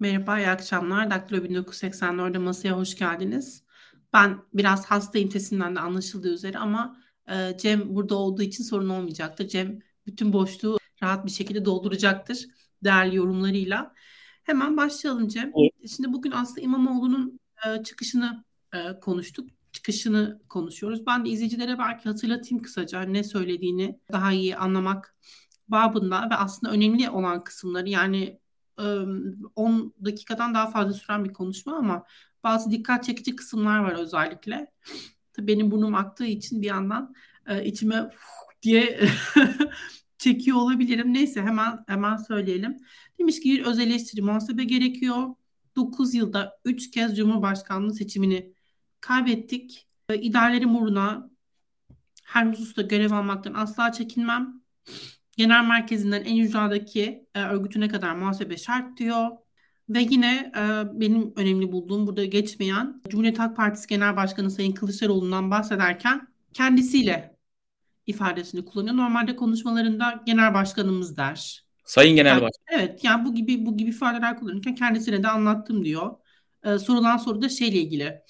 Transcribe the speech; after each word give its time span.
Merhaba, 0.00 0.38
iyi 0.38 0.48
akşamlar. 0.48 1.10
Daktilo 1.10 1.44
1984'de 1.44 2.38
masaya 2.38 2.72
hoş 2.72 2.96
geldiniz. 2.96 3.62
Ben 4.12 4.38
biraz 4.54 4.86
hastayım 4.86 5.30
sesinden 5.30 5.76
de 5.76 5.80
anlaşıldığı 5.80 6.34
üzere 6.34 6.58
ama 6.58 6.96
e, 7.30 7.58
Cem 7.58 7.94
burada 7.96 8.14
olduğu 8.14 8.42
için 8.42 8.64
sorun 8.64 8.88
olmayacaktır. 8.88 9.48
Cem 9.48 9.78
bütün 10.06 10.32
boşluğu 10.32 10.78
rahat 11.02 11.26
bir 11.26 11.30
şekilde 11.30 11.64
dolduracaktır 11.64 12.46
değerli 12.84 13.16
yorumlarıyla. 13.16 13.94
Hemen 14.44 14.76
başlayalım 14.76 15.28
Cem. 15.28 15.52
Evet. 15.56 15.90
Şimdi 15.96 16.12
bugün 16.12 16.30
aslında 16.30 16.60
İmamoğlu'nun 16.60 17.40
e, 17.66 17.82
çıkışını 17.82 18.44
e, 18.74 19.00
konuştuk. 19.00 19.50
Çıkışını 19.72 20.42
konuşuyoruz. 20.48 21.06
Ben 21.06 21.24
de 21.24 21.28
izleyicilere 21.28 21.78
belki 21.78 22.08
hatırlatayım 22.08 22.62
kısaca 22.62 23.02
ne 23.02 23.24
söylediğini 23.24 24.00
daha 24.12 24.32
iyi 24.32 24.56
anlamak 24.56 25.16
babında 25.68 26.28
ve 26.30 26.34
aslında 26.34 26.72
önemli 26.72 27.10
olan 27.10 27.44
kısımları 27.44 27.88
yani 27.88 28.40
10 29.56 29.94
dakikadan 30.04 30.54
daha 30.54 30.70
fazla 30.70 30.92
süren 30.92 31.24
bir 31.24 31.32
konuşma 31.32 31.76
ama 31.76 32.04
bazı 32.44 32.70
dikkat 32.70 33.04
çekici 33.04 33.36
kısımlar 33.36 33.78
var 33.78 33.92
özellikle. 33.92 34.72
Tabii 35.32 35.46
benim 35.46 35.70
burnum 35.70 35.94
aktığı 35.94 36.26
için 36.26 36.62
bir 36.62 36.66
yandan 36.66 37.14
içime 37.64 38.10
diye 38.62 39.00
çekiyor 40.18 40.56
olabilirim. 40.56 41.14
Neyse 41.14 41.42
hemen 41.42 41.84
hemen 41.86 42.16
söyleyelim. 42.16 42.76
Demiş 43.18 43.40
ki 43.40 43.62
öz 43.66 43.78
eleştiri 43.78 44.22
muhasebe 44.22 44.64
gerekiyor. 44.64 45.34
9 45.76 46.14
yılda 46.14 46.60
3 46.64 46.90
kez 46.90 47.16
Cumhurbaşkanlığı 47.16 47.94
seçimini 47.94 48.54
kaybettik. 49.00 49.88
İdarelerim 50.14 50.76
uğruna 50.76 51.30
her 52.24 52.46
hususta 52.46 52.82
görev 52.82 53.12
almaktan 53.12 53.54
asla 53.54 53.92
çekinmem. 53.92 54.62
Genel 55.38 55.64
merkezinden 55.64 56.24
en 56.24 56.36
ücradaki 56.36 57.26
e, 57.34 57.42
örgütüne 57.42 57.88
kadar 57.88 58.14
muhasebe 58.14 58.56
şart 58.56 58.98
diyor. 58.98 59.28
Ve 59.88 60.00
yine 60.00 60.52
e, 60.56 60.60
benim 61.00 61.32
önemli 61.36 61.72
bulduğum 61.72 62.06
burada 62.06 62.24
geçmeyen 62.24 63.00
Cumhuriyet 63.08 63.38
Halk 63.38 63.56
Partisi 63.56 63.88
Genel 63.88 64.16
Başkanı 64.16 64.50
Sayın 64.50 64.72
Kılıçdaroğlu'ndan 64.72 65.50
bahsederken 65.50 66.28
kendisiyle 66.52 67.36
ifadesini 68.06 68.64
kullanıyor. 68.64 68.96
Normalde 68.96 69.36
konuşmalarında 69.36 70.22
genel 70.26 70.54
başkanımız 70.54 71.16
der. 71.16 71.64
Sayın 71.84 72.16
Genel 72.16 72.30
yani, 72.30 72.42
Başkan. 72.42 72.80
Evet 72.80 73.04
yani 73.04 73.24
bu 73.24 73.34
gibi 73.34 73.66
bu 73.66 73.76
gibi 73.76 73.90
ifadeler 73.90 74.38
kullanırken 74.38 74.74
kendisine 74.74 75.22
de 75.22 75.28
anlattım 75.28 75.84
diyor. 75.84 76.16
Ee, 76.64 76.78
sorulan 76.78 77.16
soru 77.16 77.42
da 77.42 77.48
şeyle 77.48 77.78
ilgili. 77.78 78.20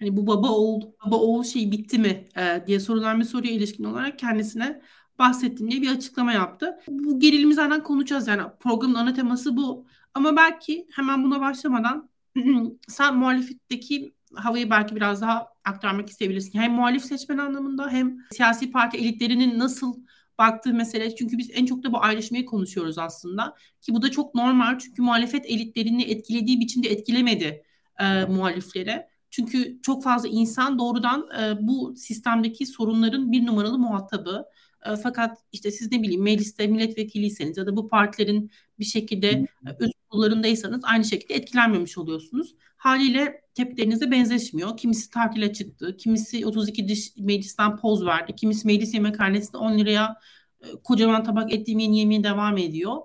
Hani 0.00 0.16
bu 0.16 0.26
baba 0.26 0.48
oğul 0.48 0.82
baba 1.06 1.16
oğul 1.16 1.44
şey 1.44 1.72
bitti 1.72 1.98
mi 1.98 2.28
e, 2.36 2.64
diye 2.66 2.80
sorulan 2.80 3.20
bir 3.20 3.24
soruya 3.24 3.52
ilişkin 3.52 3.84
olarak 3.84 4.18
kendisine 4.18 4.82
bahsettim 5.18 5.70
diye 5.70 5.82
bir 5.82 5.90
açıklama 5.90 6.32
yaptı. 6.32 6.80
Bu 6.88 7.20
gerilimi 7.20 7.54
zaten 7.54 7.82
konuşacağız 7.82 8.28
yani 8.28 8.42
programın 8.60 8.94
ana 8.94 9.14
teması 9.14 9.56
bu. 9.56 9.86
Ama 10.14 10.36
belki 10.36 10.86
hemen 10.92 11.24
buna 11.24 11.40
başlamadan 11.40 12.08
sen 12.88 13.16
muhalefetteki 13.16 14.14
havayı 14.34 14.70
belki 14.70 14.96
biraz 14.96 15.22
daha 15.22 15.48
aktarmak 15.64 16.08
isteyebilirsin. 16.08 16.58
Hem 16.58 16.72
muhalif 16.72 17.04
seçmen 17.04 17.38
anlamında 17.38 17.90
hem 17.90 18.16
siyasi 18.32 18.70
parti 18.70 18.98
elitlerinin 18.98 19.58
nasıl 19.58 19.94
baktığı 20.38 20.74
mesele. 20.74 21.16
Çünkü 21.16 21.38
biz 21.38 21.50
en 21.54 21.66
çok 21.66 21.82
da 21.82 21.92
bu 21.92 22.02
ayrışmayı 22.02 22.46
konuşuyoruz 22.46 22.98
aslında. 22.98 23.54
Ki 23.80 23.94
bu 23.94 24.02
da 24.02 24.10
çok 24.10 24.34
normal 24.34 24.78
çünkü 24.78 25.02
muhalefet 25.02 25.46
elitlerini 25.46 26.02
etkilediği 26.02 26.60
biçimde 26.60 26.88
etkilemedi 26.88 27.62
e, 28.00 28.24
muhaliflere. 28.24 29.08
Çünkü 29.30 29.78
çok 29.82 30.02
fazla 30.02 30.28
insan 30.28 30.78
doğrudan 30.78 31.28
e, 31.40 31.66
bu 31.66 31.94
sistemdeki 31.96 32.66
sorunların 32.66 33.32
bir 33.32 33.46
numaralı 33.46 33.78
muhatabı. 33.78 34.44
E, 34.84 34.96
fakat 34.96 35.38
işte 35.52 35.70
siz 35.70 35.92
ne 35.92 36.02
bileyim 36.02 36.22
mecliste 36.22 36.66
milletvekiliyseniz 36.66 37.56
ya 37.56 37.66
da 37.66 37.76
bu 37.76 37.88
partilerin 37.88 38.50
bir 38.78 38.84
şekilde 38.84 39.28
e, 39.28 39.46
üst 39.80 39.94
kurullarındaysanız 40.10 40.80
aynı 40.84 41.04
şekilde 41.04 41.34
etkilenmemiş 41.34 41.98
oluyorsunuz. 41.98 42.54
Haliyle 42.76 43.40
tepkilerinize 43.54 44.10
benzeşmiyor. 44.10 44.76
Kimisi 44.76 45.10
tatile 45.10 45.52
çıktı, 45.52 45.96
kimisi 45.96 46.46
32 46.46 46.88
diş 46.88 47.16
meclisten 47.16 47.76
poz 47.76 48.06
verdi, 48.06 48.36
kimisi 48.36 48.66
meclis 48.66 48.94
yemekhanesinde 48.94 49.56
10 49.56 49.78
liraya 49.78 50.16
e, 50.60 50.66
kocaman 50.84 51.24
tabak 51.24 51.52
et 51.52 51.68
yemeğini 51.68 51.98
yemeye 51.98 52.24
devam 52.24 52.58
ediyor. 52.58 52.96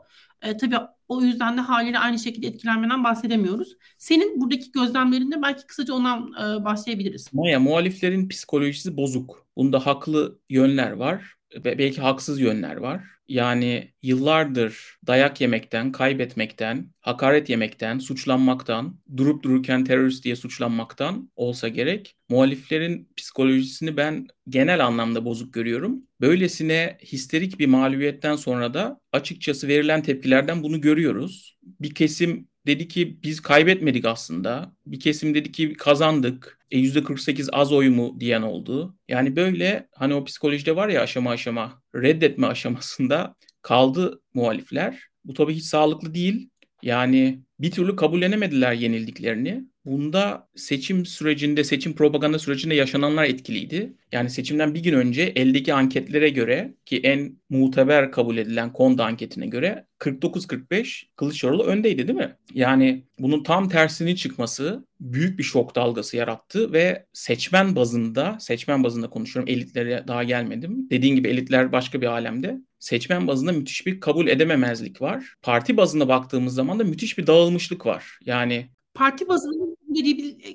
E, 0.41 0.57
tabii 0.57 0.75
o 1.07 1.21
yüzden 1.21 1.57
de 1.57 1.61
haliyle 1.61 1.99
aynı 1.99 2.19
şekilde 2.19 2.47
etkilenmeden 2.47 3.03
bahsedemiyoruz. 3.03 3.77
Senin 3.97 4.41
buradaki 4.41 4.71
gözlemlerinde 4.71 5.41
belki 5.41 5.67
kısaca 5.67 5.93
ondan 5.93 6.33
e, 6.33 6.65
başlayabiliriz. 6.65 7.33
Maya 7.33 7.59
muhaliflerin 7.59 8.29
psikolojisi 8.29 8.97
bozuk. 8.97 9.47
Bunda 9.57 9.85
haklı 9.85 10.39
yönler 10.49 10.91
var 10.91 11.38
belki 11.63 12.01
haksız 12.01 12.39
yönler 12.39 12.75
var. 12.75 13.03
Yani 13.27 13.93
yıllardır 14.03 14.97
dayak 15.07 15.41
yemekten, 15.41 15.91
kaybetmekten, 15.91 16.91
hakaret 17.01 17.49
yemekten, 17.49 17.99
suçlanmaktan, 17.99 18.99
durup 19.17 19.43
dururken 19.43 19.83
terörist 19.83 20.23
diye 20.23 20.35
suçlanmaktan 20.35 21.31
olsa 21.35 21.67
gerek. 21.67 22.15
Muhaliflerin 22.29 23.09
psikolojisini 23.17 23.97
ben 23.97 24.27
genel 24.49 24.85
anlamda 24.85 25.25
bozuk 25.25 25.53
görüyorum. 25.53 26.03
Böylesine 26.21 26.97
histerik 27.03 27.59
bir 27.59 27.67
mağlubiyetten 27.67 28.35
sonra 28.35 28.73
da 28.73 28.99
açıkçası 29.11 29.67
verilen 29.67 30.03
tepkilerden 30.03 30.63
bunu 30.63 30.81
görüyoruz. 30.81 31.57
Bir 31.63 31.93
kesim 31.95 32.47
dedi 32.69 32.87
ki 32.87 33.19
biz 33.23 33.41
kaybetmedik 33.41 34.05
aslında. 34.05 34.75
Bir 34.85 34.99
kesim 34.99 35.35
dedi 35.35 35.51
ki 35.51 35.73
kazandık. 35.73 36.59
E 36.71 36.79
%48 36.79 37.49
az 37.51 37.71
oy 37.73 37.89
mu 37.89 38.17
diyen 38.19 38.41
oldu. 38.41 38.95
Yani 39.07 39.35
böyle 39.35 39.87
hani 39.95 40.13
o 40.13 40.23
psikolojide 40.23 40.75
var 40.75 40.89
ya 40.89 41.01
aşama 41.01 41.31
aşama 41.31 41.81
reddetme 41.95 42.47
aşamasında 42.55 43.35
kaldı 43.61 44.21
muhalifler. 44.33 45.03
Bu 45.25 45.33
tabii 45.33 45.53
hiç 45.53 45.65
sağlıklı 45.65 46.13
değil. 46.13 46.49
Yani 46.83 47.43
bir 47.59 47.71
türlü 47.71 47.95
kabullenemediler 47.95 48.73
yenildiklerini. 48.73 49.63
Bunda 49.85 50.47
seçim 50.55 51.05
sürecinde, 51.05 51.63
seçim 51.63 51.95
propaganda 51.95 52.39
sürecinde 52.39 52.75
yaşananlar 52.75 53.23
etkiliydi. 53.23 53.93
Yani 54.11 54.29
seçimden 54.29 54.73
bir 54.75 54.83
gün 54.83 54.93
önce 54.93 55.21
eldeki 55.23 55.73
anketlere 55.73 56.29
göre 56.29 56.73
ki 56.85 56.99
en 57.03 57.37
muteber 57.49 58.11
kabul 58.11 58.37
edilen 58.37 58.73
Konda 58.73 59.05
anketine 59.05 59.47
göre 59.47 59.85
49-45 59.99 61.03
Kılıçdaroğlu 61.15 61.63
öndeydi 61.63 62.07
değil 62.07 62.19
mi? 62.19 62.35
Yani 62.53 63.03
bunun 63.19 63.43
tam 63.43 63.69
tersini 63.69 64.15
çıkması 64.15 64.85
büyük 64.99 65.39
bir 65.39 65.43
şok 65.43 65.75
dalgası 65.75 66.17
yarattı 66.17 66.73
ve 66.73 67.05
seçmen 67.13 67.75
bazında, 67.75 68.37
seçmen 68.39 68.83
bazında 68.83 69.09
konuşuyorum 69.09 69.53
elitlere 69.53 70.03
daha 70.07 70.23
gelmedim. 70.23 70.89
Dediğin 70.89 71.15
gibi 71.15 71.27
elitler 71.27 71.71
başka 71.71 72.01
bir 72.01 72.07
alemde. 72.07 72.59
Seçmen 72.79 73.27
bazında 73.27 73.51
müthiş 73.51 73.85
bir 73.85 73.99
kabul 73.99 74.27
edememezlik 74.27 75.01
var. 75.01 75.35
Parti 75.41 75.77
bazında 75.77 76.07
baktığımız 76.07 76.53
zaman 76.53 76.79
da 76.79 76.83
müthiş 76.83 77.17
bir 77.17 77.27
dağılmışlık 77.27 77.85
var. 77.85 78.19
Yani 78.25 78.69
parti 78.93 79.27
bazında 79.27 79.75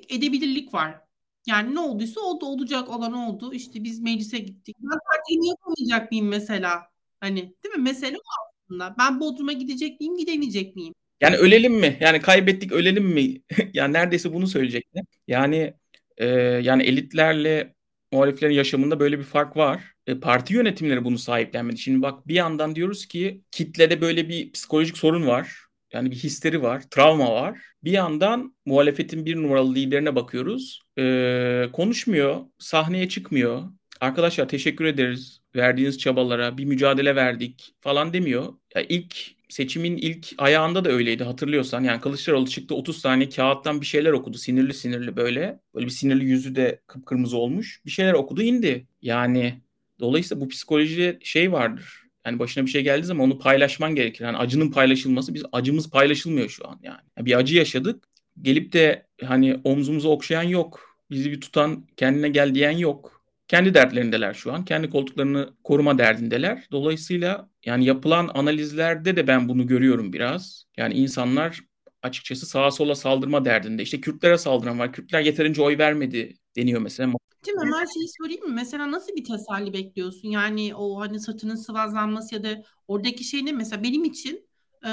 edebilirlik 0.09 0.73
var. 0.73 1.05
Yani 1.47 1.75
ne 1.75 1.79
olduysa 1.79 2.21
oldu, 2.21 2.45
olacak 2.45 2.89
olan 2.89 3.13
oldu. 3.13 3.53
İşte 3.53 3.83
biz 3.83 3.99
meclise 3.99 4.39
gittik. 4.39 4.75
Ben 4.79 4.99
partiyi 5.11 5.49
yapamayacak 5.49 6.11
mıyım 6.11 6.27
mesela? 6.27 6.83
Hani 7.19 7.35
değil 7.63 7.75
mi? 7.75 7.81
Mesele 7.83 8.17
o 8.17 8.21
aslında. 8.65 8.95
Ben 8.99 9.19
Bodrum'a 9.19 9.53
gidecek 9.53 9.99
miyim, 9.99 10.17
gidemeyecek 10.17 10.75
miyim? 10.75 10.93
Yani 11.21 11.35
ölelim 11.35 11.73
mi? 11.73 11.97
Yani 11.99 12.21
kaybettik 12.21 12.71
ölelim 12.71 13.05
mi? 13.05 13.41
yani 13.73 13.93
neredeyse 13.93 14.33
bunu 14.33 14.47
söyleyecekti. 14.47 15.01
Yani 15.27 15.73
e, 16.17 16.27
yani 16.63 16.83
elitlerle 16.83 17.74
muhaliflerin 18.15 18.53
yaşamında 18.53 18.99
böyle 18.99 19.19
bir 19.19 19.23
fark 19.23 19.57
var. 19.57 19.83
E, 20.07 20.19
parti 20.19 20.53
yönetimleri 20.53 21.03
bunu 21.03 21.17
sahiplenmedi. 21.17 21.77
Şimdi 21.77 22.01
bak 22.01 22.27
bir 22.27 22.35
yandan 22.35 22.75
diyoruz 22.75 23.05
ki 23.05 23.41
kitlede 23.51 24.01
böyle 24.01 24.29
bir 24.29 24.51
psikolojik 24.51 24.97
sorun 24.97 25.27
var. 25.27 25.65
Yani 25.93 26.11
bir 26.11 26.15
histeri 26.15 26.61
var, 26.61 26.83
travma 26.91 27.33
var. 27.33 27.59
Bir 27.83 27.91
yandan 27.91 28.55
muhalefetin 28.65 29.25
bir 29.25 29.35
numaralı 29.35 29.75
liderine 29.75 30.15
bakıyoruz. 30.15 30.81
Ee, 30.99 31.69
konuşmuyor, 31.73 32.41
sahneye 32.59 33.09
çıkmıyor. 33.09 33.63
Arkadaşlar 34.01 34.49
teşekkür 34.49 34.85
ederiz 34.85 35.41
verdiğiniz 35.55 35.97
çabalara, 35.97 36.57
bir 36.57 36.65
mücadele 36.65 37.15
verdik 37.15 37.75
falan 37.81 38.13
demiyor. 38.13 38.53
Ya 38.75 38.81
ilk 38.89 39.34
seçimin 39.49 39.97
ilk 39.97 40.27
ayağında 40.37 40.85
da 40.85 40.89
öyleydi 40.89 41.23
hatırlıyorsan. 41.23 41.83
Yani 41.83 42.01
Kılıçdaroğlu 42.01 42.47
çıktı 42.47 42.75
30 42.75 42.97
saniye 42.97 43.29
kağıttan 43.29 43.81
bir 43.81 43.85
şeyler 43.85 44.11
okudu. 44.11 44.37
Sinirli 44.37 44.73
sinirli 44.73 45.15
böyle. 45.15 45.59
Böyle 45.75 45.85
bir 45.85 45.91
sinirli 45.91 46.25
yüzü 46.25 46.55
de 46.55 46.81
kıpkırmızı 46.87 47.37
olmuş. 47.37 47.81
Bir 47.85 47.91
şeyler 47.91 48.13
okudu 48.13 48.41
indi. 48.41 48.87
Yani 49.01 49.61
dolayısıyla 49.99 50.45
bu 50.45 50.49
psikoloji 50.49 51.19
şey 51.21 51.51
vardır 51.51 52.05
yani 52.25 52.39
başına 52.39 52.65
bir 52.65 52.71
şey 52.71 52.83
geldiği 52.83 53.05
zaman 53.05 53.25
onu 53.25 53.39
paylaşman 53.39 53.95
gerekir. 53.95 54.25
Yani 54.25 54.37
acının 54.37 54.71
paylaşılması 54.71 55.33
biz 55.33 55.43
acımız 55.51 55.89
paylaşılmıyor 55.89 56.49
şu 56.49 56.67
an 56.67 56.79
yani. 56.83 56.99
yani 57.17 57.25
bir 57.25 57.37
acı 57.37 57.55
yaşadık. 57.55 58.07
Gelip 58.41 58.73
de 58.73 59.07
hani 59.23 59.59
omzumuzu 59.63 60.09
okşayan 60.09 60.43
yok. 60.43 60.97
Bizi 61.11 61.31
bir 61.31 61.41
tutan 61.41 61.87
kendine 61.97 62.29
gel 62.29 62.55
diyen 62.55 62.71
yok. 62.71 63.14
Kendi 63.47 63.73
dertlerindeler 63.73 64.33
şu 64.33 64.53
an. 64.53 64.65
Kendi 64.65 64.89
koltuklarını 64.89 65.49
koruma 65.63 65.97
derdindeler. 65.97 66.67
Dolayısıyla 66.71 67.49
yani 67.65 67.85
yapılan 67.85 68.31
analizlerde 68.33 69.15
de 69.15 69.27
ben 69.27 69.49
bunu 69.49 69.67
görüyorum 69.67 70.13
biraz. 70.13 70.65
Yani 70.77 70.93
insanlar 70.93 71.59
açıkçası 72.01 72.45
sağa 72.45 72.71
sola 72.71 72.95
saldırma 72.95 73.45
derdinde. 73.45 73.83
İşte 73.83 74.01
Kürtlere 74.01 74.37
saldıran 74.37 74.79
var. 74.79 74.93
Kürtler 74.93 75.21
yeterince 75.21 75.61
oy 75.61 75.77
vermedi 75.77 76.35
deniyor 76.55 76.81
mesela. 76.81 77.13
Cem 77.43 77.55
hemen 77.59 77.85
şeyi 77.93 78.07
sorayım 78.21 78.47
mı? 78.47 78.53
Mesela 78.53 78.91
nasıl 78.91 79.15
bir 79.15 79.23
teselli 79.23 79.73
bekliyorsun? 79.73 80.29
Yani 80.29 80.75
o 80.75 80.99
hani 80.99 81.19
saçının 81.19 81.55
sıvazlanması 81.55 82.35
ya 82.35 82.43
da 82.43 82.63
oradaki 82.87 83.23
şey 83.23 83.45
ne? 83.45 83.51
Mesela 83.51 83.83
benim 83.83 84.03
için 84.03 84.47
e, 84.85 84.89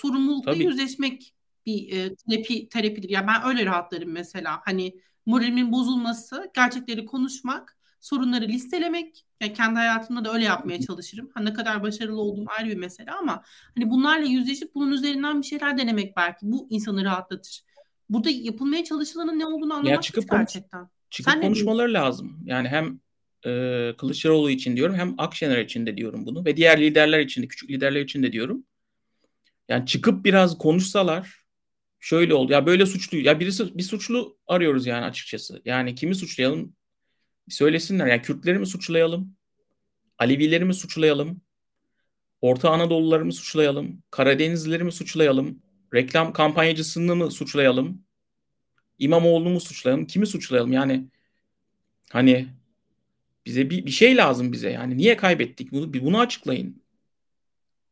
sorumlulukla 0.00 0.52
Tabii. 0.52 0.64
yüzleşmek 0.64 1.34
bir 1.66 1.92
e, 1.92 2.14
terapi 2.14 2.68
terapidir. 2.68 3.08
Yani 3.08 3.26
ben 3.26 3.48
öyle 3.48 3.66
rahatlarım 3.66 4.10
mesela. 4.10 4.60
Hani 4.64 5.00
moralimin 5.26 5.72
bozulması, 5.72 6.50
gerçekleri 6.54 7.04
konuşmak, 7.04 7.78
sorunları 8.02 8.48
listelemek. 8.48 9.24
Yani 9.40 9.52
kendi 9.52 9.78
hayatımda 9.78 10.24
da 10.24 10.34
öyle 10.34 10.44
yapmaya 10.44 10.80
çalışırım. 10.80 11.30
Ha, 11.34 11.40
ne 11.40 11.52
kadar 11.52 11.82
başarılı 11.82 12.20
olduğum 12.20 12.44
ayrı 12.58 12.68
bir 12.68 12.76
mesele 12.76 13.10
ama 13.10 13.42
hani 13.74 13.90
bunlarla 13.90 14.26
yüzleşip 14.26 14.74
bunun 14.74 14.92
üzerinden 14.92 15.42
bir 15.42 15.46
şeyler 15.46 15.78
denemek 15.78 16.16
belki 16.16 16.38
bu 16.42 16.66
insanı 16.70 17.04
rahatlatır. 17.04 17.64
Burada 18.08 18.30
yapılmaya 18.30 18.84
çalışılanın 18.84 19.38
ne 19.38 19.46
olduğunu 19.46 19.74
anlamak 19.74 19.90
ya 19.90 20.00
çıkıp 20.00 20.30
gerçekten. 20.30 20.88
Çıkıp 21.10 21.32
Sen 21.32 21.40
konuşmaları 21.42 21.92
lazım. 21.92 22.40
Yani 22.44 22.68
hem 22.68 23.00
e, 23.46 23.94
Kılıçdaroğlu 23.98 24.50
için 24.50 24.76
diyorum 24.76 24.94
hem 24.94 25.14
Akşener 25.18 25.58
için 25.58 25.86
de 25.86 25.96
diyorum 25.96 26.26
bunu 26.26 26.44
ve 26.44 26.56
diğer 26.56 26.80
liderler 26.80 27.20
için 27.20 27.42
de 27.42 27.48
küçük 27.48 27.70
liderler 27.70 28.00
için 28.00 28.22
de 28.22 28.32
diyorum. 28.32 28.64
Yani 29.68 29.86
çıkıp 29.86 30.24
biraz 30.24 30.58
konuşsalar 30.58 31.44
şöyle 32.00 32.34
oldu. 32.34 32.52
Ya 32.52 32.66
böyle 32.66 32.86
suçlu 32.86 33.18
ya 33.18 33.40
birisi 33.40 33.78
bir 33.78 33.82
suçlu 33.82 34.38
arıyoruz 34.46 34.86
yani 34.86 35.04
açıkçası. 35.04 35.62
Yani 35.64 35.94
kimi 35.94 36.14
suçlayalım? 36.14 36.76
Söylesinler. 37.48 38.06
Yani 38.06 38.22
Kürtleri 38.22 38.58
mi 38.58 38.66
suçlayalım? 38.66 39.36
Alevileri 40.18 40.64
mi 40.64 40.74
suçlayalım? 40.74 41.40
Orta 42.40 42.70
Anadoluları 42.70 43.24
mı 43.24 43.32
suçlayalım? 43.32 44.02
Karadenizlileri 44.10 44.84
mi 44.84 44.92
suçlayalım? 44.92 45.62
Reklam 45.94 46.32
kampanyacısını 46.32 47.16
mı 47.16 47.30
suçlayalım? 47.30 48.02
İmamoğlu'nu 48.98 49.50
mu 49.50 49.60
suçlayalım? 49.60 50.06
Kimi 50.06 50.26
suçlayalım? 50.26 50.72
Yani 50.72 51.08
hani 52.10 52.48
bize 53.46 53.70
bir, 53.70 53.86
bir 53.86 53.90
şey 53.90 54.16
lazım 54.16 54.52
bize. 54.52 54.70
Yani 54.70 54.96
niye 54.96 55.16
kaybettik 55.16 55.72
bunu? 55.72 55.94
Bunu 55.94 56.20
açıklayın. 56.20 56.82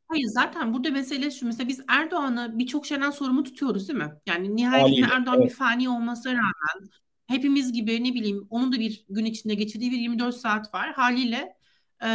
Hayır 0.09 0.27
zaten 0.27 0.75
burada 0.75 0.91
mesele 0.91 1.31
şu 1.31 1.47
mesela 1.47 1.69
biz 1.69 1.81
Erdoğan'ı 1.89 2.59
birçok 2.59 2.87
şeyden 2.87 3.11
sorumlu 3.11 3.43
tutuyoruz 3.45 3.89
değil 3.89 3.99
mi? 3.99 4.13
Yani 4.27 4.57
nihayetinde 4.57 5.01
Haliyle, 5.01 5.21
Erdoğan 5.21 5.39
evet. 5.41 5.51
bir 5.51 5.55
fani 5.55 5.89
olmasına 5.89 6.33
rağmen 6.33 6.91
hepimiz 7.31 7.73
gibi 7.73 8.05
ne 8.05 8.15
bileyim 8.15 8.47
onun 8.51 8.73
da 8.73 8.79
bir 8.79 9.05
gün 9.09 9.25
içinde 9.25 9.55
geçirdiği 9.55 9.91
bir 9.91 9.99
24 9.99 10.37
saat 10.37 10.75
var. 10.75 10.93
Haliyle 10.93 11.57
e, 12.05 12.09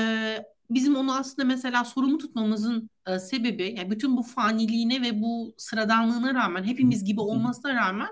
bizim 0.70 0.96
onu 0.96 1.16
aslında 1.16 1.48
mesela 1.48 1.84
sorumlu 1.84 2.18
tutmamızın 2.18 2.90
e, 3.08 3.20
sebebi 3.20 3.76
yani 3.78 3.92
bütün 3.92 4.18
bu 4.18 4.24
faniliğine 4.24 5.02
ve 5.02 5.22
bu 5.22 5.56
sıradanlığına 5.58 6.34
rağmen 6.34 6.64
hepimiz 6.64 7.04
gibi 7.04 7.22
olmasına 7.22 7.76
rağmen 7.76 8.10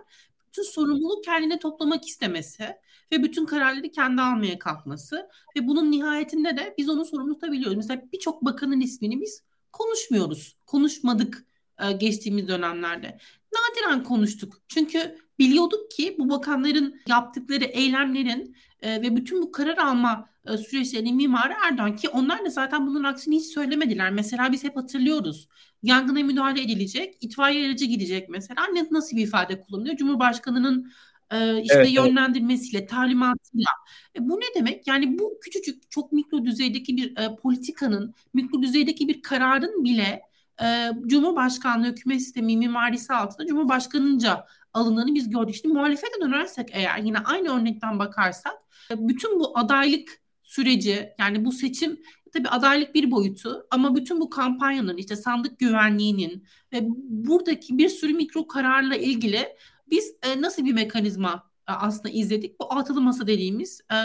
bütün 0.47 0.63
sorumluluğu 0.63 1.21
kendine 1.21 1.59
toplamak 1.59 2.07
istemesi 2.07 2.63
ve 3.11 3.23
bütün 3.23 3.45
kararları 3.45 3.91
kendi 3.91 4.21
almaya 4.21 4.59
kalkması 4.59 5.29
ve 5.57 5.67
bunun 5.67 5.91
nihayetinde 5.91 6.57
de 6.57 6.75
biz 6.77 6.89
onu 6.89 7.05
sorumlu 7.05 7.33
tutabiliyoruz. 7.33 7.77
Mesela 7.77 8.01
birçok 8.13 8.45
bakanın 8.45 8.81
ismini 8.81 9.21
biz 9.21 9.43
konuşmuyoruz. 9.71 10.57
Konuşmadık 10.65 11.45
e, 11.79 11.91
geçtiğimiz 11.91 12.47
dönemlerde. 12.47 13.17
Nadiren 13.53 14.03
konuştuk. 14.03 14.61
Çünkü 14.67 15.22
biliyorduk 15.39 15.91
ki 15.91 16.15
bu 16.19 16.29
bakanların 16.29 17.01
yaptıkları 17.07 17.63
eylemlerin 17.63 18.55
e, 18.81 19.01
ve 19.01 19.15
bütün 19.15 19.41
bu 19.41 19.51
karar 19.51 19.77
alma 19.77 20.29
e, 20.47 20.57
süreçlerinin 20.57 21.15
mimarı 21.15 21.53
Erdoğan 21.65 21.95
ki 21.95 22.09
onlar 22.09 22.45
da 22.45 22.49
zaten 22.49 22.87
bunun 22.87 23.03
aksini 23.03 23.35
hiç 23.35 23.45
söylemediler. 23.45 24.11
Mesela 24.11 24.51
biz 24.51 24.63
hep 24.63 24.75
hatırlıyoruz. 24.75 25.47
Yangına 25.83 26.23
müdahale 26.23 26.61
edilecek, 26.61 27.17
itfaiye 27.21 27.67
aracı 27.67 27.85
gidecek 27.85 28.29
mesela. 28.29 28.67
Ne, 28.73 28.87
nasıl 28.91 29.17
bir 29.17 29.23
ifade 29.23 29.61
kullanılıyor? 29.61 29.95
Cumhurbaşkanının 29.95 30.91
e, 31.31 31.61
işte 31.61 31.77
evet, 31.77 31.93
yönlendirmesiyle, 31.93 32.77
evet. 32.77 32.89
talimatıyla. 32.89 33.71
E, 34.15 34.29
bu 34.29 34.39
ne 34.39 34.55
demek? 34.55 34.87
Yani 34.87 35.19
bu 35.19 35.39
küçücük, 35.41 35.91
çok 35.91 36.11
mikro 36.11 36.45
düzeydeki 36.45 36.97
bir 36.97 37.17
e, 37.17 37.35
politikanın, 37.35 38.13
mikro 38.33 38.61
düzeydeki 38.61 39.07
bir 39.07 39.21
kararın 39.21 39.83
bile 39.83 40.21
e, 40.63 40.91
Cumhurbaşkanlığı 41.07 41.87
hükümet 41.87 42.21
sistemi 42.21 42.57
mimarisi 42.57 43.13
altında 43.13 43.47
Cumhurbaşkanınca 43.47 44.45
alındığını 44.73 45.15
biz 45.15 45.29
gördük. 45.29 45.55
Şimdi 45.61 45.75
muhalefete 45.75 46.21
dönersek 46.21 46.69
eğer 46.71 46.97
yine 46.97 47.19
aynı 47.19 47.59
örnekten 47.59 47.99
bakarsak 47.99 48.53
e, 48.91 49.07
bütün 49.07 49.39
bu 49.39 49.57
adaylık 49.57 50.09
süreci 50.43 51.09
yani 51.19 51.45
bu 51.45 51.51
seçim 51.51 52.01
tabii 52.33 52.49
adaylık 52.49 52.95
bir 52.95 53.11
boyutu 53.11 53.67
ama 53.71 53.95
bütün 53.95 54.19
bu 54.19 54.29
kampanyanın 54.29 54.97
işte 54.97 55.15
sandık 55.15 55.59
güvenliğinin 55.59 56.47
ve 56.73 56.79
buradaki 56.99 57.77
bir 57.77 57.89
sürü 57.89 58.13
mikro 58.13 58.47
kararla 58.47 58.95
ilgili 58.95 59.55
biz 59.89 60.15
e, 60.23 60.41
nasıl 60.41 60.65
bir 60.65 60.73
mekanizma 60.73 61.49
e, 61.69 61.71
aslında 61.71 62.09
izledik? 62.09 62.59
Bu 62.59 62.73
altılı 62.73 63.01
masa 63.01 63.27
dediğimiz 63.27 63.81
e, 63.93 63.97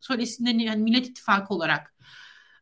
söylesinlerini 0.00 0.64
yani 0.64 0.82
Millet 0.82 1.06
İttifakı 1.08 1.54
olarak 1.54 1.94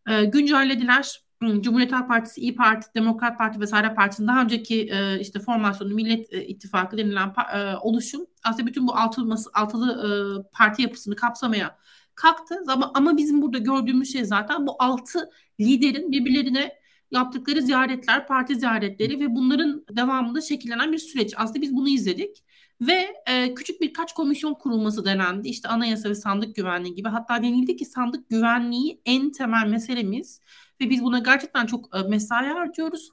e, 0.09 0.25
güncellediler. 0.25 1.28
Cumhuriyet 1.41 1.93
Halk 1.93 2.09
Partisi, 2.09 2.41
İyi 2.41 2.55
Parti, 2.55 2.95
Demokrat 2.95 3.39
Parti 3.39 3.61
vesaire 3.61 3.95
Partisi'nin 3.95 4.29
daha 4.29 4.43
önceki 4.43 4.89
e, 4.93 5.21
işte 5.21 5.41
formasyonu 5.41 5.95
Millet 5.95 6.33
e, 6.33 6.47
İttifakı 6.47 6.99
denilen 6.99 7.33
e, 7.55 7.77
oluşum 7.77 8.27
aslında 8.45 8.67
bütün 8.67 8.87
bu 8.87 8.97
altılı, 8.97 9.37
altılı 9.55 9.93
e, 9.93 10.09
parti 10.53 10.83
yapısını 10.83 11.17
kapsamaya 11.17 11.79
kalktı. 12.15 12.55
Ama, 12.69 12.91
ama 12.95 13.17
bizim 13.17 13.43
burada 13.43 13.59
gördüğümüz 13.59 14.13
şey 14.13 14.25
zaten 14.25 14.67
bu 14.67 14.77
altı 14.79 15.31
liderin 15.61 16.13
birbirlerine 16.13 16.73
yaptıkları 17.11 17.63
ziyaretler, 17.63 18.27
parti 18.27 18.57
ziyaretleri 18.57 19.21
ve 19.21 19.35
bunların 19.35 19.85
devamında 19.97 20.41
şekillenen 20.41 20.93
bir 20.93 20.99
süreç. 20.99 21.35
Aslında 21.37 21.61
biz 21.61 21.75
bunu 21.75 21.89
izledik. 21.89 22.45
Ve 22.81 23.15
e, 23.27 23.55
küçük 23.55 23.81
birkaç 23.81 24.13
komisyon 24.13 24.55
kurulması 24.55 25.05
denendi. 25.05 25.49
İşte 25.49 25.69
anayasa 25.69 26.09
ve 26.09 26.15
sandık 26.15 26.57
güvenliği 26.57 26.95
gibi. 26.95 27.09
Hatta 27.09 27.43
denildi 27.43 27.77
ki 27.77 27.85
sandık 27.85 28.31
güvenliği 28.31 29.01
en 29.05 29.33
temel 29.33 29.67
meselemiz. 29.67 30.41
Ve 30.81 30.91
biz 30.91 31.03
buna 31.03 31.19
gerçekten 31.19 31.67
çok 31.67 31.97
e, 31.97 32.09
mesai 32.09 32.47
harcıyoruz. 32.47 33.11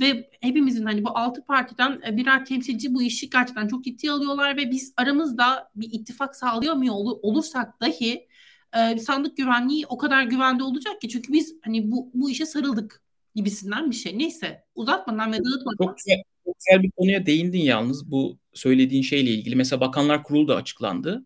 Ve 0.00 0.30
hepimizin 0.40 0.84
hani 0.84 1.04
bu 1.04 1.18
altı 1.18 1.44
partiden 1.44 2.00
e, 2.08 2.16
birer 2.16 2.44
temsilci 2.44 2.94
bu 2.94 3.02
işi 3.02 3.30
gerçekten 3.30 3.68
çok 3.68 3.84
ciddi 3.84 4.10
alıyorlar. 4.10 4.56
Ve 4.56 4.70
biz 4.70 4.92
aramızda 4.96 5.70
bir 5.76 5.88
ittifak 5.92 6.36
sağlayamıyor 6.36 6.94
ol, 6.94 7.18
olursak 7.22 7.80
dahi 7.80 8.28
e, 8.76 8.98
sandık 8.98 9.36
güvenliği 9.36 9.86
o 9.86 9.98
kadar 9.98 10.22
güvende 10.22 10.62
olacak 10.62 11.00
ki. 11.00 11.08
Çünkü 11.08 11.32
biz 11.32 11.54
hani 11.62 11.90
bu, 11.90 12.10
bu 12.14 12.30
işe 12.30 12.46
sarıldık 12.46 13.02
gibisinden 13.34 13.90
bir 13.90 13.96
şey. 13.96 14.18
Neyse 14.18 14.64
uzatmadan 14.74 15.32
ve 15.32 15.36
dağıtmadan. 15.36 15.86
Çok 15.86 15.96
güzel, 15.96 16.22
çok 16.44 16.54
güzel 16.58 16.82
bir 16.82 16.90
konuya 16.90 17.26
değindin 17.26 17.60
yalnız 17.60 18.10
bu 18.10 18.38
söylediğin 18.54 19.02
şeyle 19.02 19.30
ilgili. 19.30 19.56
Mesela 19.56 19.80
Bakanlar 19.80 20.22
Kurulu 20.22 20.48
da 20.48 20.56
açıklandı. 20.56 21.24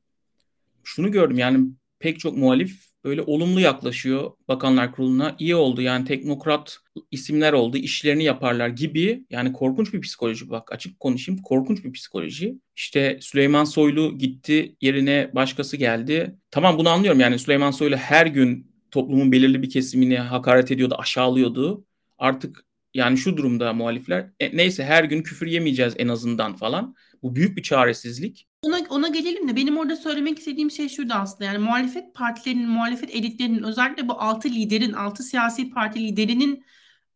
Şunu 0.85 1.13
gördüm 1.13 1.39
yani 1.39 1.69
pek 1.99 2.21
çok 2.21 2.37
muhalif 2.37 2.92
böyle 3.05 3.23
olumlu 3.23 3.61
yaklaşıyor 3.61 4.31
Bakanlar 4.49 4.93
Kurulu'na. 4.93 5.37
İyi 5.39 5.55
oldu 5.55 5.83
yani 5.83 6.05
teknokrat 6.05 6.79
isimler 7.11 7.53
oldu, 7.53 7.77
işlerini 7.77 8.25
yaparlar 8.25 8.69
gibi. 8.69 9.25
Yani 9.31 9.53
korkunç 9.53 9.93
bir 9.93 10.01
psikoloji 10.01 10.51
bak 10.51 10.73
açık 10.73 11.01
konuşayım. 11.01 11.43
Korkunç 11.43 11.85
bir 11.85 11.93
psikoloji. 11.93 12.55
İşte 12.77 13.19
Süleyman 13.21 13.65
Soylu 13.65 14.19
gitti, 14.19 14.77
yerine 14.81 15.31
başkası 15.35 15.77
geldi. 15.77 16.37
Tamam 16.51 16.79
bunu 16.79 16.89
anlıyorum 16.89 17.21
yani 17.21 17.39
Süleyman 17.39 17.71
Soylu 17.71 17.97
her 17.97 18.27
gün 18.27 18.73
toplumun 18.91 19.33
belirli 19.33 19.63
bir 19.63 19.71
kesimini 19.71 20.19
hakaret 20.19 20.71
ediyordu, 20.71 20.95
aşağılıyordu. 20.99 21.85
Artık 22.19 22.65
yani 22.95 23.19
şu 23.19 23.37
durumda 23.37 23.73
muhalifler 23.73 24.31
e, 24.41 24.57
neyse 24.57 24.85
her 24.85 25.05
gün 25.05 25.23
küfür 25.23 25.47
yemeyeceğiz 25.47 25.95
en 25.99 26.09
azından 26.09 26.57
falan. 26.57 26.95
Bu 27.23 27.37
büyük 27.37 27.57
bir 27.57 27.63
çaresizlik. 27.63 28.47
Ona, 28.63 28.81
ona 28.91 29.09
gelelim 29.09 29.49
de 29.49 29.57
benim 29.57 29.77
orada 29.79 29.97
söylemek 29.97 30.39
istediğim 30.39 30.71
şey 30.71 30.89
şurada 30.89 31.15
aslında 31.15 31.45
yani 31.45 31.59
muhalefet 31.59 32.15
partilerinin, 32.15 32.69
muhalefet 32.69 33.11
elitlerinin 33.11 33.63
özellikle 33.63 34.09
bu 34.09 34.13
altı 34.13 34.49
liderin, 34.49 34.93
altı 34.93 35.23
siyasi 35.23 35.71
parti 35.71 36.01
liderinin 36.01 36.65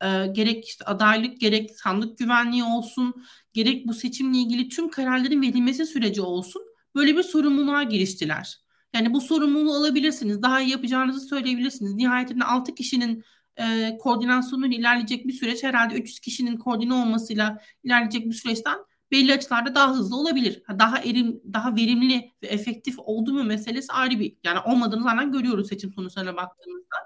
e, 0.03 0.27
gerek 0.27 0.65
işte 0.65 0.85
adaylık 0.85 1.41
gerek 1.41 1.71
sandık 1.71 2.19
güvenliği 2.19 2.65
olsun 2.65 3.15
gerek 3.53 3.87
bu 3.87 3.95
seçimle 3.95 4.39
ilgili 4.39 4.69
tüm 4.69 4.91
kararların 4.91 5.43
verilmesi 5.43 5.87
süreci 5.87 6.23
olsun 6.23 6.63
böyle 6.95 7.17
bir 7.17 7.23
sorumluluğa 7.23 7.83
giriştiler. 7.83 8.59
Yani 8.95 9.15
bu 9.15 9.21
sorumluluğu 9.21 9.75
alabilirsiniz. 9.75 10.43
Daha 10.43 10.61
iyi 10.61 10.71
yapacağınızı 10.71 11.21
söyleyebilirsiniz. 11.21 11.95
Nihayetinde 11.95 12.45
6 12.45 12.75
kişinin 12.75 13.25
e, 13.57 13.97
koordinasyonuyla 13.99 14.79
ilerleyecek 14.79 15.27
bir 15.27 15.33
süreç 15.33 15.63
herhalde 15.65 15.95
300 15.95 16.21
kişinin 16.21 16.57
koordine 16.57 16.95
olmasıyla 16.95 17.63
ilerleyecek 17.85 18.27
bir 18.27 18.35
süreçten 18.35 18.77
belli 19.11 19.33
açılarda 19.33 19.75
daha 19.75 19.95
hızlı 19.95 20.17
olabilir. 20.17 20.63
Daha 20.79 20.99
erim, 20.99 21.41
daha 21.53 21.77
verimli 21.77 22.33
ve 22.43 22.47
efektif 22.47 22.99
oldu 22.99 23.33
mu 23.33 23.45
meselesi 23.45 23.93
ayrı 23.93 24.21
bir 24.21 24.37
yani 24.45 24.59
olmadığını 24.61 25.03
zaten 25.03 25.33
görüyoruz 25.33 25.69
seçim 25.69 25.93
sonuçlarına 25.93 26.37
baktığımızda. 26.37 26.97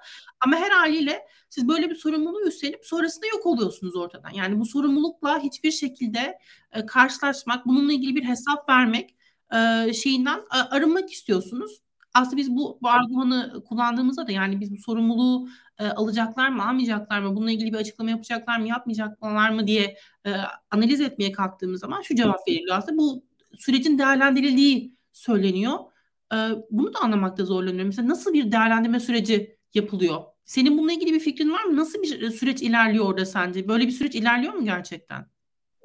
Ama 0.41 0.57
her 0.57 0.71
haliyle 0.71 1.27
siz 1.51 1.69
böyle 1.69 1.91
bir 1.91 1.95
sorumluluğu 1.95 2.49
üstlenip 2.49 2.87
sonrasında 2.87 3.27
yok 3.27 3.47
oluyorsunuz 3.47 3.97
ortadan. 3.97 4.31
Yani 4.31 4.61
bu 4.61 4.67
sorumlulukla 4.67 5.39
hiçbir 5.41 5.71
şekilde 5.71 6.39
e, 6.73 6.87
karşılaşmak, 6.87 7.67
bununla 7.67 7.93
ilgili 7.93 8.17
bir 8.17 8.25
hesap 8.25 8.69
vermek 8.69 9.15
e, 9.55 9.93
şeyinden 9.93 10.41
arınmak 10.51 11.13
istiyorsunuz. 11.13 11.81
Aslında 12.15 12.37
biz 12.37 12.51
bu, 12.57 12.79
bu 12.83 12.89
argümanı 12.89 13.65
kullandığımızda 13.69 14.27
da 14.27 14.33
yani 14.33 14.61
biz 14.61 14.73
bu 14.73 14.79
sorumluluğu 14.79 15.49
e, 15.79 15.87
alacaklar 15.87 16.49
mı, 16.49 16.69
almayacaklar 16.69 17.21
mı, 17.21 17.37
bununla 17.37 17.51
ilgili 17.51 17.73
bir 17.73 17.79
açıklama 17.79 18.11
yapacaklar 18.11 18.59
mı, 18.59 18.69
yapmayacaklar 18.69 19.51
mı 19.51 19.67
diye 19.67 19.97
e, 20.27 20.35
analiz 20.71 21.01
etmeye 21.01 21.33
kalktığımız 21.33 21.81
zaman 21.81 22.03
şu 22.03 22.15
cevap 22.15 22.49
veriliyor 22.49 22.79
aslında. 22.79 22.99
Bu 22.99 23.25
sürecin 23.59 23.99
değerlendirildiği 23.99 24.95
söyleniyor. 25.13 25.79
E, 26.35 26.37
bunu 26.71 26.95
da 26.95 26.99
anlamakta 27.03 27.45
zorlanıyorum. 27.45 27.87
Mesela 27.87 28.09
nasıl 28.09 28.33
bir 28.33 28.53
değerlendirme 28.53 29.01
süreci 29.01 29.57
yapılıyor? 29.75 30.23
Senin 30.45 30.79
bununla 30.79 30.93
ilgili 30.93 31.13
bir 31.13 31.21
fikrin 31.21 31.53
var 31.53 31.65
mı? 31.65 31.77
Nasıl 31.77 32.03
bir 32.03 32.31
süreç 32.31 32.63
ilerliyor 32.63 33.05
orada 33.05 33.27
sence? 33.27 33.69
Böyle 33.69 33.87
bir 33.87 33.93
süreç 33.93 34.15
ilerliyor 34.15 34.53
mu 34.55 34.65
gerçekten? 34.65 35.27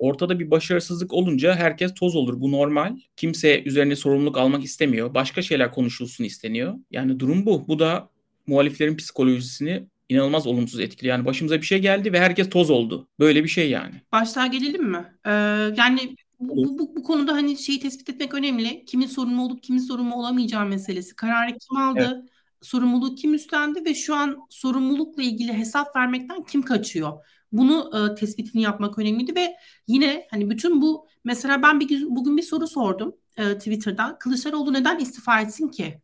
Ortada 0.06 0.40
bir 0.40 0.52
başarısızlık 0.52 1.14
olunca 1.14 1.56
herkes 1.56 1.94
toz 1.94 2.16
olur. 2.16 2.42
Bu 2.42 2.52
normal. 2.52 2.98
Kimse 3.16 3.64
üzerine 3.64 3.96
sorumluluk 3.96 4.38
almak 4.38 4.64
istemiyor. 4.64 5.14
Başka 5.14 5.42
şeyler 5.42 5.72
konuşulsun 5.72 6.24
isteniyor. 6.24 6.76
Yani 6.92 7.20
durum 7.20 7.46
bu. 7.46 7.68
Bu 7.68 7.80
da 7.80 8.10
muhaliflerin 8.48 8.98
psikolojisini 8.98 9.88
inanılmaz 10.10 10.48
olumsuz 10.48 10.80
etkiliyor. 10.80 11.18
Yani 11.18 11.26
başımıza 11.26 11.58
bir 11.62 11.66
şey 11.66 11.80
geldi 11.80 12.14
ve 12.14 12.20
herkes 12.20 12.50
toz 12.50 12.70
oldu. 12.70 13.08
Böyle 13.20 13.44
bir 13.44 13.50
şey 13.50 13.70
yani. 13.70 13.94
Başlığa 14.12 14.48
gelelim 14.48 14.92
mi? 14.92 15.06
Ee, 15.26 15.32
yani 15.78 16.16
bu, 16.40 16.80
bu, 16.80 16.96
bu 16.96 17.04
konuda 17.04 17.34
hani 17.34 17.58
şeyi 17.58 17.80
tespit 17.80 18.10
etmek 18.10 18.34
önemli. 18.34 18.86
Kimin 18.86 19.08
sorumlu 19.08 19.42
olup 19.42 19.64
kimin 19.64 19.80
sorumlu 19.80 20.16
olamayacağı 20.16 20.66
meselesi. 20.66 21.16
Kararı 21.16 21.52
kim 21.52 21.78
aldı? 21.78 22.24
Evet. 22.24 22.35
Sorumluluğu 22.62 23.16
kim 23.16 23.34
üstlendi 23.34 23.86
ve 23.86 23.94
şu 23.94 24.16
an 24.16 24.38
sorumlulukla 24.50 25.24
ilgili 25.24 25.54
hesap 25.54 25.96
vermekten 25.96 26.44
kim 26.44 26.62
kaçıyor? 26.62 27.26
Bunu 27.52 27.92
e, 27.96 28.16
tespitini 28.16 28.62
yapmak 28.62 29.00
önemliydi 29.00 29.36
ve 29.36 29.56
yine 29.88 30.28
hani 30.32 30.50
bütün 30.50 30.82
bu 30.82 31.08
mesela 31.24 31.62
ben 31.62 31.80
bir 31.80 32.06
bugün 32.10 32.38
bir 32.38 32.42
soru 32.42 32.68
sordum 32.68 33.16
e, 33.38 33.58
Twitter'da. 33.58 34.18
Kılıçdaroğlu 34.20 34.74
neden 34.74 35.00
istifa 35.00 35.42
etsin 35.42 35.68
ki? 35.68 36.02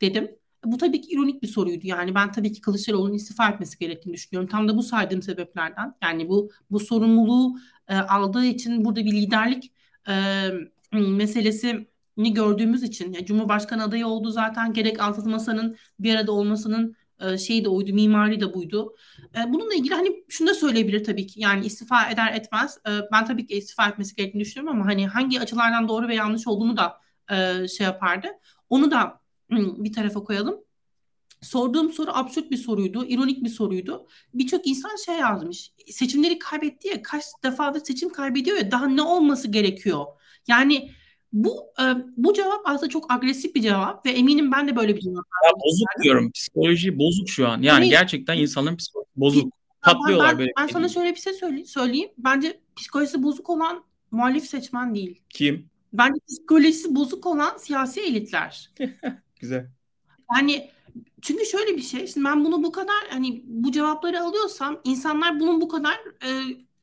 dedim. 0.00 0.30
Bu 0.64 0.76
tabii 0.76 1.00
ki 1.00 1.10
ironik 1.10 1.42
bir 1.42 1.48
soruydu. 1.48 1.86
Yani 1.86 2.14
ben 2.14 2.32
tabii 2.32 2.52
ki 2.52 2.60
Kılıçdaroğlu'nun 2.60 3.14
istifa 3.14 3.48
etmesi 3.48 3.78
gerektiğini 3.78 4.14
düşünüyorum. 4.14 4.50
Tam 4.50 4.68
da 4.68 4.76
bu 4.76 4.82
saydığım 4.82 5.22
sebeplerden. 5.22 5.94
Yani 6.02 6.28
bu 6.28 6.50
bu 6.70 6.80
sorumluluğu 6.80 7.58
e, 7.88 7.96
aldığı 7.96 8.44
için 8.44 8.84
burada 8.84 9.04
bir 9.04 9.12
liderlik 9.12 9.72
e, 10.08 10.14
meselesini 12.16 12.34
gördüğümüz 12.34 12.82
için 12.82 13.12
yani 13.12 13.26
Cumhurbaşkanı 13.26 13.82
adayı 13.84 14.06
oldu 14.06 14.30
zaten 14.30 14.72
gerek 14.72 15.00
altılı 15.00 15.30
masanın 15.30 15.76
bir 15.98 16.14
arada 16.14 16.32
olmasının 16.32 16.96
e, 17.20 17.38
şeyi 17.38 17.64
de 17.64 17.68
oydu, 17.68 17.92
mimari 17.92 18.40
de 18.40 18.54
buydu. 18.54 18.94
E, 19.36 19.52
bununla 19.52 19.74
ilgili 19.74 19.94
hani 19.94 20.24
şunu 20.28 20.48
da 20.48 20.54
söyleyebilir 20.54 21.04
tabii 21.04 21.26
ki. 21.26 21.40
Yani 21.40 21.66
istifa 21.66 22.10
eder 22.10 22.32
etmez. 22.34 22.78
E, 22.88 22.90
ben 23.12 23.24
tabii 23.24 23.46
ki 23.46 23.54
istifa 23.56 23.88
etmesi 23.88 24.14
gerektiğini 24.16 24.40
düşünüyorum 24.40 24.80
ama 24.80 24.90
hani 24.90 25.06
hangi 25.06 25.40
açılardan 25.40 25.88
doğru 25.88 26.08
ve 26.08 26.14
yanlış 26.14 26.46
olduğunu 26.46 26.76
da 26.76 27.00
e, 27.30 27.68
şey 27.68 27.86
yapardı. 27.86 28.28
Onu 28.70 28.90
da 28.90 29.20
bir 29.50 29.92
tarafa 29.92 30.24
koyalım. 30.24 30.56
Sorduğum 31.42 31.92
soru 31.92 32.10
absürt 32.14 32.50
bir 32.50 32.56
soruydu, 32.56 33.06
ironik 33.06 33.44
bir 33.44 33.48
soruydu. 33.48 34.06
Birçok 34.34 34.66
insan 34.66 34.96
şey 35.06 35.16
yazmış. 35.18 35.72
Seçimleri 35.90 36.38
kaybetti 36.38 36.88
ya, 36.88 37.02
kaç 37.02 37.24
defadır 37.44 37.84
seçim 37.84 38.08
kaybediyor 38.08 38.56
ya, 38.56 38.70
daha 38.70 38.86
ne 38.86 39.02
olması 39.02 39.48
gerekiyor? 39.48 40.04
Yani 40.48 40.90
bu 41.32 41.66
e, 41.80 41.84
bu 42.16 42.34
cevap 42.34 42.60
aslında 42.64 42.88
çok 42.88 43.12
agresif 43.12 43.54
bir 43.54 43.62
cevap 43.62 44.06
ve 44.06 44.10
eminim 44.10 44.52
ben 44.52 44.68
de 44.68 44.76
böyle 44.76 44.96
bir 44.96 45.00
cevap 45.00 45.24
Ya 45.44 45.50
bozuk 45.64 45.88
diyorum. 46.02 46.30
Psikoloji 46.32 46.98
bozuk 46.98 47.28
şu 47.28 47.48
an. 47.48 47.50
Yani, 47.50 47.66
yani 47.66 47.88
gerçekten 47.88 48.38
insanların 48.38 48.76
psikolojisi 48.76 49.16
bozuk. 49.16 49.52
Patlıyorlar 49.82 50.32
ben, 50.32 50.38
böyle. 50.38 50.52
Ben 50.58 50.66
sana 50.66 50.88
şöyle 50.88 51.10
bir 51.10 51.20
şey 51.20 51.32
söyleyeyim, 51.32 51.66
söyleyeyim. 51.66 52.10
Bence 52.18 52.60
psikolojisi 52.76 53.22
bozuk 53.22 53.50
olan 53.50 53.84
muhalif 54.10 54.44
seçmen 54.44 54.94
değil. 54.94 55.20
Kim? 55.28 55.70
Bence 55.92 56.20
psikolojisi 56.28 56.94
bozuk 56.94 57.26
olan 57.26 57.56
siyasi 57.56 58.00
elitler. 58.00 58.70
Güzel. 59.40 59.66
Yani 60.36 60.70
çünkü 61.22 61.46
şöyle 61.46 61.76
bir 61.76 61.82
şey. 61.82 62.06
Şimdi 62.06 62.26
ben 62.26 62.44
bunu 62.44 62.62
bu 62.62 62.72
kadar 62.72 63.08
hani 63.10 63.42
bu 63.46 63.72
cevapları 63.72 64.20
alıyorsam 64.22 64.80
insanlar 64.84 65.40
bunun 65.40 65.60
bu 65.60 65.68
kadar 65.68 65.94
e, 66.24 66.30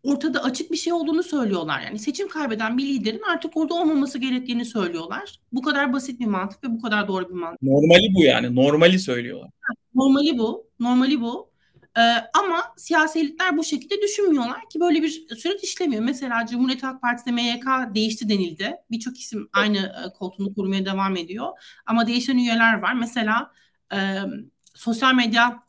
ortada 0.08 0.44
açık 0.44 0.72
bir 0.72 0.78
şey 0.78 0.94
olduğunu 0.94 1.24
söylüyorlar. 1.24 1.82
Yani 1.82 2.00
seçim 2.00 2.28
kaybeden 2.28 2.78
bir 2.78 2.86
liderin 2.86 3.22
artık 3.32 3.58
orada 3.58 3.74
olmaması 3.74 4.18
gerektiğini 4.18 4.66
söylüyorlar. 4.66 5.40
Bu 5.52 5.62
kadar 5.62 5.94
basit 5.94 6.20
bir 6.20 6.26
mantık 6.26 6.64
ve 6.64 6.72
bu 6.72 6.82
kadar 6.82 7.08
doğru 7.08 7.30
bir 7.30 7.34
mantık. 7.34 7.62
Normali 7.62 8.16
bu 8.16 8.24
yani. 8.24 8.56
Normali 8.56 9.00
söylüyorlar. 9.00 9.50
Normali 9.96 10.38
bu. 10.38 10.68
Normali 10.80 11.22
bu. 11.22 11.50
Ee, 11.98 12.02
ama 12.34 12.64
siyasi 12.78 13.20
elitler 13.20 13.58
bu 13.58 13.64
şekilde 13.64 14.02
düşünmüyorlar 14.02 14.70
ki 14.70 14.80
böyle 14.80 15.04
bir 15.04 15.36
süreç 15.36 15.64
işlemiyor. 15.64 16.04
Mesela 16.04 16.46
Cumhuriyet 16.46 16.84
Halk 16.84 17.02
Partisi'de 17.02 17.32
MYK 17.32 17.66
değişti 17.96 18.30
denildi. 18.30 18.76
Birçok 18.92 19.20
isim 19.20 19.50
aynı 19.54 19.78
e, 19.78 20.14
koltuğunu 20.14 20.54
kurmaya 20.54 20.86
devam 20.86 21.18
ediyor. 21.18 21.48
Ama 21.86 22.08
değişen 22.08 22.38
üyeler 22.38 22.82
var. 22.82 22.94
Mesela 22.94 23.52
e, 23.94 23.98
sosyal 24.74 25.14
medya 25.14 25.64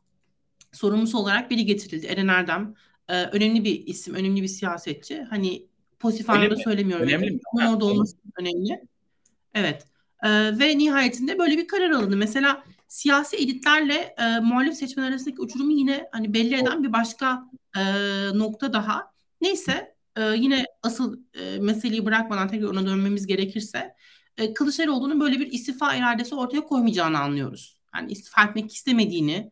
sorumlusu 0.73 1.18
olarak 1.18 1.50
biri 1.50 1.64
getirildi. 1.64 2.07
Eren 2.07 2.28
Erdem. 2.28 2.75
E, 3.09 3.23
önemli 3.23 3.65
bir 3.65 3.87
isim, 3.87 4.15
önemli 4.15 4.43
bir 4.43 4.49
siyasetçi. 4.49 5.23
Hani 5.23 5.67
pozitif 5.99 6.31
anlamda 6.31 6.57
söylemiyorum. 6.57 7.09
Önemli 7.09 7.31
mi? 7.31 7.41
Onun 7.53 7.67
orada 7.67 7.85
olması 7.85 8.17
önemli. 8.41 8.85
Evet. 9.55 9.87
E, 10.23 10.29
ve 10.59 10.79
nihayetinde 10.79 11.38
böyle 11.38 11.59
bir 11.59 11.67
karar 11.67 11.91
alındı. 11.91 12.17
Mesela 12.17 12.65
siyasi 12.88 13.37
elitlerle 13.37 14.15
e, 14.19 14.41
muhalif 14.41 14.75
seçmen 14.75 15.03
arasındaki 15.03 15.41
uçurumu 15.41 15.73
yine 15.73 16.09
hani 16.12 16.35
belli 16.35 16.55
eden 16.55 16.83
bir 16.83 16.93
başka 16.93 17.50
e, 17.77 17.83
nokta 18.35 18.73
daha. 18.73 19.12
Neyse 19.41 19.95
e, 20.17 20.23
yine 20.23 20.65
asıl 20.83 21.19
e, 21.35 21.59
meseleyi 21.59 22.07
bırakmadan 22.07 22.49
tekrar 22.49 22.69
ona 22.69 22.87
dönmemiz 22.87 23.27
gerekirse 23.27 23.95
e, 24.37 24.55
Kılıçdaroğlu'nun 24.55 25.21
böyle 25.21 25.41
bir 25.41 25.53
istifa 25.53 25.95
iradesi 25.95 26.35
ortaya 26.35 26.61
koymayacağını 26.61 27.19
anlıyoruz. 27.19 27.79
Yani 27.95 28.12
istifa 28.12 28.45
etmek 28.45 28.75
istemediğini, 28.75 29.50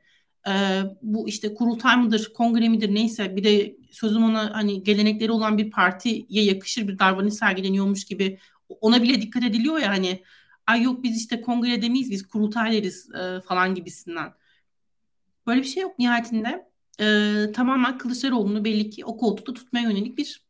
e, 0.48 0.82
bu 1.02 1.28
işte 1.28 1.54
kurultay 1.54 1.96
mıdır, 1.96 2.32
kongre 2.34 2.68
midir 2.68 2.94
neyse 2.94 3.36
bir 3.36 3.44
de 3.44 3.76
sözüm 3.90 4.24
ona 4.24 4.54
hani 4.54 4.82
gelenekleri 4.82 5.32
olan 5.32 5.58
bir 5.58 5.70
partiye 5.70 6.26
yakışır 6.28 6.88
bir 6.88 6.98
davranış 6.98 7.34
sergileniyormuş 7.34 8.04
gibi 8.04 8.38
ona 8.80 9.02
bile 9.02 9.22
dikkat 9.22 9.44
ediliyor 9.44 9.78
ya 9.78 9.88
hani 9.88 10.22
ay 10.66 10.82
yok 10.82 11.02
biz 11.02 11.20
işte 11.20 11.40
kongrede 11.40 11.88
miyiz 11.88 12.10
biz 12.10 12.28
kurultayleriz 12.28 13.10
e, 13.14 13.40
falan 13.40 13.74
gibisinden. 13.74 14.32
Böyle 15.46 15.60
bir 15.60 15.66
şey 15.66 15.82
yok 15.82 15.98
nihayetinde. 15.98 16.66
E, 17.00 17.52
tamamen 17.52 17.98
Kılıçdaroğlu'nu 17.98 18.64
belli 18.64 18.90
ki 18.90 19.04
o 19.04 19.16
koltukta 19.16 19.54
tutmaya 19.54 19.82
yönelik 19.90 20.18
bir 20.18 20.42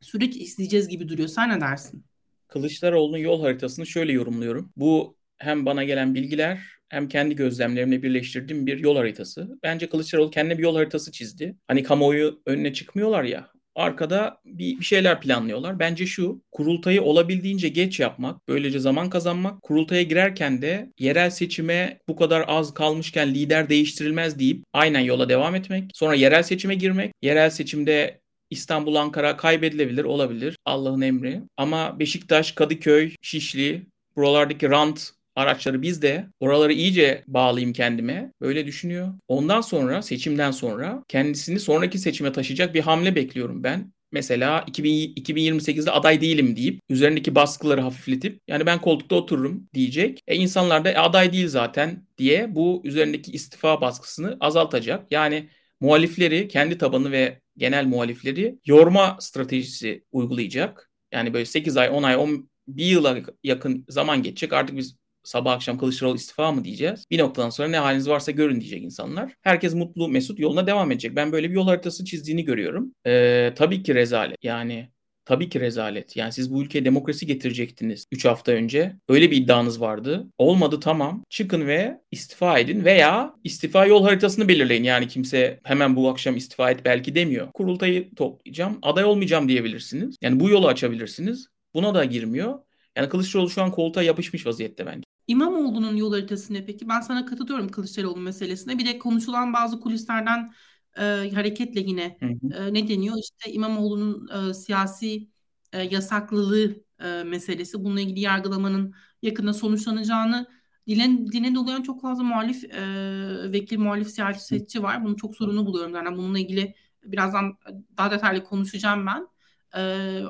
süreç 0.00 0.36
izleyeceğiz 0.36 0.88
gibi 0.88 1.08
duruyor. 1.08 1.28
Sen 1.28 1.50
ne 1.50 1.60
dersin? 1.60 2.04
Kılıçdaroğlu'nun 2.48 3.18
yol 3.18 3.42
haritasını 3.42 3.86
şöyle 3.86 4.12
yorumluyorum. 4.12 4.72
Bu 4.76 5.16
hem 5.36 5.66
bana 5.66 5.84
gelen 5.84 6.14
bilgiler 6.14 6.79
hem 6.90 7.08
kendi 7.08 7.36
gözlemlerimle 7.36 8.02
birleştirdiğim 8.02 8.66
bir 8.66 8.78
yol 8.78 8.96
haritası. 8.96 9.58
Bence 9.62 9.88
Kılıçdaroğlu 9.88 10.30
kendine 10.30 10.58
bir 10.58 10.62
yol 10.62 10.76
haritası 10.76 11.12
çizdi. 11.12 11.56
Hani 11.68 11.82
kamuoyu 11.82 12.42
önüne 12.46 12.72
çıkmıyorlar 12.72 13.24
ya 13.24 13.50
arkada 13.74 14.40
bir, 14.44 14.78
bir 14.78 14.84
şeyler 14.84 15.20
planlıyorlar. 15.20 15.78
Bence 15.78 16.06
şu 16.06 16.42
kurultayı 16.52 17.02
olabildiğince 17.02 17.68
geç 17.68 18.00
yapmak, 18.00 18.48
böylece 18.48 18.78
zaman 18.78 19.10
kazanmak, 19.10 19.62
kurultaya 19.62 20.02
girerken 20.02 20.62
de 20.62 20.92
yerel 20.98 21.30
seçime 21.30 21.98
bu 22.08 22.16
kadar 22.16 22.44
az 22.48 22.74
kalmışken 22.74 23.34
lider 23.34 23.68
değiştirilmez 23.68 24.38
deyip 24.38 24.64
aynen 24.72 25.00
yola 25.00 25.28
devam 25.28 25.54
etmek. 25.54 25.90
Sonra 25.94 26.14
yerel 26.14 26.42
seçime 26.42 26.74
girmek. 26.74 27.12
Yerel 27.22 27.50
seçimde 27.50 28.20
İstanbul, 28.50 28.94
Ankara 28.94 29.36
kaybedilebilir, 29.36 30.04
olabilir. 30.04 30.56
Allah'ın 30.64 31.00
emri. 31.00 31.42
Ama 31.56 31.98
Beşiktaş, 31.98 32.52
Kadıköy, 32.52 33.14
Şişli, 33.22 33.86
buralardaki 34.16 34.70
rant 34.70 35.10
araçları 35.36 35.82
biz 35.82 36.02
de 36.02 36.26
oraları 36.40 36.72
iyice 36.72 37.24
bağlayayım 37.26 37.72
kendime. 37.72 38.32
Böyle 38.40 38.66
düşünüyor. 38.66 39.14
Ondan 39.28 39.60
sonra 39.60 40.02
seçimden 40.02 40.50
sonra 40.50 41.04
kendisini 41.08 41.60
sonraki 41.60 41.98
seçime 41.98 42.32
taşıyacak 42.32 42.74
bir 42.74 42.80
hamle 42.80 43.14
bekliyorum 43.14 43.64
ben. 43.64 43.92
Mesela 44.12 44.64
2000, 44.66 45.14
2028'de 45.14 45.90
aday 45.90 46.20
değilim 46.20 46.56
deyip 46.56 46.80
üzerindeki 46.88 47.34
baskıları 47.34 47.80
hafifletip 47.80 48.40
yani 48.48 48.66
ben 48.66 48.80
koltukta 48.80 49.16
otururum 49.16 49.68
diyecek. 49.74 50.20
E 50.26 50.36
insanlar 50.36 50.84
da 50.84 50.90
e, 50.90 50.96
aday 50.96 51.32
değil 51.32 51.48
zaten 51.48 52.06
diye 52.18 52.54
bu 52.54 52.82
üzerindeki 52.84 53.32
istifa 53.32 53.80
baskısını 53.80 54.36
azaltacak. 54.40 55.12
Yani 55.12 55.48
muhalifleri 55.80 56.48
kendi 56.48 56.78
tabanı 56.78 57.12
ve 57.12 57.40
genel 57.56 57.84
muhalifleri 57.84 58.58
yorma 58.66 59.16
stratejisi 59.20 60.04
uygulayacak. 60.12 60.90
Yani 61.12 61.34
böyle 61.34 61.44
8 61.44 61.76
ay, 61.76 61.88
10 61.92 62.02
ay, 62.02 62.16
10, 62.16 62.50
bir 62.68 62.84
yıla 62.84 63.18
yakın 63.44 63.84
zaman 63.88 64.22
geçecek. 64.22 64.52
Artık 64.52 64.76
biz 64.76 64.96
sabah 65.24 65.52
akşam 65.52 65.78
Kılıçdaroğlu 65.78 66.16
istifa 66.16 66.52
mı 66.52 66.64
diyeceğiz? 66.64 67.04
Bir 67.10 67.18
noktadan 67.18 67.50
sonra 67.50 67.68
ne 67.68 67.78
haliniz 67.78 68.08
varsa 68.08 68.32
görün 68.32 68.60
diyecek 68.60 68.82
insanlar. 68.82 69.34
Herkes 69.42 69.74
mutlu, 69.74 70.08
mesut 70.08 70.38
yoluna 70.38 70.66
devam 70.66 70.92
edecek. 70.92 71.16
Ben 71.16 71.32
böyle 71.32 71.50
bir 71.50 71.54
yol 71.54 71.66
haritası 71.66 72.04
çizdiğini 72.04 72.44
görüyorum. 72.44 72.94
Ee, 73.06 73.52
tabii 73.56 73.82
ki 73.82 73.94
rezalet. 73.94 74.36
Yani 74.42 74.88
Tabii 75.24 75.48
ki 75.48 75.60
rezalet. 75.60 76.16
Yani 76.16 76.32
siz 76.32 76.54
bu 76.54 76.62
ülkeye 76.62 76.84
demokrasi 76.84 77.26
getirecektiniz 77.26 78.06
3 78.12 78.24
hafta 78.24 78.52
önce. 78.52 78.96
Öyle 79.08 79.30
bir 79.30 79.36
iddianız 79.36 79.80
vardı. 79.80 80.26
Olmadı 80.38 80.80
tamam. 80.80 81.24
Çıkın 81.28 81.66
ve 81.66 82.00
istifa 82.10 82.58
edin 82.58 82.84
veya 82.84 83.34
istifa 83.44 83.86
yol 83.86 84.04
haritasını 84.04 84.48
belirleyin. 84.48 84.84
Yani 84.84 85.08
kimse 85.08 85.60
hemen 85.64 85.96
bu 85.96 86.08
akşam 86.08 86.36
istifa 86.36 86.70
et 86.70 86.84
belki 86.84 87.14
demiyor. 87.14 87.52
Kurultayı 87.52 88.14
toplayacağım, 88.14 88.78
aday 88.82 89.04
olmayacağım 89.04 89.48
diyebilirsiniz. 89.48 90.16
Yani 90.22 90.40
bu 90.40 90.50
yolu 90.50 90.68
açabilirsiniz. 90.68 91.46
Buna 91.74 91.94
da 91.94 92.04
girmiyor. 92.04 92.58
Yani 92.96 93.08
Kılıçdaroğlu 93.08 93.50
şu 93.50 93.62
an 93.62 93.70
koltuğa 93.70 94.02
yapışmış 94.02 94.46
vaziyette 94.46 94.86
bence. 94.86 95.09
İmamoğlu'nun 95.30 95.96
yol 95.96 96.12
haritası 96.12 96.54
ne 96.54 96.64
peki? 96.66 96.88
Ben 96.88 97.00
sana 97.00 97.26
katılıyorum 97.26 97.68
Kılıçdaroğlu 97.68 98.20
meselesine. 98.20 98.78
Bir 98.78 98.86
de 98.86 98.98
konuşulan 98.98 99.52
bazı 99.52 99.80
kulislerden 99.80 100.52
e, 100.98 101.02
hareketle 101.34 101.80
yine 101.80 102.20
E, 102.54 102.74
ne 102.74 102.88
deniyor? 102.88 103.16
İşte 103.20 103.52
İmamoğlu'nun 103.52 104.28
e, 104.50 104.54
siyasi 104.54 105.28
e, 105.72 105.82
yasaklılığı 105.82 106.84
e, 107.00 107.22
meselesi. 107.24 107.84
Bununla 107.84 108.00
ilgili 108.00 108.20
yargılamanın 108.20 108.94
yakında 109.22 109.52
sonuçlanacağını 109.52 110.46
dilen, 110.88 111.26
diline 111.26 111.54
dolayan 111.54 111.82
çok 111.82 112.02
fazla 112.02 112.22
muhalif 112.22 112.64
e, 112.64 113.52
vekil, 113.52 113.78
muhalif 113.78 114.08
siyasetçi 114.10 114.82
var. 114.82 115.04
Bunu 115.04 115.16
çok 115.16 115.36
sorunu 115.36 115.66
buluyorum. 115.66 115.94
Yani 115.94 116.16
bununla 116.16 116.38
ilgili 116.38 116.74
birazdan 117.04 117.58
daha 117.98 118.10
detaylı 118.10 118.44
konuşacağım 118.44 119.06
ben. 119.06 119.28
E, 119.76 119.80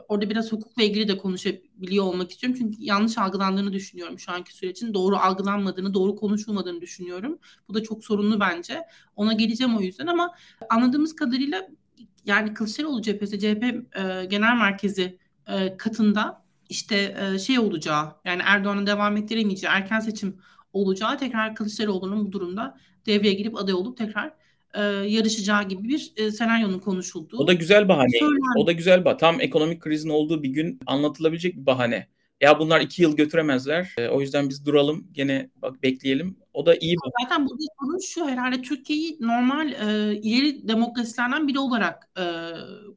orada 0.08 0.30
biraz 0.30 0.52
hukukla 0.52 0.82
ilgili 0.82 1.08
de 1.08 1.18
konuşabiliyor 1.18 2.04
olmak 2.04 2.30
istiyorum. 2.30 2.58
Çünkü 2.58 2.76
yanlış 2.78 3.18
algılandığını 3.18 3.72
düşünüyorum 3.72 4.18
şu 4.18 4.32
anki 4.32 4.54
sürecin. 4.54 4.94
Doğru 4.94 5.16
algılanmadığını, 5.16 5.94
doğru 5.94 6.16
konuşulmadığını 6.16 6.80
düşünüyorum. 6.80 7.38
Bu 7.68 7.74
da 7.74 7.82
çok 7.82 8.04
sorunlu 8.04 8.40
bence. 8.40 8.82
Ona 9.16 9.32
geleceğim 9.32 9.76
o 9.76 9.80
yüzden 9.80 10.06
ama 10.06 10.34
anladığımız 10.70 11.16
kadarıyla 11.16 11.68
yani 12.24 12.54
Kılıçdaroğlu 12.54 13.02
cephesi, 13.02 13.38
CHP 13.38 13.64
e, 13.98 14.24
Genel 14.24 14.56
Merkezi 14.56 15.18
e, 15.46 15.76
katında 15.76 16.44
işte 16.68 17.16
e, 17.18 17.38
şey 17.38 17.58
olacağı 17.58 18.16
yani 18.24 18.42
Erdoğan'ın 18.44 18.86
devam 18.86 19.16
ettiremeyeceği 19.16 19.72
erken 19.72 20.00
seçim 20.00 20.40
olacağı 20.72 21.18
tekrar 21.18 21.54
Kılıçdaroğlu'nun 21.54 22.26
bu 22.26 22.32
durumda 22.32 22.78
devreye 23.06 23.34
girip 23.34 23.56
aday 23.56 23.74
olup 23.74 23.96
tekrar 23.96 24.32
e, 24.74 24.82
yarışacağı 24.82 25.68
gibi 25.68 25.88
bir 25.88 26.12
e, 26.16 26.30
senaryonun 26.30 26.78
konuşulduğu. 26.78 27.38
O 27.38 27.46
da 27.46 27.52
güzel 27.52 27.88
bahane. 27.88 28.18
O 28.56 28.66
da 28.66 28.72
güzel 28.72 29.04
bahane. 29.04 29.18
Tam 29.18 29.40
ekonomik 29.40 29.80
krizin 29.80 30.08
olduğu 30.08 30.42
bir 30.42 30.48
gün 30.48 30.80
anlatılabilecek 30.86 31.56
bir 31.56 31.66
bahane. 31.66 32.06
Ya 32.40 32.58
bunlar 32.58 32.80
iki 32.80 33.02
yıl 33.02 33.16
götüremezler. 33.16 33.94
E, 33.98 34.08
o 34.08 34.20
yüzden 34.20 34.48
biz 34.48 34.66
duralım. 34.66 35.08
Gene 35.12 35.50
bak 35.56 35.82
bekleyelim. 35.82 36.36
O 36.54 36.66
da 36.66 36.74
iyi. 36.74 36.92
Bir... 36.92 37.22
Zaten 37.22 37.46
burada 37.48 37.64
sorun 37.80 37.98
şu 37.98 38.28
herhalde 38.28 38.62
Türkiye'yi 38.62 39.16
normal 39.20 39.72
e, 39.72 40.16
ileri 40.16 40.68
demokrasilerden 40.68 41.48
biri 41.48 41.58
olarak 41.58 42.08
e, 42.18 42.24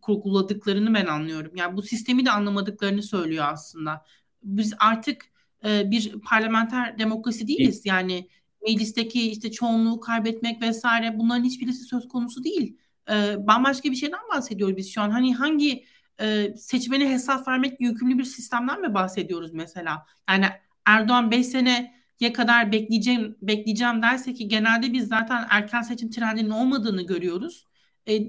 kurguladıklarını 0.01 0.93
ben 0.93 1.05
anlıyorum. 1.05 1.51
Yani 1.55 1.77
bu 1.77 1.81
sistemi 1.81 2.25
de 2.25 2.31
anlamadıklarını 2.31 3.03
söylüyor 3.03 3.45
aslında. 3.47 4.05
Biz 4.43 4.73
artık 4.79 5.25
e, 5.65 5.91
bir 5.91 6.11
parlamenter 6.29 6.99
demokrasi 6.99 7.47
değiliz. 7.47 7.81
Yani 7.85 8.27
meclisteki 8.67 9.31
işte 9.31 9.51
çoğunluğu 9.51 9.99
kaybetmek 9.99 10.61
vesaire 10.61 11.19
bunların 11.19 11.43
hiçbirisi 11.43 11.83
söz 11.83 12.07
konusu 12.07 12.43
değil. 12.43 12.77
E, 13.09 13.47
bambaşka 13.47 13.91
bir 13.91 13.95
şeyden 13.95 14.19
bahsediyoruz 14.33 14.77
biz 14.77 14.93
şu 14.93 15.01
an. 15.01 15.09
Hani 15.09 15.35
hangi 15.35 15.85
e, 16.21 16.53
seçmene 16.57 17.09
hesap 17.09 17.47
vermek 17.47 17.81
yükümlü 17.81 18.17
bir 18.17 18.23
sistemden 18.23 18.81
mi 18.81 18.93
bahsediyoruz 18.93 19.53
mesela? 19.53 20.05
Yani 20.29 20.45
Erdoğan 20.85 21.31
5 21.31 21.45
seneye 21.45 21.93
kadar 22.33 22.71
bekleyeceğim 22.71 23.37
bekleyeceğim 23.41 24.01
derse 24.01 24.33
ki 24.33 24.47
genelde 24.47 24.93
biz 24.93 25.07
zaten 25.07 25.45
erken 25.49 25.81
seçim 25.81 26.09
trendinin 26.09 26.49
olmadığını 26.49 27.01
görüyoruz. 27.01 27.67
E, 28.07 28.19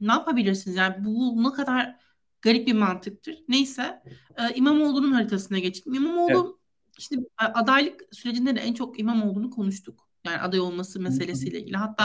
ne 0.00 0.12
yapabilirsiniz? 0.12 0.76
Yani 0.76 1.04
bu, 1.04 1.36
bu 1.36 1.44
ne 1.44 1.52
kadar 1.52 1.96
garip 2.42 2.66
bir 2.66 2.72
mantıktır. 2.72 3.38
Neyse 3.48 4.02
e, 4.38 4.54
İmamoğlu'nun 4.54 5.12
haritasına 5.12 5.58
geçtim. 5.58 5.94
İmamoğlu 5.94 6.30
evet 6.30 6.61
Şimdi 6.98 7.26
adaylık 7.36 8.00
sürecinde 8.12 8.56
de 8.56 8.60
en 8.60 8.74
çok 8.74 9.00
İmamoğlu'nu 9.00 9.50
konuştuk. 9.50 10.08
Yani 10.24 10.38
aday 10.38 10.60
olması 10.60 11.00
meselesiyle 11.00 11.60
ilgili. 11.60 11.76
Hatta 11.76 12.04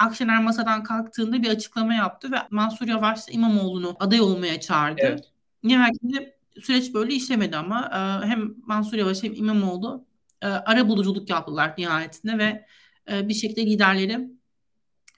Akşener 0.00 0.42
masadan 0.42 0.82
kalktığında 0.82 1.42
bir 1.42 1.48
açıklama 1.48 1.94
yaptı 1.94 2.32
ve 2.32 2.36
Mansur 2.50 2.88
Yavaş 2.88 3.28
da 3.28 3.32
İmamoğlu'nu 3.32 3.96
aday 4.00 4.20
olmaya 4.20 4.60
çağırdı. 4.60 5.00
Evet. 5.02 5.32
Nihayetinde 5.62 6.36
süreç 6.60 6.94
böyle 6.94 7.14
işlemedi 7.14 7.56
ama 7.56 7.90
e, 7.92 8.26
hem 8.26 8.54
Mansur 8.66 8.96
Yavaş 8.96 9.22
hem 9.22 9.34
İmamoğlu 9.34 10.06
e, 10.42 10.46
ara 10.46 10.88
buluculuk 10.88 11.30
yaptılar 11.30 11.74
nihayetinde 11.78 12.38
ve 12.38 12.66
e, 13.12 13.28
bir 13.28 13.34
şekilde 13.34 13.66
liderleri 13.66 14.30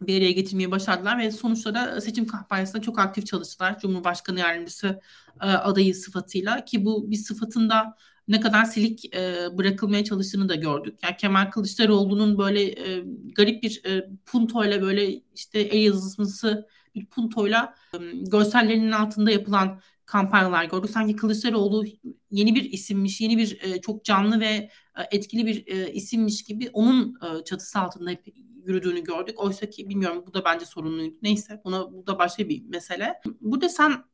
bir 0.00 0.18
araya 0.18 0.32
getirmeyi 0.32 0.70
başardılar 0.70 1.18
ve 1.18 1.30
sonuçta 1.30 1.74
da 1.74 2.00
seçim 2.00 2.26
kampanyasında 2.26 2.82
çok 2.82 2.98
aktif 2.98 3.26
çalıştılar. 3.26 3.78
Cumhurbaşkanı 3.78 4.40
yardımcısı 4.40 5.00
adayı 5.40 5.94
sıfatıyla 5.94 6.64
ki 6.64 6.84
bu 6.84 7.10
bir 7.10 7.16
sıfatında 7.16 7.96
ne 8.28 8.40
kadar 8.40 8.64
silik 8.64 9.14
e, 9.14 9.48
bırakılmaya 9.58 10.04
çalıştığını 10.04 10.48
da 10.48 10.54
gördük. 10.54 10.98
Yani 11.02 11.16
Kemal 11.16 11.50
Kılıçdaroğlu'nun 11.50 12.38
böyle 12.38 12.62
e, 12.62 13.04
garip 13.36 13.62
bir 13.62 13.82
e, 13.86 14.08
puntoyla 14.26 14.82
böyle 14.82 15.22
işte 15.34 15.60
el 15.60 15.82
yazısı 15.82 16.68
bir 16.94 17.06
puntoyla 17.06 17.74
e, 17.94 17.98
görsellerinin 18.12 18.92
altında 18.92 19.30
yapılan 19.30 19.80
kampanyalar 20.06 20.64
gördük. 20.64 20.90
Sanki 20.90 21.16
Kılıçdaroğlu 21.16 21.84
yeni 22.30 22.54
bir 22.54 22.72
isimmiş, 22.72 23.20
yeni 23.20 23.38
bir 23.38 23.60
e, 23.62 23.80
çok 23.80 24.04
canlı 24.04 24.40
ve 24.40 24.46
e, 24.46 24.70
etkili 25.10 25.46
bir 25.46 25.66
e, 25.66 25.92
isimmiş 25.92 26.44
gibi 26.44 26.70
onun 26.72 27.14
e, 27.14 27.44
çatısı 27.44 27.78
altında 27.78 28.10
hep 28.10 28.26
yürüdüğünü 28.66 29.04
gördük. 29.04 29.40
Oysa 29.40 29.70
ki 29.70 29.88
bilmiyorum 29.88 30.24
bu 30.26 30.34
da 30.34 30.44
bence 30.44 30.64
sorunluydu. 30.64 31.16
Neyse 31.22 31.60
buna 31.64 31.92
bu 31.92 32.06
da 32.06 32.18
başka 32.18 32.48
bir 32.48 32.62
mesele. 32.64 33.14
Burada 33.40 33.68
sen 33.68 34.04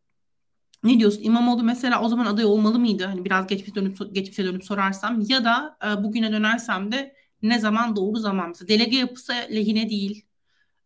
ne 0.85 0.99
diyorsun? 0.99 1.23
İmamoğlu 1.23 1.63
mesela 1.63 2.03
o 2.03 2.09
zaman 2.09 2.27
aday 2.27 2.45
olmalı 2.45 2.79
mıydı? 2.79 3.05
Hani 3.05 3.25
biraz 3.25 3.47
geçmişe 3.47 3.75
dönüp 3.75 4.15
geçmişe 4.15 4.45
dönüp 4.45 4.65
sorarsam 4.65 5.21
ya 5.29 5.45
da 5.45 5.79
e, 5.85 6.05
bugüne 6.05 6.33
dönersem 6.33 6.93
de 6.93 7.15
ne 7.43 7.59
zaman 7.59 7.97
doğru 7.97 8.19
zaman 8.19 8.49
mesela 8.49 8.69
delege 8.69 8.97
yapısı 8.97 9.33
lehine 9.33 9.91
değil. 9.91 10.27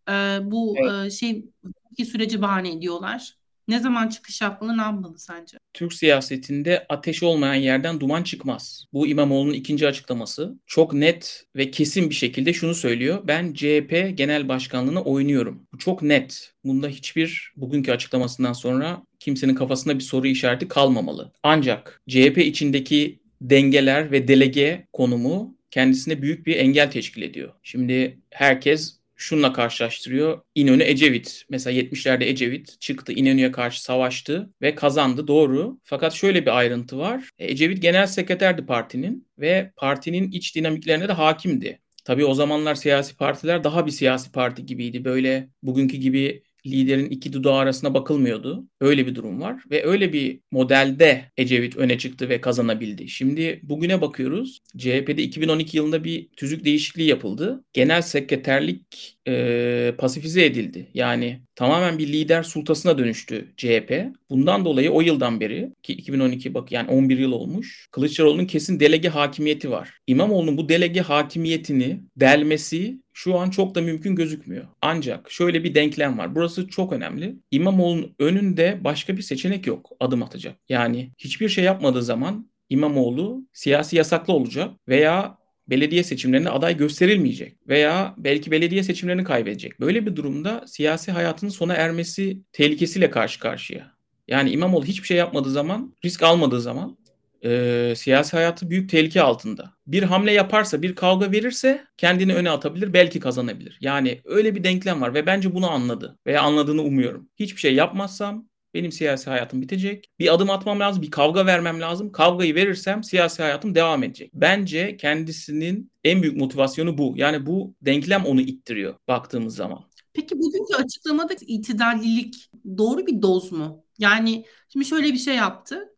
E, 0.08 0.38
bu 0.42 0.74
evet. 0.78 1.06
e, 1.06 1.10
şey 1.10 1.46
iki 1.90 2.04
süreci 2.04 2.42
bahane 2.42 2.72
ediyorlar. 2.72 3.41
Ne 3.72 3.78
zaman 3.78 4.08
çıkış 4.08 4.40
yapmalı, 4.40 4.78
ne 4.78 4.82
yapmalı 4.82 5.18
sence? 5.18 5.58
Türk 5.74 5.92
siyasetinde 5.92 6.86
ateş 6.88 7.22
olmayan 7.22 7.54
yerden 7.54 8.00
duman 8.00 8.22
çıkmaz. 8.22 8.84
Bu 8.92 9.06
İmamoğlu'nun 9.06 9.52
ikinci 9.52 9.86
açıklaması. 9.86 10.58
Çok 10.66 10.92
net 10.92 11.44
ve 11.56 11.70
kesin 11.70 12.10
bir 12.10 12.14
şekilde 12.14 12.52
şunu 12.52 12.74
söylüyor. 12.74 13.20
Ben 13.24 13.54
CHP 13.54 14.12
genel 14.14 14.48
başkanlığını 14.48 15.02
oynuyorum. 15.02 15.66
Bu 15.72 15.78
çok 15.78 16.02
net. 16.02 16.52
Bunda 16.64 16.88
hiçbir 16.88 17.52
bugünkü 17.56 17.92
açıklamasından 17.92 18.52
sonra 18.52 19.02
kimsenin 19.20 19.54
kafasında 19.54 19.94
bir 19.94 20.04
soru 20.04 20.26
işareti 20.26 20.68
kalmamalı. 20.68 21.32
Ancak 21.42 22.02
CHP 22.08 22.38
içindeki 22.38 23.20
dengeler 23.40 24.10
ve 24.10 24.28
delege 24.28 24.86
konumu 24.92 25.56
kendisine 25.70 26.22
büyük 26.22 26.46
bir 26.46 26.56
engel 26.56 26.90
teşkil 26.90 27.22
ediyor. 27.22 27.52
Şimdi 27.62 28.20
herkes 28.30 29.01
şunla 29.22 29.52
karşılaştırıyor. 29.52 30.40
İnönü 30.54 30.82
Ecevit. 30.82 31.44
Mesela 31.50 31.74
70'lerde 31.74 32.24
Ecevit 32.28 32.80
çıktı 32.80 33.12
İnönü'ye 33.12 33.52
karşı 33.52 33.82
savaştı 33.82 34.50
ve 34.62 34.74
kazandı 34.74 35.26
doğru. 35.28 35.80
Fakat 35.84 36.12
şöyle 36.12 36.42
bir 36.46 36.58
ayrıntı 36.58 36.98
var. 36.98 37.28
E, 37.38 37.50
Ecevit 37.52 37.82
genel 37.82 38.06
sekreterdi 38.06 38.66
partinin 38.66 39.28
ve 39.38 39.72
partinin 39.76 40.30
iç 40.30 40.56
dinamiklerine 40.56 41.08
de 41.08 41.12
hakimdi. 41.12 41.80
Tabii 42.04 42.24
o 42.24 42.34
zamanlar 42.34 42.74
siyasi 42.74 43.16
partiler 43.16 43.64
daha 43.64 43.86
bir 43.86 43.90
siyasi 43.90 44.32
parti 44.32 44.66
gibiydi. 44.66 45.04
Böyle 45.04 45.48
bugünkü 45.62 45.96
gibi 45.96 46.42
liderin 46.66 47.06
iki 47.06 47.32
dudağı 47.32 47.54
arasına 47.54 47.94
bakılmıyordu. 47.94 48.68
Öyle 48.80 49.06
bir 49.06 49.14
durum 49.14 49.40
var 49.40 49.62
ve 49.70 49.86
öyle 49.86 50.12
bir 50.12 50.40
modelde 50.50 51.30
Ecevit 51.36 51.76
öne 51.76 51.98
çıktı 51.98 52.28
ve 52.28 52.40
kazanabildi. 52.40 53.08
Şimdi 53.08 53.60
bugüne 53.62 54.00
bakıyoruz. 54.00 54.58
CHP'de 54.76 55.22
2012 55.22 55.76
yılında 55.76 56.04
bir 56.04 56.28
tüzük 56.36 56.64
değişikliği 56.64 57.08
yapıldı. 57.08 57.64
Genel 57.72 58.02
sekreterlik 58.02 59.18
e, 59.28 59.94
pasifize 59.98 60.44
edildi. 60.44 60.90
Yani 60.94 61.42
tamamen 61.54 61.98
bir 61.98 62.08
lider 62.08 62.42
sultasına 62.42 62.98
dönüştü 62.98 63.52
CHP. 63.56 63.92
Bundan 64.30 64.64
dolayı 64.64 64.90
o 64.90 65.00
yıldan 65.00 65.40
beri 65.40 65.72
ki 65.82 65.92
2012 65.92 66.54
bak 66.54 66.72
yani 66.72 66.90
11 66.90 67.18
yıl 67.18 67.32
olmuş. 67.32 67.88
Kılıçdaroğlu'nun 67.90 68.46
kesin 68.46 68.80
delege 68.80 69.08
hakimiyeti 69.08 69.70
var. 69.70 69.98
İmamoğlu'nun 70.06 70.56
bu 70.56 70.68
delege 70.68 71.00
hakimiyetini 71.00 72.00
delmesi 72.16 73.02
şu 73.12 73.38
an 73.38 73.50
çok 73.50 73.74
da 73.74 73.80
mümkün 73.80 74.16
gözükmüyor. 74.16 74.64
Ancak 74.82 75.30
şöyle 75.30 75.64
bir 75.64 75.74
denklem 75.74 76.18
var. 76.18 76.34
Burası 76.34 76.68
çok 76.68 76.92
önemli. 76.92 77.36
İmamoğlu'nun 77.50 78.14
önünde 78.18 78.78
başka 78.84 79.16
bir 79.16 79.22
seçenek 79.22 79.66
yok 79.66 79.90
adım 80.00 80.22
atacak. 80.22 80.56
Yani 80.68 81.12
hiçbir 81.18 81.48
şey 81.48 81.64
yapmadığı 81.64 82.02
zaman 82.02 82.52
İmamoğlu 82.70 83.46
siyasi 83.52 83.96
yasaklı 83.96 84.32
olacak 84.32 84.70
veya 84.88 85.38
belediye 85.68 86.04
seçimlerinde 86.04 86.50
aday 86.50 86.76
gösterilmeyecek 86.76 87.56
veya 87.68 88.14
belki 88.18 88.50
belediye 88.50 88.82
seçimlerini 88.82 89.24
kaybedecek. 89.24 89.80
Böyle 89.80 90.06
bir 90.06 90.16
durumda 90.16 90.64
siyasi 90.66 91.12
hayatının 91.12 91.50
sona 91.50 91.74
ermesi 91.74 92.38
tehlikesiyle 92.52 93.10
karşı 93.10 93.40
karşıya. 93.40 93.92
Yani 94.28 94.50
İmamoğlu 94.50 94.84
hiçbir 94.84 95.06
şey 95.06 95.16
yapmadığı 95.16 95.50
zaman, 95.50 95.94
risk 96.04 96.22
almadığı 96.22 96.60
zaman 96.60 96.98
e, 97.44 97.92
siyasi 97.96 98.36
hayatı 98.36 98.70
büyük 98.70 98.90
tehlike 98.90 99.22
altında. 99.22 99.72
Bir 99.86 100.02
hamle 100.02 100.32
yaparsa, 100.32 100.82
bir 100.82 100.94
kavga 100.94 101.32
verirse 101.32 101.84
kendini 101.96 102.34
öne 102.34 102.50
atabilir, 102.50 102.92
belki 102.92 103.20
kazanabilir. 103.20 103.78
Yani 103.80 104.20
öyle 104.24 104.54
bir 104.54 104.64
denklem 104.64 105.00
var 105.00 105.14
ve 105.14 105.26
bence 105.26 105.54
bunu 105.54 105.70
anladı 105.70 106.18
veya 106.26 106.42
anladığını 106.42 106.82
umuyorum. 106.82 107.28
Hiçbir 107.36 107.60
şey 107.60 107.74
yapmazsam 107.74 108.48
benim 108.74 108.92
siyasi 108.92 109.30
hayatım 109.30 109.62
bitecek. 109.62 110.10
Bir 110.18 110.34
adım 110.34 110.50
atmam 110.50 110.80
lazım, 110.80 111.02
bir 111.02 111.10
kavga 111.10 111.46
vermem 111.46 111.80
lazım. 111.80 112.12
Kavgayı 112.12 112.54
verirsem 112.54 113.04
siyasi 113.04 113.42
hayatım 113.42 113.74
devam 113.74 114.02
edecek. 114.02 114.30
Bence 114.34 114.96
kendisinin 114.96 115.92
en 116.04 116.22
büyük 116.22 116.36
motivasyonu 116.36 116.98
bu. 116.98 117.14
Yani 117.16 117.46
bu 117.46 117.74
denklem 117.82 118.24
onu 118.24 118.40
ittiriyor 118.40 118.94
baktığımız 119.08 119.56
zaman. 119.56 119.84
Peki 120.12 120.38
bugünkü 120.38 120.74
açıklamada 120.84 121.34
itidallilik 121.46 122.50
doğru 122.78 123.06
bir 123.06 123.22
doz 123.22 123.52
mu? 123.52 123.84
Yani 123.98 124.44
şimdi 124.68 124.86
şöyle 124.86 125.12
bir 125.12 125.18
şey 125.18 125.34
yaptı. 125.36 125.88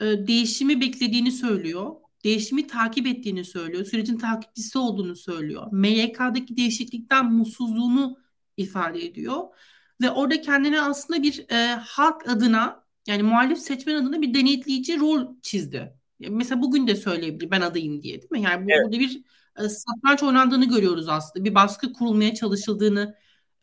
Ee, 0.00 0.04
değişimi 0.04 0.80
beklediğini 0.80 1.32
söylüyor. 1.32 1.90
Değişimi 2.24 2.66
takip 2.66 3.06
ettiğini 3.06 3.44
söylüyor. 3.44 3.84
Sürecin 3.84 4.18
takipçisi 4.18 4.78
olduğunu 4.78 5.16
söylüyor. 5.16 5.66
MYK'daki 5.72 6.56
değişiklikten 6.56 7.32
mutsuzluğunu 7.32 8.18
ifade 8.56 9.04
ediyor. 9.06 9.38
Ve 10.04 10.10
orada 10.10 10.40
kendine 10.40 10.80
aslında 10.80 11.22
bir 11.22 11.46
e, 11.50 11.74
halk 11.74 12.28
adına 12.28 12.84
yani 13.06 13.22
muhalif 13.22 13.58
seçmen 13.58 13.94
adına 13.94 14.22
bir 14.22 14.34
denetleyici 14.34 15.00
rol 15.00 15.26
çizdi. 15.42 15.94
Mesela 16.20 16.62
bugün 16.62 16.86
de 16.86 16.96
söyleyebilir 16.96 17.50
ben 17.50 17.60
adayım 17.60 18.02
diye 18.02 18.20
değil 18.20 18.30
mi? 18.30 18.42
Yani 18.42 18.72
evet. 18.72 18.84
burada 18.84 18.98
bir 18.98 19.22
e, 19.58 19.68
satranç 19.68 20.22
oynandığını 20.22 20.68
görüyoruz 20.68 21.08
aslında. 21.08 21.44
Bir 21.44 21.54
baskı 21.54 21.92
kurulmaya 21.92 22.34
çalışıldığını 22.34 23.14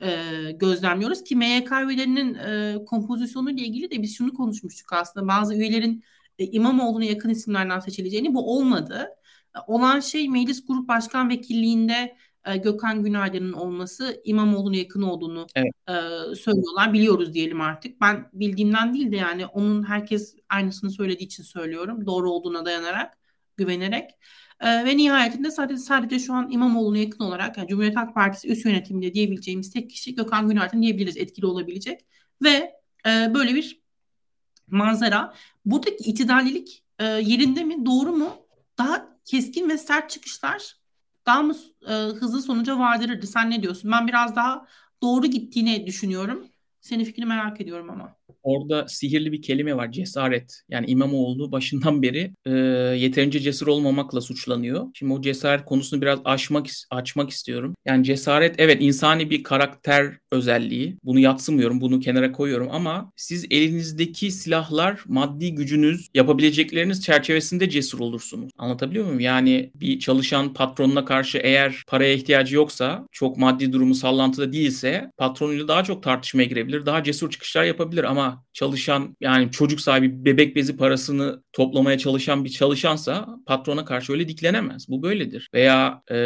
e, 0.01 0.11
gözlemliyoruz 0.51 1.23
ki 1.23 1.35
MYK 1.35 1.71
üyelerinin 1.71 2.33
e, 2.33 2.85
kompozisyonu 2.85 3.51
ile 3.51 3.61
ilgili 3.61 3.91
de 3.91 4.01
biz 4.01 4.17
şunu 4.17 4.33
konuşmuştuk 4.33 4.93
aslında. 4.93 5.27
Bazı 5.27 5.55
üyelerin 5.55 6.03
e, 6.39 6.45
İmamoğlu'na 6.45 7.05
yakın 7.05 7.29
isimlerden 7.29 7.79
seçileceğini 7.79 8.33
bu 8.33 8.57
olmadı. 8.57 9.09
E, 9.55 9.59
olan 9.67 9.99
şey 9.99 10.29
meclis 10.29 10.65
grup 10.65 10.87
başkan 10.87 11.29
vekilliğinde 11.29 12.17
e, 12.45 12.57
Gökhan 12.57 13.03
Günaydın'ın 13.03 13.53
olması 13.53 14.21
İmamoğlu'na 14.23 14.75
yakın 14.75 15.01
olduğunu 15.01 15.47
evet. 15.55 15.71
e, 15.89 15.93
söylüyorlar. 16.35 16.93
Biliyoruz 16.93 17.33
diyelim 17.33 17.61
artık. 17.61 18.01
Ben 18.01 18.29
bildiğimden 18.33 18.93
değil 18.93 19.11
de 19.11 19.15
yani 19.15 19.45
onun 19.45 19.83
herkes 19.83 20.35
aynısını 20.49 20.91
söylediği 20.91 21.27
için 21.27 21.43
söylüyorum. 21.43 22.05
Doğru 22.05 22.31
olduğuna 22.31 22.65
dayanarak, 22.65 23.17
güvenerek. 23.57 24.09
E, 24.59 24.85
ve 24.85 24.97
nihayetinde 24.97 25.51
sadece 25.51 25.77
sadece 25.77 26.19
şu 26.19 26.33
an 26.33 26.51
İmamoğlu'na 26.51 26.97
yakın 26.97 27.23
olarak 27.23 27.57
yani 27.57 27.67
Cumhuriyet 27.67 27.95
Halk 27.95 28.15
Partisi 28.15 28.47
üst 28.47 28.65
yönetiminde 28.65 29.13
diyebileceğimiz 29.13 29.73
tek 29.73 29.89
kişi 29.89 30.15
Gökhan 30.15 30.49
Günaydın 30.49 30.81
diyebiliriz 30.81 31.17
etkili 31.17 31.45
olabilecek. 31.45 32.05
Ve 32.43 32.81
e, 33.07 33.33
böyle 33.33 33.55
bir 33.55 33.81
manzara. 34.67 35.33
Buradaki 35.65 36.09
itidallilik 36.09 36.83
e, 36.99 37.05
yerinde 37.05 37.63
mi? 37.63 37.85
Doğru 37.85 38.11
mu? 38.11 38.35
Daha 38.77 39.17
keskin 39.25 39.69
ve 39.69 39.77
sert 39.77 40.09
çıkışlar 40.09 40.80
daha 41.25 41.43
mı 41.43 41.55
e, 41.87 41.93
hızlı 41.93 42.41
sonuca 42.41 42.79
vardırırdı? 42.79 43.27
Sen 43.27 43.49
ne 43.51 43.61
diyorsun? 43.63 43.91
Ben 43.91 44.07
biraz 44.07 44.35
daha 44.35 44.67
doğru 45.03 45.27
gittiğini 45.27 45.87
düşünüyorum. 45.87 46.47
Senin 46.81 47.03
fikrini 47.03 47.25
merak 47.25 47.61
ediyorum 47.61 47.89
ama. 47.89 48.15
Orada 48.43 48.87
sihirli 48.87 49.31
bir 49.31 49.41
kelime 49.41 49.75
var 49.77 49.91
cesaret. 49.91 50.61
Yani 50.69 50.85
İmamoğlu 50.87 51.51
başından 51.51 52.01
beri 52.01 52.33
e, 52.45 52.51
yeterince 52.97 53.39
cesur 53.39 53.67
olmamakla 53.67 54.21
suçlanıyor. 54.21 54.87
Şimdi 54.93 55.13
o 55.13 55.21
cesaret 55.21 55.65
konusunu 55.65 56.01
biraz 56.01 56.19
açmak 56.25 56.67
açmak 56.89 57.29
istiyorum. 57.29 57.75
Yani 57.85 58.03
cesaret 58.03 58.55
evet 58.57 58.77
insani 58.81 59.29
bir 59.29 59.43
karakter 59.43 60.17
özelliği. 60.31 60.97
Bunu 61.03 61.19
yatsımıyorum, 61.19 61.81
bunu 61.81 61.99
kenara 61.99 62.31
koyuyorum 62.31 62.67
ama 62.71 63.11
siz 63.15 63.45
elinizdeki 63.51 64.31
silahlar 64.31 64.99
maddi 65.07 65.55
gücünüz, 65.55 66.07
yapabilecekleriniz 66.13 67.03
çerçevesinde 67.03 67.69
cesur 67.69 67.99
olursunuz. 67.99 68.51
Anlatabiliyor 68.57 69.05
muyum? 69.05 69.19
Yani 69.19 69.71
bir 69.75 69.99
çalışan 69.99 70.53
patronuna 70.53 71.05
karşı 71.05 71.37
eğer 71.37 71.83
paraya 71.87 72.13
ihtiyacı 72.13 72.55
yoksa, 72.55 73.07
çok 73.11 73.37
maddi 73.37 73.73
durumu 73.73 73.95
sallantıda 73.95 74.53
değilse 74.53 75.11
patronuyla 75.17 75.67
daha 75.67 75.83
çok 75.83 76.03
tartışmaya 76.03 76.45
girebilir, 76.45 76.85
daha 76.85 77.03
cesur 77.03 77.29
çıkışlar 77.29 77.63
yapabilir 77.63 78.03
ama 78.03 78.30
çalışan 78.53 79.17
yani 79.21 79.51
çocuk 79.51 79.81
sahibi 79.81 80.25
bebek 80.25 80.55
bezi 80.55 80.77
parasını 80.77 81.43
toplamaya 81.53 81.97
çalışan 81.97 82.45
bir 82.45 82.49
çalışansa 82.49 83.27
patrona 83.45 83.85
karşı 83.85 84.13
öyle 84.13 84.27
diklenemez. 84.27 84.89
Bu 84.89 85.03
böyledir. 85.03 85.49
Veya 85.53 86.01
e, 86.11 86.17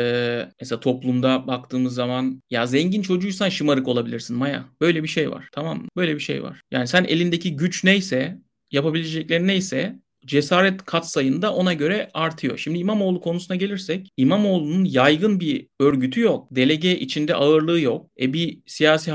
mesela 0.62 0.80
toplumda 0.80 1.48
baktığımız 1.48 1.94
zaman 1.94 2.44
ya 2.50 2.66
zengin 2.68 3.02
çocuğuysan 3.02 3.50
şımarık 3.50 3.88
olabilirsin 3.88 4.38
Maya. 4.38 4.66
Böyle 4.82 5.04
bir 5.04 5.08
şey 5.08 5.32
var. 5.32 5.50
Tamam 5.52 5.78
mı? 5.78 5.88
Böyle 5.96 6.16
bir 6.16 6.20
şey 6.20 6.44
var. 6.44 6.62
Yani 6.72 6.88
sen 6.88 7.04
elindeki 7.04 7.56
güç 7.56 7.84
neyse, 7.84 8.38
yapabileceklerin 8.72 9.48
neyse 9.48 10.00
cesaret 10.26 10.86
katsayında 10.86 11.54
ona 11.54 11.74
göre 11.74 12.10
artıyor. 12.14 12.58
Şimdi 12.58 12.80
İmamoğlu 12.80 13.22
konusuna 13.22 13.58
gelirsek 13.58 14.10
İmamoğlu'nun 14.18 14.86
yaygın 14.86 15.40
bir 15.40 15.68
örgütü 15.80 16.22
yok. 16.22 16.48
Delege 16.52 17.00
içinde 17.00 17.36
ağırlığı 17.36 17.80
yok. 17.80 18.12
E 18.20 18.34
bir 18.34 18.60
siyasi 18.66 19.12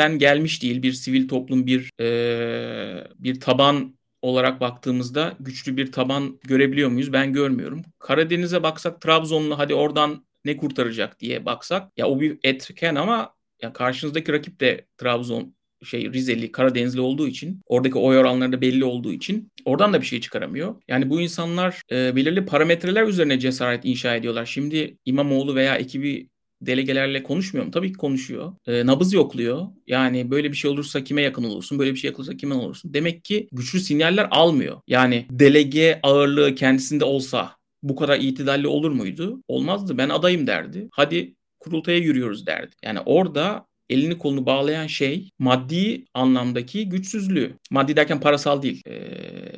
hareketten 0.00 0.18
gelmiş 0.18 0.62
değil. 0.62 0.82
Bir 0.82 0.92
sivil 0.92 1.28
toplum 1.28 1.66
bir 1.66 1.90
e, 2.00 3.08
bir 3.18 3.40
taban 3.40 3.94
olarak 4.22 4.60
baktığımızda 4.60 5.36
güçlü 5.40 5.76
bir 5.76 5.92
taban 5.92 6.40
görebiliyor 6.44 6.90
muyuz? 6.90 7.12
Ben 7.12 7.32
görmüyorum. 7.32 7.82
Karadeniz'e 7.98 8.62
baksak 8.62 9.00
Trabzonlu 9.00 9.58
hadi 9.58 9.74
oradan 9.74 10.24
ne 10.44 10.56
kurtaracak 10.56 11.20
diye 11.20 11.46
baksak 11.46 11.92
ya 11.96 12.06
o 12.06 12.20
bir 12.20 12.38
etken 12.42 12.94
ama 12.94 13.34
ya 13.62 13.72
karşınızdaki 13.72 14.32
rakip 14.32 14.60
de 14.60 14.86
Trabzon 14.98 15.54
şey 15.84 16.12
Rizeli, 16.12 16.52
Karadenizli 16.52 17.00
olduğu 17.00 17.28
için 17.28 17.60
oradaki 17.66 17.98
oy 17.98 18.18
oranları 18.18 18.52
da 18.52 18.60
belli 18.60 18.84
olduğu 18.84 19.12
için 19.12 19.52
oradan 19.64 19.92
da 19.92 20.00
bir 20.00 20.06
şey 20.06 20.20
çıkaramıyor. 20.20 20.74
Yani 20.88 21.10
bu 21.10 21.20
insanlar 21.20 21.82
e, 21.92 22.16
belirli 22.16 22.46
parametreler 22.46 23.06
üzerine 23.06 23.38
cesaret 23.38 23.84
inşa 23.84 24.16
ediyorlar. 24.16 24.46
Şimdi 24.46 24.98
İmamoğlu 25.04 25.54
veya 25.54 25.76
ekibi 25.76 26.28
delegelerle 26.62 27.22
konuşmuyor 27.22 27.66
mu? 27.66 27.72
Tabii 27.72 27.92
ki 27.92 27.98
konuşuyor. 27.98 28.52
E, 28.66 28.86
nabız 28.86 29.12
yokluyor. 29.12 29.66
Yani 29.86 30.30
böyle 30.30 30.52
bir 30.52 30.56
şey 30.56 30.70
olursa 30.70 31.04
kime 31.04 31.22
yakın 31.22 31.44
olursun? 31.44 31.78
Böyle 31.78 31.92
bir 31.92 31.98
şey 31.98 32.08
yapılırsa 32.08 32.36
kime 32.36 32.54
olursun? 32.54 32.94
Demek 32.94 33.24
ki 33.24 33.48
güçlü 33.52 33.80
sinyaller 33.80 34.28
almıyor. 34.30 34.80
Yani 34.86 35.26
delege 35.30 36.00
ağırlığı 36.02 36.54
kendisinde 36.54 37.04
olsa 37.04 37.56
bu 37.82 37.96
kadar 37.96 38.18
itidalli 38.18 38.66
olur 38.66 38.90
muydu? 38.90 39.42
Olmazdı. 39.48 39.98
Ben 39.98 40.08
adayım 40.08 40.46
derdi. 40.46 40.88
Hadi 40.92 41.34
kurultaya 41.60 41.98
yürüyoruz 41.98 42.46
derdi. 42.46 42.74
Yani 42.84 43.00
orada 43.00 43.66
elini 43.90 44.18
kolunu 44.18 44.46
bağlayan 44.46 44.86
şey 44.86 45.30
maddi 45.38 46.04
anlamdaki 46.14 46.88
güçsüzlüğü. 46.88 47.54
Maddi 47.70 47.96
derken 47.96 48.20
parasal 48.20 48.62
değil, 48.62 48.82
e, 48.86 49.00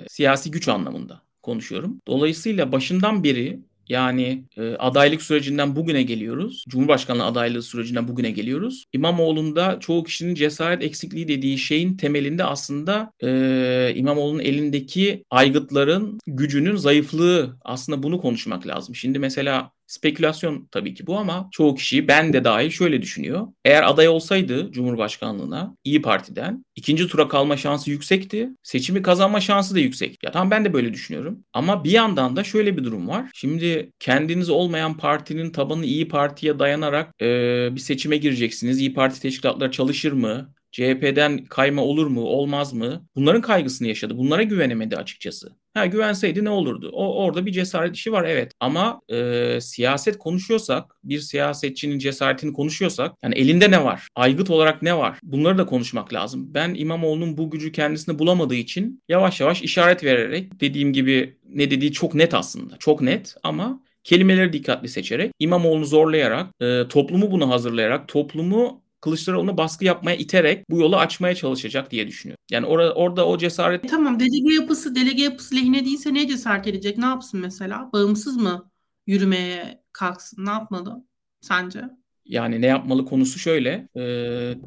siyasi 0.09 0.51
güç 0.51 0.69
anlamında 0.69 1.23
konuşuyorum. 1.43 2.01
Dolayısıyla 2.07 2.73
başından 2.73 3.25
beri 3.25 3.61
yani 3.93 4.45
e, 4.57 4.75
adaylık 4.75 5.23
sürecinden 5.23 5.77
bugüne 5.77 6.03
geliyoruz. 6.03 6.65
Cumhurbaşkanlığı 6.69 7.25
adaylığı 7.25 7.63
sürecinden 7.63 8.09
bugüne 8.09 8.31
geliyoruz. 8.31 8.85
İmamoğlu'nda 8.93 9.81
çoğu 9.81 10.05
kişinin 10.05 10.35
cesaret 10.35 10.83
eksikliği 10.83 11.29
dediği 11.29 11.59
şeyin 11.59 11.97
temelinde 11.97 12.45
aslında 12.45 13.13
e, 13.23 13.93
İmamoğlu'nun 13.97 14.41
elindeki 14.41 15.25
aygıtların 15.31 16.19
gücünün 16.27 16.77
zayıflığı 16.77 17.57
aslında 17.65 18.03
bunu 18.03 18.21
konuşmak 18.21 18.67
lazım. 18.67 18.95
Şimdi 18.95 19.19
mesela 19.19 19.71
Spekülasyon 19.93 20.69
tabii 20.71 20.95
ki 20.95 21.07
bu 21.07 21.19
ama 21.19 21.49
çoğu 21.53 21.75
kişi 21.75 22.09
ben 22.09 22.33
de 22.33 22.45
dahil 22.45 22.71
şöyle 22.71 23.03
düşünüyor. 23.03 23.47
Eğer 23.65 23.83
aday 23.83 24.09
olsaydı 24.09 24.73
Cumhurbaşkanlığına 24.73 25.77
İyi 25.85 26.03
Parti'den 26.03 26.65
ikinci 26.77 27.09
tura 27.09 27.29
kalma 27.29 27.57
şansı 27.57 27.91
yüksekti. 27.91 28.49
Seçimi 28.63 29.03
kazanma 29.03 29.41
şansı 29.41 29.75
da 29.75 29.79
yüksek. 29.79 30.25
Ya 30.25 30.31
tamam 30.31 30.51
ben 30.51 30.65
de 30.65 30.73
böyle 30.73 30.93
düşünüyorum. 30.93 31.45
Ama 31.53 31.85
bir 31.85 31.91
yandan 31.91 32.37
da 32.37 32.45
şöyle 32.45 32.77
bir 32.77 32.85
durum 32.85 33.09
var. 33.09 33.31
Şimdi 33.35 33.93
kendiniz 33.99 34.51
olmayan 34.51 34.97
partinin 34.97 35.51
tabanı 35.51 35.85
İyi 35.85 36.09
Parti'ye 36.09 36.59
dayanarak 36.59 37.15
e, 37.23 37.27
bir 37.75 37.81
seçime 37.81 38.17
gireceksiniz. 38.17 38.81
İyi 38.81 38.95
Parti 38.95 39.21
teşkilatları 39.21 39.71
çalışır 39.71 40.13
mı? 40.13 40.53
CHP'den 40.73 41.45
kayma 41.45 41.83
olur 41.83 42.07
mu, 42.07 42.21
olmaz 42.21 42.73
mı? 42.73 43.07
Bunların 43.17 43.41
kaygısını 43.41 43.89
yaşadı. 43.89 44.19
Bunlara 44.19 44.43
güvenemedi 44.43 44.97
açıkçası. 44.97 45.53
Ha 45.75 45.87
güvenseydi 45.87 46.45
ne 46.45 46.51
olurdu? 46.51 46.91
O 46.93 47.25
orada 47.25 47.47
bir 47.47 47.53
cesaret 47.53 47.97
işi 47.97 48.13
var 48.13 48.25
evet. 48.25 48.53
Ama 48.61 49.01
e, 49.09 49.59
siyaset 49.61 50.19
konuşuyorsak, 50.19 50.97
bir 51.05 51.19
siyasetçinin 51.21 51.99
cesaretini 51.99 52.53
konuşuyorsak, 52.53 53.13
yani 53.23 53.35
elinde 53.35 53.71
ne 53.71 53.85
var? 53.85 54.09
Aygıt 54.15 54.51
olarak 54.51 54.83
ne 54.83 54.97
var? 54.97 55.19
Bunları 55.23 55.59
da 55.59 55.67
konuşmak 55.67 56.15
lazım. 56.15 56.55
Ben 56.55 56.75
İmamoğlu'nun 56.75 57.37
bu 57.37 57.51
gücü 57.51 57.73
kendisinde 57.73 58.19
bulamadığı 58.19 58.55
için 58.55 59.03
yavaş 59.09 59.41
yavaş 59.41 59.63
işaret 59.63 60.05
vererek 60.05 60.61
dediğim 60.61 60.93
gibi 60.93 61.37
ne 61.49 61.71
dediği 61.71 61.93
çok 61.93 62.15
net 62.15 62.35
aslında. 62.35 62.77
Çok 62.79 63.03
net 63.03 63.35
ama 63.43 63.81
kelimeleri 64.05 64.53
dikkatli 64.53 64.89
seçerek, 64.89 65.33
İmamoğlu'nu 65.39 65.85
zorlayarak, 65.85 66.47
e, 66.61 66.89
toplumu 66.89 67.31
bunu 67.31 67.51
hazırlayarak, 67.51 68.09
toplumu 68.09 68.82
Kılıçdaroğlu'nu 69.03 69.57
baskı 69.57 69.85
yapmaya 69.85 70.17
iterek 70.17 70.71
bu 70.71 70.79
yolu 70.79 70.97
açmaya 70.97 71.35
çalışacak 71.35 71.91
diye 71.91 72.09
düşünüyorum. 72.09 72.43
Yani 72.51 72.67
orada 72.67 72.95
orada 72.95 73.27
o 73.27 73.39
cesaret... 73.39 73.85
E, 73.85 73.89
tamam 73.89 74.21
delege 74.21 74.55
yapısı 74.55 74.95
delege 74.95 75.23
yapısı 75.23 75.57
lehine 75.57 75.85
değilse 75.85 76.15
ne 76.15 76.29
cesaret 76.29 76.67
edecek? 76.67 76.99
Ne 76.99 77.05
yapsın 77.05 77.41
mesela? 77.41 77.91
Bağımsız 77.93 78.37
mı 78.37 78.71
yürümeye 79.07 79.83
kalksın? 79.93 80.47
Ne 80.47 80.51
yapmalı 80.51 81.05
sence? 81.41 81.81
Yani 82.25 82.61
ne 82.61 82.67
yapmalı 82.67 83.05
konusu 83.07 83.39
şöyle. 83.39 83.89
E, 83.97 84.03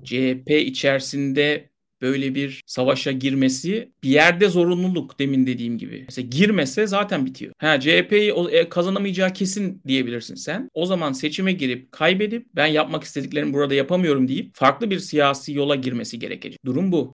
CHP 0.03 0.51
içerisinde 0.51 1.69
böyle 2.01 2.35
bir 2.35 2.61
savaşa 2.65 3.11
girmesi 3.11 3.91
bir 4.03 4.09
yerde 4.09 4.49
zorunluluk 4.49 5.19
demin 5.19 5.47
dediğim 5.47 5.77
gibi. 5.77 6.03
Mesela 6.07 6.27
girmese 6.27 6.87
zaten 6.87 7.25
bitiyor. 7.25 7.53
Ha 7.57 7.79
CHP'yi 7.79 8.31
e, 8.51 8.69
kazanamayacağı 8.69 9.33
kesin 9.33 9.81
diyebilirsin 9.87 10.35
sen. 10.35 10.69
O 10.73 10.85
zaman 10.85 11.11
seçime 11.11 11.51
girip 11.53 11.91
kaybedip 11.91 12.47
ben 12.55 12.67
yapmak 12.67 13.03
istediklerimi 13.03 13.53
burada 13.53 13.73
yapamıyorum 13.73 14.27
deyip 14.27 14.55
farklı 14.55 14.89
bir 14.91 14.99
siyasi 14.99 15.53
yola 15.53 15.75
girmesi 15.75 16.19
gerekecek. 16.19 16.59
Durum 16.65 16.91
bu. 16.91 17.15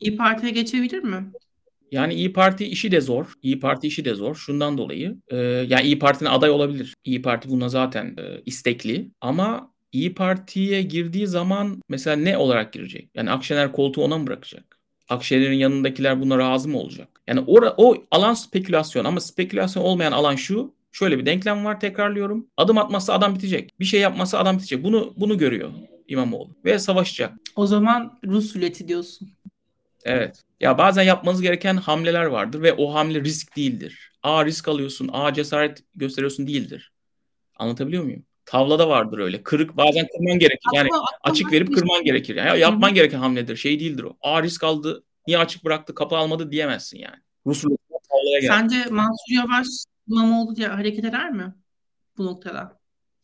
İyi 0.00 0.16
Parti'ye 0.16 0.52
geçebilir 0.52 0.98
mi? 1.02 1.32
Yani 1.92 2.14
İyi 2.14 2.32
Parti 2.32 2.66
işi 2.66 2.92
de 2.92 3.00
zor. 3.00 3.32
İyi 3.42 3.60
Parti 3.60 3.86
işi 3.86 4.04
de 4.04 4.14
zor. 4.14 4.34
Şundan 4.34 4.78
dolayı. 4.78 5.16
E, 5.28 5.36
yani 5.36 5.82
İyi 5.82 5.98
Parti'nin 5.98 6.30
aday 6.30 6.50
olabilir. 6.50 6.94
İyi 7.04 7.22
Parti 7.22 7.48
buna 7.50 7.68
zaten 7.68 8.16
e, 8.18 8.42
istekli. 8.46 9.10
Ama 9.20 9.70
İyi 9.92 10.14
Parti'ye 10.14 10.82
girdiği 10.82 11.26
zaman 11.26 11.82
mesela 11.88 12.16
ne 12.16 12.36
olarak 12.36 12.72
girecek? 12.72 13.10
Yani 13.14 13.30
Akşener 13.30 13.72
koltuğu 13.72 14.02
ona 14.02 14.18
mı 14.18 14.26
bırakacak? 14.26 14.80
Akşener'in 15.08 15.58
yanındakiler 15.58 16.20
buna 16.20 16.38
razı 16.38 16.68
mı 16.68 16.78
olacak? 16.78 17.08
Yani 17.26 17.40
ora, 17.46 17.74
o 17.76 17.96
alan 18.10 18.34
spekülasyon 18.34 19.04
ama 19.04 19.20
spekülasyon 19.20 19.82
olmayan 19.82 20.12
alan 20.12 20.36
şu. 20.36 20.74
Şöyle 20.92 21.18
bir 21.18 21.26
denklem 21.26 21.64
var 21.64 21.80
tekrarlıyorum. 21.80 22.46
Adım 22.56 22.78
atmazsa 22.78 23.12
adam 23.14 23.34
bitecek. 23.34 23.80
Bir 23.80 23.84
şey 23.84 24.00
yapmazsa 24.00 24.38
adam 24.38 24.56
bitecek. 24.56 24.84
Bunu 24.84 25.14
bunu 25.16 25.38
görüyor 25.38 25.70
İmamoğlu 26.08 26.50
ve 26.64 26.78
savaşacak. 26.78 27.32
O 27.56 27.66
zaman 27.66 28.18
Rus 28.26 28.56
ruleti 28.56 28.88
diyorsun. 28.88 29.28
Evet. 30.04 30.42
Ya 30.60 30.78
bazen 30.78 31.02
yapmanız 31.02 31.42
gereken 31.42 31.76
hamleler 31.76 32.24
vardır 32.24 32.62
ve 32.62 32.72
o 32.72 32.94
hamle 32.94 33.20
risk 33.20 33.56
değildir. 33.56 34.12
A 34.22 34.44
risk 34.44 34.68
alıyorsun, 34.68 35.10
A 35.12 35.34
cesaret 35.34 35.84
gösteriyorsun 35.94 36.46
değildir. 36.46 36.92
Anlatabiliyor 37.56 38.04
muyum? 38.04 38.24
Tavlada 38.44 38.88
vardır 38.88 39.18
öyle. 39.18 39.42
Kırık 39.42 39.76
bazen 39.76 40.06
kırman 40.16 40.38
gerekir. 40.38 40.70
Yani 40.74 40.88
açık 41.22 41.52
verip 41.52 41.74
kırman 41.74 42.04
gerekir. 42.04 42.36
Yani 42.36 42.60
yapman 42.60 42.94
gereken 42.94 43.18
hamledir. 43.18 43.56
Şey 43.56 43.80
değildir 43.80 44.02
o. 44.02 44.16
A 44.20 44.42
risk 44.42 44.64
aldı, 44.64 45.04
niye 45.26 45.38
açık 45.38 45.64
bıraktı, 45.64 45.94
kapı 45.94 46.16
almadı 46.16 46.50
diyemezsin 46.50 46.98
yani. 46.98 47.16
Rus 47.46 47.62
tavlaya 48.10 48.58
Sence 48.58 48.90
Mansur 48.90 49.34
Yavaş 49.34 49.66
İmamoğlu 50.08 50.56
diye 50.56 50.68
hareket 50.68 51.04
eder 51.04 51.30
mi 51.30 51.54
bu 52.18 52.26
noktada? 52.26 52.80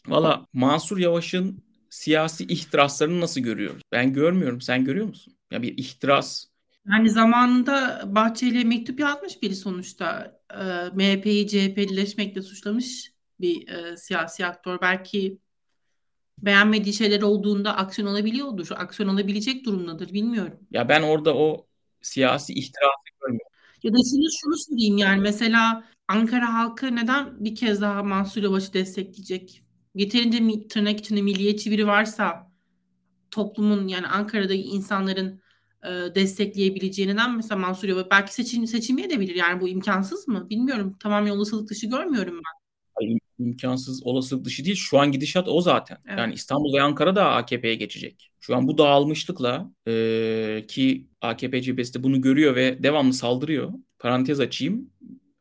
Valla 0.06 0.46
Mansur 0.52 0.98
Yavaş'ın 0.98 1.64
siyasi 1.90 2.44
ihtiraslarını 2.44 3.20
nasıl 3.20 3.40
görüyoruz? 3.40 3.82
Ben 3.92 4.12
görmüyorum. 4.12 4.60
Sen 4.60 4.84
görüyor 4.84 5.06
musun? 5.06 5.36
Ya 5.50 5.62
bir 5.62 5.78
ihtiras. 5.78 6.44
Yani 6.92 7.10
zamanında 7.10 8.02
Bahçeli'ye 8.06 8.64
mektup 8.64 9.00
yazmış 9.00 9.42
biri 9.42 9.54
sonuçta. 9.54 10.40
E, 10.50 10.64
MHP'yi 10.94 11.48
CHP'lileşmekle 11.48 12.42
suçlamış 12.42 13.12
bir 13.40 13.68
e, 13.68 13.96
siyasi 13.96 14.46
aktör. 14.46 14.78
Belki 14.82 15.38
beğenmediği 16.38 16.94
şeyler 16.94 17.22
olduğunda 17.22 17.76
aksiyon 17.76 18.08
alabiliyordur. 18.08 18.68
Aksiyon 18.70 19.08
alabilecek 19.08 19.64
durumdadır 19.64 20.12
bilmiyorum. 20.12 20.58
Ya 20.70 20.88
ben 20.88 21.02
orada 21.02 21.36
o 21.36 21.66
siyasi 22.02 22.52
ihtirası 22.52 23.04
görmüyorum. 23.20 23.50
Ya 23.82 23.92
da 23.92 23.96
şunu, 23.96 24.26
şunu 24.40 24.56
söyleyeyim 24.56 24.98
yani 24.98 25.20
mesela 25.20 25.84
Ankara 26.08 26.54
halkı 26.54 26.96
neden 26.96 27.44
bir 27.44 27.54
kez 27.54 27.80
daha 27.80 28.02
Mansur 28.02 28.42
Yavaş'ı 28.42 28.72
destekleyecek? 28.72 29.62
Yeterince 29.94 30.68
tırnak 30.68 31.00
içinde 31.00 31.22
milliyetçi 31.22 31.70
biri 31.70 31.86
varsa 31.86 32.52
toplumun 33.30 33.88
yani 33.88 34.06
Ankara'daki 34.06 34.62
insanların 34.62 35.40
e, 35.86 36.14
destekleyebileceği 36.14 37.08
neden 37.08 37.36
mesela 37.36 37.60
Mansur 37.60 37.88
Yavaş 37.88 38.06
belki 38.10 38.34
seçim 38.34 38.66
seçilmeyebilir 38.66 39.34
yani 39.34 39.60
bu 39.60 39.68
imkansız 39.68 40.28
mı? 40.28 40.46
Bilmiyorum. 40.50 40.96
Tamam 41.00 41.30
olasılık 41.30 41.70
dışı 41.70 41.86
görmüyorum 41.86 42.34
ben. 42.34 42.66
Hayır, 42.94 43.18
imkansız 43.38 44.06
olasılık 44.06 44.44
dışı 44.44 44.64
değil. 44.64 44.76
Şu 44.76 44.98
an 44.98 45.12
gidişat 45.12 45.48
o 45.48 45.60
zaten. 45.60 45.98
Evet. 46.08 46.18
Yani 46.18 46.34
İstanbul 46.34 46.74
ve 46.74 46.82
Ankara 46.82 47.16
da 47.16 47.30
AKP'ye 47.30 47.74
geçecek. 47.74 48.30
Şu 48.40 48.56
an 48.56 48.68
bu 48.68 48.78
dağılmışlıkla 48.78 49.70
e, 49.88 50.64
ki 50.68 51.06
AKP 51.20 51.62
cephesi 51.62 51.94
de 51.94 52.02
bunu 52.02 52.20
görüyor 52.20 52.56
ve 52.56 52.82
devamlı 52.82 53.12
saldırıyor. 53.12 53.72
Parantez 53.98 54.40
açayım. 54.40 54.90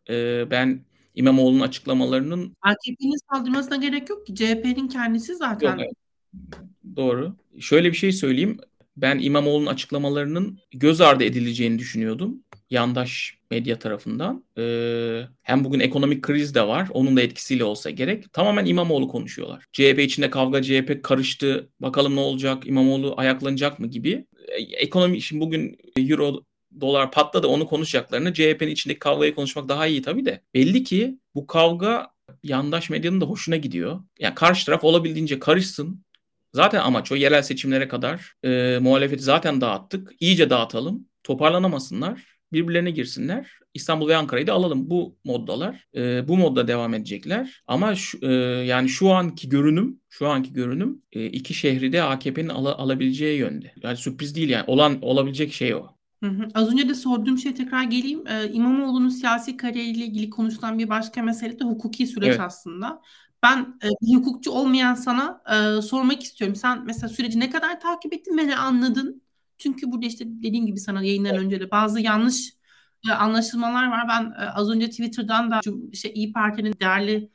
E, 0.10 0.46
ben 0.52 0.86
İmamoğlu'nun 1.16 1.60
açıklamalarının 1.60 2.56
AKP'nin 2.62 3.34
saldırmasına 3.34 3.76
gerek 3.76 4.10
yok 4.10 4.28
ki. 4.28 4.36
CHP'nin 4.36 4.88
kendisi 4.88 5.36
zaten. 5.36 5.72
Yok, 5.72 5.80
evet. 5.80 5.94
Doğru. 6.96 7.36
Şöyle 7.60 7.92
bir 7.92 7.98
şey 7.98 8.12
söyleyeyim. 8.12 8.58
Ben 8.98 9.20
İmamoğlu'nun 9.20 9.66
açıklamalarının 9.66 10.60
göz 10.74 11.02
ardı 11.02 11.24
edileceğini 11.24 11.80
düşünüyordum. 11.80 12.44
Yandaş 12.70 13.38
medya 13.52 13.80
tarafından. 13.80 14.46
Ee, 14.58 15.22
hem 15.44 15.64
bugün 15.64 15.80
ekonomik 15.80 16.22
kriz 16.22 16.56
de 16.56 16.68
var. 16.68 16.88
Onun 16.92 17.18
da 17.18 17.22
etkisiyle 17.22 17.64
olsa 17.64 17.90
gerek. 17.90 18.34
Tamamen 18.34 18.66
İmamoğlu 18.66 19.08
konuşuyorlar. 19.08 19.66
CHP 19.74 20.00
içinde 20.00 20.30
kavga, 20.30 20.62
CHP 20.62 21.04
karıştı. 21.04 21.70
Bakalım 21.80 22.16
ne 22.16 22.20
olacak? 22.20 22.68
İmamoğlu 22.68 23.14
ayaklanacak 23.18 23.80
mı 23.80 23.88
gibi. 23.88 24.26
Ee, 24.48 24.62
ekonomi 24.62 25.22
şimdi 25.22 25.42
bugün 25.42 25.78
Euro 25.98 26.42
dolar 26.82 27.12
patladı 27.12 27.48
onu 27.48 27.68
konuşacaklarını 27.68 28.34
CHP'nin 28.34 28.72
içindeki 28.72 29.00
kavgayı 29.00 29.36
konuşmak 29.36 29.70
daha 29.70 29.88
iyi 29.88 30.02
tabii 30.02 30.26
de. 30.26 30.42
Belli 30.54 30.84
ki 30.84 31.20
bu 31.36 31.48
kavga 31.48 32.08
yandaş 32.44 32.90
medyanın 32.90 33.22
da 33.22 33.26
hoşuna 33.26 33.56
gidiyor. 33.56 34.00
Yani 34.20 34.36
karşı 34.36 34.66
taraf 34.66 34.84
olabildiğince 34.84 35.40
karışsın. 35.40 36.05
Zaten 36.56 36.80
amaç 36.80 37.12
o 37.12 37.16
yerel 37.16 37.42
seçimlere 37.42 37.88
kadar 37.88 38.34
e, 38.44 38.80
muhalefeti 38.82 39.24
zaten 39.24 39.62
dağıttık. 39.62 40.12
İyice 40.20 40.50
dağıtalım. 40.50 41.08
Toparlanamasınlar. 41.24 42.24
Birbirlerine 42.54 42.92
girsinler. 42.92 43.52
İstanbul 43.74 44.08
ve 44.08 44.16
Ankara'yı 44.16 44.48
da 44.48 44.54
alalım. 44.54 44.90
Bu 44.90 45.18
moddalar. 45.24 45.88
E, 45.96 46.28
bu 46.28 46.38
modda 46.38 46.68
devam 46.68 46.94
edecekler. 46.94 47.64
Ama 47.68 47.96
şu, 47.96 48.18
e, 48.22 48.34
yani 48.66 48.90
şu 48.90 49.12
anki 49.12 49.50
görünüm, 49.50 50.00
şu 50.10 50.28
anki 50.28 50.54
görünüm 50.54 51.02
e, 51.12 51.26
iki 51.26 51.54
şehri 51.54 51.94
de 51.94 52.04
AKP'nin 52.04 52.50
al- 52.50 52.66
alabileceği 52.66 53.40
yönde. 53.40 53.74
Yani 53.84 53.98
sürpriz 53.98 54.36
değil 54.36 54.50
yani. 54.50 54.64
Olan 54.68 54.98
olabilecek 55.02 55.54
şey 55.54 55.76
o. 55.76 55.88
Hı 56.24 56.30
hı. 56.30 56.48
Az 56.54 56.72
önce 56.72 56.90
de 56.90 56.94
sorduğum 56.94 57.38
şey 57.38 57.54
tekrar 57.54 57.84
geleyim. 57.84 58.28
Ee, 58.28 58.52
İmamoğlu'nun 58.52 59.10
siyasi 59.10 59.58
kariyeriyle 59.58 60.06
ilgili 60.06 60.30
konuşulan 60.30 60.80
bir 60.80 60.90
başka 60.90 61.24
mesele 61.24 61.60
de 61.60 61.64
hukuki 61.64 62.08
süreç 62.08 62.30
evet. 62.30 62.40
aslında. 62.40 63.02
Ben 63.46 63.78
e, 63.84 63.88
bir 64.02 64.16
hukukçu 64.16 64.52
olmayan 64.52 64.96
sana 64.96 65.42
e, 65.50 65.82
sormak 65.82 66.24
istiyorum. 66.24 66.56
Sen 66.56 66.86
mesela 66.86 67.10
süreci 67.10 67.40
ne 67.40 67.50
kadar 67.50 67.80
takip 67.80 68.14
ettin 68.14 68.38
ve 68.38 68.48
ne 68.48 68.56
anladın? 68.56 69.22
Çünkü 69.58 69.92
burada 69.92 70.06
işte 70.06 70.26
dediğim 70.28 70.66
gibi 70.66 70.80
sana 70.80 71.04
yayından 71.04 71.38
önce 71.38 71.60
de 71.60 71.72
bazı 71.72 72.02
yanlış 72.02 72.54
e, 73.10 73.12
anlaşılmalar 73.12 73.88
var. 73.88 74.08
Ben 74.10 74.44
e, 74.44 74.50
az 74.50 74.70
önce 74.70 74.90
Twitter'dan 74.90 75.52
da 75.52 75.60
işte 75.92 76.14
İyi 76.14 76.34
Parti'nin 76.34 76.74
değerli 76.82 77.30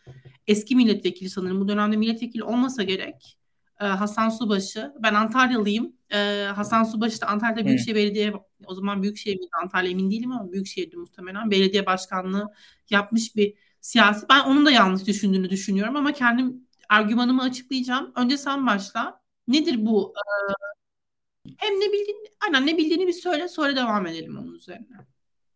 eski 0.47 0.77
milletvekili 0.77 1.31
sanırım 1.31 1.61
bu 1.61 1.69
dönemde 1.69 1.97
milletvekili 1.97 2.45
olmasa 2.45 2.83
gerek 2.83 3.39
e, 3.81 3.85
Hasan 3.85 4.29
Subaşı. 4.29 4.93
Ben 5.03 5.15
Antalyalıyım. 5.15 5.93
E, 6.13 6.45
Hasan 6.57 6.85
Subaşı 6.85 7.21
da 7.21 7.27
Antalya 7.27 7.67
Büyükşehir 7.67 7.97
Belediye 7.97 8.33
o 8.67 8.75
zaman 8.75 9.03
Büyükşehir 9.03 9.37
miydi 9.37 9.51
Antalya 9.63 9.91
emin 9.91 10.11
değilim 10.11 10.33
ama 10.33 10.53
Büyükşehir'di 10.53 10.97
muhtemelen. 10.97 11.51
Belediye 11.51 11.87
başkanlığı 11.87 12.53
yapmış 12.91 13.37
bir 13.37 13.55
siyasi. 13.81 14.27
Ben 14.31 14.41
onun 14.41 14.67
da 14.67 14.71
yanlış 14.71 15.07
düşündüğünü 15.07 15.51
düşünüyorum 15.51 15.97
ama 15.97 16.13
kendim 16.13 16.69
argümanımı 16.89 17.43
açıklayacağım. 17.43 18.13
Önce 18.17 18.37
sen 18.37 18.67
başla. 18.67 19.21
Nedir 19.49 19.87
bu? 19.87 20.15
Ee, 20.17 21.53
hem 21.59 21.75
ne 21.81 21.93
bildiğini, 21.93 22.29
aynen 22.47 22.67
ne 22.67 22.79
bildiğini 22.79 23.07
bir 23.07 23.13
söyle 23.13 23.49
sonra 23.49 23.77
devam 23.77 24.07
edelim 24.07 24.39
onun 24.39 24.55
üzerine. 24.55 25.07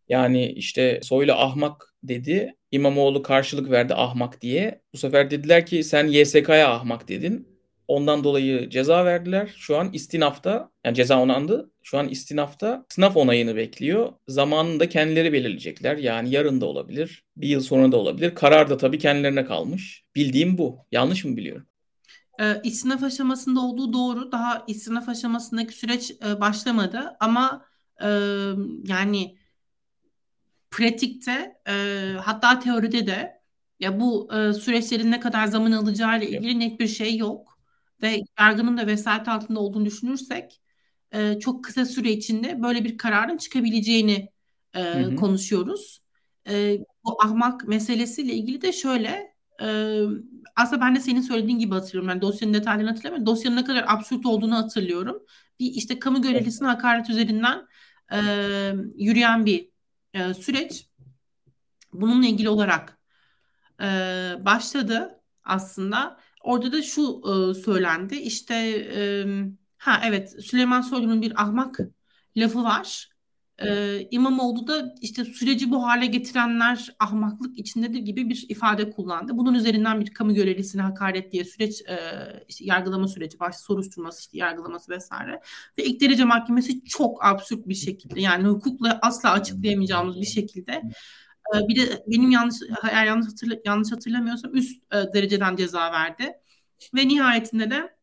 Yani 0.09 0.51
işte 0.51 0.99
Soylu 1.03 1.31
ahmak 1.31 1.95
dedi. 2.03 2.55
İmamoğlu 2.71 3.21
karşılık 3.21 3.71
verdi 3.71 3.93
ahmak 3.95 4.41
diye. 4.41 4.81
Bu 4.93 4.97
sefer 4.97 5.31
dediler 5.31 5.65
ki 5.65 5.83
sen 5.83 6.07
YSK'ya 6.07 6.71
ahmak 6.73 7.07
dedin. 7.07 7.54
Ondan 7.87 8.23
dolayı 8.23 8.69
ceza 8.69 9.05
verdiler. 9.05 9.53
Şu 9.57 9.77
an 9.77 9.89
istinafta 9.93 10.71
yani 10.85 10.95
ceza 10.95 11.21
onandı. 11.21 11.71
Şu 11.83 11.97
an 11.97 12.07
istinafta 12.07 12.85
sınav 12.89 13.15
onayını 13.15 13.55
bekliyor. 13.55 14.13
Zamanını 14.27 14.79
da 14.79 14.89
kendileri 14.89 15.33
belirleyecekler. 15.33 15.97
Yani 15.97 16.29
yarın 16.29 16.61
da 16.61 16.65
olabilir. 16.65 17.23
Bir 17.37 17.47
yıl 17.47 17.61
sonra 17.61 17.91
da 17.91 17.97
olabilir. 17.97 18.35
Karar 18.35 18.69
da 18.69 18.77
tabii 18.77 18.99
kendilerine 18.99 19.45
kalmış. 19.45 20.03
Bildiğim 20.15 20.57
bu. 20.57 20.79
Yanlış 20.91 21.25
mı 21.25 21.37
biliyorum? 21.37 21.67
E, 22.39 22.61
istinaf 22.63 23.03
aşamasında 23.03 23.59
olduğu 23.59 23.93
doğru. 23.93 24.31
Daha 24.31 24.63
istinaf 24.67 25.09
aşamasındaki 25.09 25.73
süreç 25.73 26.11
e, 26.11 26.41
başlamadı. 26.41 27.17
Ama 27.19 27.65
e, 28.01 28.07
yani 28.87 29.37
pratikte 30.71 31.55
e, 31.67 31.73
hatta 32.21 32.59
teoride 32.59 33.07
de 33.07 33.41
ya 33.79 33.99
bu 33.99 34.33
e, 34.33 34.53
süreçlerin 34.53 35.11
ne 35.11 35.19
kadar 35.19 35.47
zaman 35.47 35.71
alacağı 35.71 36.17
ile 36.17 36.29
ilgili 36.29 36.59
net 36.59 36.79
bir 36.79 36.87
şey 36.87 37.17
yok 37.17 37.54
ve 38.01 38.21
yargının 38.39 38.77
da 38.77 38.87
vesayet 38.87 39.27
altında 39.27 39.59
olduğunu 39.59 39.85
düşünürsek 39.85 40.61
e, 41.11 41.39
çok 41.39 41.63
kısa 41.63 41.85
süre 41.85 42.11
içinde 42.11 42.61
böyle 42.63 42.83
bir 42.83 42.97
kararın 42.97 43.37
çıkabileceğini 43.37 44.29
e, 44.73 44.83
hı 44.83 44.99
hı. 44.99 45.15
konuşuyoruz. 45.15 46.01
E, 46.47 46.77
bu 47.03 47.23
ahmak 47.23 47.67
meselesiyle 47.67 48.33
ilgili 48.33 48.61
de 48.61 48.71
şöyle 48.73 49.35
e, 49.61 49.99
aslında 50.55 50.81
ben 50.81 50.95
de 50.95 50.99
senin 50.99 51.21
söylediğin 51.21 51.59
gibi 51.59 51.73
hatırlıyorum. 51.73 52.09
Yani 52.09 52.21
dosyanın 52.21 52.53
detaylarını 52.53 52.89
hatırlamıyorum. 52.89 53.25
Dosyanın 53.25 53.55
ne 53.55 53.63
kadar 53.63 53.85
absürt 53.87 54.25
olduğunu 54.25 54.55
hatırlıyorum. 54.55 55.23
Bir 55.59 55.65
işte 55.65 55.99
kamu 55.99 56.21
görevlisine 56.21 56.67
hakaret 56.67 57.09
üzerinden 57.09 57.67
e, 58.11 58.19
yürüyen 58.95 59.45
bir 59.45 59.69
e, 60.13 60.33
süreç. 60.33 60.89
Bununla 61.93 62.25
ilgili 62.27 62.49
olarak 62.49 62.99
e, 63.81 63.85
başladı 64.45 65.21
aslında. 65.43 66.19
Orada 66.45 66.71
da 66.71 66.81
şu 66.81 67.01
e, 67.01 67.53
söylendi. 67.53 68.15
İşte 68.15 68.55
e, 68.95 69.25
ha 69.77 70.01
evet 70.05 70.35
Süleyman 70.43 70.81
Soylu'nun 70.81 71.21
bir 71.21 71.41
ahmak 71.41 71.79
lafı 72.37 72.63
var. 72.63 73.09
E, 73.57 73.99
İmamoğlu 74.11 74.67
da 74.67 74.95
işte 75.01 75.25
süreci 75.25 75.71
bu 75.71 75.83
hale 75.83 76.05
getirenler 76.05 76.89
ahmaklık 76.99 77.59
içindedir 77.59 77.99
gibi 77.99 78.29
bir 78.29 78.45
ifade 78.49 78.91
kullandı. 78.91 79.31
Bunun 79.37 79.53
üzerinden 79.53 80.01
bir 80.01 80.13
kamu 80.13 80.33
görevlisine 80.33 80.81
hakaret 80.81 81.31
diye 81.31 81.45
süreç 81.45 81.81
e, 81.81 81.97
işte 82.47 82.65
yargılama 82.65 83.07
süreci, 83.07 83.39
baş 83.39 83.55
soruşturması, 83.55 84.19
işte 84.19 84.37
yargılaması 84.37 84.91
vesaire. 84.91 85.41
Ve 85.77 85.83
ilk 85.83 86.01
derece 86.01 86.25
mahkemesi 86.25 86.85
çok 86.85 87.25
absürt 87.25 87.67
bir 87.67 87.75
şekilde 87.75 88.21
yani 88.21 88.47
hukukla 88.47 88.99
asla 89.01 89.31
açıklayamayacağımız 89.31 90.21
bir 90.21 90.25
şekilde 90.25 90.81
ee, 91.55 91.67
bir 91.67 91.75
de 91.75 92.03
benim 92.07 92.31
yanlış 92.31 92.55
eğer 92.91 93.05
yanlış, 93.05 93.27
hatırla, 93.27 93.55
yanlış 93.65 93.91
hatırlamıyorsam 93.91 94.55
üst 94.55 94.83
e, 94.93 95.13
dereceden 95.13 95.55
ceza 95.55 95.91
verdi. 95.91 96.33
Ve 96.95 97.07
nihayetinde 97.07 97.71
de 97.71 97.95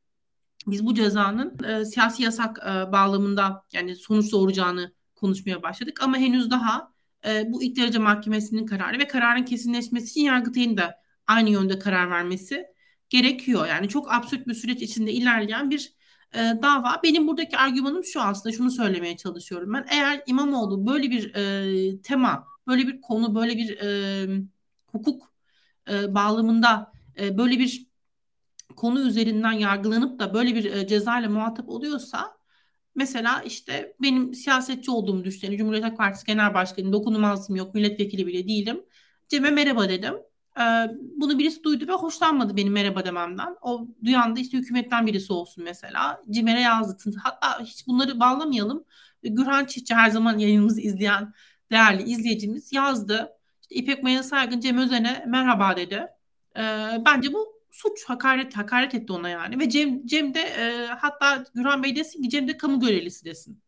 biz 0.66 0.87
bu 0.87 0.94
cezanın 0.94 1.64
e, 1.64 1.85
siyasi 1.85 2.22
yasak 2.22 2.59
e, 2.59 2.92
bağlamında 2.92 3.64
yani 3.72 3.96
sonuç 3.96 4.33
doğuracağını 4.33 4.92
konuşmaya 5.14 5.62
başladık. 5.62 6.02
Ama 6.02 6.16
henüz 6.16 6.50
daha 6.50 6.92
e, 7.26 7.52
bu 7.52 7.62
ilk 7.62 7.76
derece 7.76 7.98
mahkemesinin 7.98 8.66
kararı 8.66 8.98
ve 8.98 9.09
kararın 9.09 9.44
kesinleşmesi 9.44 10.11
için 10.11 10.22
Yargıtay'ın 10.22 10.76
da 10.76 11.02
aynı 11.26 11.50
yönde 11.50 11.78
karar 11.78 12.11
vermesi 12.11 12.66
gerekiyor. 13.11 13.66
Yani 13.66 13.88
çok 13.88 14.12
absürt 14.12 14.46
bir 14.46 14.55
süreç 14.55 14.83
içinde 14.83 15.12
ilerleyen 15.12 15.70
bir 15.70 15.92
e, 16.35 16.38
dava. 16.62 17.01
Benim 17.03 17.29
buradaki 17.29 17.57
argümanım 17.57 18.05
şu 18.05 18.21
aslında 18.21 18.57
şunu 18.57 18.71
söylemeye 18.71 19.16
çalışıyorum 19.16 19.73
ben. 19.73 19.87
Eğer 19.90 20.23
İmamoğlu 20.27 20.87
böyle 20.87 21.11
bir 21.11 21.35
e, 21.35 22.03
tema, 22.03 22.47
böyle 22.66 22.87
bir 22.88 23.01
konu, 23.01 23.35
böyle 23.35 23.57
bir 23.57 23.79
e, 23.79 24.27
hukuk 24.92 25.33
e, 25.90 26.14
bağlamında 26.14 26.92
e, 27.21 27.38
böyle 27.38 27.59
bir 27.59 27.87
konu 28.77 29.01
üzerinden 29.01 29.53
yargılanıp 29.53 30.18
da 30.18 30.35
böyle 30.35 30.55
bir 30.55 30.64
e, 30.64 30.87
cezayla 30.87 31.29
muhatap 31.29 31.68
oluyorsa 31.68 32.37
mesela 32.95 33.42
işte 33.42 33.97
benim 34.03 34.35
siyasetçi 34.35 34.90
olduğumu 34.90 35.25
düşünen 35.25 35.57
Cumhuriyet 35.57 35.85
Halk 35.85 35.97
Partisi 35.99 36.27
Genel 36.27 36.55
Başkanı 36.55 36.92
dokunulmazlığım 36.92 37.57
yok 37.57 37.75
milletvekili 37.75 38.27
bile 38.27 38.49
değilim. 38.49 38.85
Cem'e 39.29 39.51
merhaba 39.51 39.88
dedim. 39.88 40.14
Bunu 41.17 41.38
birisi 41.38 41.62
duydu 41.62 41.88
ve 41.88 41.93
hoşlanmadı 41.93 42.57
benim 42.57 42.73
merhaba 42.73 43.05
dememden. 43.05 43.57
O 43.62 43.88
duyan 44.05 44.37
da 44.37 44.41
işte 44.41 44.59
hükümetten 44.59 45.07
birisi 45.07 45.33
olsun 45.33 45.65
mesela. 45.65 46.23
Cimer'e 46.31 46.61
yazdı. 46.61 47.12
Hatta 47.23 47.61
hiç 47.61 47.87
bunları 47.87 48.21
bağlamayalım. 48.21 48.85
Gürhan 49.23 49.65
Çiftçi 49.65 49.95
her 49.95 50.11
zaman 50.11 50.38
yayınımızı 50.38 50.81
izleyen 50.81 51.33
değerli 51.71 52.03
izleyicimiz 52.03 52.73
yazdı. 52.73 53.33
İşte 53.62 53.75
İpek 53.75 54.03
Maya 54.03 54.23
Saygın 54.23 54.61
Cem 54.61 54.79
Özen'e 54.79 55.25
merhaba 55.27 55.77
dedi. 55.77 56.07
Bence 57.07 57.33
bu 57.33 57.62
suç 57.71 58.05
hakaret 58.05 58.57
hakaret 58.57 58.95
etti 58.95 59.12
ona 59.12 59.29
yani 59.29 59.59
ve 59.59 59.71
Cem 59.71 60.07
Cem 60.07 60.35
de 60.35 60.41
e, 60.41 60.87
hatta 60.87 61.45
Gürhan 61.55 61.83
Bey 61.83 61.97
desin 61.97 62.23
ki 62.23 62.31
Cem 62.31 62.49
de 62.49 62.57
kamu 62.57 62.81
görevlisi 62.81 63.25
desin. 63.25 63.62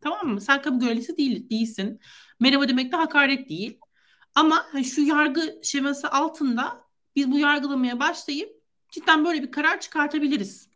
Tamam 0.00 0.28
mı? 0.28 0.40
Sen 0.40 0.62
kamu 0.62 0.80
görevlisi 0.80 1.16
değil, 1.16 1.50
değilsin. 1.50 2.00
Merhaba 2.40 2.68
demek 2.68 2.92
de 2.92 2.96
hakaret 2.96 3.48
değil. 3.48 3.78
Ama 4.34 4.66
şu 4.84 5.00
yargı 5.00 5.60
şeması 5.62 6.10
altında 6.10 6.84
biz 7.16 7.30
bu 7.30 7.38
yargılamaya 7.38 8.00
başlayıp 8.00 8.62
cidden 8.90 9.24
böyle 9.24 9.42
bir 9.42 9.50
karar 9.50 9.80
çıkartabiliriz. 9.80 10.68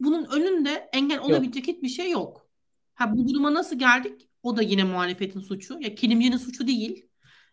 Bunun 0.00 0.24
önünde 0.24 0.90
engel 0.92 1.18
olabilecek 1.18 1.68
yok. 1.68 1.76
hiçbir 1.76 1.88
şey 1.88 2.10
yok. 2.10 2.46
Ha 2.94 3.16
bu 3.16 3.28
duruma 3.28 3.54
nasıl 3.54 3.78
geldik? 3.78 4.28
O 4.42 4.56
da 4.56 4.62
yine 4.62 4.84
muhalefetin 4.84 5.40
suçu. 5.40 5.78
Ya 5.80 5.94
kilimcinin 5.94 6.36
suçu 6.36 6.66
değil. 6.66 7.06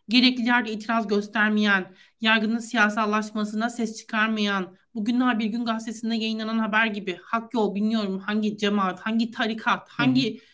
Gerekli 0.09 0.43
yerde 0.43 0.71
itiraz 0.71 1.07
göstermeyen, 1.07 1.95
yargının 2.21 2.59
siyasallaşmasına 2.59 3.69
ses 3.69 3.97
çıkarmayan, 3.97 4.77
bugünler 4.95 5.39
bir 5.39 5.45
gün 5.45 5.65
gazetesinde 5.65 6.15
yayınlanan 6.15 6.59
haber 6.59 6.85
gibi 6.87 7.19
hak 7.23 7.53
yol 7.53 7.75
bilmiyorum 7.75 8.19
hangi 8.19 8.57
cemaat, 8.57 8.99
hangi 8.99 9.31
tarikat, 9.31 9.89
hangi 9.89 10.39
Hı 10.39 10.52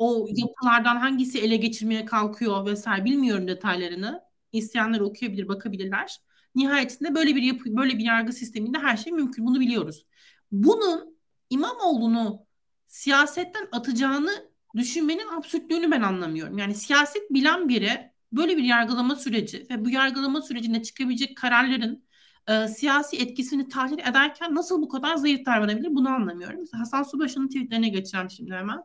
o 0.00 0.26
yapılardan 0.36 0.96
hangisi 0.96 1.40
ele 1.40 1.56
geçirmeye 1.56 2.04
kalkıyor 2.04 2.66
vesaire 2.66 3.04
bilmiyorum 3.04 3.48
detaylarını. 3.48 4.22
İsteyenler 4.52 5.00
okuyabilir, 5.00 5.48
bakabilirler. 5.48 6.18
Nihayetinde 6.54 7.14
böyle 7.14 7.36
bir 7.36 7.42
yapı, 7.42 7.76
böyle 7.76 7.98
bir 7.98 8.04
yargı 8.04 8.32
sisteminde 8.32 8.78
her 8.78 8.96
şey 8.96 9.12
mümkün. 9.12 9.46
Bunu 9.46 9.60
biliyoruz. 9.60 10.06
Bunun 10.52 11.18
İmamoğlu'nu 11.50 12.46
siyasetten 12.86 13.68
atacağını 13.72 14.50
düşünmenin 14.76 15.28
absürtlüğünü 15.38 15.90
ben 15.90 16.02
anlamıyorum. 16.02 16.58
Yani 16.58 16.74
siyaset 16.74 17.30
bilen 17.30 17.68
biri 17.68 18.12
böyle 18.32 18.56
bir 18.56 18.64
yargılama 18.64 19.16
süreci 19.16 19.66
ve 19.70 19.84
bu 19.84 19.90
yargılama 19.90 20.42
sürecinde 20.42 20.82
çıkabilecek 20.82 21.36
kararların 21.36 22.04
e, 22.48 22.68
siyasi 22.68 23.16
etkisini 23.16 23.68
tahlil 23.68 23.98
ederken 23.98 24.54
nasıl 24.54 24.82
bu 24.82 24.88
kadar 24.88 25.16
zayıf 25.16 25.46
davranabilir 25.46 25.94
bunu 25.94 26.08
anlamıyorum. 26.08 26.64
Hasan 26.72 27.02
Subaşı'nın 27.02 27.48
tweetlerine 27.48 27.88
geçeceğim 27.88 28.30
şimdi 28.30 28.54
hemen. 28.54 28.84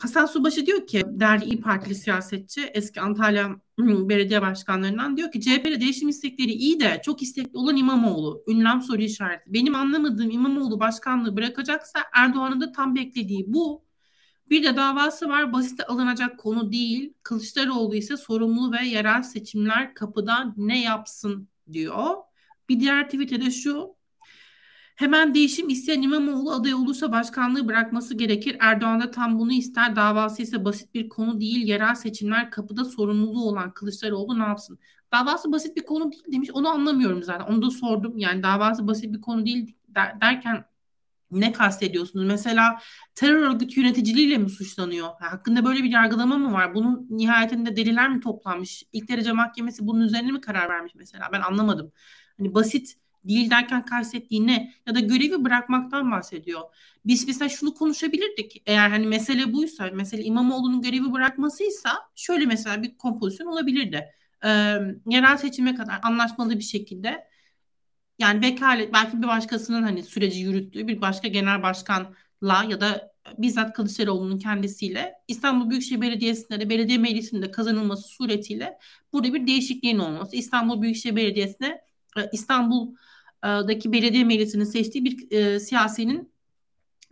Hasan 0.00 0.26
Subaşı 0.26 0.66
diyor 0.66 0.86
ki 0.86 1.02
değerli 1.06 1.44
İyi 1.44 1.60
Partili 1.60 1.94
siyasetçi 1.94 2.60
eski 2.74 3.00
Antalya 3.00 3.56
belediye 3.78 4.42
başkanlarından 4.42 5.16
diyor 5.16 5.32
ki 5.32 5.40
CHP'de 5.40 5.80
değişim 5.80 6.08
istekleri 6.08 6.52
iyi 6.52 6.80
de 6.80 7.00
çok 7.04 7.22
istekli 7.22 7.58
olan 7.58 7.76
İmamoğlu. 7.76 8.44
Ünlem 8.48 8.82
soru 8.82 9.02
işareti. 9.02 9.44
Benim 9.46 9.74
anlamadığım 9.74 10.30
İmamoğlu 10.30 10.80
başkanlığı 10.80 11.36
bırakacaksa 11.36 12.00
Erdoğan'ın 12.14 12.60
da 12.60 12.72
tam 12.72 12.94
beklediği 12.94 13.44
bu. 13.46 13.84
Bir 14.50 14.62
de 14.62 14.76
davası 14.76 15.28
var 15.28 15.52
basite 15.52 15.86
alınacak 15.86 16.38
konu 16.38 16.72
değil. 16.72 17.12
Kılıçdaroğlu 17.22 17.94
ise 17.94 18.16
sorumlu 18.16 18.72
ve 18.72 18.86
yerel 18.86 19.22
seçimler 19.22 19.94
kapıda 19.94 20.54
ne 20.56 20.82
yapsın 20.82 21.48
diyor. 21.72 22.14
Bir 22.68 22.80
diğer 22.80 23.04
tweet'e 23.04 23.40
de 23.40 23.50
şu 23.50 23.99
Hemen 25.00 25.34
değişim 25.34 25.68
isteyen 25.68 26.02
İmamoğlu 26.02 26.52
aday 26.52 26.74
olursa 26.74 27.12
başkanlığı 27.12 27.68
bırakması 27.68 28.14
gerekir. 28.14 28.56
Erdoğan 28.60 29.00
da 29.00 29.10
tam 29.10 29.38
bunu 29.38 29.52
ister. 29.52 29.96
Davası 29.96 30.42
ise 30.42 30.64
basit 30.64 30.94
bir 30.94 31.08
konu 31.08 31.40
değil. 31.40 31.66
Yerel 31.66 31.94
seçimler 31.94 32.50
kapıda 32.50 32.84
sorumluluğu 32.84 33.48
olan 33.48 33.74
Kılıçdaroğlu 33.74 34.38
ne 34.38 34.42
yapsın? 34.42 34.78
Davası 35.12 35.52
basit 35.52 35.76
bir 35.76 35.82
konu 35.82 36.12
değil 36.12 36.24
demiş. 36.32 36.50
Onu 36.52 36.68
anlamıyorum 36.68 37.22
zaten. 37.22 37.44
Onu 37.44 37.62
da 37.62 37.70
sordum. 37.70 38.18
Yani 38.18 38.42
davası 38.42 38.86
basit 38.86 39.12
bir 39.14 39.20
konu 39.20 39.46
değil 39.46 39.74
der, 39.88 40.20
derken 40.20 40.64
ne 41.30 41.52
kastediyorsunuz? 41.52 42.26
Mesela 42.26 42.78
terör 43.14 43.42
örgütü 43.42 43.80
yöneticiliğiyle 43.80 44.38
mi 44.38 44.50
suçlanıyor? 44.50 45.08
Hakkında 45.20 45.64
böyle 45.64 45.82
bir 45.82 45.90
yargılama 45.90 46.38
mı 46.38 46.52
var? 46.52 46.74
Bunun 46.74 47.06
nihayetinde 47.10 47.76
deliller 47.76 48.10
mi 48.10 48.20
toplanmış? 48.20 48.84
İlk 48.92 49.08
derece 49.08 49.32
mahkemesi 49.32 49.86
bunun 49.86 50.00
üzerine 50.00 50.32
mi 50.32 50.40
karar 50.40 50.68
vermiş 50.68 50.94
mesela? 50.94 51.28
Ben 51.32 51.40
anlamadım. 51.40 51.92
Hani 52.38 52.54
basit 52.54 52.96
değil 53.24 53.50
derken 53.50 53.84
kastettiği 53.84 54.46
ne? 54.46 54.74
Ya 54.86 54.94
da 54.94 55.00
görevi 55.00 55.44
bırakmaktan 55.44 56.10
bahsediyor. 56.10 56.60
Biz 57.04 57.26
mesela 57.26 57.48
şunu 57.48 57.74
konuşabilirdik. 57.74 58.62
Eğer 58.66 58.90
hani 58.90 59.06
mesele 59.06 59.52
buysa, 59.52 59.90
mesele 59.92 60.22
İmamoğlu'nun 60.22 60.82
görevi 60.82 61.12
bırakmasıysa 61.12 61.90
şöyle 62.14 62.46
mesela 62.46 62.82
bir 62.82 62.96
kompozisyon 62.98 63.46
olabilirdi. 63.46 64.06
Ee, 64.44 64.48
yerel 65.06 65.36
seçime 65.36 65.74
kadar 65.74 66.00
anlaşmalı 66.02 66.58
bir 66.58 66.64
şekilde 66.64 67.30
yani 68.18 68.42
vekalet 68.42 68.92
belki 68.92 69.22
bir 69.22 69.26
başkasının 69.28 69.82
hani 69.82 70.02
süreci 70.02 70.40
yürüttüğü 70.40 70.88
bir 70.88 71.00
başka 71.00 71.28
genel 71.28 71.62
başkanla 71.62 72.64
ya 72.68 72.80
da 72.80 73.12
bizzat 73.38 73.72
Kılıçdaroğlu'nun 73.72 74.38
kendisiyle 74.38 75.14
İstanbul 75.28 75.70
Büyükşehir 75.70 76.00
Belediyesi'nde 76.00 76.60
de 76.60 76.70
belediye 76.70 76.98
meclisinde 76.98 77.50
kazanılması 77.50 78.08
suretiyle 78.08 78.78
burada 79.12 79.34
bir 79.34 79.46
değişikliğin 79.46 79.98
olması. 79.98 80.36
İstanbul 80.36 80.82
Büyükşehir 80.82 81.16
Belediyesi'ne 81.16 81.80
e, 82.16 82.30
İstanbul'daki 83.44 83.92
belediye 83.92 84.24
meclisinin 84.24 84.64
seçtiği 84.64 85.04
bir 85.04 85.30
e, 85.30 85.60
siyasinin 85.60 86.32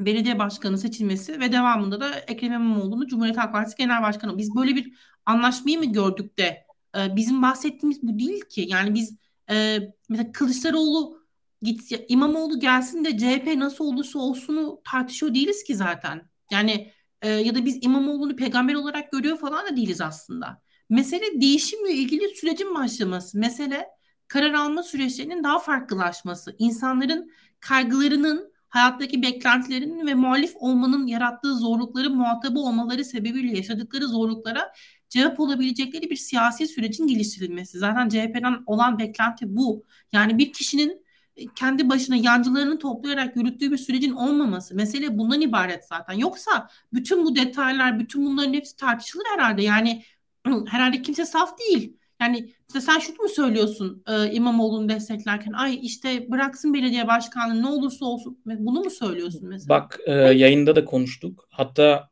belediye 0.00 0.38
başkanı 0.38 0.78
seçilmesi 0.78 1.40
ve 1.40 1.52
devamında 1.52 2.00
da 2.00 2.14
Ekrem 2.14 2.52
İmamoğlu'nu 2.52 3.06
Cumhuriyet 3.06 3.38
Halk 3.38 3.52
Partisi 3.52 3.76
Genel 3.76 4.02
Başkanı. 4.02 4.38
Biz 4.38 4.54
böyle 4.56 4.76
bir 4.76 4.92
anlaşmayı 5.26 5.78
mı 5.78 5.84
gördük 5.84 6.38
de 6.38 6.66
e, 6.98 7.16
bizim 7.16 7.42
bahsettiğimiz 7.42 8.02
bu 8.02 8.18
değil 8.18 8.40
ki. 8.40 8.66
Yani 8.68 8.94
biz 8.94 9.16
e, 9.50 9.78
mesela 10.08 10.32
Kılıçdaroğlu 10.32 11.18
git 11.62 11.80
İmamoğlu 12.08 12.60
gelsin 12.60 13.04
de 13.04 13.18
CHP 13.18 13.56
nasıl 13.56 13.84
olursa 13.84 14.18
olsunu 14.18 14.80
tartışıyor 14.84 15.34
değiliz 15.34 15.64
ki 15.64 15.74
zaten. 15.74 16.30
Yani 16.52 16.92
e, 17.22 17.28
ya 17.28 17.54
da 17.54 17.64
biz 17.64 17.78
İmamoğlu'nu 17.82 18.36
peygamber 18.36 18.74
olarak 18.74 19.12
görüyor 19.12 19.38
falan 19.38 19.66
da 19.66 19.76
değiliz 19.76 20.00
aslında. 20.00 20.62
Mesele 20.90 21.40
değişimle 21.40 21.92
ilgili 21.92 22.28
sürecin 22.36 22.74
başlaması. 22.74 23.38
Mesele 23.38 23.97
karar 24.28 24.54
alma 24.54 24.82
süreçlerinin 24.82 25.44
daha 25.44 25.58
farklılaşması, 25.58 26.56
insanların 26.58 27.32
kaygılarının, 27.60 28.52
hayattaki 28.68 29.22
beklentilerinin 29.22 30.06
ve 30.06 30.14
muhalif 30.14 30.52
olmanın 30.56 31.06
yarattığı 31.06 31.54
zorlukları 31.54 32.10
muhatabı 32.10 32.58
olmaları 32.58 33.04
sebebiyle 33.04 33.56
yaşadıkları 33.56 34.08
zorluklara 34.08 34.72
cevap 35.08 35.40
olabilecekleri 35.40 36.10
bir 36.10 36.16
siyasi 36.16 36.66
sürecin 36.68 37.06
geliştirilmesi. 37.06 37.78
Zaten 37.78 38.08
CHP'den 38.08 38.62
olan 38.66 38.98
beklenti 38.98 39.56
bu. 39.56 39.84
Yani 40.12 40.38
bir 40.38 40.52
kişinin 40.52 41.06
e, 41.36 41.46
kendi 41.46 41.88
başına 41.88 42.16
yancılarını 42.16 42.78
toplayarak 42.78 43.36
yürüttüğü 43.36 43.70
bir 43.70 43.78
sürecin 43.78 44.12
olmaması. 44.12 44.74
Mesele 44.74 45.18
bundan 45.18 45.40
ibaret 45.40 45.84
zaten. 45.84 46.14
Yoksa 46.14 46.68
bütün 46.92 47.24
bu 47.24 47.36
detaylar, 47.36 48.00
bütün 48.00 48.26
bunların 48.26 48.52
hepsi 48.52 48.76
tartışılır 48.76 49.24
herhalde. 49.34 49.62
Yani 49.62 50.02
herhalde 50.66 51.02
kimse 51.02 51.26
saf 51.26 51.58
değil. 51.58 51.96
Yani 52.20 52.54
işte 52.68 52.80
sen 52.80 52.98
şunu 52.98 53.16
mu 53.16 53.28
söylüyorsun 53.28 54.02
e, 54.08 54.32
İmamoğlu'nu 54.32 54.88
desteklerken? 54.88 55.52
Ay 55.52 55.78
işte 55.82 56.30
bıraksın 56.30 56.74
belediye 56.74 57.06
başkanlığı 57.06 57.62
ne 57.62 57.66
olursa 57.66 58.04
olsun. 58.04 58.38
Bunu 58.46 58.80
mu 58.80 58.90
söylüyorsun 58.90 59.48
mesela? 59.48 59.68
Bak 59.68 60.00
e, 60.06 60.12
yayında 60.12 60.76
da 60.76 60.84
konuştuk. 60.84 61.48
Hatta 61.50 62.10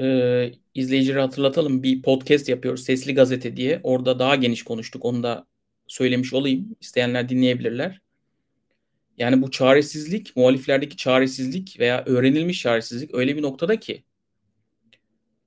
e, 0.00 0.52
izleyicileri 0.74 1.20
hatırlatalım. 1.20 1.82
Bir 1.82 2.02
podcast 2.02 2.48
yapıyoruz 2.48 2.84
Sesli 2.84 3.14
Gazete 3.14 3.56
diye. 3.56 3.80
Orada 3.82 4.18
daha 4.18 4.36
geniş 4.36 4.62
konuştuk. 4.62 5.04
Onu 5.04 5.22
da 5.22 5.46
söylemiş 5.86 6.34
olayım. 6.34 6.76
İsteyenler 6.80 7.28
dinleyebilirler. 7.28 8.00
Yani 9.18 9.42
bu 9.42 9.50
çaresizlik, 9.50 10.36
muhaliflerdeki 10.36 10.96
çaresizlik 10.96 11.80
veya 11.80 12.04
öğrenilmiş 12.06 12.62
çaresizlik 12.62 13.14
öyle 13.14 13.36
bir 13.36 13.42
noktada 13.42 13.80
ki 13.80 14.04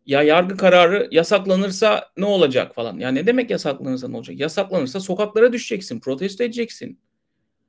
ya 0.06 0.24
yargı 0.24 0.58
kararı 0.58 1.08
yasaklanırsa 1.12 2.12
ne 2.18 2.26
olacak 2.26 2.76
falan. 2.76 3.00
Ya 3.00 3.10
ne 3.10 3.28
demek 3.28 3.50
yasaklanırsa 3.50 4.08
ne 4.08 4.18
olacak? 4.18 4.40
Yasaklanırsa 4.40 5.00
sokaklara 5.00 5.54
düşeceksin, 5.54 6.00
protesto 6.00 6.44
edeceksin. 6.44 7.00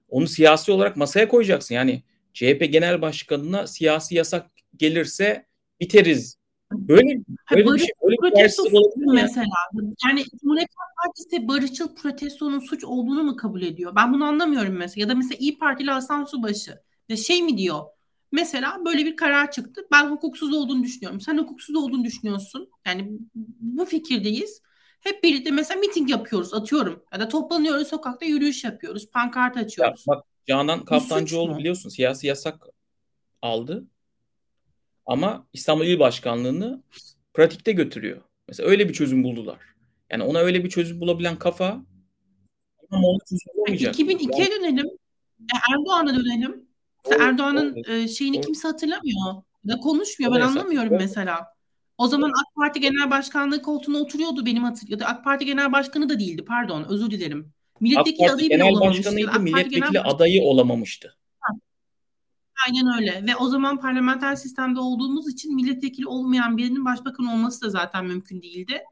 Onu 0.09 0.27
siyasi 0.27 0.73
olarak 0.73 0.97
masaya 0.97 1.29
koyacaksın. 1.29 1.75
Yani 1.75 2.03
CHP 2.33 2.73
Genel 2.73 3.03
Başkanı'na 3.03 3.67
siyasi 3.67 4.15
yasak 4.15 4.47
gelirse 4.77 5.47
biteriz 5.81 6.39
Böyle 6.73 7.21
böyle 7.55 7.75
bir 7.75 7.79
şey, 7.79 7.89
böyle 8.03 8.17
protesto 8.17 8.65
ya? 8.65 9.13
mesela. 9.13 9.47
Yani 10.07 10.25
Cumhuriyet 10.41 10.69
Partisi 11.05 11.49
barışçıl 11.49 11.95
protestonun 11.95 12.59
suç 12.59 12.85
olduğunu 12.85 13.23
mu 13.23 13.37
kabul 13.37 13.63
ediyor? 13.63 13.93
Ben 13.97 14.13
bunu 14.13 14.25
anlamıyorum 14.25 14.77
mesela. 14.77 15.03
Ya 15.03 15.09
da 15.09 15.15
mesela 15.15 15.37
İyi 15.39 15.59
Partili 15.59 15.91
Hasan 15.91 16.25
Subaşı 16.25 16.79
ve 17.11 17.17
şey 17.17 17.43
mi 17.43 17.59
diyor? 17.59 17.81
Mesela 18.35 18.85
böyle 18.85 19.05
bir 19.05 19.17
karar 19.17 19.51
çıktı. 19.51 19.87
Ben 19.93 20.11
hukuksuz 20.11 20.55
olduğunu 20.55 20.83
düşünüyorum. 20.83 21.21
Sen 21.21 21.39
hukuksuz 21.39 21.77
olduğunu 21.77 22.05
düşünüyorsun. 22.05 22.71
Yani 22.87 23.11
bu 23.61 23.85
fikirdeyiz. 23.85 24.63
Hep 25.01 25.23
birlikte 25.23 25.51
mesela 25.51 25.81
miting 25.81 26.11
yapıyoruz, 26.11 26.55
atıyorum. 26.55 27.05
Ya 27.13 27.21
da 27.21 27.29
toplanıyoruz, 27.29 27.89
sokakta 27.89 28.27
yürüyüş 28.27 28.65
yapıyoruz, 28.65 29.11
pankart 29.11 29.57
Ya 29.57 29.63
açıyoruz. 29.63 30.05
bak 30.09 30.25
Canan 30.47 30.85
Kaftancıoğlu 30.85 31.59
biliyorsun 31.59 31.89
siyasi 31.89 32.27
yasak 32.27 32.67
aldı 33.43 33.85
ama 35.07 35.47
İstanbul 35.53 35.85
İl 35.85 35.99
Başkanlığı'nı 35.99 36.83
pratikte 37.35 37.73
götürüyor. 37.73 38.23
Mesela 38.49 38.69
öyle 38.69 38.89
bir 38.89 38.95
çözüm 38.95 39.25
buldular. 39.25 39.59
Yani 40.11 40.23
ona 40.23 40.39
öyle 40.39 40.65
bir 40.65 40.71
çözüm 40.71 41.01
bulabilen 41.01 41.39
kafa 41.39 41.65
Yani 42.93 43.07
olmayacak. 43.55 43.95
2002'ye 43.95 44.51
dönelim. 44.51 44.87
E, 45.41 45.57
Erdoğan'a 45.73 46.15
dönelim. 46.15 46.74
Mesela 47.11 47.25
Erdoğan'ın 47.29 47.83
e, 47.89 48.09
şeyini 48.09 48.41
kimse 48.41 48.69
hatırlamıyor. 48.69 49.43
Ya 49.65 49.77
konuşmuyor. 49.77 50.33
Da 50.33 50.37
Ben 50.37 50.41
anlamıyorum 50.41 50.93
mesela. 50.99 51.55
O 51.99 52.07
zaman 52.09 52.29
AK 52.31 52.55
Parti 52.57 52.81
Genel 52.81 53.11
Başkanlığı 53.11 53.63
koltuğuna 53.63 53.99
oturuyordu 53.99 54.47
benim 54.47 54.65
hatır 54.65 54.89
ya 54.89 55.01
da 55.01 55.07
AK 55.07 55.25
Parti 55.25 55.45
Genel 55.47 55.73
Başkanı 55.73 56.09
da 56.09 56.19
değildi. 56.19 56.45
Pardon, 56.45 56.85
özür 56.89 57.11
dilerim. 57.11 57.53
Milletvekili 57.81 58.31
adayı 58.31 58.51
bile 58.51 58.65
olamamıştı. 58.65 59.05
Da 59.05 59.11
AK 59.11 59.17
Parti 59.17 59.31
Genel 59.31 59.41
milletvekili 59.41 60.01
adayı 60.01 60.43
olamamıştı. 60.43 61.17
aynen 62.67 62.99
öyle. 62.99 63.27
Ve 63.27 63.37
o 63.37 63.49
zaman 63.49 63.81
parlamenter 63.81 64.37
sistemde 64.37 64.81
olduğumuz 64.81 65.33
için 65.33 65.55
milletvekili 65.55 66.07
olmayan 66.07 66.57
birinin 66.57 66.85
başbakan 66.85 67.27
olması 67.27 67.63
da 67.63 67.71
zaten 67.71 68.07
mümkün 68.07 68.43
değildi. 68.43 68.83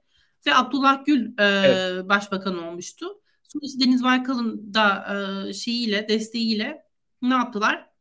Ve 0.47 0.55
Abdullah 0.55 1.05
Gül 1.05 1.27
e, 1.39 1.45
Evet. 1.45 2.09
başbakan 2.09 2.65
olmuştu. 2.65 3.07
Sonrası 3.43 3.81
Deniz 3.81 4.05
Baykal'ın 4.05 4.75
da 4.75 5.07
e, 5.49 5.53
şeyiyle, 5.53 6.09
desteğiyle 6.09 6.83
ne 7.23 7.35
yaptılar? 7.35 7.92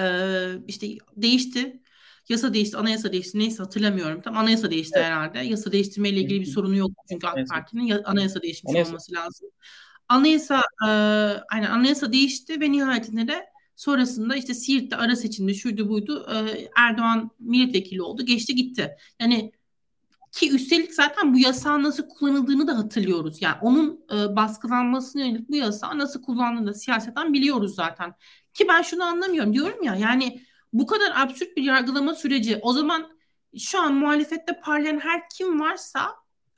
Ee, 0.00 0.52
işte 0.68 0.86
değişti. 1.16 1.82
Yasa 2.28 2.54
değişti, 2.54 2.76
anayasa 2.76 3.12
değişti. 3.12 3.38
Neyse 3.38 3.62
hatırlamıyorum. 3.62 4.20
Tam 4.20 4.36
anayasa 4.36 4.70
değişti 4.70 4.94
Evet. 4.96 5.06
herhalde. 5.06 5.38
Yasa 5.38 5.72
değiştirmeyle 5.72 6.20
ilgili 6.20 6.40
bir 6.40 6.46
sorunu 6.46 6.76
yok 6.76 6.90
çünkü 7.10 7.26
AK 7.26 7.32
Anayasa. 7.32 7.54
Parti'nin 7.54 7.82
ya- 7.82 8.02
anayasa 8.04 8.42
değişmiş 8.42 8.70
Anayasa. 8.70 8.90
olması 8.90 9.12
lazım. 9.14 9.48
Anayasa 10.08 10.62
e, 10.84 10.88
aynen 11.52 11.70
anayasa 11.70 12.12
değişti 12.12 12.60
ve 12.60 12.72
nihayetinde 12.72 13.28
de 13.28 13.46
sonrasında 13.76 14.36
işte 14.36 14.54
Siirt'te 14.54 14.96
ara 14.96 15.16
seçimde 15.16 15.54
şuydu 15.54 15.88
buydu 15.88 16.26
e, 16.34 16.68
Erdoğan 16.76 17.30
milletvekili 17.40 18.02
oldu. 18.02 18.24
Geçti 18.26 18.54
gitti. 18.54 18.90
Yani 19.20 19.52
ki 20.38 20.54
üstelik 20.54 20.94
zaten 20.94 21.34
bu 21.34 21.38
yasağın 21.38 21.82
nasıl 21.82 22.08
kullanıldığını 22.08 22.66
da 22.66 22.78
hatırlıyoruz. 22.78 23.42
Yani 23.42 23.56
onun 23.62 24.00
e, 24.12 24.36
baskılanmasına 24.36 25.22
yönelik 25.22 25.48
bu 25.48 25.56
yasağı 25.56 25.98
nasıl 25.98 26.22
kullandığını 26.22 26.66
da 26.66 26.74
siyaseten 26.74 27.32
biliyoruz 27.32 27.74
zaten. 27.74 28.14
Ki 28.54 28.68
ben 28.68 28.82
şunu 28.82 29.04
anlamıyorum 29.04 29.54
diyorum 29.54 29.82
ya 29.82 29.94
yani 29.94 30.42
bu 30.72 30.86
kadar 30.86 31.12
absürt 31.14 31.56
bir 31.56 31.62
yargılama 31.62 32.14
süreci 32.14 32.58
o 32.62 32.72
zaman 32.72 33.10
şu 33.58 33.80
an 33.80 33.94
muhalefette 33.94 34.60
parlayan 34.64 34.98
her 34.98 35.22
kim 35.28 35.60
varsa 35.60 36.00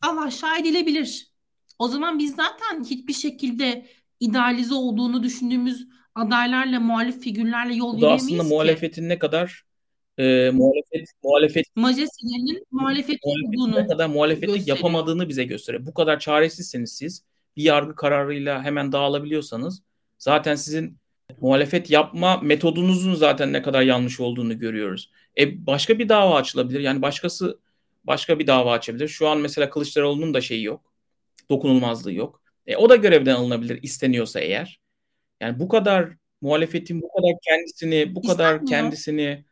Allah 0.03 0.31
şahit 0.31 0.67
edilebilir. 0.67 1.31
O 1.79 1.89
zaman 1.89 2.19
biz 2.19 2.35
zaten 2.35 2.85
hiçbir 2.85 3.13
şekilde 3.13 3.87
idealize 4.21 4.75
olduğunu 4.75 5.23
düşündüğümüz 5.23 5.89
adaylarla, 6.15 6.81
muhalif 6.81 7.21
figürlerle 7.21 7.75
yol 7.75 7.95
aslında 7.95 8.13
yürüyemeyiz 8.13 8.49
ki. 8.49 8.55
muhalefetin 8.55 9.09
ne 9.09 9.19
kadar 9.19 9.65
e, 10.21 10.51
muhalefet 10.51 11.09
muhalefet 11.23 11.67
Majestelerinin 11.77 12.67
muhalefeti 12.71 13.19
muhalefetin 13.25 13.83
ne 13.83 13.87
kadar 13.87 14.07
muhalefeti 14.07 14.47
gösteriyor. 14.47 14.77
yapamadığını 14.77 15.29
bize 15.29 15.45
gösteriyor. 15.45 15.87
Bu 15.87 15.95
kadar 15.95 16.19
çaresizseniz 16.19 16.93
siz 16.93 17.25
bir 17.57 17.63
yargı 17.63 17.95
kararıyla 17.97 18.63
hemen 18.63 18.93
dağılabiliyorsanız 18.93 19.83
zaten 20.19 20.55
sizin 20.55 20.99
muhalefet 21.41 21.91
yapma 21.91 22.37
metodunuzun 22.37 23.15
zaten 23.15 23.53
ne 23.53 23.63
kadar 23.63 23.83
yanlış 23.83 24.21
olduğunu 24.21 24.59
görüyoruz. 24.59 25.11
E 25.39 25.67
başka 25.67 25.99
bir 25.99 26.09
dava 26.09 26.35
açılabilir. 26.37 26.81
Yani 26.81 27.03
başkası 27.03 27.59
başka 28.05 28.39
bir 28.39 28.47
dava 28.47 28.73
açabilir. 28.73 29.09
Şu 29.09 29.29
an 29.29 29.39
mesela 29.39 29.71
Kılıçdaroğlu'nun 29.71 30.35
da 30.35 30.41
şeyi 30.41 30.65
yok. 30.65 30.93
Dokunulmazlığı 31.51 32.13
yok. 32.13 32.43
E, 32.67 32.77
o 32.77 32.91
da 32.91 32.97
görevden 32.97 33.35
alınabilir 33.35 33.83
isteniyorsa 33.83 34.41
eğer. 34.41 34.81
Yani 35.41 35.59
bu 35.59 35.69
kadar 35.69 36.09
muhalefetin 36.41 37.03
bu 37.03 37.09
kadar 37.09 37.33
kendisini 37.43 38.15
bu 38.15 38.23
kadar 38.23 38.55
İstenmiyor. 38.55 38.67
kendisini 38.67 39.45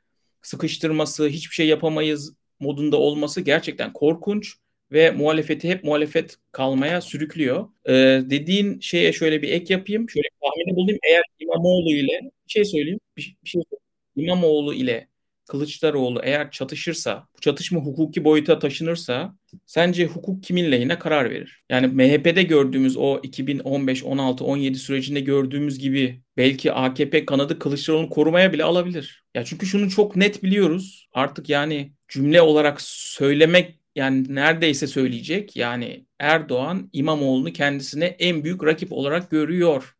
sıkıştırması, 0.42 1.28
hiçbir 1.28 1.54
şey 1.54 1.66
yapamayız 1.66 2.34
modunda 2.60 2.96
olması 2.96 3.40
gerçekten 3.40 3.92
korkunç 3.92 4.54
ve 4.92 5.10
muhalefeti 5.10 5.68
hep 5.68 5.84
muhalefet 5.84 6.36
kalmaya 6.52 7.00
sürüklüyor. 7.00 7.68
Ee, 7.88 7.92
dediğin 8.30 8.80
şeye 8.80 9.12
şöyle 9.12 9.42
bir 9.42 9.48
ek 9.48 9.74
yapayım. 9.74 10.10
Şöyle 10.10 10.24
bir 10.24 10.48
tahmini 10.48 10.76
bulayım. 10.76 10.98
Eğer 11.02 11.22
İmamoğlu 11.40 11.90
ile 11.90 12.20
bir 12.46 12.52
şey 12.52 12.64
söyleyeyim. 12.64 13.00
Bir, 13.16 13.36
bir 13.44 13.48
şey 13.48 13.62
söyleyeyim. 13.62 13.88
İmamoğlu 14.16 14.74
ile 14.74 15.08
Kılıçdaroğlu 15.48 16.20
eğer 16.22 16.50
çatışırsa, 16.50 17.26
bu 17.36 17.40
çatışma 17.40 17.80
hukuki 17.80 18.24
boyuta 18.24 18.58
taşınırsa 18.58 19.34
sence 19.66 20.06
hukuk 20.06 20.42
kimin 20.42 20.72
lehine 20.72 20.98
karar 20.98 21.30
verir? 21.30 21.62
Yani 21.70 21.86
MHP'de 21.86 22.42
gördüğümüz 22.42 22.96
o 22.96 23.20
2015, 23.22 24.04
16, 24.04 24.44
17 24.44 24.78
sürecinde 24.78 25.20
gördüğümüz 25.20 25.78
gibi 25.78 26.22
belki 26.36 26.72
AKP 26.72 27.24
kanadı 27.24 27.58
Kılıçdaroğlu'nu 27.58 28.10
korumaya 28.10 28.52
bile 28.52 28.64
alabilir. 28.64 29.24
Ya 29.34 29.44
çünkü 29.44 29.66
şunu 29.66 29.90
çok 29.90 30.16
net 30.16 30.42
biliyoruz. 30.42 31.08
Artık 31.12 31.48
yani 31.48 31.92
cümle 32.08 32.42
olarak 32.42 32.80
söylemek 32.80 33.78
yani 33.96 34.34
neredeyse 34.34 34.86
söyleyecek. 34.86 35.56
Yani 35.56 36.06
Erdoğan 36.18 36.90
İmamoğlu'nu 36.92 37.52
kendisine 37.52 38.04
en 38.04 38.44
büyük 38.44 38.64
rakip 38.64 38.92
olarak 38.92 39.30
görüyor. 39.30 39.94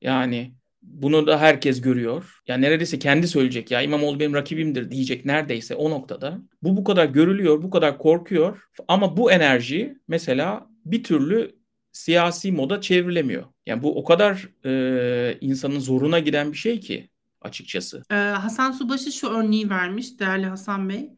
Yani 0.00 0.57
bunu 0.88 1.26
da 1.26 1.40
herkes 1.40 1.80
görüyor. 1.80 2.40
Yani 2.46 2.62
neredeyse 2.62 2.98
kendi 2.98 3.28
söyleyecek 3.28 3.70
ya 3.70 3.82
İmamoğlu 3.82 4.20
benim 4.20 4.34
rakibimdir 4.34 4.90
diyecek 4.90 5.24
neredeyse 5.24 5.74
o 5.74 5.90
noktada. 5.90 6.38
Bu 6.62 6.76
bu 6.76 6.84
kadar 6.84 7.04
görülüyor, 7.06 7.62
bu 7.62 7.70
kadar 7.70 7.98
korkuyor. 7.98 8.62
Ama 8.88 9.16
bu 9.16 9.32
enerji 9.32 9.98
mesela 10.08 10.66
bir 10.84 11.04
türlü 11.04 11.58
siyasi 11.92 12.52
moda 12.52 12.80
çevrilemiyor. 12.80 13.44
Yani 13.66 13.82
bu 13.82 13.98
o 13.98 14.04
kadar 14.04 14.48
e, 14.64 15.38
insanın 15.40 15.78
zoruna 15.80 16.18
giden 16.18 16.52
bir 16.52 16.56
şey 16.56 16.80
ki 16.80 17.10
açıkçası. 17.40 18.02
Ee, 18.10 18.14
Hasan 18.14 18.72
Subaşı 18.72 19.12
şu 19.12 19.28
örneği 19.28 19.70
vermiş 19.70 20.20
değerli 20.20 20.46
Hasan 20.46 20.88
Bey. 20.88 21.10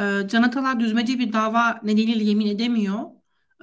Ee, 0.00 0.28
Can 0.28 0.42
Atalar 0.42 0.80
düzmece 0.80 1.18
bir 1.18 1.32
dava 1.32 1.80
nedeniyle 1.82 2.24
yemin 2.24 2.46
edemiyor. 2.46 2.98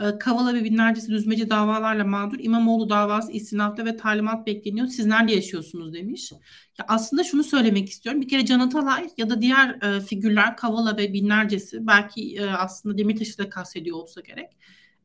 Ee, 0.02 0.18
Kavala 0.20 0.54
ve 0.54 0.64
binlercesi 0.64 1.12
düzmece 1.12 1.50
davalarla 1.50 2.04
mağdur. 2.04 2.38
İmamoğlu 2.40 2.90
davası 2.90 3.32
istinafta 3.32 3.86
ve 3.86 3.98
talimat 3.98 4.48
bekleniyor. 4.48 4.88
Siz 4.88 5.06
nerede 5.06 5.34
yaşıyorsunuz 5.34 5.94
demiş. 5.94 6.32
Ya 6.80 6.86
aslında 6.88 7.24
şunu 7.24 7.44
söylemek 7.44 7.90
istiyorum. 7.90 8.22
Bir 8.22 8.28
kere 8.28 8.46
Can 8.46 8.60
Atalay 8.60 9.10
ya 9.18 9.30
da 9.30 9.42
diğer 9.42 9.82
e, 9.84 10.02
figürler 10.02 10.58
Kavala 10.58 10.98
ve 10.98 11.14
binlercesi 11.14 11.88
belki 11.88 12.36
e, 12.38 12.46
aslında 12.46 12.98
Demirtaş'ı 12.98 13.38
da 13.38 13.50
kastediyor 13.50 13.98
olsa 13.98 14.22
gerek. 14.22 14.50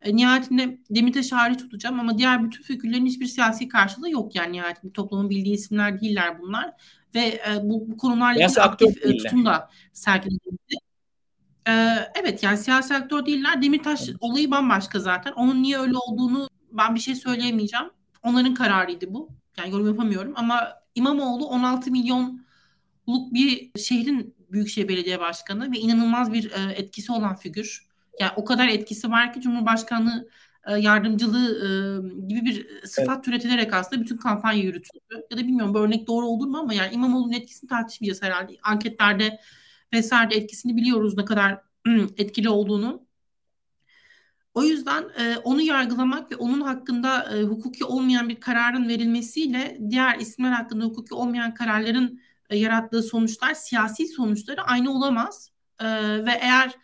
E, 0.02 0.16
nihayetinde 0.16 0.78
Demirtaş'ı 0.90 1.34
hariç 1.34 1.58
tutacağım 1.58 2.00
ama 2.00 2.18
diğer 2.18 2.44
bütün 2.44 2.62
figürlerin 2.62 3.06
hiçbir 3.06 3.26
siyasi 3.26 3.68
karşılığı 3.68 4.10
yok 4.10 4.34
yani 4.34 4.52
nihayetinde 4.52 4.92
toplumun 4.92 5.30
bildiği 5.30 5.54
isimler 5.54 6.00
değiller 6.00 6.40
bunlar 6.40 6.72
ve 7.14 7.20
e, 7.20 7.60
bu, 7.62 7.90
bu 7.90 7.96
konularla 7.96 8.44
ilgili 8.44 8.60
aktif 8.60 9.06
e, 9.06 9.16
tutum 9.16 9.46
da 9.46 9.70
sergiledi. 9.92 10.40
Evet 12.14 12.42
yani 12.42 12.58
siyasi 12.58 12.94
aktör 12.94 13.26
değiller. 13.26 13.62
Demirtaş 13.62 14.08
Evet. 14.08 14.16
olayı 14.20 14.50
bambaşka 14.50 14.98
zaten. 14.98 15.32
Onun 15.32 15.62
niye 15.62 15.78
öyle 15.78 15.96
olduğunu 15.96 16.48
ben 16.72 16.94
bir 16.94 17.00
şey 17.00 17.14
söyleyemeyeceğim. 17.14 17.86
Onların 18.22 18.54
kararıydı 18.54 19.14
bu. 19.14 19.28
Yani 19.58 19.70
yorum 19.70 19.86
yapamıyorum 19.86 20.32
ama 20.36 20.68
İmamoğlu 20.94 21.46
16 21.46 21.90
milyonluk 21.90 23.34
bir 23.34 23.70
şehrin 23.80 24.34
Büyükşehir 24.52 24.88
Belediye 24.88 25.20
Başkanı 25.20 25.72
ve 25.72 25.78
inanılmaz 25.78 26.32
bir 26.32 26.50
e, 26.50 26.72
etkisi 26.72 27.12
olan 27.12 27.36
figür. 27.36 27.86
Yani 28.20 28.32
o 28.36 28.44
kadar 28.44 28.68
etkisi 28.68 29.10
var 29.10 29.32
ki 29.32 29.40
Cumhurbaşkanlığı 29.40 30.28
e, 30.66 30.76
yardımcılığı 30.78 31.48
e, 31.48 31.68
gibi 32.28 32.44
bir 32.44 32.86
sıfat 32.86 33.24
türetilerek 33.24 33.74
aslında 33.74 34.02
bütün 34.02 34.16
kampanya 34.16 34.62
yürütüldü. 34.62 35.22
Ya 35.30 35.38
da 35.38 35.42
bilmiyorum 35.42 35.74
bu 35.74 35.78
örnek 35.78 36.06
doğru 36.06 36.26
olur 36.26 36.46
mu 36.46 36.58
ama 36.58 36.74
yani 36.74 36.94
İmamoğlu'nun 36.94 37.32
etkisini 37.32 37.68
tartışmayacağız 37.68 38.22
herhalde. 38.22 38.56
Anketlerde 38.62 39.40
vesaire 39.92 40.34
etkisini 40.34 40.76
biliyoruz 40.76 41.16
ne 41.16 41.24
kadar 41.24 41.60
etkili 42.16 42.48
olduğunu. 42.48 43.06
O 44.54 44.62
yüzden 44.62 45.04
e, 45.18 45.36
onu 45.36 45.60
yargılamak 45.60 46.32
ve 46.32 46.36
onun 46.36 46.60
hakkında 46.60 47.36
e, 47.36 47.42
hukuki 47.42 47.84
olmayan 47.84 48.28
bir 48.28 48.40
kararın 48.40 48.88
verilmesiyle 48.88 49.78
diğer 49.90 50.18
isimler 50.18 50.52
hakkında 50.52 50.84
hukuki 50.84 51.14
olmayan 51.14 51.54
kararların 51.54 52.20
e, 52.50 52.56
yarattığı 52.56 53.02
sonuçlar 53.02 53.54
siyasi 53.54 54.08
sonuçları 54.08 54.62
aynı 54.62 54.90
olamaz. 54.92 55.50
E, 55.80 55.86
ve 56.26 56.32
eğer 56.40 56.74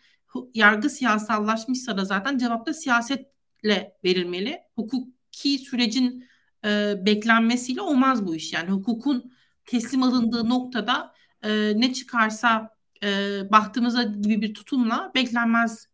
yargı 0.54 0.90
siyasallaşmışsa 0.90 1.98
da 1.98 2.04
zaten 2.04 2.38
cevap 2.38 2.66
da 2.66 2.74
siyasetle 2.74 3.96
verilmeli. 4.04 4.58
Hukuki 4.76 5.58
sürecin 5.58 6.28
e, 6.64 6.94
beklenmesiyle 7.06 7.80
olmaz 7.80 8.26
bu 8.26 8.36
iş. 8.36 8.52
Yani 8.52 8.70
hukukun 8.70 9.32
teslim 9.64 10.02
alındığı 10.02 10.48
noktada 10.48 11.14
e, 11.42 11.72
ne 11.76 11.92
çıkarsa 11.92 12.75
e, 13.02 13.40
baktığımızda 13.52 14.02
gibi 14.02 14.42
bir 14.42 14.54
tutumla 14.54 15.12
beklenmez 15.14 15.88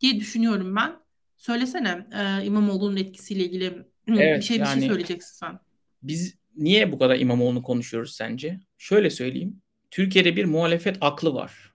diye 0.00 0.20
düşünüyorum 0.20 0.76
ben. 0.76 0.96
Söylesene 1.36 2.06
e, 2.12 2.44
İmamoğlu'nun 2.44 2.96
etkisiyle 2.96 3.44
ilgili 3.44 3.64
evet, 4.08 4.38
bir 4.38 4.42
şey 4.42 4.56
yani, 4.56 4.76
bir 4.76 4.80
şey 4.80 4.88
söyleyeceksin 4.88 5.34
sen. 5.34 5.58
Biz 6.02 6.34
niye 6.56 6.92
bu 6.92 6.98
kadar 6.98 7.18
İmamoğlu'nu 7.18 7.62
konuşuyoruz 7.62 8.14
sence? 8.14 8.60
Şöyle 8.78 9.10
söyleyeyim. 9.10 9.62
Türkiye'de 9.90 10.36
bir 10.36 10.44
muhalefet 10.44 10.96
aklı 11.00 11.34
var. 11.34 11.72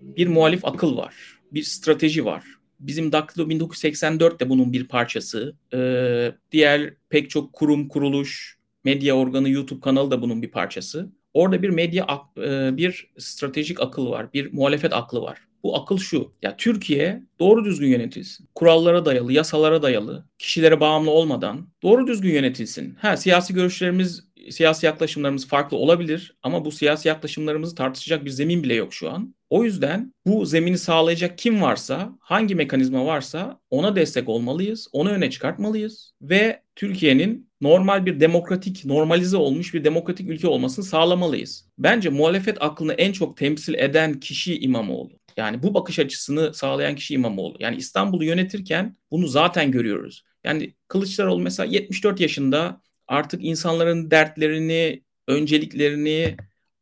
Bir 0.00 0.26
muhalif 0.26 0.64
akıl 0.64 0.96
var. 0.96 1.14
Bir 1.52 1.62
strateji 1.62 2.24
var. 2.24 2.44
Bizim 2.80 3.12
Daktilo 3.12 3.48
1984 3.48 4.40
de 4.40 4.48
bunun 4.48 4.72
bir 4.72 4.88
parçası. 4.88 5.56
Ee, 5.74 6.32
diğer 6.52 6.94
pek 7.08 7.30
çok 7.30 7.52
kurum, 7.52 7.88
kuruluş, 7.88 8.58
medya 8.84 9.16
organı, 9.16 9.50
YouTube 9.50 9.80
kanalı 9.80 10.10
da 10.10 10.22
bunun 10.22 10.42
bir 10.42 10.50
parçası. 10.50 11.12
Orada 11.34 11.62
bir 11.62 11.68
medya, 11.70 12.06
e, 12.38 12.76
bir 12.76 13.10
stratejik 13.18 13.80
akıl 13.80 14.10
var, 14.10 14.32
bir 14.32 14.52
muhalefet 14.52 14.92
aklı 14.92 15.22
var. 15.22 15.38
Bu 15.62 15.76
akıl 15.76 15.98
şu. 15.98 16.32
Ya 16.42 16.56
Türkiye 16.56 17.22
doğru 17.40 17.64
düzgün 17.64 17.88
yönetilsin. 17.88 18.48
Kurallara 18.54 19.04
dayalı, 19.04 19.32
yasalara 19.32 19.82
dayalı, 19.82 20.28
kişilere 20.38 20.80
bağımlı 20.80 21.10
olmadan 21.10 21.68
doğru 21.82 22.06
düzgün 22.06 22.34
yönetilsin. 22.34 22.94
Ha 22.94 23.16
siyasi 23.16 23.54
görüşlerimiz, 23.54 24.24
siyasi 24.50 24.86
yaklaşımlarımız 24.86 25.48
farklı 25.48 25.76
olabilir 25.76 26.36
ama 26.42 26.64
bu 26.64 26.72
siyasi 26.72 27.08
yaklaşımlarımızı 27.08 27.74
tartışacak 27.74 28.24
bir 28.24 28.30
zemin 28.30 28.62
bile 28.62 28.74
yok 28.74 28.94
şu 28.94 29.10
an. 29.10 29.34
O 29.50 29.64
yüzden 29.64 30.14
bu 30.26 30.46
zemini 30.46 30.78
sağlayacak 30.78 31.38
kim 31.38 31.62
varsa, 31.62 32.18
hangi 32.20 32.54
mekanizma 32.54 33.06
varsa 33.06 33.60
ona 33.70 33.96
destek 33.96 34.28
olmalıyız, 34.28 34.88
onu 34.92 35.10
öne 35.10 35.30
çıkartmalıyız 35.30 36.12
ve 36.22 36.62
Türkiye'nin 36.76 37.50
normal 37.60 38.06
bir 38.06 38.20
demokratik, 38.20 38.84
normalize 38.84 39.36
olmuş 39.36 39.74
bir 39.74 39.84
demokratik 39.84 40.28
ülke 40.28 40.48
olmasını 40.48 40.84
sağlamalıyız. 40.84 41.68
Bence 41.78 42.08
muhalefet 42.08 42.62
aklını 42.62 42.92
en 42.92 43.12
çok 43.12 43.36
temsil 43.36 43.74
eden 43.74 44.20
kişi 44.20 44.58
İmamoğlu. 44.58 45.10
Yani 45.36 45.62
bu 45.62 45.74
bakış 45.74 45.98
açısını 45.98 46.54
sağlayan 46.54 46.94
kişi 46.94 47.14
İmamoğlu. 47.14 47.56
Yani 47.60 47.76
İstanbul'u 47.76 48.24
yönetirken 48.24 48.96
bunu 49.10 49.26
zaten 49.26 49.70
görüyoruz. 49.70 50.24
Yani 50.44 50.74
Kılıçdaroğlu 50.88 51.40
mesela 51.40 51.66
74 51.66 52.20
yaşında 52.20 52.80
artık 53.08 53.44
insanların 53.44 54.10
dertlerini, 54.10 55.02
önceliklerini 55.28 56.36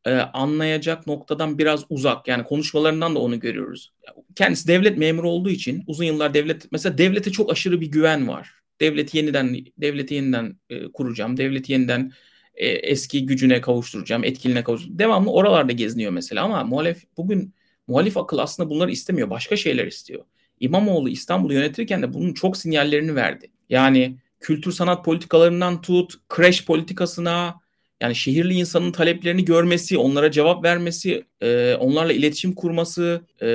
e, 0.09 0.21
anlayacak 0.21 1.07
noktadan 1.07 1.59
biraz 1.59 1.85
uzak. 1.89 2.29
Yani 2.29 2.45
konuşmalarından 2.45 3.15
da 3.15 3.19
onu 3.19 3.41
görüyoruz. 3.41 3.93
Kendisi 4.35 4.69
devlet 4.69 4.99
memuru 4.99 5.31
olduğu 5.31 5.51
için 5.51 5.85
uzun 5.87 6.05
yıllar 6.05 6.35
devlet 6.35 6.73
mesela 6.73 6.99
devlete 6.99 7.33
çok 7.33 7.53
aşırı 7.53 7.81
bir 7.81 7.87
güven 7.87 8.29
var. 8.29 8.51
Devleti 8.81 9.17
yeniden 9.17 9.57
devleti 9.79 10.15
yeniden 10.15 10.57
e, 10.71 10.93
kuracağım. 10.93 11.37
Devleti 11.37 11.73
yeniden 11.73 12.13
e, 12.55 12.69
eski 12.69 13.27
gücüne 13.27 13.61
kavuşturacağım, 13.61 14.25
etkiline 14.25 14.65
kavuşturacağım. 14.65 14.99
Devamlı 14.99 15.33
oralarda 15.33 15.73
geziniyor 15.73 16.13
mesela 16.13 16.45
ama 16.45 16.65
muhalef 16.65 17.05
bugün 17.17 17.55
muhalif 17.87 18.17
akıl 18.17 18.39
aslında 18.39 18.71
bunları 18.71 18.91
istemiyor. 18.91 19.31
Başka 19.31 19.57
şeyler 19.57 19.87
istiyor. 19.87 20.25
İmamoğlu 20.61 21.09
İstanbul'u 21.09 21.53
yönetirken 21.53 22.03
de 22.03 22.15
bunun 22.15 22.35
çok 22.35 22.57
sinyallerini 22.57 23.15
verdi. 23.15 23.51
Yani 23.69 24.19
kültür 24.41 24.73
sanat 24.73 25.05
politikalarından 25.05 25.81
tut, 25.81 26.15
kreş 26.29 26.65
politikasına, 26.65 27.61
yani 28.03 28.15
şehirli 28.15 28.55
insanın 28.55 28.93
taleplerini 28.93 29.45
görmesi, 29.45 29.99
onlara 29.99 30.31
cevap 30.31 30.65
vermesi, 30.65 31.25
e, 31.41 31.75
onlarla 31.75 32.13
iletişim 32.13 32.55
kurması, 32.55 33.21
e, 33.43 33.47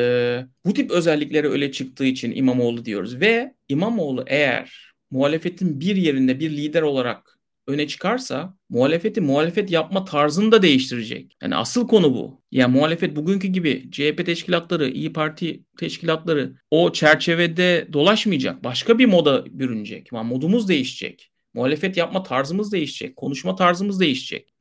bu 0.66 0.74
tip 0.74 0.92
özellikleri 0.92 1.50
öyle 1.50 1.72
çıktığı 1.72 2.06
için 2.06 2.36
İmamoğlu 2.36 2.86
diyoruz. 2.86 3.22
Ve 3.22 3.54
İmamoğlu 3.70 4.24
eğer 4.28 4.94
muhalefetin 5.12 5.80
bir 5.80 5.96
yerinde 5.96 6.40
bir 6.40 6.52
lider 6.52 6.82
olarak 6.82 7.40
öne 7.68 7.88
çıkarsa 7.88 8.58
muhalefeti 8.70 9.22
muhalefet 9.22 9.72
yapma 9.72 10.06
tarzını 10.06 10.52
da 10.52 10.62
değiştirecek. 10.62 11.38
Yani 11.42 11.56
asıl 11.56 11.88
konu 11.88 12.14
bu. 12.14 12.42
Yani 12.52 12.76
muhalefet 12.76 13.16
bugünkü 13.16 13.48
gibi 13.48 13.92
CHP 13.92 14.26
teşkilatları, 14.26 14.90
İyi 14.90 15.14
Parti 15.14 15.64
teşkilatları 15.78 16.54
o 16.72 16.92
çerçevede 16.92 17.88
dolaşmayacak. 17.94 18.64
Başka 18.64 19.00
bir 19.00 19.06
moda 19.06 19.46
bürünecek. 19.46 20.10
Yani 20.14 20.28
modumuz 20.28 20.70
değişecek. 20.70 21.33
Muhalefet 21.54 21.98
yapma 21.98 22.24
tarzımız 22.24 22.72
değişecek. 22.72 23.16
Konuşma 23.16 23.56
tarzımız 23.56 24.00
değişecek. 24.00 24.54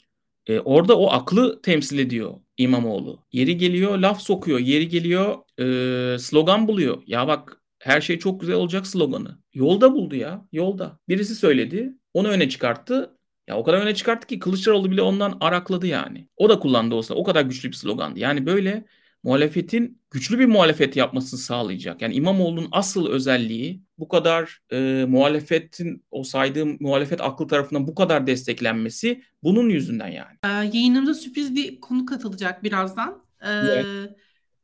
E, 0.47 0.61
orada 0.61 0.99
o 0.99 1.11
aklı 1.11 1.63
temsil 1.63 1.99
ediyor 1.99 2.35
İmamoğlu. 2.57 3.27
Yeri 3.33 3.57
geliyor 3.57 3.99
laf 3.99 4.21
sokuyor. 4.21 4.59
Yeri 4.59 4.89
geliyor 4.89 5.37
e, 5.61 6.19
slogan 6.19 6.69
buluyor. 6.69 7.03
Ya 7.07 7.29
bak 7.29 7.63
her 7.79 8.01
şey 8.01 8.19
çok 8.19 8.41
güzel 8.41 8.57
olacak 8.57 8.87
sloganı. 8.87 9.39
Yolda 9.55 9.93
buldu 9.93 10.17
ya. 10.17 10.47
Yolda. 10.53 10.99
Birisi 11.09 11.35
söyledi. 11.35 11.93
Onu 12.15 12.29
öne 12.29 12.49
çıkarttı. 12.49 13.19
Ya 13.49 13.57
o 13.57 13.65
kadar 13.65 13.81
öne 13.81 13.95
çıkarttı 13.95 14.27
ki 14.27 14.39
Kılıçdaroğlu 14.39 14.91
bile 14.91 15.03
ondan 15.03 15.37
arakladı 15.41 15.87
yani. 15.87 16.29
O 16.37 16.49
da 16.49 16.59
kullandı 16.59 16.95
olsa 16.95 17.15
o 17.15 17.25
kadar 17.25 17.43
güçlü 17.43 17.69
bir 17.69 17.77
slogandı. 17.77 18.19
Yani 18.19 18.47
böyle 18.47 18.85
muhalefetin 19.23 20.03
güçlü 20.11 20.39
bir 20.39 20.47
muhalefet 20.47 20.97
yapmasını 20.97 21.41
sağlayacak. 21.41 22.03
Yani 22.03 22.15
İmamoğlu'nun 22.15 22.69
asıl 22.73 23.09
özelliği 23.09 23.83
bu 23.99 24.09
kadar 24.09 24.59
e, 24.73 25.05
muhalefetin 25.09 26.05
o 26.11 26.25
saydığım 26.25 26.77
muhalefet 26.81 27.21
aklı 27.21 27.47
tarafından 27.47 27.87
bu 27.87 27.95
kadar 27.95 28.27
desteklenmesi 28.27 29.23
bunun 29.43 29.69
yüzünden 29.69 30.09
yani. 30.09 30.37
Ee, 30.45 30.49
yayınımıza 30.49 31.15
sürpriz 31.15 31.55
bir 31.55 31.81
konu 31.81 32.07
katılacak 32.07 32.63
birazdan. 32.63 33.23
Ee, 33.43 33.49
evet. 33.49 33.87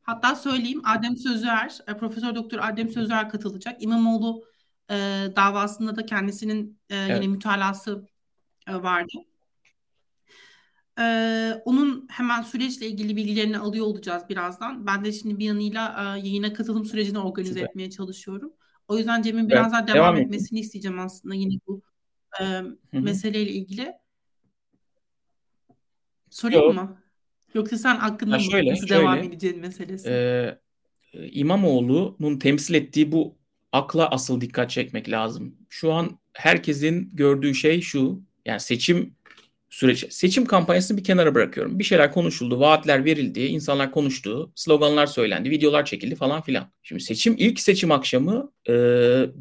Hatta 0.01 0.35
söyleyeyim 0.35 0.81
Adem 0.85 1.17
Sözler, 1.17 1.77
e, 1.87 1.97
Profesör 1.97 2.35
Doktor 2.35 2.59
Adem 2.61 2.89
Sözler 2.89 3.29
katılacak. 3.29 3.83
İmamoğlu 3.83 4.43
e, 4.89 4.95
davasında 5.35 5.95
da 5.95 6.05
kendisinin 6.05 6.79
e, 6.89 6.95
evet. 6.95 7.15
yine 7.15 7.27
mütalası 7.27 8.07
e, 8.67 8.73
vardı. 8.73 9.13
Ee, 10.99 11.61
onun 11.65 12.07
hemen 12.09 12.41
süreçle 12.41 12.87
ilgili 12.87 13.15
bilgilerini 13.15 13.57
alıyor 13.57 13.85
olacağız 13.85 14.23
birazdan. 14.29 14.87
Ben 14.87 15.05
de 15.05 15.11
şimdi 15.11 15.39
bir 15.39 15.45
yanıyla 15.45 15.95
e, 15.99 16.27
yayına 16.27 16.53
katılım 16.53 16.85
sürecini 16.85 17.19
organize 17.19 17.53
Süper. 17.53 17.65
etmeye 17.65 17.89
çalışıyorum. 17.89 18.53
O 18.87 18.97
yüzden 18.97 19.21
Cem'in 19.21 19.49
biraz 19.49 19.73
daha 19.73 19.87
devam, 19.87 19.97
devam 19.97 20.17
etmesini 20.17 20.59
isteyeceğim 20.59 20.99
aslında 20.99 21.35
yine 21.35 21.59
bu 21.67 21.81
e, 22.41 22.43
meseleyle 22.91 23.51
ilgili. 23.51 23.93
Sorayım 26.29 26.63
Yok. 26.63 26.75
mı? 26.75 27.03
Yoksa 27.53 27.77
sen 27.77 27.95
aklında 27.95 28.35
mı 28.35 28.43
şöyle, 28.43 28.71
nasıl 28.71 28.87
şöyle, 28.87 29.01
devam 29.01 29.17
edeceğin 29.17 29.59
meselesi? 29.59 30.09
E, 30.09 30.59
İmamoğlu'nun 31.13 32.39
temsil 32.39 32.73
ettiği 32.73 33.11
bu 33.11 33.37
akla 33.71 34.09
asıl 34.09 34.41
dikkat 34.41 34.69
çekmek 34.69 35.09
lazım. 35.09 35.55
Şu 35.69 35.93
an 35.93 36.19
herkesin 36.33 37.09
gördüğü 37.13 37.55
şey 37.55 37.81
şu. 37.81 38.21
Yani 38.45 38.59
seçim 38.59 39.15
süreci. 39.69 40.07
Seçim 40.09 40.45
kampanyasını 40.45 40.97
bir 40.97 41.03
kenara 41.03 41.35
bırakıyorum. 41.35 41.79
Bir 41.79 41.83
şeyler 41.83 42.11
konuşuldu, 42.11 42.59
vaatler 42.59 43.05
verildi, 43.05 43.39
insanlar 43.39 43.91
konuştu, 43.91 44.51
sloganlar 44.55 45.07
söylendi, 45.07 45.49
videolar 45.49 45.85
çekildi 45.85 46.15
falan 46.15 46.41
filan. 46.41 46.71
Şimdi 46.83 47.03
seçim 47.03 47.35
ilk 47.37 47.59
seçim 47.59 47.91
akşamı 47.91 48.51
e, 48.69 48.73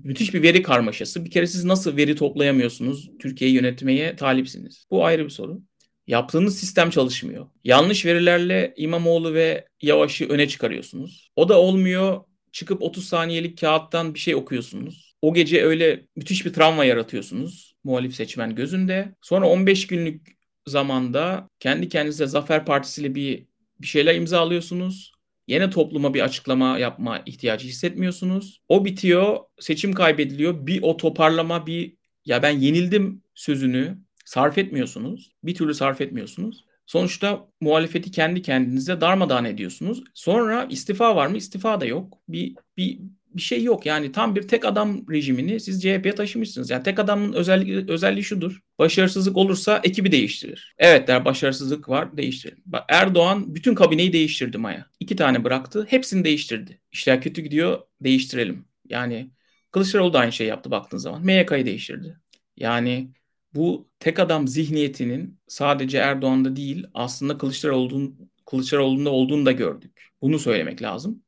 müthiş 0.05 0.35
bir 0.35 0.43
veri 0.43 0.63
karmaşası. 0.63 1.25
Bir 1.25 1.31
kere 1.31 1.47
siz 1.47 1.65
nasıl 1.65 1.97
veri 1.97 2.17
toplayamıyorsunuz? 2.17 3.11
Türkiye'yi 3.19 3.57
yönetmeye 3.57 4.17
talipsiniz. 4.17 4.87
Bu 4.91 5.05
ayrı 5.05 5.25
bir 5.25 5.31
soru. 5.31 5.61
Yaptığınız 6.07 6.59
sistem 6.59 6.91
çalışmıyor. 6.91 7.47
Yanlış 7.65 8.07
verilerle 8.07 8.75
İmamoğlu 8.77 9.35
ve 9.35 9.67
Yavaş'ı 9.83 10.29
öne 10.29 10.49
çıkarıyorsunuz. 10.49 11.31
O 11.37 11.49
da 11.49 11.61
olmuyor. 11.61 12.21
Çıkıp 12.53 12.83
30 12.83 13.05
saniyelik 13.05 13.61
kağıttan 13.61 14.15
bir 14.15 14.19
şey 14.19 14.35
okuyorsunuz. 14.35 15.15
O 15.23 15.35
gece 15.35 15.65
öyle 15.65 16.07
müthiş 16.17 16.47
bir 16.47 16.53
travma 16.53 16.85
yaratıyorsunuz 16.85 17.77
muhalif 17.89 18.15
seçmen 18.15 18.55
gözünde. 18.55 19.15
Sonra 19.23 19.49
15 19.49 19.87
günlük 19.87 20.39
zamanda 20.67 21.49
kendi 21.61 21.89
kendinize 21.89 22.27
Zafer 22.27 22.65
Partisi 22.65 23.01
ile 23.01 23.15
bir 23.15 23.47
bir 23.81 23.87
şeyler 23.87 24.15
imzalıyorsunuz. 24.15 25.13
Yine 25.47 25.71
topluma 25.71 26.15
bir 26.15 26.21
açıklama 26.21 26.79
yapma 26.79 27.23
ihtiyacı 27.27 27.69
hissetmiyorsunuz. 27.69 28.61
O 28.69 28.85
bitiyor, 28.85 29.39
seçim 29.61 29.93
kaybediliyor. 29.93 30.67
Bir 30.67 30.83
o 30.83 30.97
toparlama, 30.97 31.67
bir 31.67 31.97
ya 32.25 32.43
ben 32.43 32.51
yenildim 32.51 33.23
sözünü 33.35 33.99
sarf 34.25 34.59
etmiyorsunuz. 34.59 35.33
Bir 35.45 35.55
türlü 35.55 35.75
sarf 35.75 36.01
etmiyorsunuz. 36.01 36.65
Sonuçta 36.87 37.49
muhalefeti 37.61 38.11
kendi 38.11 38.43
kendinize 38.43 39.01
darmadağın 39.01 39.45
ediyorsunuz. 39.45 40.03
Sonra 40.15 40.65
istifa 40.71 41.17
var 41.17 41.27
mı? 41.27 41.37
İstifa 41.37 41.81
da 41.81 41.87
yok. 41.87 42.19
Bir, 42.29 42.55
bir 42.77 43.01
bir 43.39 43.43
şey 43.43 43.63
yok. 43.63 43.87
Yani 43.87 44.13
tam 44.13 44.37
bir 44.37 44.49
tek 44.49 44.65
adam 44.65 45.11
rejimini 45.11 45.61
siz 45.61 45.83
CHP'ye 45.83 46.15
taşımışsınız. 46.15 46.71
Yani 46.71 46.83
tek 46.83 46.99
adamın 46.99 47.33
özelliği, 47.33 47.85
özelliği 47.89 48.25
şudur. 48.25 48.61
Başarısızlık 48.79 49.37
olursa 49.37 49.81
ekibi 49.85 50.13
değiştirir. 50.13 50.75
Evet 50.79 51.09
der 51.09 51.25
başarısızlık 51.25 51.89
var 51.89 52.17
değiştirelim. 52.17 52.63
Bak 52.67 52.85
Erdoğan 52.89 53.55
bütün 53.55 53.75
kabineyi 53.75 54.13
değiştirdi 54.13 54.59
Maya. 54.59 54.87
İki 55.01 55.17
tane 55.17 55.45
bıraktı. 55.45 55.87
Hepsini 55.91 56.25
değiştirdi. 56.25 56.81
İşler 56.93 57.23
kötü 57.23 57.43
gidiyor 57.43 57.79
değiştirelim. 58.01 58.65
Yani 58.89 59.31
Kılıçdaroğlu 59.71 60.13
da 60.13 60.19
aynı 60.19 60.33
şey 60.33 60.47
yaptı 60.47 60.71
baktığın 60.71 60.99
zaman. 60.99 61.25
MYK'yı 61.25 61.67
değiştirdi. 61.67 62.21
Yani 62.57 63.11
bu 63.55 63.89
tek 64.01 64.19
adam 64.19 64.49
zihniyetinin 64.49 65.41
sadece 65.49 65.99
Erdoğan'da 65.99 66.57
değil 66.57 66.87
aslında 66.95 67.39
Kılıçdaroğlu'nun 67.39 68.31
Kılıçdaroğlu'nda 68.51 69.11
olduğunu 69.11 69.47
da 69.47 69.53
gördük. 69.53 70.11
Bunu 70.23 70.39
söylemek 70.39 70.83
lazım. 70.83 71.23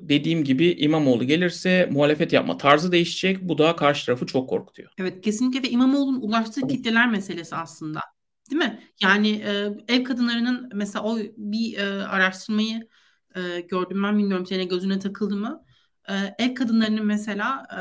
Dediğim 0.00 0.44
gibi 0.44 0.72
İmamoğlu 0.78 1.24
gelirse 1.24 1.88
muhalefet 1.92 2.32
yapma 2.32 2.56
tarzı 2.56 2.92
değişecek. 2.92 3.42
Bu 3.42 3.58
da 3.58 3.76
karşı 3.76 4.06
tarafı 4.06 4.26
çok 4.26 4.48
korkutuyor. 4.48 4.90
Evet 4.98 5.20
kesinlikle 5.20 5.62
ve 5.62 5.70
İmamoğlu'nun 5.70 6.20
ulaştığı 6.20 6.66
kitleler 6.66 7.10
meselesi 7.10 7.56
aslında. 7.56 8.00
Değil 8.50 8.62
mi? 8.62 8.80
Yani 9.02 9.28
e, 9.28 9.68
ev 9.88 10.04
kadınlarının 10.04 10.70
mesela 10.74 11.04
o 11.04 11.18
bir 11.36 11.78
e, 11.78 12.06
araştırmayı 12.06 12.88
e, 13.36 13.60
gördüm 13.60 14.02
ben 14.02 14.18
bilmiyorum 14.18 14.46
senin 14.46 14.68
gözüne 14.68 14.98
takıldı 14.98 15.36
mı? 15.36 15.62
E, 16.08 16.44
ev 16.44 16.54
kadınlarının 16.54 17.06
mesela 17.06 17.66
e, 17.72 17.80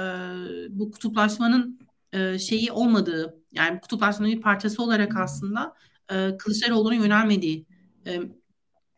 bu 0.69 0.91
kutuplaşmanın 0.91 1.79
e, 2.13 2.39
şeyi 2.39 2.71
olmadığı 2.71 3.43
yani 3.51 3.79
kutuplaşmanın 3.79 4.31
bir 4.31 4.41
parçası 4.41 4.83
olarak 4.83 5.17
aslında 5.17 5.73
e, 6.11 6.37
Kılıçdaroğlu'na 6.37 6.95
yönelmediği 6.95 7.65
e, 8.07 8.21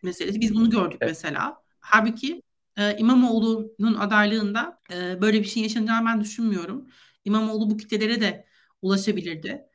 meselesi. 0.08 0.42
Biz 0.42 0.56
bunu 0.56 0.70
gördük 0.70 0.98
evet. 1.02 1.12
mesela. 1.12 1.62
Halbuki 1.80 2.42
e, 2.78 2.98
İmamoğlu'nun 2.98 3.94
adaylığında 3.94 4.80
e, 4.94 5.22
böyle 5.22 5.40
bir 5.40 5.48
şey 5.48 5.64
yaşanacağını 5.64 6.06
ben 6.06 6.22
düşünmüyorum. 6.22 6.88
İmamoğlu 7.26 7.70
bu 7.70 7.78
kitlelere 7.78 8.22
de 8.22 8.46
ulaşabilirdi. 8.82 9.66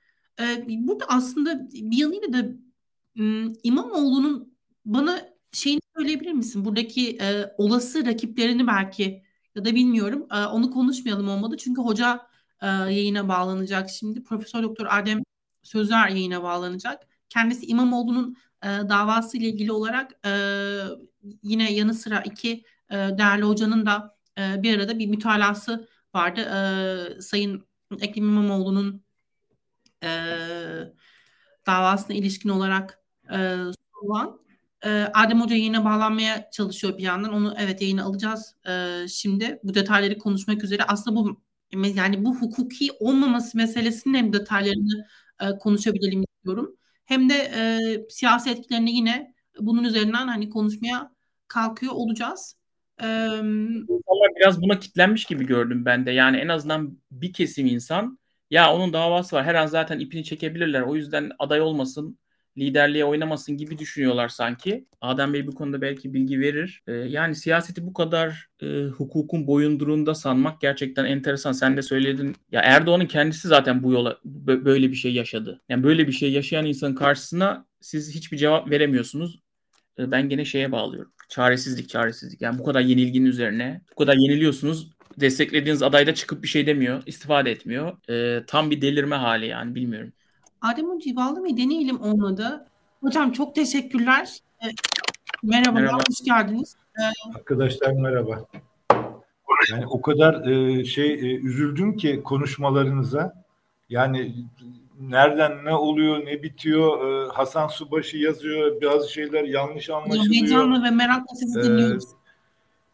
E, 0.40 0.66
burada 0.68 1.04
aslında 1.08 1.70
bir 1.72 1.96
yanıyla 1.96 2.32
da 2.32 2.48
İmamoğlu'nun 3.62 4.56
bana 4.84 5.28
şeyini 5.52 5.80
söyleyebilir 5.96 6.32
misin? 6.32 6.64
Buradaki 6.64 7.16
e, 7.20 7.54
olası 7.58 8.06
rakiplerini 8.06 8.66
belki 8.66 9.22
ya 9.54 9.64
da 9.64 9.74
bilmiyorum. 9.74 10.26
E, 10.32 10.36
onu 10.44 10.70
konuşmayalım 10.70 11.28
olmadı. 11.28 11.56
Çünkü 11.58 11.82
hoca 11.82 12.26
e, 12.62 12.66
yayına 12.66 13.28
bağlanacak 13.28 13.90
şimdi. 13.90 14.22
Profesör 14.22 14.62
Doktor 14.62 14.86
Adem 14.90 15.22
Sözer 15.62 16.08
yayına 16.08 16.42
bağlanacak. 16.42 17.11
Kendisi 17.32 17.66
İmamoğlu'nun 17.66 18.36
e, 18.62 18.66
davası 18.66 19.36
ile 19.38 19.46
ilgili 19.48 19.72
olarak 19.72 20.26
e, 20.26 20.30
yine 21.42 21.72
yanı 21.72 21.94
sıra 21.94 22.20
iki 22.20 22.64
e, 22.90 22.94
değerli 22.94 23.42
hocanın 23.42 23.86
da 23.86 24.16
e, 24.38 24.62
bir 24.62 24.76
arada 24.78 24.98
bir 24.98 25.06
mütalası 25.06 25.88
vardı. 26.14 26.40
E, 26.40 27.20
Sayın 27.22 27.66
Ekrem 28.00 28.24
İmamoğlu'nun 28.24 29.04
e, 30.02 30.08
davasına 31.66 32.16
ilişkin 32.16 32.48
olarak 32.48 32.98
e, 33.32 33.56
sorulan 33.94 34.40
e, 34.84 34.90
Adem 35.14 35.40
Hoca 35.40 35.56
yayına 35.56 35.84
bağlanmaya 35.84 36.50
çalışıyor 36.50 36.98
bir 36.98 37.02
yandan. 37.02 37.32
Onu 37.32 37.54
evet 37.58 37.82
yayına 37.82 38.04
alacağız 38.04 38.54
e, 38.68 39.04
şimdi. 39.08 39.60
Bu 39.64 39.74
detayları 39.74 40.18
konuşmak 40.18 40.64
üzere. 40.64 40.82
Aslında 40.84 41.16
bu 41.16 41.40
yani 41.94 42.24
bu 42.24 42.36
hukuki 42.36 42.90
olmaması 43.00 43.56
meselesinin 43.56 44.14
hem 44.14 44.32
detaylarını 44.32 45.06
e, 45.40 45.58
konuşabilelim 45.58 46.22
istiyorum. 46.22 46.76
Hem 47.12 47.28
de 47.28 47.34
e, 47.34 47.80
siyasi 48.08 48.50
etkilerini 48.50 48.90
yine 48.90 49.34
bunun 49.60 49.84
üzerinden 49.84 50.26
hani 50.28 50.50
konuşmaya 50.50 51.12
kalkıyor 51.48 51.92
olacağız. 51.92 52.56
Ee, 53.02 53.28
biraz 54.36 54.62
buna 54.62 54.78
kitlenmiş 54.78 55.24
gibi 55.24 55.46
gördüm 55.46 55.84
ben 55.84 56.06
de. 56.06 56.10
Yani 56.10 56.36
en 56.36 56.48
azından 56.48 56.98
bir 57.10 57.32
kesim 57.32 57.66
insan 57.66 58.18
ya 58.50 58.74
onun 58.74 58.92
davası 58.92 59.36
var 59.36 59.44
her 59.44 59.54
an 59.54 59.66
zaten 59.66 59.98
ipini 59.98 60.24
çekebilirler. 60.24 60.80
O 60.80 60.96
yüzden 60.96 61.30
aday 61.38 61.60
olmasın 61.60 62.18
liderliğe 62.58 63.04
oynamasın 63.04 63.56
gibi 63.56 63.78
düşünüyorlar 63.78 64.28
sanki. 64.28 64.86
Adem 65.00 65.32
Bey 65.32 65.46
bu 65.46 65.54
konuda 65.54 65.80
belki 65.80 66.14
bilgi 66.14 66.40
verir. 66.40 66.82
Ee, 66.86 66.92
yani 66.92 67.34
siyaseti 67.34 67.86
bu 67.86 67.92
kadar 67.92 68.48
e, 68.62 68.82
hukukun 68.84 69.46
boyundurunda 69.46 70.14
sanmak 70.14 70.60
gerçekten 70.60 71.04
enteresan. 71.04 71.52
Sen 71.52 71.76
de 71.76 71.82
söyledin. 71.82 72.36
Ya 72.52 72.60
Erdoğan'ın 72.60 73.06
kendisi 73.06 73.48
zaten 73.48 73.82
bu 73.82 73.92
yola 73.92 74.18
böyle 74.24 74.90
bir 74.90 74.96
şey 74.96 75.12
yaşadı. 75.12 75.60
Yani 75.68 75.82
böyle 75.82 76.06
bir 76.06 76.12
şey 76.12 76.32
yaşayan 76.32 76.66
insanın 76.66 76.94
karşısına 76.94 77.66
siz 77.80 78.14
hiçbir 78.14 78.36
cevap 78.36 78.70
veremiyorsunuz. 78.70 79.42
Ee, 79.98 80.10
ben 80.10 80.28
gene 80.28 80.44
şeye 80.44 80.72
bağlıyorum. 80.72 81.12
Çaresizlik, 81.28 81.88
çaresizlik. 81.88 82.40
Yani 82.42 82.58
bu 82.58 82.64
kadar 82.64 82.80
yenilginin 82.80 83.26
üzerine, 83.26 83.80
bu 83.92 83.96
kadar 84.04 84.14
yeniliyorsunuz. 84.16 84.90
Desteklediğiniz 85.20 85.82
adayda 85.82 86.14
çıkıp 86.14 86.42
bir 86.42 86.48
şey 86.48 86.66
demiyor, 86.66 87.02
istifade 87.06 87.50
etmiyor. 87.50 87.96
Ee, 88.10 88.44
tam 88.46 88.70
bir 88.70 88.80
delirme 88.80 89.16
hali 89.16 89.46
yani 89.46 89.74
bilmiyorum. 89.74 90.12
Adem 90.62 90.88
Hoca'yı 90.90 91.16
bağlamayı 91.16 91.56
deneyelim 91.56 92.02
olmadı. 92.02 92.66
Hocam 93.00 93.32
çok 93.32 93.54
teşekkürler. 93.54 94.38
Ee, 94.64 94.66
merhabalar, 95.42 95.82
merhaba. 95.82 96.02
hoş 96.10 96.24
geldiniz. 96.24 96.76
Ee, 96.98 97.34
Arkadaşlar 97.36 97.92
merhaba. 97.92 98.44
Yani 99.70 99.86
o 99.86 100.02
kadar 100.02 100.46
e, 100.46 100.84
şey 100.84 101.12
e, 101.12 101.36
üzüldüm 101.36 101.96
ki 101.96 102.22
konuşmalarınıza. 102.24 103.44
Yani 103.88 104.34
nereden 105.00 105.64
ne 105.64 105.74
oluyor, 105.74 106.26
ne 106.26 106.42
bitiyor. 106.42 107.08
E, 107.26 107.28
Hasan 107.32 107.68
Subaşı 107.68 108.16
yazıyor, 108.16 108.82
bazı 108.82 109.12
şeyler 109.12 109.44
yanlış 109.44 109.90
anlaşılıyor. 109.90 110.32
Heyecanlı 110.34 110.84
ve 110.84 110.90
merakla 110.90 111.36
sizi 111.36 111.60
e, 111.60 111.62
dinliyoruz. 111.62 112.04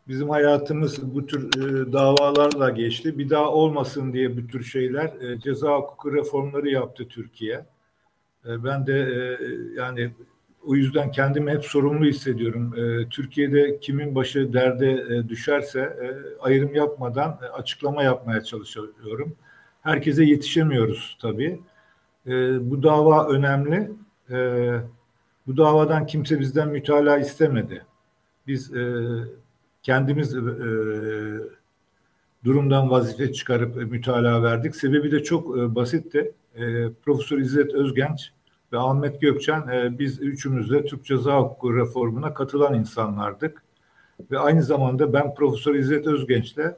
Bizim 0.08 0.28
hayatımız 0.28 1.14
bu 1.14 1.26
tür 1.26 1.48
e, 1.56 1.92
davalarla 1.92 2.70
geçti. 2.70 3.18
Bir 3.18 3.30
daha 3.30 3.52
olmasın 3.52 4.12
diye 4.12 4.36
bu 4.36 4.46
tür 4.46 4.64
şeyler 4.64 5.20
e, 5.20 5.40
ceza 5.40 5.76
hukuku 5.76 6.12
reformları 6.12 6.68
yaptı 6.68 7.08
Türkiye. 7.08 7.66
E, 8.46 8.64
ben 8.64 8.86
de 8.86 9.00
e, 9.00 9.38
yani 9.76 10.10
o 10.66 10.74
yüzden 10.74 11.10
kendimi 11.10 11.50
hep 11.50 11.64
sorumlu 11.64 12.06
hissediyorum. 12.06 12.74
E, 12.78 13.08
Türkiye'de 13.08 13.80
kimin 13.80 14.14
başı 14.14 14.52
derde 14.52 14.90
e, 14.92 15.28
düşerse 15.28 15.80
e, 15.80 16.06
ayrım 16.40 16.74
yapmadan 16.74 17.38
e, 17.42 17.46
açıklama 17.46 18.02
yapmaya 18.02 18.44
çalışıyorum. 18.44 19.36
Herkese 19.82 20.24
yetişemiyoruz 20.24 21.18
tabii. 21.22 21.60
E, 22.26 22.30
bu 22.70 22.82
dava 22.82 23.28
önemli. 23.28 23.90
E, 24.30 24.68
bu 25.46 25.56
davadan 25.56 26.06
kimse 26.06 26.40
bizden 26.40 26.68
mütalaa 26.68 27.18
istemedi. 27.18 27.84
Biz 28.46 28.74
e, 28.74 29.04
kendimiz 29.88 30.34
e, 30.34 30.40
durumdan 32.44 32.90
vazife 32.90 33.32
çıkarıp 33.32 33.76
e, 33.76 33.84
mütalaa 33.84 34.42
verdik. 34.42 34.76
Sebebi 34.76 35.12
de 35.12 35.22
çok 35.22 35.58
e, 35.58 35.74
basitti. 35.74 36.32
E, 36.54 36.88
Profesör 37.04 37.38
İzzet 37.38 37.74
Özgenç 37.74 38.32
ve 38.72 38.78
Ahmet 38.78 39.20
Gökçen 39.20 39.68
e, 39.68 39.98
biz 39.98 40.20
üçümüz 40.20 40.70
de 40.70 40.84
Türk 40.84 41.04
Ceza 41.04 41.40
Hukuku 41.40 41.76
reformuna 41.76 42.34
katılan 42.34 42.74
insanlardık. 42.74 43.62
Ve 44.30 44.38
aynı 44.38 44.62
zamanda 44.62 45.12
ben 45.12 45.34
Profesör 45.34 45.74
İzzet 45.74 46.06
Özgenç'le 46.06 46.74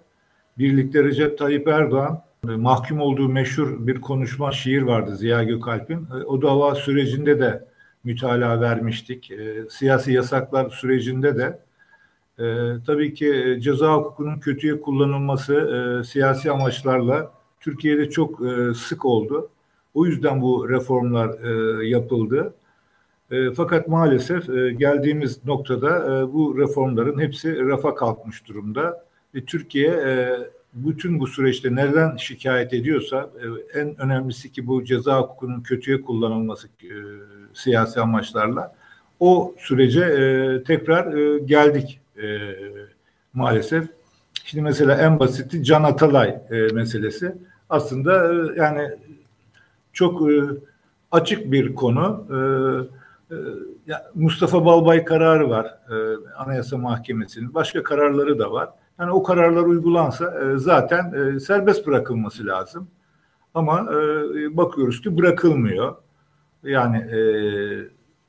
birlikte 0.59 1.05
Recep 1.05 1.39
Tayyip 1.39 1.69
Erdoğan 1.69 2.23
e, 2.45 2.47
mahkum 2.47 3.01
olduğu 3.01 3.29
meşhur 3.29 3.87
bir 3.87 4.01
konuşma 4.01 4.53
şiir 4.53 4.83
vardı 4.83 5.17
Ziya 5.17 5.43
Gökalp'in. 5.43 6.07
E, 6.15 6.25
o 6.25 6.43
dava 6.43 6.75
sürecinde 6.75 7.41
de 7.41 7.65
mütalaa 8.05 8.61
vermiştik. 8.61 9.31
E, 9.31 9.65
siyasi 9.71 10.13
yasaklar 10.13 10.71
sürecinde 10.71 11.39
de 11.39 11.70
e, 12.41 12.77
tabii 12.87 13.15
ki 13.15 13.35
e, 13.35 13.61
ceza 13.61 13.95
hukukunun 13.95 14.39
kötüye 14.39 14.81
kullanılması 14.81 15.55
e, 15.55 16.05
siyasi 16.05 16.51
amaçlarla 16.51 17.33
Türkiye'de 17.61 18.11
çok 18.11 18.47
e, 18.47 18.75
sık 18.75 19.05
oldu. 19.05 19.49
O 19.95 20.07
yüzden 20.07 20.43
bu 20.43 20.69
reformlar 20.69 21.31
e, 21.31 21.89
yapıldı. 21.89 22.55
E, 23.31 23.51
fakat 23.51 23.89
maalesef 23.89 24.51
e, 24.51 24.73
geldiğimiz 24.73 25.45
noktada 25.45 26.21
e, 26.21 26.33
bu 26.33 26.59
reformların 26.59 27.21
hepsi 27.21 27.67
rafa 27.67 27.95
kalkmış 27.95 28.49
durumda. 28.49 29.05
Ve 29.35 29.45
Türkiye 29.45 29.91
e, 29.91 30.39
bütün 30.75 31.21
bu 31.21 31.27
süreçte 31.27 31.75
neden 31.75 32.17
şikayet 32.17 32.75
ediyorsa 32.75 33.31
e, 33.75 33.81
en 33.81 34.01
önemlisi 34.01 34.53
ki 34.53 34.67
bu 34.67 34.85
ceza 34.85 35.21
hukukunun 35.21 35.61
kötüye 35.61 36.01
kullanılması 36.01 36.69
e, 36.69 36.95
siyasi 37.55 38.01
amaçlarla 38.01 38.75
o 39.21 39.55
sürece 39.59 40.01
e, 40.01 40.63
tekrar 40.65 41.15
e, 41.15 41.39
geldik 41.39 42.01
e, 42.23 42.57
maalesef. 43.35 43.89
Şimdi 44.45 44.63
mesela 44.63 44.95
en 44.95 45.19
basiti 45.19 45.65
Can 45.65 45.83
Atalay 45.83 46.29
e, 46.51 46.57
meselesi. 46.73 47.35
Aslında 47.71 48.35
e, 48.35 48.61
yani 48.61 48.91
çok 49.93 50.33
e, 50.33 50.43
açık 51.13 51.53
bir 51.53 51.75
konu. 51.75 52.27
E, 52.31 52.37
e, 53.35 53.95
Mustafa 54.15 54.65
Balbay 54.65 55.05
kararı 55.05 55.51
var 55.51 55.67
e, 55.67 55.95
Anayasa 56.37 56.79
Mahkemesi'nin. 56.79 57.55
Başka 57.55 57.83
kararları 57.83 58.39
da 58.39 58.53
var. 58.53 58.69
Yani 58.99 59.13
o 59.13 59.23
kararlar 59.23 59.63
uygulansa 59.63 60.41
e, 60.41 60.59
zaten 60.59 61.13
e, 61.13 61.41
serbest 61.41 61.87
bırakılması 61.87 62.47
lazım. 62.47 62.89
Ama 63.55 63.81
e, 63.81 64.57
bakıyoruz 64.57 65.03
ki 65.03 65.17
bırakılmıyor. 65.19 65.97
Yani 66.63 66.97
e, 66.97 67.21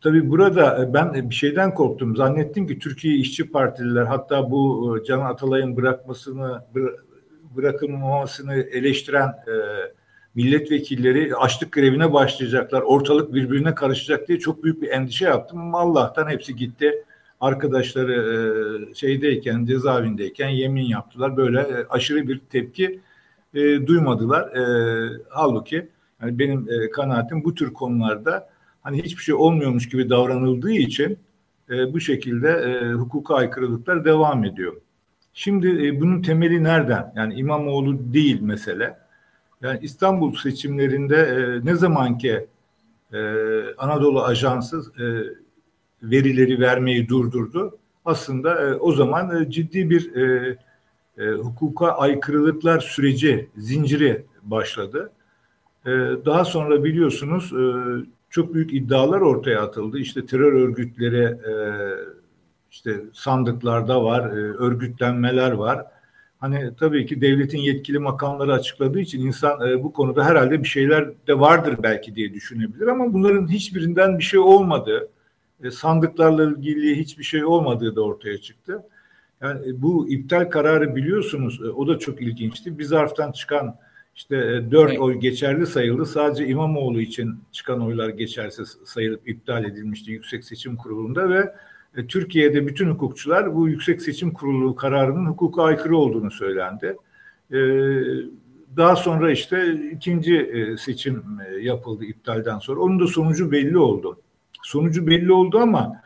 Tabii 0.01 0.29
burada 0.29 0.83
e, 0.83 0.93
ben 0.93 1.29
bir 1.29 1.35
şeyden 1.35 1.73
korktum. 1.73 2.15
Zannettim 2.15 2.67
ki 2.67 2.79
Türkiye 2.79 3.15
işçi 3.15 3.51
partililer 3.51 4.03
hatta 4.03 4.51
bu 4.51 4.97
e, 4.97 5.03
Can 5.03 5.19
Atalay'ın 5.19 5.77
bırakmasını 5.77 6.61
bırakılmamasını 7.55 8.53
eleştiren 8.53 9.27
e, 9.27 9.53
milletvekilleri 10.35 11.35
açlık 11.35 11.71
grevine 11.71 12.13
başlayacaklar. 12.13 12.81
Ortalık 12.81 13.33
birbirine 13.33 13.75
karışacak 13.75 14.27
diye 14.27 14.39
çok 14.39 14.63
büyük 14.63 14.81
bir 14.81 14.89
endişe 14.89 15.25
yaptım 15.25 15.75
Allah'tan 15.75 16.29
hepsi 16.29 16.55
gitti. 16.55 17.05
Arkadaşları 17.41 18.13
e, 18.91 18.95
şeydeyken 18.95 19.65
cezaevindeyken 19.65 20.49
yemin 20.49 20.85
yaptılar. 20.85 21.37
Böyle 21.37 21.59
e, 21.59 21.85
aşırı 21.89 22.27
bir 22.27 22.39
tepki 22.39 22.99
e, 23.53 23.87
duymadılar. 23.87 24.55
E, 24.55 24.63
halbuki 25.29 25.89
benim 26.21 26.67
e, 26.69 26.89
kanaatim 26.89 27.43
bu 27.43 27.55
tür 27.55 27.73
konularda 27.73 28.50
hani 28.81 29.03
hiçbir 29.03 29.23
şey 29.23 29.35
olmuyormuş 29.35 29.89
gibi 29.89 30.09
davranıldığı 30.09 30.71
için 30.71 31.19
e, 31.69 31.93
bu 31.93 31.99
şekilde 31.99 32.49
e, 32.49 32.91
hukuka 32.93 33.35
aykırılıklar 33.35 34.05
devam 34.05 34.43
ediyor. 34.43 34.73
Şimdi 35.33 35.87
e, 35.87 36.01
bunun 36.01 36.21
temeli 36.21 36.63
nereden? 36.63 37.13
Yani 37.15 37.33
İmamoğlu 37.33 38.13
değil 38.13 38.41
mesele. 38.41 38.97
Yani 39.61 39.79
İstanbul 39.81 40.35
seçimlerinde 40.35 41.17
e, 41.17 41.65
ne 41.65 41.75
zamanki 41.75 42.47
e, 43.13 43.19
Anadolu 43.77 44.23
Ajansı 44.23 44.83
e, 44.99 45.05
verileri 46.03 46.59
vermeyi 46.59 47.09
durdurdu. 47.09 47.77
aslında 48.05 48.61
e, 48.67 48.73
o 48.73 48.91
zaman 48.91 49.41
e, 49.41 49.51
ciddi 49.51 49.89
bir 49.89 50.15
e, 50.15 50.57
e, 51.17 51.31
hukuka 51.31 51.87
aykırılıklar 51.87 52.79
süreci, 52.79 53.49
zinciri 53.57 54.25
başladı. 54.43 55.11
E, 55.85 55.89
daha 56.25 56.45
sonra 56.45 56.83
biliyorsunuz 56.83 57.53
e, 57.53 57.63
çok 58.31 58.53
büyük 58.53 58.73
iddialar 58.73 59.21
ortaya 59.21 59.61
atıldı. 59.61 59.99
İşte 59.99 60.25
terör 60.25 60.53
örgütleri 60.53 61.23
e, 61.23 61.53
işte 62.71 63.01
sandıklarda 63.13 64.03
var, 64.03 64.29
e, 64.29 64.33
örgütlenmeler 64.35 65.51
var. 65.51 65.85
Hani 66.39 66.71
tabii 66.79 67.05
ki 67.05 67.21
devletin 67.21 67.57
yetkili 67.57 67.99
makamları 67.99 68.53
açıkladığı 68.53 68.99
için 68.99 69.27
insan 69.27 69.69
e, 69.69 69.83
bu 69.83 69.93
konuda 69.93 70.25
herhalde 70.25 70.63
bir 70.63 70.67
şeyler 70.67 71.09
de 71.27 71.39
vardır 71.39 71.75
belki 71.83 72.15
diye 72.15 72.33
düşünebilir 72.33 72.87
ama 72.87 73.13
bunların 73.13 73.47
hiçbirinden 73.47 74.17
bir 74.17 74.23
şey 74.23 74.39
olmadığı, 74.39 75.09
e, 75.63 75.71
sandıklarla 75.71 76.43
ilgili 76.43 76.99
hiçbir 76.99 77.23
şey 77.23 77.45
olmadığı 77.45 77.95
da 77.95 78.01
ortaya 78.01 78.37
çıktı. 78.37 78.83
Yani 79.41 79.81
bu 79.81 80.09
iptal 80.09 80.49
kararı 80.49 80.95
biliyorsunuz 80.95 81.61
o 81.61 81.87
da 81.87 81.99
çok 81.99 82.21
ilginçti. 82.21 82.79
Bir 82.79 82.83
zarftan 82.83 83.31
çıkan 83.31 83.75
işte 84.15 84.37
e, 84.37 84.71
dört 84.71 84.99
oy 84.99 85.15
geçerli 85.15 85.67
sayıldı. 85.67 86.05
Sadece 86.05 86.47
İmamoğlu 86.47 87.01
için 87.01 87.35
çıkan 87.51 87.85
oylar 87.85 88.09
geçersiz 88.09 88.77
sayılıp 88.85 89.29
iptal 89.29 89.65
edilmişti 89.65 90.11
Yüksek 90.11 90.43
Seçim 90.43 90.75
Kurulu'nda 90.75 91.29
ve 91.29 91.53
Türkiye'de 92.07 92.67
bütün 92.67 92.89
hukukçular 92.89 93.55
bu 93.55 93.69
Yüksek 93.69 94.01
Seçim 94.01 94.33
Kurulu 94.33 94.75
kararının 94.75 95.25
hukuka 95.25 95.63
aykırı 95.63 95.97
olduğunu 95.97 96.31
söylendi. 96.31 96.97
Daha 98.77 98.95
sonra 98.95 99.31
işte 99.31 99.73
ikinci 99.91 100.51
seçim 100.79 101.23
yapıldı 101.61 102.05
iptalden 102.05 102.59
sonra. 102.59 102.79
Onun 102.79 102.99
da 102.99 103.07
sonucu 103.07 103.51
belli 103.51 103.77
oldu. 103.77 104.19
Sonucu 104.63 105.07
belli 105.07 105.31
oldu 105.31 105.59
ama 105.59 106.01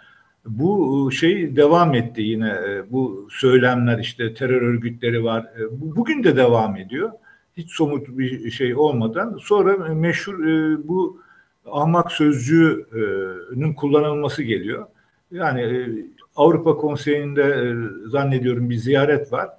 bu 0.45 1.09
e, 1.11 1.15
şey 1.15 1.55
devam 1.55 1.95
etti 1.95 2.21
yine 2.21 2.49
e, 2.49 2.91
bu 2.91 3.27
söylemler 3.31 3.99
işte 3.99 4.33
terör 4.33 4.61
örgütleri 4.61 5.23
var. 5.23 5.43
E, 5.43 5.61
bugün 5.71 6.23
de 6.23 6.35
devam 6.35 6.75
ediyor. 6.75 7.11
Hiç 7.57 7.71
somut 7.71 8.07
bir 8.07 8.51
şey 8.51 8.75
olmadan. 8.75 9.37
Sonra 9.41 9.93
meşhur 9.93 10.39
bu 10.87 11.19
ahmak 11.65 12.11
sözcüğünün 12.11 13.73
kullanılması 13.73 14.43
geliyor. 14.43 14.87
Yani 15.31 15.87
Avrupa 16.35 16.77
Konseyi'nde 16.77 17.73
zannediyorum 18.05 18.69
bir 18.69 18.75
ziyaret 18.75 19.33
var. 19.33 19.49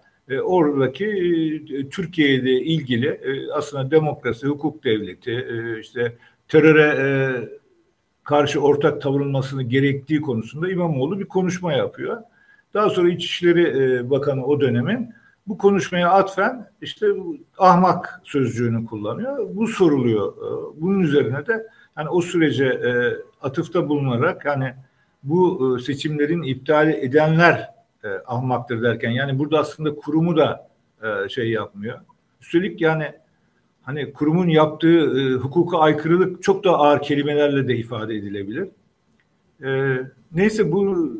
Oradaki 0.42 1.06
Türkiye 1.90 2.28
ile 2.28 2.60
ilgili 2.60 3.20
aslında 3.54 3.90
demokrasi, 3.90 4.46
hukuk 4.46 4.84
devleti, 4.84 5.46
işte 5.80 6.16
teröre 6.48 7.48
karşı 8.24 8.60
ortak 8.60 9.02
tavırılmasını 9.02 9.62
gerektiği 9.62 10.20
konusunda 10.20 10.70
İmamoğlu 10.70 11.20
bir 11.20 11.24
konuşma 11.24 11.72
yapıyor. 11.72 12.22
Daha 12.74 12.90
sonra 12.90 13.08
İçişleri 13.10 13.62
e, 13.62 14.10
Bakanı 14.10 14.46
o 14.46 14.60
dönemin 14.60 15.10
bu 15.48 15.58
konuşmaya 15.58 16.10
atfen 16.10 16.70
işte 16.82 17.06
ahmak 17.58 18.20
sözcüğünü 18.24 18.86
kullanıyor. 18.86 19.48
Bu 19.54 19.66
soruluyor. 19.66 20.32
E, 20.32 20.80
bunun 20.80 21.00
üzerine 21.00 21.46
de 21.46 21.66
hani 21.94 22.08
o 22.08 22.20
sürece 22.20 22.66
e, 22.66 22.90
atıfta 23.42 23.88
bulunarak 23.88 24.46
hani 24.46 24.74
bu 25.22 25.78
seçimlerin 25.78 26.42
iptal 26.42 26.88
edenler 26.88 27.76
ahmaktır 28.26 28.82
derken 28.82 29.10
yani 29.10 29.38
burada 29.38 29.58
aslında 29.58 29.94
kurumu 29.94 30.36
da 30.36 30.68
şey 31.28 31.50
yapmıyor. 31.50 32.00
Üstelik 32.40 32.80
yani 32.80 33.12
hani 33.86 34.12
kurumun 34.12 34.48
yaptığı 34.48 35.20
e, 35.20 35.34
hukuka 35.34 35.78
aykırılık 35.78 36.42
çok 36.42 36.64
da 36.64 36.70
ağır 36.70 37.02
kelimelerle 37.02 37.68
de 37.68 37.76
ifade 37.76 38.14
edilebilir. 38.14 38.68
E, 39.64 39.98
neyse 40.32 40.72
bu 40.72 41.12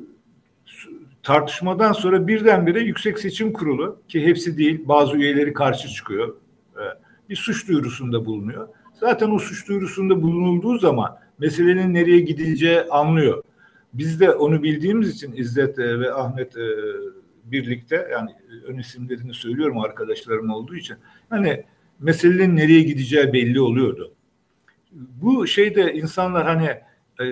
tartışmadan 1.27 1.93
sonra 1.93 2.27
birdenbire 2.27 2.81
Yüksek 2.81 3.19
Seçim 3.19 3.53
Kurulu 3.53 4.01
ki 4.09 4.27
hepsi 4.27 4.59
değil 4.59 4.83
bazı 4.85 5.17
üyeleri 5.17 5.53
karşı 5.53 5.89
çıkıyor. 5.89 6.37
E, 6.77 6.83
bir 7.29 7.37
suç 7.37 7.69
duyurusunda 7.69 8.27
bulunuyor. 8.27 8.69
Zaten 8.95 9.31
o 9.31 9.39
suç 9.39 9.69
duyurusunda 9.69 10.23
bulunulduğu 10.23 10.79
zaman 10.79 11.19
meselenin 11.39 11.95
nereye 11.95 12.21
gidileceği 12.21 12.83
anlıyor. 12.83 13.43
Biz 13.95 14.21
de 14.21 14.31
onu 14.31 14.63
bildiğimiz 14.63 15.15
için 15.15 15.33
İzzet 15.37 15.79
e, 15.79 16.01
ve 16.01 16.13
Ahmet 16.13 16.57
e, 16.57 16.69
birlikte 17.45 18.09
yani 18.13 18.31
ön 18.67 18.79
isimlerini 18.79 19.35
söylüyorum 19.35 19.79
arkadaşlarım 19.79 20.51
olduğu 20.51 20.77
için. 20.77 20.97
Hani 21.31 21.65
meselenin 21.99 22.57
nereye 22.57 22.83
gideceği 22.83 23.33
belli 23.33 23.61
oluyordu. 23.61 24.15
Bu 24.93 25.47
şeyde 25.47 25.93
insanlar 25.95 26.47
hani 26.47 26.86
e, 27.21 27.27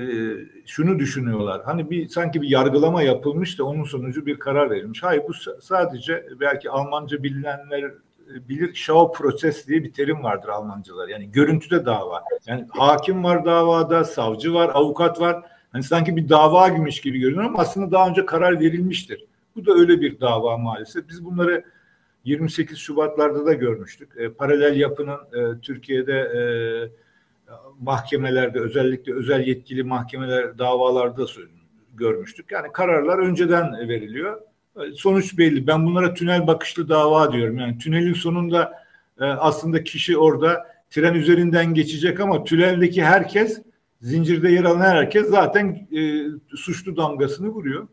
şunu 0.67 0.99
düşünüyorlar. 0.99 1.63
Hani 1.65 1.91
bir 1.91 2.09
sanki 2.09 2.43
bir 2.43 2.49
yargılama 2.49 3.03
yapılmış 3.03 3.59
da 3.59 3.65
onun 3.65 3.85
sonucu 3.85 4.27
bir 4.27 4.39
karar 4.39 4.71
verilmiş. 4.71 5.03
Hayır 5.03 5.23
bu 5.29 5.33
sadece 5.61 6.27
belki 6.41 6.71
Almanca 6.71 7.23
bilinenler 7.23 7.83
e, 7.83 8.49
bilir 8.49 8.75
Schau 8.75 9.13
proses 9.13 9.69
diye 9.69 9.85
bir 9.85 9.93
terim 9.93 10.23
vardır 10.23 10.49
Almancalar. 10.49 11.09
Yani 11.09 11.33
görüntüde 11.33 11.87
dava. 11.87 12.23
Yani 12.47 12.67
hakim 12.71 13.25
var 13.25 13.45
davada, 13.45 14.05
savcı 14.05 14.55
var, 14.55 14.71
avukat 14.75 15.21
var. 15.21 15.43
Hani 15.73 15.83
sanki 15.83 16.17
bir 16.17 16.29
dava 16.29 16.69
gibiymiş 16.69 17.01
gibi 17.01 17.19
görünüyor 17.19 17.45
ama 17.45 17.59
aslında 17.59 17.91
daha 17.91 18.09
önce 18.09 18.27
karar 18.27 18.61
verilmiştir. 18.61 19.25
Bu 19.57 19.67
da 19.67 19.73
öyle 19.73 20.01
bir 20.01 20.21
dava 20.21 20.59
maalesef. 20.59 21.09
Biz 21.09 21.25
bunları 21.25 21.65
28 22.25 22.79
Şubatlarda 22.79 23.47
da 23.47 23.53
görmüştük. 23.53 24.13
E, 24.17 24.29
paralel 24.29 24.77
yapının 24.77 25.19
e, 25.35 25.61
Türkiye'de 25.61 26.13
e, 26.13 26.43
mahkemelerde 27.81 28.61
özellikle 28.61 29.15
özel 29.15 29.47
yetkili 29.47 29.83
mahkemeler 29.83 30.59
davalarda 30.59 31.27
görmüştük. 31.95 32.53
Yani 32.53 32.73
kararlar 32.73 33.19
önceden 33.19 33.89
veriliyor. 33.89 34.41
E, 34.77 34.93
sonuç 34.93 35.39
belli. 35.39 35.67
Ben 35.67 35.87
bunlara 35.87 36.15
tünel 36.15 36.47
bakışlı 36.47 36.89
dava 36.89 37.33
diyorum. 37.33 37.59
Yani 37.59 37.79
tünelin 37.79 38.15
sonunda 38.15 38.73
e, 39.21 39.25
aslında 39.25 39.85
kişi 39.85 40.19
orada 40.19 40.67
tren 40.91 41.15
üzerinden 41.15 41.75
geçecek 41.75 42.21
ama 42.21 42.45
tüneldeki 42.45 43.05
herkes 43.05 43.63
zincirde 44.01 44.51
yer 44.51 44.65
alan 44.65 44.81
herkes 44.81 45.29
zaten 45.29 45.89
e, 45.97 46.25
suçlu 46.57 46.97
damgasını 46.97 47.49
vuruyor. 47.49 47.89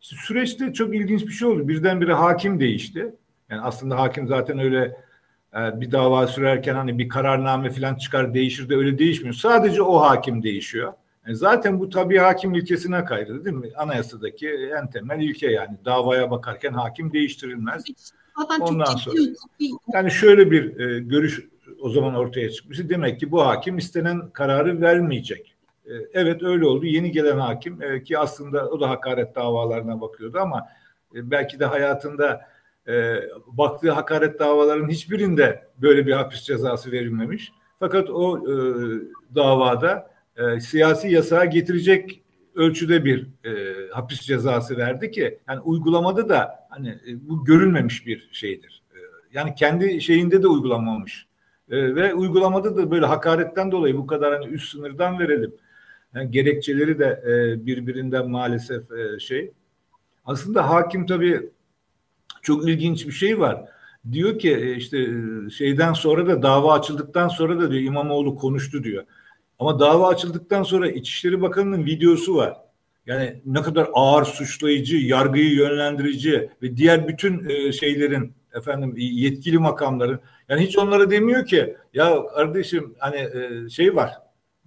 Süreçte 0.00 0.72
çok 0.72 0.94
ilginç 0.94 1.26
bir 1.26 1.32
şey 1.32 1.48
oldu. 1.48 1.68
Birdenbire 1.68 2.12
hakim 2.12 2.60
değişti. 2.60 3.14
Yani 3.50 3.60
aslında 3.60 3.98
hakim 3.98 4.28
zaten 4.28 4.58
öyle 4.58 4.96
bir 5.54 5.92
dava 5.92 6.26
sürerken 6.26 6.74
hani 6.74 6.98
bir 6.98 7.08
kararname 7.08 7.70
falan 7.70 7.94
çıkar 7.94 8.34
değişir 8.34 8.68
de 8.68 8.76
öyle 8.76 8.98
değişmiyor. 8.98 9.34
Sadece 9.34 9.82
o 9.82 10.00
hakim 10.00 10.42
değişiyor. 10.42 10.92
Yani 11.26 11.36
zaten 11.36 11.80
bu 11.80 11.88
tabii 11.88 12.18
hakim 12.18 12.54
ilkesine 12.54 13.04
kaydı 13.04 13.44
değil 13.44 13.56
mi? 13.56 13.68
Anayasadaki 13.76 14.48
en 14.80 14.90
temel 14.90 15.20
ilke 15.20 15.50
yani 15.50 15.76
davaya 15.84 16.30
bakarken 16.30 16.72
hakim 16.72 17.12
değiştirilmez. 17.12 17.84
Ondan 18.60 18.96
sonra 18.96 19.16
yani 19.94 20.10
şöyle 20.10 20.50
bir 20.50 20.80
e, 20.80 21.00
görüş 21.00 21.40
o 21.80 21.90
zaman 21.90 22.14
ortaya 22.14 22.50
çıkmış. 22.50 22.78
Demek 22.88 23.20
ki 23.20 23.32
bu 23.32 23.46
hakim 23.46 23.78
istenen 23.78 24.30
kararı 24.30 24.80
vermeyecek. 24.80 25.56
E, 25.86 25.92
evet 26.12 26.42
öyle 26.42 26.66
oldu. 26.66 26.86
Yeni 26.86 27.12
gelen 27.12 27.38
hakim 27.38 27.82
e, 27.82 28.02
ki 28.02 28.18
aslında 28.18 28.68
o 28.70 28.80
da 28.80 28.90
hakaret 28.90 29.34
davalarına 29.34 30.00
bakıyordu 30.00 30.38
ama 30.40 30.68
e, 31.14 31.30
belki 31.30 31.60
de 31.60 31.64
hayatında 31.64 32.51
e, 32.88 33.20
baktığı 33.46 33.90
hakaret 33.90 34.38
davalarının 34.38 34.88
hiçbirinde 34.88 35.68
böyle 35.76 36.06
bir 36.06 36.12
hapis 36.12 36.42
cezası 36.42 36.92
verilmemiş. 36.92 37.52
Fakat 37.78 38.10
o 38.10 38.38
e, 38.38 38.54
davada 39.34 40.10
e, 40.36 40.60
siyasi 40.60 41.08
yasağa 41.08 41.44
getirecek 41.44 42.22
ölçüde 42.54 43.04
bir 43.04 43.26
e, 43.44 43.74
hapis 43.90 44.20
cezası 44.20 44.76
verdi 44.76 45.10
ki 45.10 45.38
yani 45.48 45.60
uygulamada 45.60 46.28
da 46.28 46.66
hani 46.70 46.88
e, 46.88 47.28
bu 47.28 47.44
görülmemiş 47.44 48.06
bir 48.06 48.28
şeydir. 48.32 48.82
E, 48.94 48.98
yani 49.32 49.54
kendi 49.54 50.00
şeyinde 50.00 50.42
de 50.42 50.48
uygulamamış. 50.48 51.26
E, 51.70 51.94
ve 51.94 52.14
uygulamada 52.14 52.76
da 52.76 52.90
böyle 52.90 53.06
hakaretten 53.06 53.72
dolayı 53.72 53.96
bu 53.96 54.06
kadar 54.06 54.34
hani 54.34 54.46
üst 54.46 54.72
sınırdan 54.72 55.18
verelim. 55.18 55.54
Yani 56.14 56.30
gerekçeleri 56.30 56.98
de 56.98 57.22
e, 57.26 57.66
birbirinden 57.66 58.30
maalesef 58.30 58.92
e, 58.92 59.18
şey. 59.18 59.52
Aslında 60.24 60.70
hakim 60.70 61.06
tabii 61.06 61.50
çok 62.42 62.68
ilginç 62.68 63.06
bir 63.06 63.12
şey 63.12 63.40
var. 63.40 63.64
Diyor 64.12 64.38
ki 64.38 64.50
e, 64.54 64.76
işte 64.76 64.98
e, 64.98 65.50
şeyden 65.50 65.92
sonra 65.92 66.26
da 66.26 66.42
dava 66.42 66.72
açıldıktan 66.72 67.28
sonra 67.28 67.60
da 67.60 67.70
diyor 67.70 67.82
İmamoğlu 67.82 68.36
konuştu 68.36 68.84
diyor. 68.84 69.04
Ama 69.58 69.80
dava 69.80 70.08
açıldıktan 70.08 70.62
sonra 70.62 70.90
İçişleri 70.90 71.42
Bakanı'nın 71.42 71.86
videosu 71.86 72.36
var. 72.36 72.56
Yani 73.06 73.42
ne 73.46 73.62
kadar 73.62 73.88
ağır 73.92 74.24
suçlayıcı, 74.24 74.96
yargıyı 74.96 75.54
yönlendirici 75.54 76.50
ve 76.62 76.76
diğer 76.76 77.08
bütün 77.08 77.48
e, 77.48 77.72
şeylerin 77.72 78.32
efendim 78.54 78.94
yetkili 78.96 79.58
makamların 79.58 80.20
yani 80.48 80.62
hiç 80.62 80.78
onlara 80.78 81.10
demiyor 81.10 81.46
ki 81.46 81.76
ya 81.94 82.26
kardeşim 82.26 82.94
hani 82.98 83.28
şey 83.70 83.96
var 83.96 84.12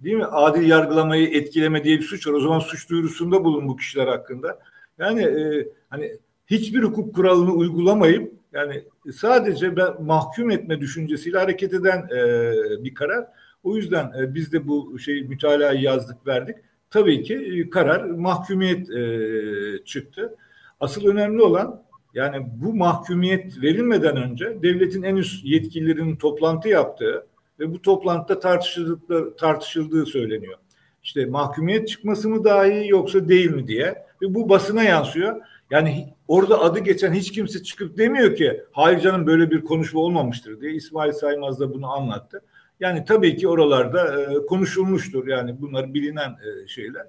değil 0.00 0.16
mi? 0.16 0.24
Adil 0.24 0.68
yargılamayı 0.68 1.28
etkileme 1.28 1.84
diye 1.84 1.98
bir 1.98 2.02
suç 2.02 2.26
var. 2.26 2.32
O 2.32 2.40
zaman 2.40 2.58
suç 2.58 2.90
duyurusunda 2.90 3.44
bulun 3.44 3.68
bu 3.68 3.76
kişiler 3.76 4.06
hakkında. 4.06 4.58
Yani 4.98 5.22
e, 5.22 5.68
hani 5.88 6.18
hiçbir 6.46 6.82
hukuk 6.82 7.14
kuralını 7.14 7.52
uygulamayıp 7.52 8.32
yani 8.52 8.84
sadece 9.12 9.76
ben 9.76 10.02
mahkum 10.02 10.50
etme 10.50 10.80
düşüncesiyle 10.80 11.38
hareket 11.38 11.74
eden 11.74 11.98
e, 11.98 12.84
bir 12.84 12.94
karar. 12.94 13.26
O 13.62 13.76
yüzden 13.76 14.12
e, 14.20 14.34
biz 14.34 14.52
de 14.52 14.68
bu 14.68 14.98
şey 14.98 15.22
mütalayı 15.22 15.80
yazdık 15.80 16.26
verdik. 16.26 16.56
Tabii 16.90 17.22
ki 17.22 17.34
e, 17.34 17.70
karar 17.70 18.04
mahkumiyet 18.04 18.90
e, 18.90 19.84
çıktı. 19.84 20.36
Asıl 20.80 21.06
önemli 21.06 21.42
olan 21.42 21.82
yani 22.14 22.46
bu 22.56 22.74
mahkumiyet 22.74 23.62
verilmeden 23.62 24.16
önce 24.16 24.62
devletin 24.62 25.02
en 25.02 25.16
üst 25.16 25.44
yetkililerinin 25.44 26.16
toplantı 26.16 26.68
yaptığı 26.68 27.26
ve 27.60 27.72
bu 27.72 27.82
toplantıda 27.82 28.40
tartışıldığı, 28.40 29.36
tartışıldığı 29.36 30.06
söyleniyor. 30.06 30.58
İşte 31.02 31.26
mahkumiyet 31.26 31.88
çıkması 31.88 32.28
mı 32.28 32.44
daha 32.44 32.66
iyi 32.66 32.90
yoksa 32.90 33.28
değil 33.28 33.50
mi 33.50 33.66
diye 33.66 34.06
ve 34.22 34.34
bu 34.34 34.48
basına 34.48 34.82
yansıyor. 34.82 35.36
Yani 35.70 36.14
orada 36.28 36.60
adı 36.60 36.78
geçen 36.78 37.12
hiç 37.12 37.32
kimse 37.32 37.62
çıkıp 37.62 37.98
demiyor 37.98 38.36
ki 38.36 38.62
hayır 38.72 39.00
canım 39.00 39.26
böyle 39.26 39.50
bir 39.50 39.64
konuşma 39.64 40.00
olmamıştır 40.00 40.60
diye. 40.60 40.72
İsmail 40.72 41.12
Saymaz 41.12 41.60
da 41.60 41.74
bunu 41.74 41.90
anlattı. 41.92 42.42
Yani 42.80 43.04
tabii 43.04 43.36
ki 43.36 43.48
oralarda 43.48 44.22
e, 44.22 44.46
konuşulmuştur 44.46 45.26
yani 45.26 45.60
bunlar 45.60 45.94
bilinen 45.94 46.30
e, 46.30 46.68
şeyler. 46.68 47.06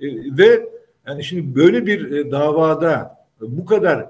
E, 0.00 0.06
ve 0.38 0.68
yani 1.06 1.24
şimdi 1.24 1.54
böyle 1.54 1.86
bir 1.86 2.10
e, 2.10 2.30
davada 2.30 3.26
bu 3.40 3.64
kadar 3.64 4.00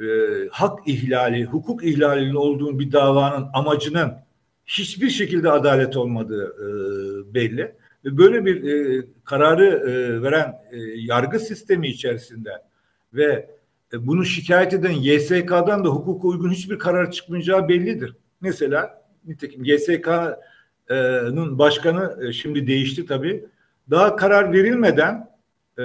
e, 0.00 0.06
hak 0.50 0.88
ihlali, 0.88 1.44
hukuk 1.44 1.84
ihlalinin 1.84 2.34
olduğu 2.34 2.78
bir 2.78 2.92
davanın 2.92 3.46
amacının 3.54 4.12
hiçbir 4.66 5.10
şekilde 5.10 5.50
adalet 5.50 5.96
olmadığı 5.96 6.46
e, 6.46 7.34
belli. 7.34 7.74
Ve 8.04 8.18
böyle 8.18 8.44
bir 8.44 8.64
e, 8.64 9.04
kararı 9.24 9.66
e, 9.66 10.22
veren 10.22 10.54
e, 10.72 10.76
yargı 10.96 11.38
sistemi 11.38 11.88
içerisinde 11.88 12.50
ve 13.14 13.50
e, 13.92 14.06
bunu 14.06 14.24
şikayet 14.24 14.74
eden 14.74 14.92
YSK'dan 14.92 15.84
da 15.84 15.88
hukuka 15.88 16.28
uygun 16.28 16.50
hiçbir 16.50 16.78
karar 16.78 17.10
çıkmayacağı 17.10 17.68
bellidir. 17.68 18.16
Mesela 18.40 19.04
nitekim 19.24 19.64
YSK'nın 19.64 21.58
başkanı 21.58 22.18
e, 22.26 22.32
şimdi 22.32 22.66
değişti 22.66 23.06
tabii. 23.06 23.44
Daha 23.90 24.16
karar 24.16 24.52
verilmeden 24.52 25.30
e, 25.78 25.82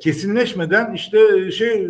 kesinleşmeden 0.00 0.94
işte 0.94 1.50
şey 1.50 1.88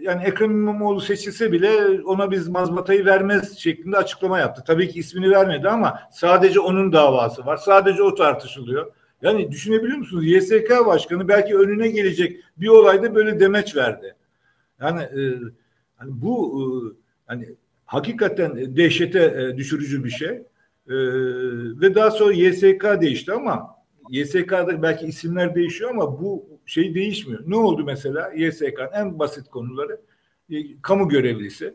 yani 0.00 0.24
Ekrem 0.24 0.50
İmamoğlu 0.50 1.00
seçilse 1.00 1.52
bile 1.52 2.02
ona 2.02 2.30
biz 2.30 2.48
mazbatayı 2.48 3.04
vermez 3.04 3.58
şeklinde 3.58 3.96
açıklama 3.96 4.38
yaptı. 4.38 4.64
Tabii 4.66 4.88
ki 4.88 4.98
ismini 4.98 5.30
vermedi 5.30 5.68
ama 5.68 6.00
sadece 6.10 6.60
onun 6.60 6.92
davası 6.92 7.46
var. 7.46 7.56
Sadece 7.56 8.02
o 8.02 8.14
tartışılıyor. 8.14 8.92
Yani 9.22 9.52
düşünebiliyor 9.52 9.98
musunuz? 9.98 10.26
YSK 10.26 10.86
başkanı 10.86 11.28
belki 11.28 11.56
önüne 11.56 11.88
gelecek 11.88 12.40
bir 12.56 12.68
olayda 12.68 13.14
böyle 13.14 13.40
demeç 13.40 13.76
verdi. 13.76 14.14
Yani 14.80 15.02
e, 15.02 15.22
hani 15.96 16.10
bu 16.22 16.60
e, 16.60 16.64
hani 17.26 17.48
hakikaten 17.84 18.76
dehşete 18.76 19.20
e, 19.20 19.56
düşürücü 19.56 20.04
bir 20.04 20.10
şey. 20.10 20.28
E, 20.28 20.96
ve 21.80 21.94
daha 21.94 22.10
sonra 22.10 22.32
YSK 22.32 23.00
değişti 23.00 23.32
ama 23.32 23.76
YSK'da 24.10 24.82
belki 24.82 25.06
isimler 25.06 25.54
değişiyor 25.54 25.90
ama 25.90 26.20
bu 26.20 26.46
şey 26.66 26.94
değişmiyor. 26.94 27.42
Ne 27.46 27.56
oldu 27.56 27.84
mesela? 27.84 28.32
YSK'nın 28.36 28.92
en 28.94 29.18
basit 29.18 29.48
konuları 29.48 30.00
e, 30.50 30.80
kamu 30.82 31.08
görevlisi. 31.08 31.74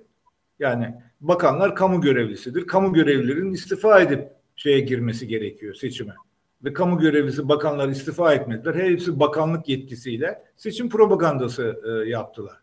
Yani 0.60 0.96
bakanlar 1.22 1.76
kamu 1.76 2.02
görevlisidir. 2.02 2.68
Kamu 2.68 2.94
görevlilerinin 2.94 3.54
istifa 3.54 4.02
edip 4.02 4.28
şeye 4.56 4.80
girmesi 4.80 5.28
gerekiyor 5.28 5.74
seçime. 5.74 6.14
Ve 6.64 6.74
kamu 6.74 7.00
görevlisi 7.00 7.50
bakanlar 7.50 7.90
istifa 7.90 8.34
etmediler. 8.34 8.76
Hepsi 8.76 9.20
bakanlık 9.20 9.70
yetkisiyle 9.70 10.44
seçim 10.56 10.90
propagandası 10.90 11.82
e, 11.86 12.10
yaptılar. 12.10 12.58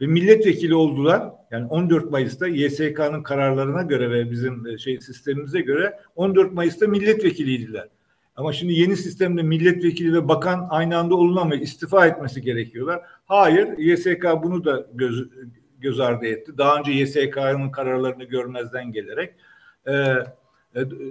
Ve 0.00 0.06
milletvekili 0.06 0.74
oldular. 0.74 1.30
Yani 1.50 1.66
14 1.66 2.10
Mayıs'ta 2.10 2.46
YSK'nın 2.46 3.22
kararlarına 3.22 3.82
göre 3.82 4.10
ve 4.10 4.30
bizim 4.30 4.66
e, 4.66 4.78
şey 4.78 5.00
sistemimize 5.00 5.60
göre 5.60 5.98
14 6.16 6.52
Mayıs'ta 6.52 6.86
milletvekiliydiler. 6.86 7.88
Ama 8.36 8.52
şimdi 8.52 8.72
yeni 8.72 8.96
sistemde 8.96 9.42
milletvekili 9.42 10.12
ve 10.12 10.28
bakan 10.28 10.66
aynı 10.70 10.98
anda 10.98 11.14
olunamıyor. 11.14 11.62
istifa 11.62 12.06
etmesi 12.06 12.42
gerekiyorlar. 12.42 13.00
Hayır, 13.26 13.78
YSK 13.78 14.24
bunu 14.42 14.64
da 14.64 14.86
göz, 14.94 15.28
göz 15.80 16.00
ardı 16.00 16.26
etti. 16.26 16.58
Daha 16.58 16.78
önce 16.78 16.92
YSK'nın 16.92 17.70
kararlarını 17.70 18.24
görmezden 18.24 18.92
gelerek. 18.92 19.34
Ee, 19.88 20.14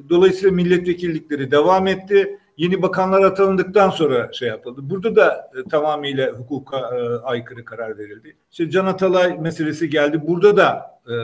dolayısıyla 0.09 0.55
milletvekillikleri 0.55 1.51
devam 1.51 1.87
etti. 1.87 2.39
Yeni 2.57 2.81
bakanlar 2.81 3.21
atandıktan 3.21 3.89
sonra 3.89 4.33
şey 4.33 4.47
yapıldı. 4.47 4.81
Burada 4.83 5.15
da 5.15 5.51
e, 5.55 5.69
tamamıyla 5.69 6.31
hukuka 6.31 6.77
e, 6.77 7.01
aykırı 7.23 7.65
karar 7.65 7.97
verildi. 7.97 8.35
İşte 8.51 8.69
Can 8.69 8.85
Atalay 8.85 9.37
meselesi 9.37 9.89
geldi. 9.89 10.21
Burada 10.27 10.57
da 10.57 10.99
e, 11.07 11.13
e, 11.13 11.17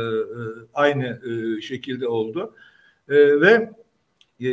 aynı 0.73 1.05
e, 1.05 1.61
şekilde 1.61 2.07
oldu. 2.07 2.55
E, 3.09 3.41
ve 3.41 3.69
e, 4.43 4.47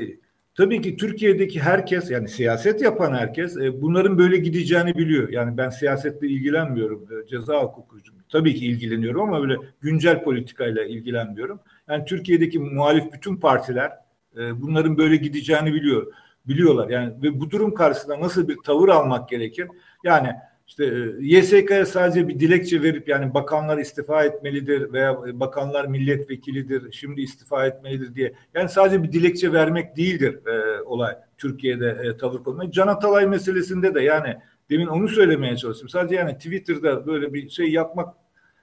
Tabii 0.55 0.82
ki 0.82 0.97
Türkiye'deki 0.97 1.61
herkes 1.61 2.11
yani 2.11 2.28
siyaset 2.28 2.82
yapan 2.82 3.14
herkes 3.14 3.57
e, 3.57 3.82
bunların 3.82 4.18
böyle 4.18 4.36
gideceğini 4.36 4.95
biliyor. 4.95 5.28
Yani 5.28 5.57
ben 5.57 5.70
siyasetle 5.70 6.28
ilgilenmiyorum. 6.28 7.09
E, 7.12 7.26
ceza 7.26 7.62
hukukuyum. 7.62 8.05
Tabii 8.28 8.55
ki 8.55 8.66
ilgileniyorum 8.66 9.20
ama 9.20 9.41
böyle 9.41 9.57
güncel 9.80 10.22
politikayla 10.22 10.84
ilgilenmiyorum. 10.84 11.61
Yani 11.91 12.05
Türkiye'deki 12.05 12.59
muhalif 12.59 13.12
bütün 13.12 13.36
partiler 13.36 13.93
e, 14.36 14.62
bunların 14.62 14.99
böyle 14.99 15.16
gideceğini 15.16 15.74
biliyor. 15.74 16.12
Biliyorlar. 16.47 16.88
Yani 16.88 17.12
ve 17.22 17.41
bu 17.41 17.51
durum 17.51 17.74
karşısında 17.74 18.20
nasıl 18.20 18.49
bir 18.49 18.57
tavır 18.64 18.88
almak 18.88 19.28
gerekir? 19.28 19.68
Yani 20.05 20.32
işte 20.70 20.84
e, 20.84 21.14
YSK'ya 21.20 21.86
sadece 21.86 22.28
bir 22.28 22.41
dilekçe 22.41 22.82
verip 22.82 23.09
yani 23.09 23.34
bakanlar 23.34 23.78
istifa 23.78 24.24
etmelidir 24.24 24.93
veya 24.93 25.41
bakanlar 25.41 25.86
milletvekilidir 25.86 26.93
şimdi 26.93 27.20
istifa 27.20 27.66
etmelidir 27.66 28.14
diye 28.14 28.32
yani 28.55 28.68
sadece 28.68 29.03
bir 29.03 29.12
dilekçe 29.12 29.53
vermek 29.53 29.97
değildir 29.97 30.47
e, 30.47 30.82
olay 30.82 31.16
Türkiye'de 31.38 31.99
e, 32.05 32.16
tavır 32.16 32.45
konusu. 32.45 32.70
Can 32.70 32.88
Atalay 32.88 33.26
meselesinde 33.26 33.95
de 33.95 34.03
yani 34.03 34.36
demin 34.70 34.86
onu 34.86 35.09
söylemeye 35.09 35.57
çalıştım. 35.57 35.88
Sadece 35.88 36.14
yani 36.14 36.34
Twitter'da 36.34 37.07
böyle 37.07 37.34
bir 37.34 37.49
şey 37.49 37.70
yapmak 37.70 38.14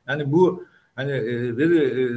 yani 0.07 0.31
bu 0.31 0.63
hani 0.95 1.11
e, 1.11 1.57
ve 1.57 1.63
e, 1.63 2.09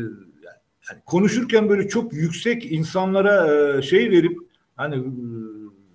yani 0.90 1.02
konuşurken 1.06 1.68
böyle 1.68 1.88
çok 1.88 2.12
yüksek 2.12 2.72
insanlara 2.72 3.54
e, 3.54 3.82
şey 3.82 4.10
verip 4.10 4.38
hani 4.76 5.04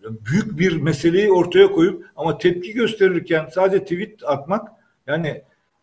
büyük 0.03 0.59
bir 0.59 0.77
meseleyi 0.77 1.31
ortaya 1.31 1.71
koyup 1.71 2.05
ama 2.15 2.37
tepki 2.37 2.73
gösterirken 2.73 3.49
sadece 3.53 3.83
tweet 3.83 4.23
atmak 4.25 4.69
yani 5.07 5.41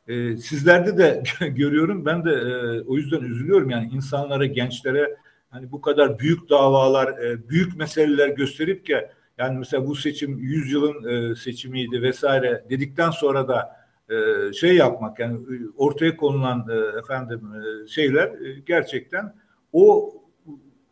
e, 0.08 0.36
sizlerde 0.36 0.98
de 0.98 1.22
görüyorum. 1.48 2.06
Ben 2.06 2.24
de 2.24 2.30
e, 2.30 2.80
o 2.80 2.96
yüzden 2.96 3.20
üzülüyorum. 3.20 3.70
Yani 3.70 3.90
insanlara 3.92 4.46
gençlere 4.46 5.16
hani 5.50 5.72
bu 5.72 5.80
kadar 5.80 6.18
büyük 6.18 6.50
davalar 6.50 7.08
e, 7.08 7.48
büyük 7.48 7.76
meseleler 7.76 8.28
gösterip 8.28 8.86
ki 8.86 8.96
yani 9.38 9.58
mesela 9.58 9.86
bu 9.86 9.94
seçim 9.94 10.38
100 10.38 10.72
yılın 10.72 11.04
e, 11.08 11.34
seçimiydi 11.34 12.02
vesaire 12.02 12.64
dedikten 12.70 13.10
sonra 13.10 13.48
da 13.48 13.81
e, 14.10 14.52
şey 14.52 14.76
yapmak 14.76 15.18
yani 15.18 15.38
ortaya 15.76 16.16
konulan 16.16 16.66
e, 16.70 16.98
efendim 16.98 17.40
e, 17.54 17.88
şeyler 17.88 18.26
e, 18.26 18.60
gerçekten 18.66 19.34
o 19.72 20.14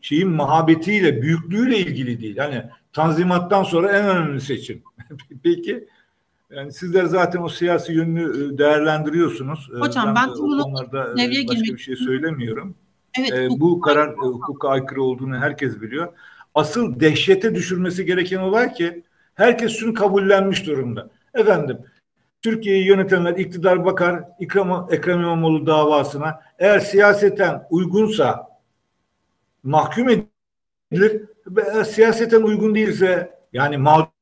şeyin 0.01 0.29
mahabetiyle 0.29 1.23
büyüklüğüyle 1.23 1.79
ilgili 1.79 2.21
değil. 2.21 2.37
Yani 2.37 2.65
Tanzimattan 2.93 3.63
sonra 3.63 3.93
en 3.99 4.09
önemli 4.09 4.41
seçim. 4.41 4.83
Peki 5.43 5.89
yani 6.51 6.73
sizler 6.73 7.05
zaten 7.05 7.43
o 7.43 7.49
siyasi 7.49 7.93
yönünü 7.93 8.55
e, 8.55 8.59
değerlendiriyorsunuz. 8.59 9.71
E, 9.77 9.79
Hocam 9.79 10.07
ben, 10.07 10.15
ben 10.15 10.29
bu 10.29 10.63
konularda 10.63 11.13
e, 11.13 11.17
başka 11.17 11.25
girmek... 11.25 11.73
bir 11.73 11.79
şey 11.79 11.97
söylemiyorum. 11.97 12.75
Evet, 13.19 13.33
ee, 13.33 13.49
bu 13.51 13.81
karar 13.81 14.09
aykırı. 14.09 14.27
hukuka 14.27 14.69
aykırı 14.69 15.03
olduğunu 15.03 15.37
herkes 15.37 15.81
biliyor. 15.81 16.13
Asıl 16.55 17.01
dehşete 17.01 17.55
düşürmesi 17.55 18.07
gereken 18.07 18.39
olay 18.39 18.73
ki 18.73 19.03
herkes 19.35 19.77
şunu 19.77 19.95
kabullenmiş 19.95 20.67
durumda. 20.67 21.11
Efendim 21.35 21.79
Türkiye'yi 22.43 22.87
yönetenler 22.87 23.37
iktidar 23.37 23.85
bakar 23.85 24.25
İkram, 24.41 24.89
Ekrem 24.91 25.21
İmamoğlu 25.21 25.67
davasına 25.67 26.41
eğer 26.59 26.79
siyaseten 26.79 27.67
uygunsa 27.71 28.49
mahkum 29.63 30.09
edilir 30.09 31.23
siyaseten 31.87 32.43
uygun 32.43 32.75
değilse 32.75 33.41
yani 33.53 33.77
mağduriyet 33.77 34.15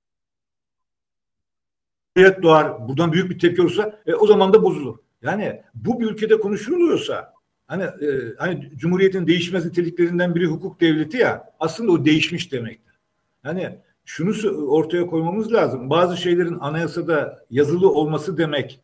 doğar, 2.42 2.88
buradan 2.88 3.12
büyük 3.12 3.30
bir 3.30 3.38
tepki 3.38 3.62
olursa 3.62 4.00
e, 4.06 4.14
o 4.14 4.26
zaman 4.26 4.52
da 4.52 4.62
bozulur. 4.62 4.98
Yani 5.22 5.62
bu 5.74 6.00
bir 6.00 6.06
ülkede 6.06 6.40
konuşuluyorsa 6.40 7.32
hani 7.66 7.82
e, 7.82 8.34
hani 8.38 8.70
Cumhuriyet'in 8.76 9.26
değişmez 9.26 9.64
niteliklerinden 9.64 10.34
biri 10.34 10.46
hukuk 10.46 10.80
devleti 10.80 11.16
ya 11.16 11.54
aslında 11.60 11.92
o 11.92 12.04
değişmiş 12.04 12.52
demektir. 12.52 12.94
Yani 13.44 13.78
şunu 14.08 14.66
ortaya 14.66 15.06
koymamız 15.06 15.52
lazım. 15.52 15.90
Bazı 15.90 16.16
şeylerin 16.16 16.58
anayasada 16.60 17.44
yazılı 17.50 17.90
olması 17.90 18.38
demek 18.38 18.80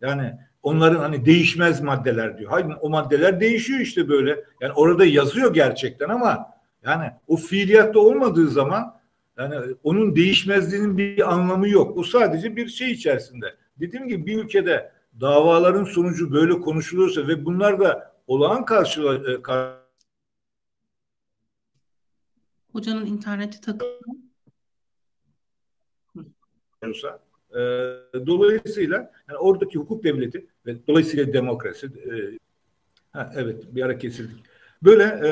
yani 0.00 0.34
onların 0.62 1.00
hani 1.00 1.24
değişmez 1.24 1.80
maddeler 1.80 2.38
diyor. 2.38 2.50
Hayır 2.50 2.66
o 2.80 2.90
maddeler 2.90 3.40
değişiyor 3.40 3.80
işte 3.80 4.08
böyle. 4.08 4.44
Yani 4.60 4.72
orada 4.72 5.04
yazıyor 5.04 5.54
gerçekten 5.54 6.08
ama 6.08 6.46
yani 6.82 7.10
o 7.26 7.36
fiiliyatta 7.36 7.98
olmadığı 7.98 8.48
zaman 8.48 9.00
yani 9.38 9.74
onun 9.82 10.16
değişmezliğinin 10.16 10.98
bir 10.98 11.32
anlamı 11.32 11.68
yok. 11.68 11.98
O 11.98 12.02
sadece 12.02 12.56
bir 12.56 12.68
şey 12.68 12.90
içerisinde. 12.90 13.54
Dediğim 13.80 14.08
gibi 14.08 14.26
bir 14.26 14.44
ülkede 14.44 14.92
davaların 15.20 15.84
sonucu 15.84 16.32
böyle 16.32 16.60
konuşuluyorsa 16.60 17.28
ve 17.28 17.44
bunlar 17.44 17.80
da 17.80 18.12
olağan 18.26 18.64
karşıla 18.64 19.14
e, 19.14 19.42
Hocanın 22.72 23.06
interneti 23.06 23.60
takıldı. 23.60 24.29
E, 26.82 27.60
dolayısıyla 28.26 29.12
yani 29.28 29.38
oradaki 29.38 29.78
hukuk 29.78 30.04
devleti 30.04 30.46
ve 30.66 30.76
dolayısıyla 30.88 31.32
demokrasi. 31.32 31.86
E, 31.86 32.38
ha, 33.12 33.32
evet 33.36 33.64
bir 33.74 33.82
ara 33.82 33.98
kesildik. 33.98 34.44
Böyle 34.82 35.02
e, 35.02 35.30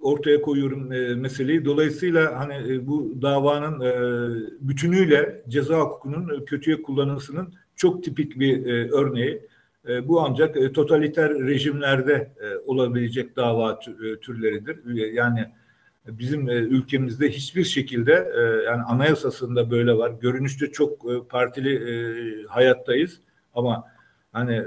ortaya 0.00 0.42
koyuyorum 0.42 0.92
e, 0.92 1.14
meseleyi. 1.14 1.64
Dolayısıyla 1.64 2.40
hani 2.40 2.72
e, 2.72 2.86
bu 2.86 3.22
davanın 3.22 3.80
e, 3.80 3.92
bütünüyle 4.60 5.42
ceza 5.48 5.80
hukukunun 5.80 6.44
kötüye 6.44 6.82
kullanılmasının 6.82 7.54
çok 7.76 8.04
tipik 8.04 8.38
bir 8.40 8.66
e, 8.66 8.90
örneği. 8.90 9.46
E, 9.88 10.08
bu 10.08 10.20
ancak 10.20 10.56
e, 10.56 10.72
totaliter 10.72 11.30
rejimlerde 11.34 12.32
e, 12.40 12.56
olabilecek 12.56 13.36
dava 13.36 13.80
e, 14.04 14.16
türleridir. 14.16 14.94
Yani 15.12 15.52
bizim 16.06 16.48
e, 16.48 16.52
ülkemizde 16.52 17.30
hiçbir 17.30 17.64
şekilde 17.64 18.32
e, 18.36 18.40
yani 18.64 18.82
anayasasında 18.82 19.70
böyle 19.70 19.96
var. 19.98 20.10
Görünüşte 20.20 20.72
çok 20.72 21.12
e, 21.12 21.28
partili 21.28 22.46
hayattayız 22.46 23.20
ama 23.54 23.84
hani 24.32 24.62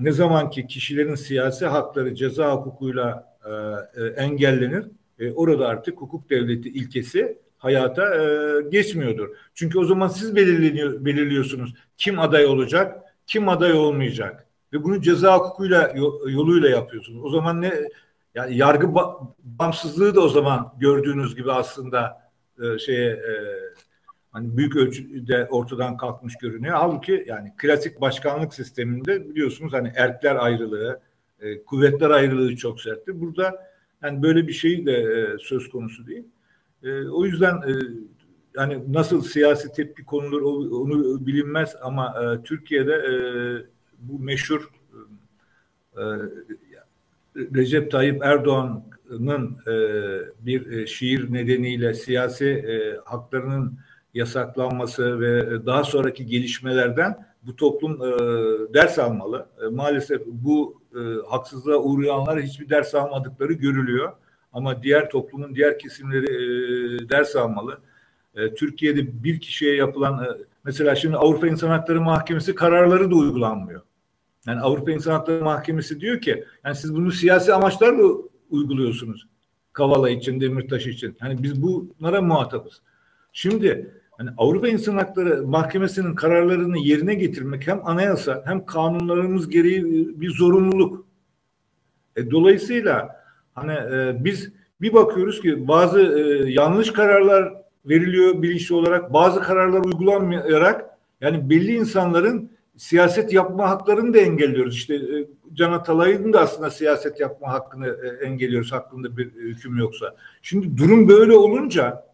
ne 0.00 0.12
zaman 0.12 0.50
ki 0.50 0.66
kişilerin 0.66 1.14
siyasi 1.14 1.66
hakları 1.66 2.14
ceza 2.14 2.52
hukukuyla 2.54 3.30
engellenir, 4.16 4.86
orada 5.34 5.68
artık 5.68 6.00
hukuk 6.00 6.30
devleti 6.30 6.68
ilkesi 6.68 7.38
hayata 7.58 8.04
geçmiyordur. 8.60 9.28
Çünkü 9.54 9.78
o 9.78 9.84
zaman 9.84 10.08
siz 10.08 10.36
belirleniyor, 10.36 11.04
belirliyorsunuz 11.04 11.74
kim 11.96 12.18
aday 12.18 12.46
olacak, 12.46 13.00
kim 13.26 13.48
aday 13.48 13.72
olmayacak 13.72 14.46
ve 14.72 14.84
bunu 14.84 15.00
ceza 15.00 15.38
hukukuyla 15.38 15.92
yoluyla 16.26 16.68
yapıyorsunuz. 16.68 17.24
O 17.24 17.30
zaman 17.30 17.60
ne 17.60 17.72
yani 18.34 18.56
yargı 18.56 18.94
bağımsızlığı 19.38 20.14
da 20.14 20.20
o 20.20 20.28
zaman 20.28 20.74
gördüğünüz 20.78 21.36
gibi 21.36 21.52
aslında 21.52 22.30
e, 22.62 22.78
şeye 22.78 23.10
e, 23.10 23.34
hani 24.30 24.56
büyük 24.56 24.76
ölçüde 24.76 25.48
ortadan 25.50 25.96
kalkmış 25.96 26.34
görünüyor. 26.36 26.76
Halbuki 26.76 27.24
yani 27.26 27.52
klasik 27.56 28.00
başkanlık 28.00 28.54
sisteminde 28.54 29.28
biliyorsunuz 29.28 29.72
hani 29.72 29.92
erkler 29.96 30.36
ayrılığı, 30.36 31.00
e, 31.40 31.64
kuvvetler 31.64 32.10
ayrılığı 32.10 32.56
çok 32.56 32.80
sertti. 32.80 33.20
Burada 33.20 33.70
yani 34.02 34.22
böyle 34.22 34.48
bir 34.48 34.52
şey 34.52 34.86
de 34.86 34.92
e, 34.92 35.38
söz 35.38 35.70
konusu 35.70 36.06
değil. 36.06 36.24
E, 36.82 37.08
o 37.08 37.24
yüzden 37.24 37.54
e, 37.54 37.72
yani 38.56 38.92
nasıl 38.92 39.22
siyasi 39.22 39.72
tepki 39.72 40.04
konulur 40.04 40.42
onu 40.70 41.26
bilinmez 41.26 41.76
ama 41.82 42.14
e, 42.22 42.42
Türkiye'de 42.42 42.94
e, 42.94 43.12
bu 43.98 44.18
meşhur 44.18 44.70
e, 45.96 46.02
Recep 47.36 47.90
Tayyip 47.90 48.22
Erdoğan'ın 48.22 49.58
e, 49.66 49.74
bir 50.46 50.72
e, 50.72 50.86
şiir 50.86 51.32
nedeniyle 51.32 51.94
siyasi 51.94 52.46
e, 52.46 52.96
haklarının 53.04 53.78
yasaklanması 54.14 55.20
ve 55.20 55.66
daha 55.66 55.84
sonraki 55.84 56.26
gelişmelerden 56.26 57.26
bu 57.42 57.56
toplum 57.56 57.92
e, 57.92 58.08
ders 58.74 58.98
almalı. 58.98 59.46
E, 59.64 59.68
maalesef 59.68 60.22
bu 60.26 60.82
e, 60.94 61.00
haksızlığa 61.28 61.78
uğrayanlar 61.78 62.40
hiçbir 62.40 62.68
ders 62.68 62.94
almadıkları 62.94 63.52
görülüyor. 63.52 64.12
Ama 64.52 64.82
diğer 64.82 65.10
toplumun 65.10 65.54
diğer 65.54 65.78
kesimleri 65.78 66.26
e, 66.26 67.08
ders 67.08 67.36
almalı. 67.36 67.78
E, 68.34 68.54
Türkiye'de 68.54 69.24
bir 69.24 69.40
kişiye 69.40 69.76
yapılan 69.76 70.24
e, 70.24 70.28
mesela 70.64 70.94
şimdi 70.94 71.16
Avrupa 71.16 71.46
İnsan 71.46 71.68
Hakları 71.68 72.00
Mahkemesi 72.00 72.54
kararları 72.54 73.10
da 73.10 73.14
uygulanmıyor. 73.14 73.80
Yani 74.46 74.60
Avrupa 74.60 74.90
İnsan 74.90 75.12
Hakları 75.12 75.44
Mahkemesi 75.44 76.00
diyor 76.00 76.20
ki 76.20 76.44
yani 76.64 76.76
siz 76.76 76.94
bunu 76.94 77.12
siyasi 77.12 77.54
amaçlarla 77.54 78.02
uyguluyorsunuz. 78.50 79.26
Kavala 79.72 80.10
için, 80.10 80.40
Demirtaş 80.40 80.86
için. 80.86 81.16
Yani 81.22 81.42
biz 81.42 81.62
bunlara 81.62 82.22
muhatabız. 82.22 82.82
Şimdi 83.32 83.90
hani 84.18 84.30
Avrupa 84.38 84.68
İnsan 84.68 84.96
Hakları 84.96 85.46
Mahkemesi'nin 85.46 86.14
kararlarını 86.14 86.78
yerine 86.78 87.14
getirmek 87.14 87.66
hem 87.66 87.86
anayasa 87.86 88.42
hem 88.46 88.64
kanunlarımız 88.66 89.48
gereği 89.48 89.84
bir 90.20 90.30
zorunluluk. 90.30 91.06
E, 92.16 92.30
dolayısıyla 92.30 93.16
hani 93.54 93.72
e, 93.72 94.24
biz 94.24 94.52
bir 94.80 94.92
bakıyoruz 94.92 95.40
ki 95.40 95.68
bazı 95.68 96.00
e, 96.00 96.52
yanlış 96.52 96.92
kararlar 96.92 97.54
veriliyor 97.84 98.42
bilinçli 98.42 98.74
olarak, 98.74 99.12
bazı 99.12 99.40
kararlar 99.40 99.84
uygulanmayarak 99.84 100.84
yani 101.20 101.50
belli 101.50 101.76
insanların 101.76 102.50
siyaset 102.80 103.32
yapma 103.32 103.70
haklarını 103.70 104.14
da 104.14 104.18
engelliyoruz. 104.18 104.74
İşte 104.74 104.94
e, 104.94 105.26
Can 105.52 105.72
Atalay'ın 105.72 106.32
da 106.32 106.40
aslında 106.40 106.70
siyaset 106.70 107.20
yapma 107.20 107.52
hakkını 107.52 107.86
e, 107.88 108.24
engelliyoruz 108.26 108.72
hakkında 108.72 109.16
bir 109.16 109.32
hüküm 109.32 109.76
yoksa. 109.76 110.16
Şimdi 110.42 110.76
durum 110.76 111.08
böyle 111.08 111.32
olunca 111.36 112.04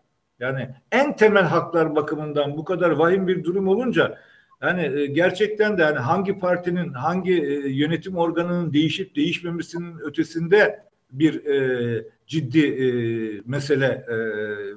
yani 0.41 0.69
en 0.93 1.17
temel 1.17 1.43
haklar 1.43 1.97
bakımından 1.97 2.57
bu 2.57 2.65
kadar 2.65 2.91
vahim 2.91 3.29
bir 3.29 3.45
durum 3.45 3.69
olunca 3.69 4.19
yani 4.63 5.01
e, 5.01 5.07
gerçekten 5.07 5.79
de 5.79 5.83
yani 5.83 5.99
hangi 5.99 6.39
partinin 6.39 6.93
hangi 6.93 7.33
yönetim 7.67 8.17
organının 8.17 8.73
değişip 8.73 9.17
değişmemesinin 9.17 9.99
ötesinde 9.99 10.85
bir 11.11 11.45
e, 11.45 12.05
ciddi 12.27 12.67
e, 12.67 12.87
mesele 13.47 14.05
e, 14.09 14.17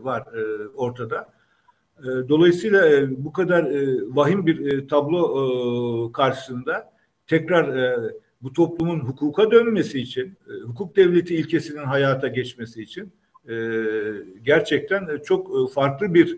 var 0.03 0.21
e, 0.21 0.67
ortada. 0.67 1.38
E, 2.03 2.29
dolayısıyla 2.29 2.89
e, 2.89 3.23
bu 3.23 3.33
kadar 3.33 3.63
e, 3.63 3.97
vahim 4.15 4.45
bir 4.45 4.87
tablo 4.87 6.11
karşısında 6.11 6.93
tekrar 7.27 7.95
bu 8.41 8.53
toplumun 8.53 8.99
hukuka 8.99 9.51
dönmesi 9.51 9.99
için, 9.99 10.37
hukuk 10.65 10.95
devleti 10.95 11.35
ilkesinin 11.35 11.83
hayata 11.83 12.27
geçmesi 12.27 12.81
için 12.81 13.13
gerçekten 14.43 15.19
çok 15.25 15.73
farklı 15.73 16.13
bir 16.13 16.37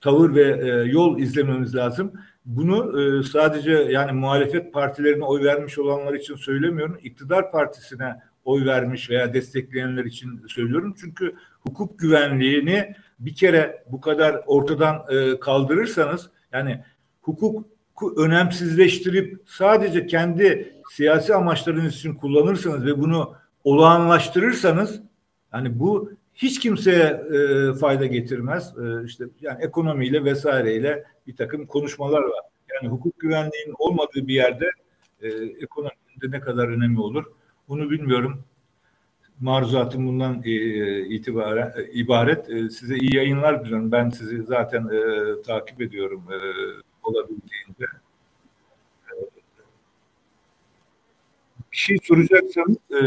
tavır 0.00 0.34
ve 0.34 0.74
yol 0.90 1.18
izlememiz 1.18 1.74
lazım. 1.74 2.12
Bunu 2.44 3.24
sadece 3.24 3.72
yani 3.72 4.12
muhalefet 4.12 4.72
partilerine 4.72 5.24
oy 5.24 5.44
vermiş 5.44 5.78
olanlar 5.78 6.14
için 6.14 6.34
söylemiyorum. 6.34 6.98
İktidar 7.02 7.52
partisine 7.52 8.16
oy 8.44 8.66
vermiş 8.66 9.10
veya 9.10 9.34
destekleyenler 9.34 10.04
için 10.04 10.46
söylüyorum. 10.48 10.94
Çünkü 11.00 11.34
hukuk 11.60 11.98
güvenliğini 11.98 12.94
bir 13.18 13.34
kere 13.34 13.84
bu 13.86 14.00
kadar 14.00 14.42
ortadan 14.46 15.04
e, 15.10 15.40
kaldırırsanız 15.40 16.30
yani 16.52 16.84
hukuk 17.22 17.66
önemsizleştirip 18.16 19.42
sadece 19.46 20.06
kendi 20.06 20.74
siyasi 20.90 21.34
amaçlarınız 21.34 21.94
için 21.94 22.14
kullanırsanız 22.14 22.86
ve 22.86 22.98
bunu 22.98 23.34
olağanlaştırırsanız 23.64 25.00
yani 25.52 25.78
bu 25.78 26.12
hiç 26.34 26.60
kimseye 26.60 27.04
e, 27.04 27.72
fayda 27.74 28.06
getirmez. 28.06 28.74
E, 28.78 29.04
işte 29.04 29.24
yani 29.40 29.64
ekonomiyle 29.64 30.24
vesaireyle 30.24 31.04
bir 31.26 31.36
takım 31.36 31.66
konuşmalar 31.66 32.22
var. 32.22 32.42
Yani 32.74 32.92
hukuk 32.92 33.18
güvenliğinin 33.18 33.74
olmadığı 33.78 34.28
bir 34.28 34.34
yerde 34.34 34.66
e, 35.20 35.28
ekonominin 35.36 36.20
de 36.22 36.30
ne 36.30 36.40
kadar 36.40 36.68
önemi 36.68 37.00
olur 37.00 37.24
bunu 37.68 37.90
bilmiyorum 37.90 38.44
maruzatım 39.40 40.06
bundan 40.06 40.42
e, 40.44 41.06
itibaren 41.06 41.72
e, 41.76 41.92
ibaret. 41.92 42.50
E, 42.50 42.70
size 42.70 42.96
iyi 42.96 43.16
yayınlar 43.16 43.64
diliyorum. 43.64 43.92
Ben 43.92 44.10
sizi 44.10 44.42
zaten 44.42 44.88
e, 44.88 45.42
takip 45.42 45.80
ediyorum 45.82 46.24
e, 46.30 46.38
olabildiğince. 47.02 47.84
E, 49.06 49.14
bir 51.72 51.76
şey 51.76 51.96
soracaksanız 52.02 52.76
e, 52.76 53.00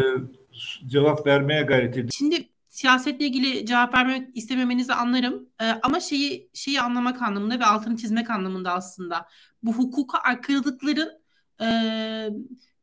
cevap 0.88 1.28
vermeye 1.28 1.62
gayret 1.62 1.98
edin. 1.98 2.10
Şimdi 2.14 2.50
siyasetle 2.70 3.26
ilgili 3.26 3.66
cevap 3.66 3.94
vermek 3.94 4.38
istememenizi 4.38 4.94
anlarım. 4.94 5.50
Ee, 5.62 5.66
ama 5.84 6.00
şeyi 6.00 6.50
şeyi 6.54 6.82
anlamak 6.82 7.22
anlamında 7.22 7.60
ve 7.60 7.66
altını 7.66 7.98
çizmek 7.98 8.30
anlamında 8.30 8.74
aslında 8.74 9.28
bu 9.64 9.74
hukuka 9.74 10.18
aykırılıkların 10.18 11.22
e, 11.62 11.68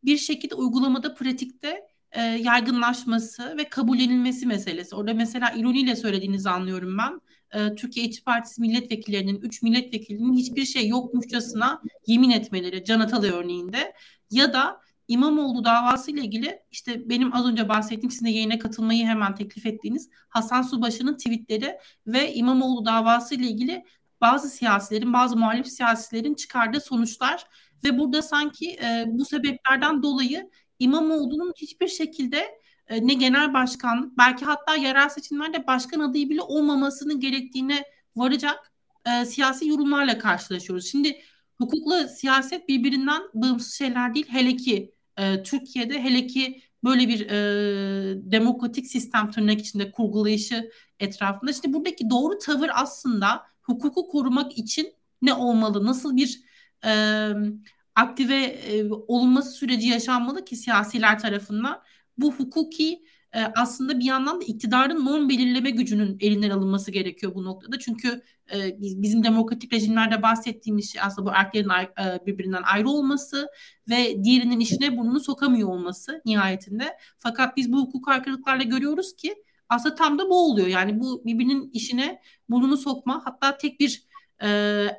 bir 0.05 0.16
şekilde 0.16 0.55
uygulamada, 0.55 1.14
pratikte 1.14 1.86
e, 2.12 2.22
yaygınlaşması 2.22 3.57
ve 3.57 3.68
kabullenilmesi 3.68 4.46
meselesi. 4.46 4.96
Orada 4.96 5.14
mesela 5.14 5.52
ironiyle 5.57 5.96
söylediğinizi 5.96 6.50
anlıyorum 6.50 6.98
ben. 6.98 7.20
E, 7.61 7.74
Türkiye 7.74 8.07
İşçi 8.07 8.24
Partisi 8.24 8.61
milletvekillerinin, 8.61 9.40
üç 9.40 9.62
milletvekilinin 9.62 10.34
hiçbir 10.34 10.64
şey 10.64 10.88
yokmuşçasına 10.88 11.82
yemin 12.07 12.30
etmeleri, 12.30 12.84
Can 12.84 13.00
Atalay 13.00 13.30
örneğinde 13.30 13.92
ya 14.30 14.52
da 14.52 14.80
İmamoğlu 15.09 15.64
davası 15.64 16.11
ile 16.11 16.20
ilgili 16.20 16.61
işte 16.70 17.09
benim 17.09 17.34
az 17.34 17.46
önce 17.46 17.68
bahsettiğim 17.68 18.11
sizin 18.11 18.26
yayına 18.26 18.59
katılmayı 18.59 19.07
hemen 19.07 19.34
teklif 19.34 19.66
ettiğiniz 19.66 20.11
Hasan 20.28 20.62
Subaşı'nın 20.62 21.16
tweetleri 21.16 21.78
ve 22.07 22.34
İmamoğlu 22.34 22.86
davası 22.86 23.34
ile 23.34 23.46
ilgili 23.46 23.84
bazı 24.20 24.48
siyasilerin, 24.48 25.12
bazı 25.12 25.36
muhalif 25.36 25.66
siyasilerin 25.66 26.34
çıkardığı 26.34 26.80
sonuçlar 26.80 27.46
ve 27.84 27.98
burada 27.98 28.22
sanki 28.22 28.70
e, 28.70 29.04
bu 29.07 29.24
sebeplerden 29.24 30.02
dolayı 30.02 30.50
İmamoğlu'nun 30.79 31.53
hiçbir 31.57 31.89
şekilde 31.89 32.61
e, 32.89 33.07
ne 33.07 33.14
genel 33.14 33.55
başkanlık 33.55 34.18
belki 34.18 34.45
hatta 34.45 34.74
yerel 34.74 35.09
seçimlerde 35.09 35.66
başkan 35.66 36.01
adayı 36.01 36.31
bile 36.31 36.43
olmamasının 36.43 37.20
gerektiğine 37.20 37.85
varacak 38.16 38.72
e, 39.07 39.24
siyasi 39.24 39.68
yorumlarla 39.68 40.18
karşılaşıyoruz. 40.18 40.91
Şimdi 40.91 41.20
hukukla 41.59 42.09
siyaset 42.09 42.68
birbirinden 42.68 43.22
bağımsız 43.35 43.74
şeyler 43.74 44.14
değil. 44.14 44.27
Hele 44.29 44.57
ki 44.57 44.95
e, 45.16 45.43
Türkiye'de 45.43 46.03
hele 46.03 46.27
ki 46.27 46.62
böyle 46.85 47.09
bir 47.09 47.31
e, 47.31 48.33
demokratik 48.33 48.87
sistem 48.87 49.31
tırnak 49.31 49.61
içinde 49.61 49.91
kurgulayışı 49.91 50.70
etrafında. 51.01 51.51
İşte 51.51 51.72
buradaki 51.72 52.11
doğru 52.11 52.39
tavır 52.39 52.70
aslında 52.74 53.43
hukuku 53.62 54.09
korumak 54.09 54.59
için 54.59 54.95
ne 55.22 55.35
olmalı, 55.35 55.87
nasıl 55.87 56.16
bir 56.16 56.41
e, 56.85 56.91
aktive 57.97 58.44
e, 58.44 58.90
olunması 58.90 59.51
süreci 59.51 59.88
yaşanmalı 59.88 60.44
ki 60.44 60.57
siyasiler 60.57 61.18
tarafından 61.18 61.82
bu 62.18 62.32
hukuki 62.34 63.03
e, 63.32 63.44
aslında 63.57 63.99
bir 63.99 64.05
yandan 64.05 64.40
da 64.40 64.44
iktidarın 64.44 65.07
norm 65.07 65.28
belirleme 65.28 65.70
gücünün 65.70 66.16
elinden 66.20 66.51
alınması 66.51 66.90
gerekiyor 66.90 67.34
bu 67.34 67.44
noktada. 67.44 67.78
Çünkü 67.78 68.22
e, 68.55 68.80
bizim 68.80 69.24
demokratik 69.24 69.72
rejimlerde 69.72 70.22
bahsettiğimiz 70.22 70.92
şey 70.92 71.03
aslında 71.05 71.30
bu 71.30 71.34
erklerin 71.34 71.68
e, 71.68 72.26
birbirinden 72.26 72.62
ayrı 72.62 72.88
olması 72.88 73.49
ve 73.90 74.24
diğerinin 74.24 74.61
işine 74.61 74.97
burnunu 74.97 75.20
sokamıyor 75.20 75.68
olması 75.68 76.22
nihayetinde. 76.24 76.97
Fakat 77.18 77.57
biz 77.57 77.72
bu 77.72 77.80
hukuk 77.80 78.09
aykırılıklarla 78.09 78.62
görüyoruz 78.62 79.16
ki 79.16 79.34
aslında 79.68 79.94
tam 79.94 80.18
da 80.18 80.28
bu 80.30 80.51
oluyor. 80.51 80.66
Yani 80.66 81.01
bu 81.01 81.22
birbirinin 81.24 81.70
işine 81.72 82.20
burnunu 82.49 82.76
sokma 82.76 83.22
hatta 83.24 83.57
tek 83.57 83.80
bir 83.80 84.07
e, 84.43 84.49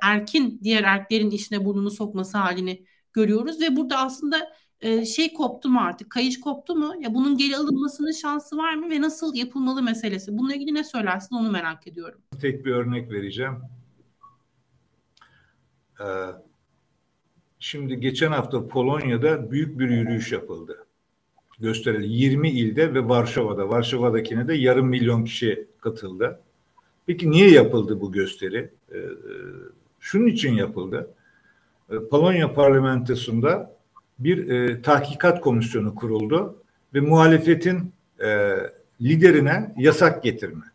erkin 0.03 0.59
diğer 0.63 0.83
erklerin 0.83 1.31
işine 1.31 1.65
burnunu 1.65 1.91
sokması 1.91 2.37
halini 2.37 2.85
görüyoruz 3.13 3.61
ve 3.61 3.75
burada 3.75 3.97
aslında 3.97 4.49
e, 4.81 5.05
şey 5.05 5.33
koptu 5.33 5.69
mu 5.69 5.79
artık? 5.79 6.09
Kayış 6.09 6.39
koptu 6.39 6.75
mu? 6.75 6.93
Ya 6.99 7.13
bunun 7.13 7.37
geri 7.37 7.57
alınmasının 7.57 8.11
şansı 8.11 8.57
var 8.57 8.73
mı 8.73 8.89
ve 8.89 9.01
nasıl 9.01 9.35
yapılmalı 9.35 9.83
meselesi? 9.83 10.37
Bununla 10.37 10.55
ilgili 10.55 10.73
ne 10.73 10.83
söylersin 10.83 11.35
onu 11.35 11.51
merak 11.51 11.87
ediyorum. 11.87 12.21
Tek 12.41 12.65
bir 12.65 12.71
örnek 12.71 13.11
vereceğim. 13.11 13.55
Ee, 15.99 16.05
şimdi 17.59 17.99
geçen 17.99 18.31
hafta 18.31 18.67
Polonya'da 18.67 19.51
büyük 19.51 19.79
bir 19.79 19.89
yürüyüş 19.89 20.31
yapıldı. 20.31 20.87
Gösterildi. 21.59 22.07
20 22.07 22.49
ilde 22.49 22.93
ve 22.93 23.09
Varşova'da. 23.09 23.69
Varşova'dakine 23.69 24.47
de 24.47 24.53
yarım 24.53 24.87
milyon 24.87 25.23
kişi 25.23 25.67
katıldı. 25.81 26.41
Peki 27.07 27.31
niye 27.31 27.51
yapıldı 27.51 28.01
bu 28.01 28.11
gösteri? 28.11 28.69
Ee, 28.91 28.97
şunun 29.99 30.27
için 30.27 30.53
yapıldı. 30.53 31.09
Ee, 31.91 31.95
Polonya 32.09 32.53
parlamentosunda 32.53 33.77
bir 34.19 34.49
e, 34.49 34.81
tahkikat 34.81 35.41
komisyonu 35.41 35.95
kuruldu 35.95 36.55
ve 36.93 36.99
muhalefetin 36.99 37.91
e, 38.23 38.55
liderine 39.01 39.73
yasak 39.77 40.23
getirme. 40.23 40.65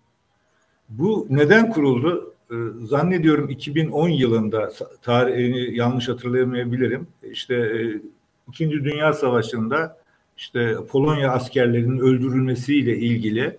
Bu 0.88 1.26
neden 1.30 1.70
kuruldu? 1.70 2.34
E, 2.50 2.54
zannediyorum 2.86 3.50
2010 3.50 4.08
yılında 4.08 4.72
tarihini 5.02 5.76
yanlış 5.76 6.08
hatırlayamayabilirim. 6.08 7.06
İşte 7.30 7.54
e, 7.54 8.00
İkinci 8.48 8.84
Dünya 8.84 9.12
Savaşı'nda 9.12 9.98
işte 10.36 10.76
Polonya 10.88 11.30
askerlerinin 11.30 11.98
öldürülmesiyle 11.98 12.98
ilgili 12.98 13.58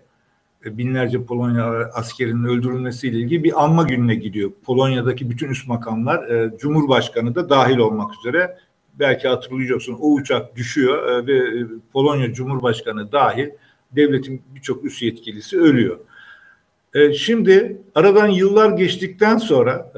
binlerce 0.66 1.26
Polonya 1.26 1.66
askerinin 1.94 2.44
öldürülmesiyle 2.44 3.18
ilgili 3.18 3.44
bir 3.44 3.64
anma 3.64 3.84
gününe 3.84 4.16
gidiyor. 4.16 4.52
Polonya'daki 4.66 5.30
bütün 5.30 5.50
üst 5.50 5.68
makamlar, 5.68 6.30
e, 6.30 6.58
Cumhurbaşkanı 6.58 7.36
da 7.36 7.50
dahil 7.50 7.78
olmak 7.78 8.12
üzere 8.20 8.58
belki 9.00 9.28
hatırlayacaksın 9.28 9.94
o 9.94 10.14
uçak 10.14 10.56
düşüyor 10.56 11.08
e, 11.08 11.28
ve 11.28 11.60
e, 11.60 11.66
Polonya 11.94 12.34
Cumhurbaşkanı 12.34 13.12
dahil 13.12 13.50
devletin 13.92 14.42
birçok 14.56 14.86
üst 14.86 15.02
yetkilisi 15.02 15.60
ölüyor. 15.60 16.00
E, 16.94 17.14
şimdi 17.14 17.82
aradan 17.96 18.28
yıllar 18.28 18.70
geçtikten 18.70 19.38
sonra 19.38 19.92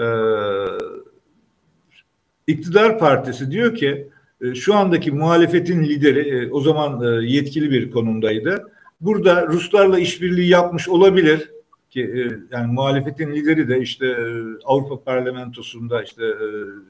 iktidar 2.47 2.99
partisi 2.99 3.51
diyor 3.51 3.75
ki 3.75 4.07
şu 4.55 4.75
andaki 4.75 5.11
muhalefetin 5.11 5.83
lideri 5.83 6.49
o 6.51 6.61
zaman 6.61 7.21
yetkili 7.21 7.71
bir 7.71 7.91
konumdaydı. 7.91 8.71
Burada 9.05 9.47
Ruslarla 9.47 9.99
işbirliği 9.99 10.49
yapmış 10.49 10.89
olabilir 10.89 11.51
ki 11.89 12.01
e, 12.01 12.19
yani 12.55 12.73
muhalefetin 12.73 13.31
lideri 13.31 13.69
de 13.69 13.79
işte 13.79 14.05
e, 14.07 14.27
Avrupa 14.65 15.03
Parlamentosu'nda 15.03 16.03
işte 16.03 16.25
e, 16.25 16.47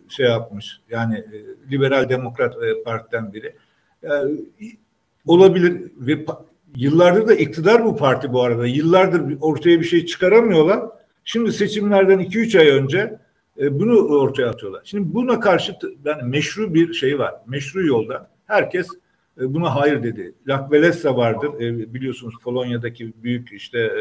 şey 0.09 0.25
yapmış 0.25 0.81
yani 0.89 1.25
Liberal 1.71 2.09
Demokrat 2.09 2.55
Parti'den 2.85 3.33
biri 3.33 3.55
yani, 4.01 4.45
olabilir 5.25 5.91
ve 5.97 6.25
yıllardır 6.75 7.27
da 7.27 7.33
iktidar 7.33 7.85
bu 7.85 7.95
parti 7.95 8.33
bu 8.33 8.41
arada 8.41 8.67
yıllardır 8.67 9.37
ortaya 9.41 9.79
bir 9.79 9.85
şey 9.85 10.05
çıkaramıyorlar. 10.05 10.83
Şimdi 11.23 11.53
seçimlerden 11.53 12.19
2-3 12.19 12.59
ay 12.59 12.67
önce 12.69 13.19
bunu 13.71 14.19
ortaya 14.19 14.49
atıyorlar. 14.49 14.81
Şimdi 14.85 15.13
buna 15.13 15.39
karşı 15.39 15.75
yani 16.05 16.23
meşru 16.23 16.73
bir 16.73 16.93
şey 16.93 17.19
var. 17.19 17.33
Meşru 17.47 17.85
yolda 17.85 18.29
herkes 18.45 18.87
buna 19.37 19.75
hayır 19.75 20.03
dedi. 20.03 20.33
Walesa 20.47 21.17
vardır. 21.17 21.59
Biliyorsunuz 21.93 22.33
Polonya'daki 22.43 23.13
büyük 23.23 23.53
işte 23.53 23.91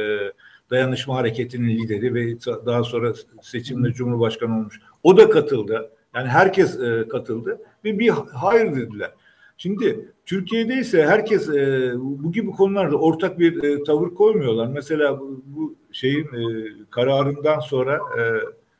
dayanışma 0.70 1.14
hareketinin 1.14 1.68
lideri 1.68 2.14
ve 2.14 2.38
daha 2.66 2.82
sonra 2.82 3.12
seçimde 3.42 3.92
Cumhurbaşkanı 3.92 4.58
olmuş. 4.58 4.80
O 5.02 5.16
da 5.16 5.30
katıldı. 5.30 5.90
Yani 6.14 6.28
herkes 6.28 6.80
e, 6.80 7.08
katıldı 7.08 7.60
ve 7.84 7.98
bir 7.98 8.08
hayır 8.32 8.76
dediler. 8.76 9.10
Şimdi 9.56 10.08
Türkiye'de 10.26 10.74
ise 10.74 11.06
herkes 11.06 11.48
e, 11.48 11.92
bu 11.96 12.32
gibi 12.32 12.50
konularda 12.50 12.96
ortak 12.96 13.38
bir 13.38 13.62
e, 13.62 13.84
tavır 13.84 14.14
koymuyorlar. 14.14 14.66
Mesela 14.66 15.20
bu, 15.20 15.42
bu 15.46 15.74
şeyin 15.92 16.24
e, 16.24 16.72
kararından 16.90 17.60
sonra 17.60 17.94
e, 17.94 18.22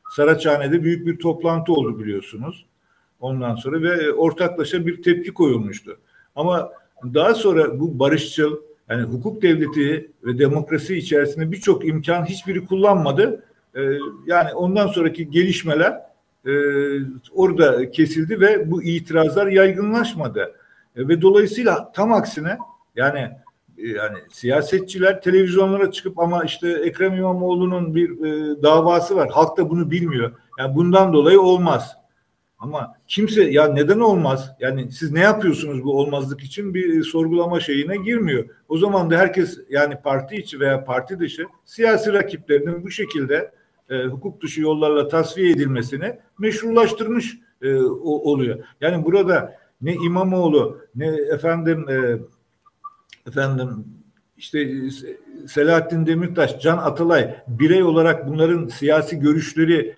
Saraçhane'de 0.09 0.83
büyük 0.83 1.07
bir 1.07 1.17
toplantı 1.19 1.73
oldu 1.73 1.99
biliyorsunuz. 1.99 2.65
Ondan 3.19 3.55
sonra 3.55 3.81
ve 3.81 4.13
ortaklaşa 4.13 4.85
bir 4.85 5.01
tepki 5.01 5.33
koyulmuştu. 5.33 5.97
Ama 6.35 6.71
daha 7.13 7.33
sonra 7.33 7.79
bu 7.79 7.99
barışçıl 7.99 8.57
yani 8.89 9.03
hukuk 9.03 9.41
devleti 9.41 10.11
ve 10.23 10.39
demokrasi 10.39 10.97
içerisinde 10.97 11.51
birçok 11.51 11.87
imkan 11.87 12.25
hiçbiri 12.25 12.65
kullanmadı. 12.65 13.43
Ee, 13.75 13.81
yani 14.27 14.53
ondan 14.53 14.87
sonraki 14.87 15.29
gelişmeler 15.31 16.01
e, 16.45 16.51
orada 17.33 17.91
kesildi 17.91 18.41
ve 18.41 18.71
bu 18.71 18.83
itirazlar 18.83 19.47
yaygınlaşmadı. 19.47 20.55
E, 20.95 21.07
ve 21.07 21.21
dolayısıyla 21.21 21.91
tam 21.91 22.13
aksine 22.13 22.57
yani 22.95 23.19
e, 23.77 23.87
yani 23.87 24.17
siyasetçiler 24.31 25.21
televizyonlara 25.21 25.91
çıkıp 25.91 26.19
ama 26.19 26.43
işte 26.43 26.69
Ekrem 26.69 27.13
İmamoğlu'nun 27.13 27.95
bir 27.95 28.09
e, 28.09 28.63
davası 28.63 29.15
var. 29.15 29.29
Halk 29.29 29.57
da 29.57 29.69
bunu 29.69 29.91
bilmiyor. 29.91 30.31
Yani 30.59 30.75
bundan 30.75 31.13
dolayı 31.13 31.41
olmaz. 31.41 31.97
Ama 32.65 32.95
kimse 33.07 33.43
ya 33.43 33.67
neden 33.67 33.99
olmaz? 33.99 34.51
Yani 34.59 34.91
siz 34.91 35.11
ne 35.11 35.19
yapıyorsunuz 35.19 35.83
bu 35.83 35.99
olmazlık 35.99 36.43
için 36.43 36.73
bir 36.73 37.03
sorgulama 37.03 37.59
şeyine 37.59 37.97
girmiyor. 37.97 38.45
O 38.69 38.77
zaman 38.77 39.09
da 39.09 39.17
herkes 39.17 39.59
yani 39.69 39.95
parti 40.03 40.35
içi 40.35 40.59
veya 40.59 40.85
parti 40.85 41.19
dışı 41.19 41.45
siyasi 41.65 42.13
rakiplerinin 42.13 42.83
bu 42.83 42.91
şekilde 42.91 43.51
e, 43.89 44.03
hukuk 44.03 44.41
dışı 44.41 44.61
yollarla 44.61 45.07
tasfiye 45.07 45.51
edilmesini 45.51 46.19
meşrulaştırmış 46.39 47.37
e, 47.61 47.75
o, 47.83 48.31
oluyor. 48.31 48.59
Yani 48.81 49.05
burada 49.05 49.57
ne 49.81 49.93
İmamoğlu 49.93 50.81
ne 50.95 51.07
efendim 51.07 51.85
e, 51.89 52.19
efendim 53.29 53.85
işte 54.37 54.69
Selahattin 55.47 56.05
Demirtaş, 56.05 56.59
Can 56.59 56.77
Atalay 56.77 57.35
birey 57.47 57.83
olarak 57.83 58.27
bunların 58.27 58.67
siyasi 58.67 59.19
görüşleri 59.19 59.95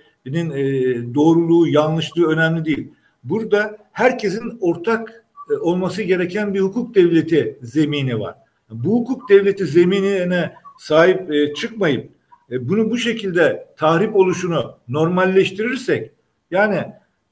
doğruluğu, 1.16 1.68
yanlışlığı 1.68 2.28
önemli 2.28 2.66
değil. 2.66 2.88
Burada 3.24 3.78
herkesin 3.92 4.58
ortak 4.62 5.26
e, 5.52 5.54
olması 5.54 6.04
gereken 6.04 6.54
bir 6.54 6.60
hukuk 6.60 6.96
devleti 6.96 7.58
zemini 7.62 8.20
var. 8.20 8.36
Bu 8.70 9.00
hukuk 9.00 9.30
devleti 9.30 9.66
zeminine 9.66 10.54
sahip 10.80 11.32
e, 11.32 11.54
çıkmayıp 11.54 12.10
e, 12.52 12.70
bunu 12.70 12.92
bu 12.92 12.98
şekilde 12.98 13.68
tahrip 13.78 14.16
oluşunu 14.16 14.78
normalleştirirsek 14.88 16.12
yani 16.52 16.86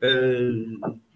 e, 0.03 0.09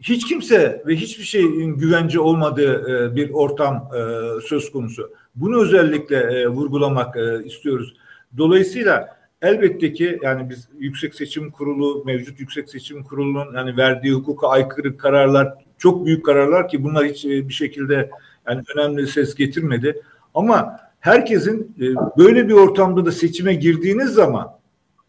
hiç 0.02 0.28
kimse 0.28 0.84
ve 0.88 0.96
hiçbir 0.96 1.24
şeyin 1.24 1.78
güvence 1.78 2.20
olmadığı 2.20 2.92
e, 2.92 3.16
bir 3.16 3.30
ortam 3.30 3.90
e, 3.96 4.02
söz 4.42 4.72
konusu. 4.72 5.14
Bunu 5.36 5.62
özellikle 5.64 6.18
e, 6.18 6.48
vurgulamak 6.48 7.18
e, 7.18 7.44
istiyoruz. 7.46 7.94
Dolayısıyla 8.38 9.19
Elbette 9.42 9.94
ki 9.94 10.20
yani 10.22 10.50
biz 10.50 10.70
Yüksek 10.80 11.16
Seçim 11.16 11.52
Kurulu, 11.52 12.04
mevcut 12.06 12.40
Yüksek 12.40 12.70
Seçim 12.70 13.04
Kurulu'nun 13.04 13.56
yani 13.56 13.78
verdiği 13.78 14.14
hukuka 14.14 14.48
aykırı 14.48 14.98
kararlar 14.98 15.54
çok 15.78 16.06
büyük 16.06 16.26
kararlar 16.26 16.68
ki 16.68 16.84
bunlar 16.84 17.06
hiç 17.06 17.26
e, 17.26 17.48
bir 17.48 17.54
şekilde 17.54 18.10
yani 18.48 18.64
önemli 18.76 19.08
ses 19.08 19.36
getirmedi. 19.36 20.02
Ama 20.34 20.80
herkesin 21.00 21.76
e, 21.82 21.86
böyle 22.18 22.48
bir 22.48 22.54
ortamda 22.54 23.06
da 23.06 23.12
seçime 23.12 23.54
girdiğiniz 23.54 24.10
zaman 24.10 24.58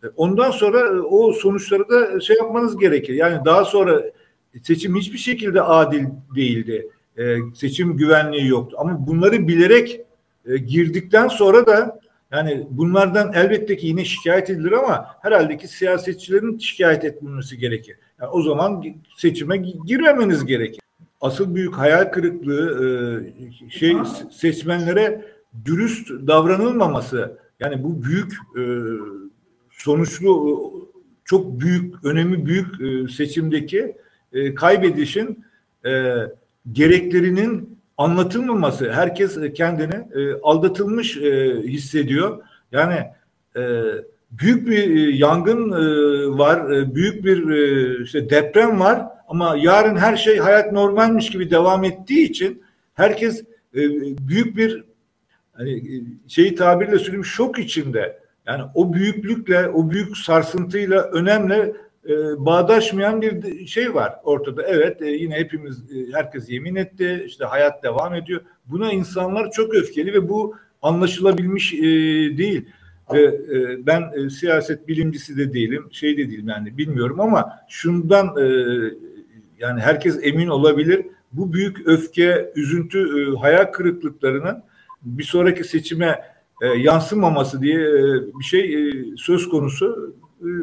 e, 0.04 0.06
ondan 0.16 0.50
sonra 0.50 1.02
o 1.02 1.32
sonuçları 1.32 1.88
da 1.88 2.20
şey 2.20 2.36
yapmanız 2.36 2.78
gerekir. 2.78 3.14
Yani 3.14 3.44
daha 3.44 3.64
sonra 3.64 4.02
seçim 4.62 4.96
hiçbir 4.96 5.18
şekilde 5.18 5.62
adil 5.62 6.04
değildi. 6.36 6.88
Seçim 7.54 7.96
güvenliği 7.96 8.48
yoktu. 8.48 8.76
Ama 8.80 9.06
bunları 9.06 9.48
bilerek 9.48 10.00
girdikten 10.66 11.28
sonra 11.28 11.66
da 11.66 12.00
yani 12.32 12.66
bunlardan 12.70 13.32
elbette 13.32 13.76
ki 13.76 13.86
yine 13.86 14.04
şikayet 14.04 14.50
edilir 14.50 14.72
ama 14.72 15.06
herhalde 15.22 15.56
ki 15.56 15.68
siyasetçilerin 15.68 16.58
şikayet 16.58 17.04
etmemesi 17.04 17.58
gerekir. 17.58 17.96
Yani 18.20 18.30
o 18.30 18.42
zaman 18.42 18.84
seçime 19.16 19.56
girmemeniz 19.86 20.46
gerekir. 20.46 20.80
Asıl 21.20 21.54
büyük 21.54 21.74
hayal 21.74 22.04
kırıklığı 22.04 22.84
e, 22.84 23.70
şey 23.70 23.96
seçmenlere 24.30 25.24
dürüst 25.64 26.10
davranılmaması. 26.10 27.38
Yani 27.60 27.84
bu 27.84 28.02
büyük 28.02 28.32
e, 28.32 28.62
sonuçlu 29.70 30.90
çok 31.24 31.60
büyük 31.60 32.04
önemi 32.04 32.46
büyük 32.46 32.80
e, 32.80 33.12
seçimdeki 33.12 33.96
kaybedişin 34.56 35.44
gereklerinin 36.72 37.79
anlatılmaması, 38.00 38.92
herkes 38.92 39.38
kendini 39.54 39.94
e, 39.94 40.40
aldatılmış 40.42 41.16
e, 41.16 41.62
hissediyor. 41.62 42.42
Yani 42.72 43.06
e, 43.56 43.62
büyük 44.30 44.68
bir 44.68 44.96
e, 44.96 45.16
yangın 45.16 45.72
e, 45.72 46.38
var, 46.38 46.70
e, 46.70 46.94
büyük 46.94 47.24
bir 47.24 47.50
e, 47.50 48.02
işte 48.04 48.30
deprem 48.30 48.80
var 48.80 49.06
ama 49.28 49.56
yarın 49.58 49.96
her 49.96 50.16
şey 50.16 50.38
hayat 50.38 50.72
normalmiş 50.72 51.30
gibi 51.30 51.50
devam 51.50 51.84
ettiği 51.84 52.28
için 52.30 52.62
herkes 52.94 53.40
e, 53.74 53.80
büyük 54.28 54.56
bir 54.56 54.84
hani 55.52 55.76
e, 55.76 56.02
şeyi 56.28 56.54
tabirle 56.54 56.98
söyleyeyim 56.98 57.24
şok 57.24 57.58
içinde. 57.58 58.20
Yani 58.46 58.62
o 58.74 58.92
büyüklükle, 58.92 59.68
o 59.68 59.90
büyük 59.90 60.16
sarsıntıyla 60.16 61.02
önemli 61.02 61.74
e, 62.08 62.14
bağdaşmayan 62.46 63.22
bir 63.22 63.66
şey 63.66 63.94
var 63.94 64.14
ortada. 64.24 64.62
Evet 64.62 65.02
e, 65.02 65.06
yine 65.06 65.34
hepimiz 65.34 65.78
e, 65.92 66.12
herkes 66.12 66.50
yemin 66.50 66.74
etti. 66.74 67.24
işte 67.26 67.44
hayat 67.44 67.82
devam 67.82 68.14
ediyor. 68.14 68.40
Buna 68.66 68.92
insanlar 68.92 69.50
çok 69.50 69.74
öfkeli 69.74 70.12
ve 70.12 70.28
bu 70.28 70.54
anlaşılabilmiş 70.82 71.72
değil. 72.38 72.68
Ve 73.12 73.40
ben 73.86 74.28
siyaset 74.28 74.88
bilimcisi 74.88 75.36
de 75.36 75.52
değilim, 75.52 75.88
şey 75.90 76.18
de 76.18 76.30
değilim 76.30 76.48
yani 76.48 76.78
bilmiyorum 76.78 77.20
ama 77.20 77.52
şundan 77.68 78.36
yani 79.58 79.80
herkes 79.80 80.18
emin 80.22 80.48
olabilir. 80.48 81.06
Bu 81.32 81.52
büyük 81.52 81.88
öfke, 81.88 82.52
üzüntü, 82.56 82.98
e, 82.98 83.38
hayal 83.38 83.64
kırıklıklarının 83.64 84.62
bir 85.02 85.24
sonraki 85.24 85.64
seçime 85.64 86.24
yansımaması 86.76 87.62
diye 87.62 87.78
bir 88.38 88.44
şey 88.44 88.94
söz 89.16 89.48
konusu 89.48 90.16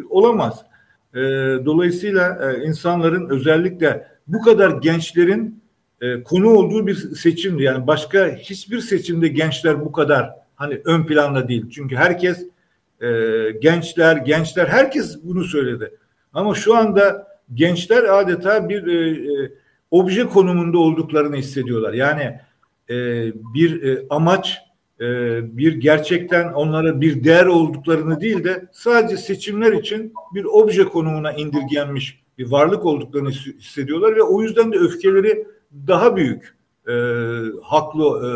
olamaz. 0.10 0.66
E, 1.14 1.20
dolayısıyla 1.66 2.40
e, 2.52 2.66
insanların 2.66 3.30
özellikle 3.30 4.08
bu 4.28 4.42
kadar 4.42 4.72
gençlerin 4.72 5.64
e, 6.02 6.24
konu 6.24 6.50
olduğu 6.50 6.88
bir 6.88 6.96
seçimdi. 6.96 7.64
Yani 7.64 7.88
başka 7.88 8.28
hiçbir 8.28 8.80
seçimde 8.80 9.28
gençler 9.28 9.86
bu 9.86 9.92
kadar 9.92 10.32
hani 10.56 10.82
ön 10.86 11.06
planda 11.06 11.48
değil. 11.48 11.66
Çünkü 11.72 11.96
herkes 11.96 12.46
e, 13.02 13.08
gençler, 13.62 14.18
gençler 14.18 14.68
herkes 14.68 15.24
bunu 15.24 15.44
söyledi. 15.44 15.94
Ama 16.34 16.56
şu 16.56 16.76
anda 16.76 17.28
gençler 17.54 18.04
adeta 18.04 18.70
bir 18.70 18.88
e, 18.88 19.10
e, 19.10 19.52
obje 19.92 20.28
konumunda 20.28 20.78
olduklarını 20.78 21.36
hissediyorlar. 21.36 21.94
Yani 21.94 22.40
e, 22.90 22.96
bir 23.54 23.84
e, 23.84 24.06
amaç, 24.10 24.58
e, 25.02 25.06
bir 25.58 25.74
gerçekten 25.74 26.54
onlara 26.54 27.02
bir 27.02 27.24
değer 27.24 27.46
olduklarını 27.46 28.22
değil 28.22 28.44
de 28.44 28.68
sadece 28.72 29.18
seçimler 29.18 29.74
için 29.74 30.14
bir 30.34 30.46
obje 30.46 30.84
konumuna 30.84 31.32
indirgenmiş 31.32 32.24
bir 32.38 32.52
varlık 32.52 32.86
olduklarını 32.86 33.30
hissediyorlar 33.30 34.16
ve 34.16 34.22
o 34.22 34.42
yüzden 34.42 34.72
de 34.72 34.78
öfkeleri 34.78 35.48
daha 35.88 36.16
büyük 36.16 36.56
e, 36.88 36.94
haklı 37.64 38.04
e, 38.04 38.30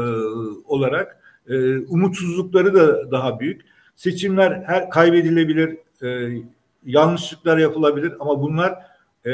olarak 0.65 1.21
e, 1.49 1.79
umutsuzlukları 1.79 2.73
da 2.73 3.11
daha 3.11 3.39
büyük. 3.39 3.61
Seçimler 3.95 4.63
her 4.65 4.89
kaybedilebilir, 4.89 5.77
e, 6.03 6.41
yanlışlıklar 6.85 7.57
yapılabilir 7.57 8.13
ama 8.19 8.41
bunlar 8.41 8.75
e, 9.25 9.33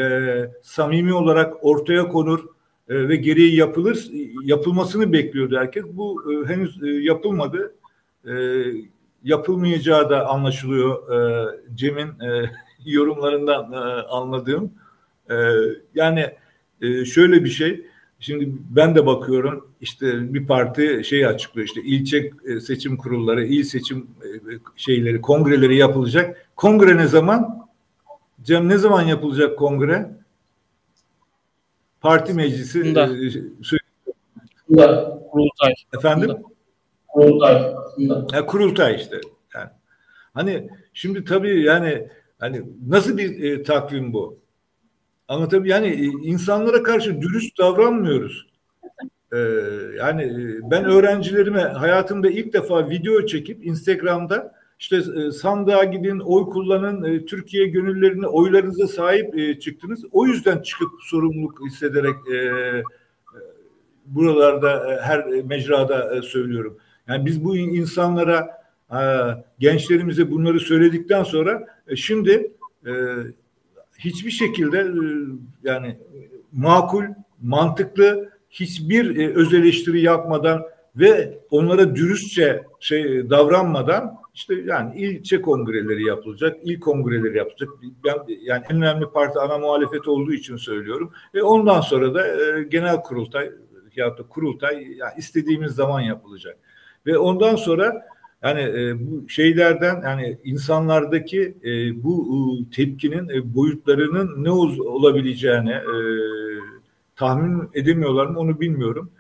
samimi 0.62 1.14
olarak 1.14 1.66
ortaya 1.66 2.08
konur 2.08 2.45
e, 2.89 3.09
ve 3.09 3.15
gereği 3.15 3.55
yapılır 3.55 4.09
yapılmasını 4.43 5.14
bekliyordu 5.14 5.57
herkes. 5.57 5.84
Bu 5.93 6.34
e, 6.34 6.47
henüz 6.47 6.84
e, 6.84 6.88
yapılmadı. 6.88 7.73
Yapılmayacağı 9.23 10.09
da 10.09 10.27
anlaşılıyor 10.27 11.03
Cem'in 11.76 12.09
yorumlarından 12.85 13.72
anladığım. 14.09 14.72
Yani 15.95 16.26
şöyle 17.05 17.43
bir 17.43 17.49
şey. 17.49 17.85
Şimdi 18.19 18.49
ben 18.69 18.95
de 18.95 19.05
bakıyorum 19.05 19.68
işte 19.81 20.34
bir 20.34 20.47
parti 20.47 21.01
şey 21.03 21.26
açıklıyor 21.26 21.68
işte 21.68 21.81
ilçe 21.81 22.31
seçim 22.61 22.97
kurulları, 22.97 23.45
il 23.45 23.64
seçim 23.64 24.07
şeyleri, 24.76 25.22
kongreleri 25.22 25.76
yapılacak. 25.76 26.49
Kongre 26.55 26.97
ne 26.97 27.07
zaman? 27.07 27.68
Cem 28.43 28.69
ne 28.69 28.77
zaman 28.77 29.01
yapılacak 29.01 29.57
kongre? 29.57 30.16
Parti 32.02 32.34
meclisi 32.34 32.86
Bunda. 32.86 33.06
e, 33.06 33.80
Bunda. 34.69 35.19
Kurultay. 35.32 35.74
Efendim? 35.98 36.30
Bunda. 36.30 36.41
Kurultay. 37.07 37.76
Bunda. 37.98 38.28
Ya, 38.34 38.45
kurultay 38.45 38.95
işte. 38.95 39.22
Yani. 39.56 39.69
Hani 40.34 40.69
şimdi 40.94 41.24
tabii 41.24 41.64
yani 41.64 42.07
hani 42.40 42.64
nasıl 42.88 43.18
bir 43.18 43.44
e, 43.44 43.64
takvim 43.64 44.14
bu? 44.14 44.40
Anlatabiliyor 45.28 45.82
Yani 45.82 45.88
e, 45.88 46.06
insanlara 46.30 46.84
karşı 46.84 47.22
dürüst 47.22 47.60
davranmıyoruz. 47.60 48.48
Ee, 49.34 49.38
yani 49.98 50.24
e, 50.24 50.72
ben 50.72 50.86
öğrencilerime 50.86 51.61
hayatımda 51.61 52.30
ilk 52.30 52.53
defa 52.53 52.90
video 52.90 53.26
çekip 53.26 53.65
Instagram'da 53.65 54.56
işte 54.80 54.98
e, 54.98 55.32
sandığa 55.32 55.84
gidin, 55.84 56.20
oy 56.20 56.45
kullanın, 56.45 57.26
Türkiye 57.26 57.68
gönüllerine 57.68 58.28
oylarınıza 58.28 58.88
sahip 58.88 59.62
çıktınız. 59.62 60.06
O 60.12 60.26
yüzden 60.28 60.62
çıkıp 60.62 60.90
sorumluluk 61.02 61.62
hissederek 61.66 62.16
buralarda 64.06 64.99
her 65.04 65.26
mecrada 65.28 66.22
söylüyorum. 66.22 66.78
Yani 67.08 67.26
biz 67.26 67.44
bu 67.44 67.58
insanlara, 67.58 68.62
gençlerimize 69.60 70.32
bunları 70.32 70.60
söyledikten 70.60 71.24
sonra 71.24 71.68
şimdi 71.95 72.52
hiçbir 73.99 74.32
şekilde 74.32 74.80
e, 74.80 74.94
yani 75.64 75.98
makul, 76.52 77.04
mantıklı 77.41 78.30
hiçbir 78.49 79.18
e, 79.18 79.34
öz 79.34 79.54
eleştiri 79.54 80.02
yapmadan 80.02 80.64
ve 80.99 81.40
onlara 81.52 81.95
dürüstçe 81.95 82.64
şey 82.80 83.30
davranmadan 83.30 84.18
işte 84.34 84.56
yani 84.65 85.02
ilçe 85.02 85.41
kongreleri 85.41 86.06
yapılacak, 86.06 86.57
il 86.64 86.80
kongreleri 86.80 87.38
yapılacak. 87.38 87.69
Ben 88.06 88.15
yani 88.41 88.64
en 88.69 88.78
önemli 88.78 89.06
parti 89.06 89.40
ana 89.40 89.57
muhalefet 89.57 90.07
olduğu 90.07 90.34
için 90.34 90.56
söylüyorum. 90.56 91.11
Ve 91.34 91.44
ondan 91.44 91.82
sonra 91.82 92.14
da 92.14 92.28
e, 92.28 92.64
genel 92.64 93.02
kurultay 93.02 93.52
ya 93.95 94.18
da 94.18 94.24
kurultay 94.24 94.76
yani 94.76 95.14
istediğimiz 95.18 95.72
zaman 95.72 96.02
yapılacak. 96.02 96.57
Ve 97.06 97.18
ondan 97.18 97.56
sonra 97.56 98.07
yani 98.44 98.61
e, 98.61 98.95
bu 98.99 99.30
şeylerden 99.30 100.02
yani 100.02 100.38
insanlardaki 100.44 101.57
e, 101.64 102.03
bu 102.03 102.28
e, 102.34 102.76
tepkinin 102.76 103.30
e, 103.30 103.56
boyutlarının 103.56 104.44
ne 104.44 104.52
olabileceğini 104.52 105.72
e, 105.72 105.98
tahmin 107.15 107.69
edemiyorlar 107.74 108.26
mı 108.26 108.40
onu 108.40 108.60
bilmiyorum. 108.60 109.11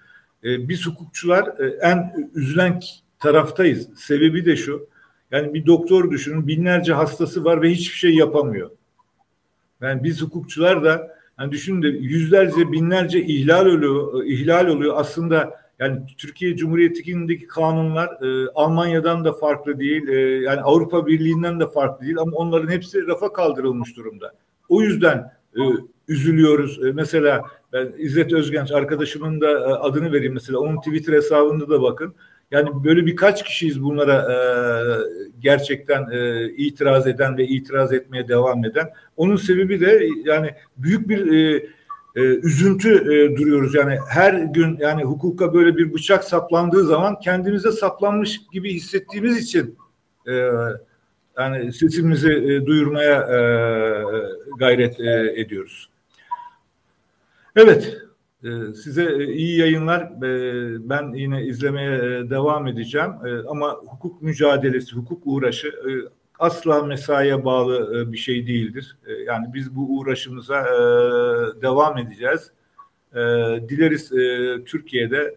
E, 0.43 0.69
biz 0.69 0.85
hukukçular 0.85 1.47
e, 1.59 1.67
en 1.81 2.29
üzülen 2.35 2.79
taraftayız. 3.19 3.89
Sebebi 3.99 4.45
de 4.45 4.55
şu. 4.55 4.87
Yani 5.31 5.53
bir 5.53 5.65
doktor 5.65 6.11
düşünün 6.11 6.47
binlerce 6.47 6.93
hastası 6.93 7.45
var 7.45 7.61
ve 7.61 7.69
hiçbir 7.69 7.97
şey 7.97 8.15
yapamıyor. 8.15 8.71
Yani 9.81 10.03
biz 10.03 10.21
hukukçular 10.21 10.83
da 10.83 11.17
yani 11.39 11.51
düşünün 11.51 11.81
de 11.81 11.87
yüzlerce 11.87 12.71
binlerce 12.71 13.21
ihlal 13.23 13.65
oluyor, 13.65 14.23
ihlal 14.25 14.67
oluyor. 14.67 14.93
Aslında 14.97 15.67
yani 15.79 15.99
Türkiye 16.17 16.55
Cumhuriyeti'ndeki 16.55 17.47
kanunlar 17.47 18.07
e, 18.07 18.49
Almanya'dan 18.55 19.25
da 19.25 19.33
farklı 19.33 19.79
değil. 19.79 20.07
E, 20.07 20.19
yani 20.19 20.61
Avrupa 20.61 21.07
Birliği'nden 21.07 21.59
de 21.59 21.67
farklı 21.67 22.05
değil 22.05 22.17
ama 22.17 22.37
onların 22.37 22.71
hepsi 22.71 23.07
rafa 23.07 23.33
kaldırılmış 23.33 23.97
durumda. 23.97 24.33
O 24.69 24.81
yüzden 24.81 25.31
e, 25.55 25.61
üzülüyoruz. 26.07 26.85
E, 26.85 26.91
mesela 26.91 27.41
ben 27.73 27.93
İzzet 27.97 28.33
Özgenç 28.33 28.71
arkadaşımın 28.71 29.41
da 29.41 29.51
e, 29.51 29.55
adını 29.55 30.13
vereyim 30.13 30.33
mesela 30.33 30.59
onun 30.59 30.77
Twitter 30.77 31.13
hesabında 31.13 31.69
da 31.69 31.81
bakın. 31.81 32.15
Yani 32.51 32.69
böyle 32.83 33.05
birkaç 33.05 33.43
kişiyiz 33.43 33.83
bunlara 33.83 34.15
e, 34.33 34.37
gerçekten 35.39 36.11
e, 36.11 36.49
itiraz 36.49 37.07
eden 37.07 37.37
ve 37.37 37.47
itiraz 37.47 37.93
etmeye 37.93 38.27
devam 38.27 38.65
eden. 38.65 38.89
Onun 39.17 39.35
sebebi 39.35 39.79
de 39.79 40.09
yani 40.25 40.51
büyük 40.77 41.09
bir 41.09 41.31
e, 41.31 41.65
e, 42.15 42.21
üzüntü 42.21 42.89
e, 42.89 43.37
duruyoruz. 43.37 43.75
Yani 43.75 43.97
her 44.09 44.33
gün 44.33 44.77
yani 44.79 45.03
hukuka 45.03 45.53
böyle 45.53 45.77
bir 45.77 45.93
bıçak 45.93 46.23
saplandığı 46.23 46.83
zaman 46.83 47.19
kendimize 47.19 47.71
saplanmış 47.71 48.41
gibi 48.53 48.73
hissettiğimiz 48.73 49.37
için 49.37 49.77
e, 50.27 50.51
yani 51.37 51.73
sesimizi 51.73 52.31
e, 52.31 52.65
duyurmaya 52.65 53.21
e, 53.21 53.39
gayret 54.59 54.99
e, 54.99 55.33
ediyoruz. 55.35 55.89
Evet, 57.57 57.97
e, 58.43 58.73
size 58.73 59.25
iyi 59.25 59.59
yayınlar. 59.59 60.01
E, 60.01 60.89
ben 60.89 61.13
yine 61.13 61.45
izlemeye 61.45 61.95
e, 61.95 62.29
devam 62.29 62.67
edeceğim. 62.67 63.11
Ama 63.47 63.73
hukuk 63.73 64.21
mücadelesi, 64.21 64.95
hukuk 64.95 65.21
uğraşı 65.25 65.73
asla 66.39 66.83
mesaiye 66.83 67.45
bağlı 67.45 68.01
e, 68.01 68.11
bir 68.11 68.17
şey 68.17 68.47
değildir. 68.47 68.97
E, 69.07 69.13
yani 69.13 69.53
biz 69.53 69.75
bu 69.75 69.97
uğraşımıza 69.97 70.61
e, 70.61 70.71
devam 71.61 71.97
edeceğiz. 71.97 72.51
Dileriz 73.69 74.09
Türkiye'de 74.65 75.35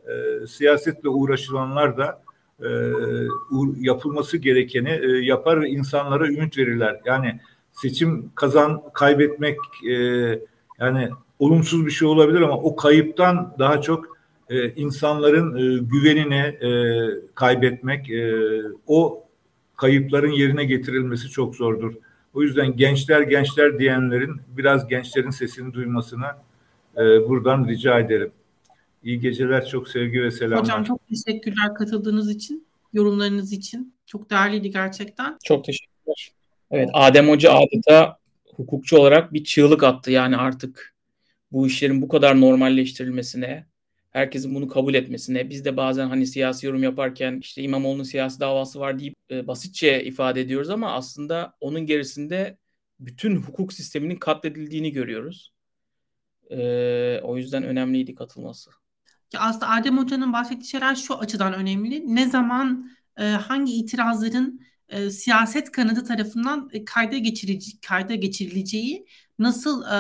siyasetle 0.49 1.09
uğraşılanlar 1.09 1.99
da 1.99 2.23
yapılması 3.77 4.37
gerekeni 4.37 5.27
yapar 5.27 5.61
ve 5.61 5.69
insanlara 5.69 6.29
ümit 6.29 6.59
verirler. 6.59 7.01
Yani 7.05 7.41
seçim 7.73 8.31
kazan 8.35 8.83
kaybetmek 8.93 9.59
yani 10.81 11.11
olumsuz 11.41 11.87
bir 11.87 11.91
şey 11.91 12.09
olabilir 12.09 12.41
ama 12.41 12.57
o 12.57 12.77
kayıptan 12.77 13.55
daha 13.59 13.81
çok 13.81 14.19
e, 14.51 14.75
insanların 14.75 15.57
e, 15.57 15.79
güvenini 15.79 16.35
e, 16.37 16.71
kaybetmek, 17.35 18.11
e, 18.11 18.35
o 18.87 19.25
kayıpların 19.77 20.31
yerine 20.31 20.65
getirilmesi 20.65 21.29
çok 21.29 21.57
zordur. 21.57 21.95
O 22.35 22.43
yüzden 22.43 22.77
gençler 22.77 23.21
gençler 23.21 23.79
diyenlerin 23.79 24.41
biraz 24.49 24.89
gençlerin 24.89 25.31
sesini 25.31 25.73
duymasını 25.73 26.27
e, 26.97 27.29
buradan 27.29 27.69
rica 27.69 27.99
ederim. 27.99 28.33
İyi 29.05 29.21
geceler, 29.21 29.67
çok 29.67 29.89
sevgi 29.89 30.23
ve 30.23 30.31
selamlar. 30.31 30.61
Hocam 30.61 30.85
çok 30.85 31.01
teşekkürler 31.09 31.75
katıldığınız 31.75 32.31
için, 32.31 32.67
yorumlarınız 32.93 33.53
için. 33.53 33.95
Çok 34.07 34.31
değerliydi 34.31 34.71
gerçekten. 34.71 35.39
Çok 35.45 35.65
teşekkürler. 35.65 36.33
Evet, 36.71 36.89
Adem 36.93 37.29
Hoca 37.29 37.53
adeta 37.53 38.17
hukukçu 38.57 38.97
olarak 38.97 39.33
bir 39.33 39.45
çığlık 39.45 39.83
attı. 39.83 40.11
Yani 40.11 40.37
artık 40.37 40.95
bu 41.53 41.67
işlerin 41.67 42.03
bu 42.03 42.09
kadar 42.09 42.41
normalleştirilmesine, 42.41 43.67
herkesin 44.11 44.55
bunu 44.55 44.69
kabul 44.69 44.95
etmesine, 44.95 45.51
biz 45.51 45.65
de 45.65 45.77
bazen 45.77 46.09
hani 46.09 46.27
siyasi 46.27 46.67
yorum 46.67 46.83
yaparken 46.83 47.39
işte 47.41 47.63
İmamoğlu'nun 47.63 48.03
siyasi 48.03 48.41
davası 48.41 48.81
var 48.81 48.99
deyip 48.99 49.15
e, 49.31 49.47
basitçe 49.47 50.05
ifade 50.05 50.41
ediyoruz 50.41 50.71
ama 50.71 50.93
aslında 50.93 51.57
onun 51.61 51.87
gerisinde 51.87 52.59
bütün 53.01 53.37
hukuk 53.37 53.73
sisteminin 53.73 54.17
katledildiğini 54.17 54.93
görüyoruz. 54.93 55.53
E, 56.51 57.21
o 57.23 57.37
yüzden 57.37 57.63
önemliydi 57.63 58.15
katılması. 58.15 58.71
Ya 59.33 59.41
aslında 59.41 59.69
Adem 59.69 59.99
Hoca'nın 59.99 60.33
bahsettiği 60.33 60.67
şeyler 60.67 60.95
şu 60.95 61.19
açıdan 61.19 61.55
önemli. 61.55 62.15
Ne 62.15 62.29
zaman 62.29 62.91
e, 63.17 63.25
hangi 63.25 63.73
itirazların 63.73 64.61
e, 64.91 65.11
siyaset 65.11 65.73
kanadı 65.73 66.05
tarafından 66.05 66.71
e, 66.73 66.85
kayda 66.85 67.19
geçirici 67.19 67.81
kayda 67.81 68.15
geçirileceği 68.15 69.07
nasıl 69.39 69.83
e, 69.85 69.97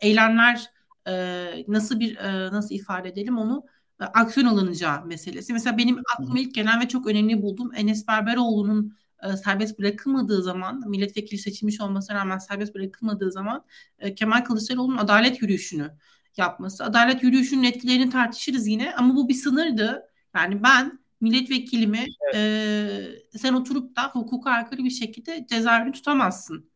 eylemler 0.00 0.70
e, 1.06 1.64
nasıl 1.68 2.00
bir 2.00 2.16
e, 2.16 2.52
nasıl 2.52 2.74
ifade 2.74 3.08
edelim 3.08 3.38
onu 3.38 3.64
e, 4.00 4.04
aksiyon 4.04 4.46
alınacağı 4.46 5.06
meselesi. 5.06 5.52
Mesela 5.52 5.78
benim 5.78 6.02
aklıma 6.14 6.38
ilk 6.38 6.54
gelen 6.54 6.80
ve 6.80 6.88
çok 6.88 7.06
önemli 7.06 7.42
bulduğum 7.42 7.74
Enes 7.74 8.08
Berberoğlu'nun 8.08 8.96
e, 9.22 9.36
serbest 9.36 9.78
bırakılmadığı 9.78 10.42
zaman 10.42 10.88
milletvekili 10.88 11.38
seçilmiş 11.38 11.80
olmasına 11.80 12.16
rağmen 12.16 12.38
serbest 12.38 12.74
bırakılmadığı 12.74 13.32
zaman 13.32 13.64
e, 13.98 14.14
Kemal 14.14 14.44
Kılıçdaroğlu'nun 14.44 14.96
adalet 14.96 15.42
yürüyüşünü 15.42 15.90
yapması. 16.36 16.84
Adalet 16.84 17.22
yürüyüşünün 17.22 17.62
etkilerini 17.62 18.10
tartışırız 18.10 18.66
yine 18.66 18.94
ama 18.94 19.16
bu 19.16 19.28
bir 19.28 19.34
sınırdı. 19.34 20.02
Yani 20.34 20.62
ben 20.62 20.99
milletvekilimi 21.20 22.06
evet. 22.34 23.24
e, 23.34 23.38
sen 23.38 23.54
oturup 23.54 23.96
da 23.96 24.02
hukuka 24.08 24.50
aykırı 24.50 24.84
bir 24.84 24.90
şekilde 24.90 25.46
cezaevini 25.50 25.92
tutamazsın. 25.92 26.70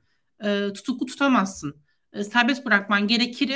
E, 0.44 0.72
tutuklu 0.72 1.06
tutamazsın. 1.06 1.76
E, 2.12 2.24
serbest 2.24 2.66
bırakman 2.66 3.06
gerekir 3.06 3.50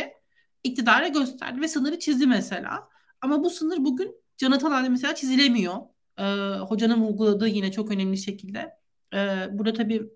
iktidara 0.65 1.09
gösterdi 1.09 1.60
ve 1.60 1.69
sınırı 1.69 1.98
çizdi 1.98 2.27
mesela. 2.27 2.89
Ama 3.20 3.44
bu 3.44 3.51
sınır 3.51 3.85
bugün 3.85 4.15
Can 4.36 4.52
Atalay'da 4.52 4.90
mesela 4.90 5.15
çizilemiyor. 5.15 5.77
E, 6.19 6.24
hocanın 6.59 7.01
vurguladığı 7.01 7.48
yine 7.48 7.73
çok 7.73 7.90
önemli 7.90 8.19
şekilde. 8.19 8.70
E, 9.15 9.48
burada 9.52 9.73
tabii 9.73 10.10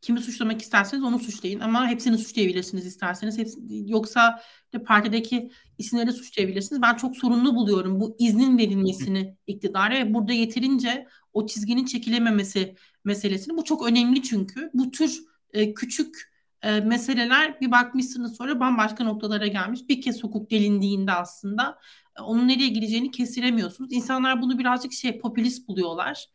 kimi 0.00 0.20
suçlamak 0.20 0.62
isterseniz 0.62 1.04
onu 1.04 1.18
suçlayın 1.18 1.60
ama 1.60 1.88
hepsini 1.88 2.18
suçlayabilirsiniz 2.18 2.86
isterseniz. 2.86 3.38
Hepsi, 3.38 3.58
yoksa 3.68 4.42
de 4.72 4.82
partideki 4.82 5.50
isimleri 5.78 6.12
suçlayabilirsiniz. 6.12 6.82
Ben 6.82 6.94
çok 6.94 7.16
sorunlu 7.16 7.54
buluyorum 7.54 8.00
bu 8.00 8.16
iznin 8.18 8.58
verilmesini 8.58 9.36
iktidara 9.46 9.94
ve 9.94 10.14
burada 10.14 10.32
yeterince 10.32 11.06
o 11.32 11.46
çizginin 11.46 11.84
çekilememesi 11.84 12.74
meselesini. 13.04 13.56
Bu 13.56 13.64
çok 13.64 13.86
önemli 13.86 14.22
çünkü 14.22 14.70
bu 14.74 14.90
tür 14.90 15.20
e, 15.52 15.74
küçük 15.74 16.28
e, 16.62 16.80
meseleler 16.80 17.60
bir 17.60 17.70
bakmışsınız 17.70 18.36
sonra 18.36 18.60
bambaşka 18.60 19.04
noktalara 19.04 19.46
gelmiş. 19.46 19.80
Bir 19.88 20.02
kez 20.02 20.22
hukuk 20.22 20.50
delindiğinde 20.50 21.12
aslında 21.12 21.78
e, 22.18 22.22
onun 22.22 22.48
nereye 22.48 22.68
gideceğini 22.68 23.10
kesiremiyorsunuz. 23.10 23.92
İnsanlar 23.92 24.42
bunu 24.42 24.58
birazcık 24.58 24.92
şey 24.92 25.18
popülist 25.18 25.68
buluyorlar. 25.68 26.26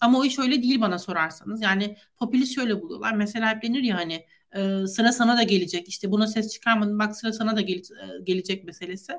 Ama 0.00 0.18
o 0.18 0.24
iş 0.24 0.38
öyle 0.38 0.62
değil 0.62 0.80
bana 0.80 0.98
sorarsanız. 0.98 1.62
Yani 1.62 1.96
popülist 2.16 2.54
şöyle 2.54 2.82
buluyorlar. 2.82 3.12
Mesela 3.12 3.50
hep 3.54 3.62
denir 3.62 3.82
ya 3.82 3.96
hani 3.96 4.26
e, 4.52 4.86
sıra 4.86 5.12
sana 5.12 5.36
da 5.36 5.42
gelecek. 5.42 5.88
İşte 5.88 6.10
buna 6.10 6.26
ses 6.26 6.52
çıkarmadın 6.52 6.98
bak 6.98 7.16
sıra 7.16 7.32
sana 7.32 7.56
da 7.56 7.60
gele, 7.60 7.82
gelecek 8.24 8.64
meselesi. 8.64 9.12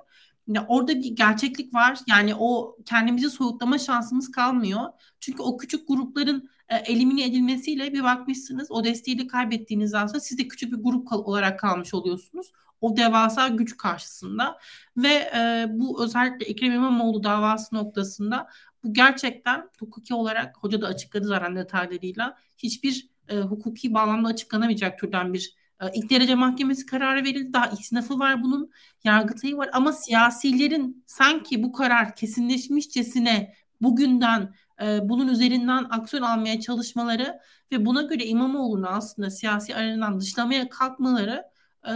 Yani 0.48 0.66
orada 0.68 0.96
bir 0.96 1.16
gerçeklik 1.16 1.74
var. 1.74 2.00
Yani 2.08 2.36
o 2.36 2.78
kendimizi 2.86 3.30
soyutlama 3.30 3.78
şansımız 3.78 4.32
kalmıyor. 4.32 4.82
Çünkü 5.20 5.44
o 5.44 5.58
küçük 5.58 5.88
grupların 5.88 6.50
e, 6.70 6.76
elimine 6.76 7.26
edilmesiyle 7.26 7.94
bir 7.94 8.04
bakmışsınız 8.04 8.72
o 8.72 8.84
desteği 8.84 9.20
de 9.20 9.28
kaybettiğiniz 9.28 9.94
aslında 9.94 10.20
siz 10.20 10.38
de 10.38 10.48
küçük 10.48 10.72
bir 10.72 10.78
grup 10.84 11.08
kal- 11.08 11.24
olarak 11.24 11.60
kalmış 11.60 11.94
oluyorsunuz. 11.94 12.52
O 12.82 12.98
devasa 12.98 13.48
güç 13.48 13.78
karşısında 13.78 14.58
ve 14.98 15.32
e, 15.36 15.66
bu 15.70 16.04
özellikle 16.04 16.46
Ekrem 16.46 16.74
İmamoğlu 16.74 17.24
davası 17.24 17.76
noktasında 17.76 18.48
bu 18.84 18.94
gerçekten 18.94 19.70
hukuki 19.80 20.14
olarak 20.14 20.58
hoca 20.58 20.82
da 20.82 20.88
açıkladı 20.88 21.28
zaten 21.28 21.56
detaylarıyla 21.56 22.38
hiçbir 22.58 23.10
e, 23.30 23.38
hukuki 23.38 23.94
bağlamda 23.94 24.28
açıklanamayacak 24.28 25.00
türden 25.00 25.34
bir 25.34 25.56
e, 25.82 25.86
ilk 25.94 26.10
derece 26.10 26.36
mahkemesi 26.36 26.86
kararı 26.86 27.24
verildi. 27.24 27.54
Daha 27.54 27.68
isnafı 27.68 28.20
var 28.20 28.44
bunun, 28.44 28.72
yargıtayı 29.04 29.58
var 29.58 29.70
ama 29.74 29.94
siyasilerin 29.94 31.04
sanki 31.08 31.64
bu 31.64 31.72
karar 31.72 32.16
kesinleşmişçesine 32.16 33.54
bugünden 33.82 34.54
e, 34.82 35.10
bunun 35.10 35.28
üzerinden 35.28 35.86
aksiyon 35.90 36.24
almaya 36.24 36.60
çalışmaları 36.60 37.40
ve 37.72 37.86
buna 37.86 38.02
göre 38.02 38.26
İmamoğlu'nu 38.26 38.88
aslında 38.88 39.30
siyasi 39.30 39.76
arenadan 39.76 40.20
dışlamaya 40.20 40.70
kalkmaları 40.70 41.44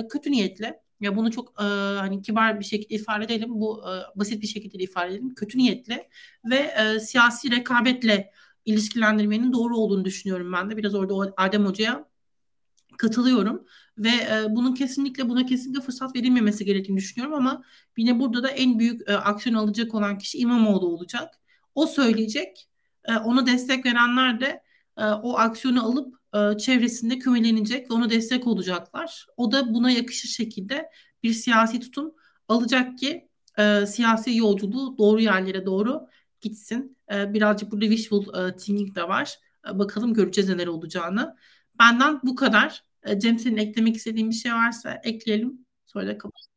kötü 0.10 0.32
niyetli. 0.32 0.74
Ya 1.00 1.16
bunu 1.16 1.32
çok 1.32 1.62
e, 1.62 1.64
hani 2.00 2.22
kibar 2.22 2.60
bir 2.60 2.66
şekilde 2.66 2.96
ifade 2.96 3.26
edelim, 3.26 3.50
bu 3.50 3.84
e, 3.90 4.20
basit 4.20 4.42
bir 4.42 4.48
şekilde 4.48 4.84
ifade 4.84 5.12
edelim. 5.12 5.36
Kötü 5.36 5.58
niyetli 5.58 6.10
ve 6.46 6.56
e, 6.56 7.00
siyasi 7.00 7.52
rekabetle 7.52 8.32
ilişkilendirmenin 8.66 9.54
doğru 9.54 9.78
olduğunu 9.78 10.06
düşünüyorum 10.06 10.54
ben 10.54 10.70
de. 10.70 10.78
Biraz 10.78 10.96
orada 10.96 11.34
Adem 11.38 11.66
Hoca'ya 11.66 12.06
katılıyorum 12.98 13.66
ve 13.98 14.10
e, 14.10 14.46
bunun 14.50 14.74
kesinlikle 14.74 15.30
buna 15.30 15.46
kesinlikle 15.46 15.82
fırsat 15.82 16.16
verilmemesi 16.16 16.66
gerektiğini 16.66 16.98
düşünüyorum 16.98 17.34
ama 17.34 17.64
yine 17.98 18.20
burada 18.20 18.44
da 18.44 18.50
en 18.50 18.80
büyük 18.80 19.10
e, 19.10 19.14
aksiyon 19.14 19.56
alacak 19.56 19.96
olan 19.96 20.18
kişi 20.18 20.38
İmamoğlu 20.38 20.88
olacak. 20.88 21.30
O 21.76 21.88
söyleyecek. 21.88 22.70
E, 23.06 23.16
ona 23.16 23.46
destek 23.46 23.86
verenler 23.86 24.40
de 24.40 24.64
e, 24.98 25.04
o 25.06 25.38
aksiyonu 25.38 25.86
alıp 25.86 26.16
e, 26.36 26.58
çevresinde 26.58 27.20
kümelenecek 27.20 27.92
ve 27.92 27.94
ona 27.94 28.10
destek 28.10 28.48
olacaklar. 28.48 29.26
O 29.38 29.52
da 29.52 29.74
buna 29.74 29.92
yakışır 29.92 30.30
şekilde 30.30 30.90
bir 31.24 31.34
siyasi 31.34 31.80
tutum 31.80 32.14
alacak 32.48 33.00
ki 33.00 33.30
e, 33.58 33.86
siyasi 33.86 34.36
yolculuğu 34.36 34.98
doğru 34.98 35.22
yerlere 35.22 35.66
doğru 35.66 36.08
gitsin. 36.42 36.98
Birazcık 37.10 37.72
burada 37.72 37.86
wishful 37.86 38.52
thinking 38.52 38.96
de 38.96 39.08
var. 39.08 39.36
Bakalım 39.74 40.14
göreceğiz 40.14 40.50
neler 40.50 40.68
olacağını. 40.68 41.36
Benden 41.80 42.20
bu 42.24 42.36
kadar. 42.36 42.84
Cem 43.18 43.40
senin 43.40 43.58
eklemek 43.58 43.96
istediğin 43.96 44.30
bir 44.30 44.36
şey 44.36 44.54
varsa 44.54 45.02
ekleyelim. 45.04 45.66
Sonra 45.86 46.08
da 46.08 46.18
kapatalım. 46.18 46.52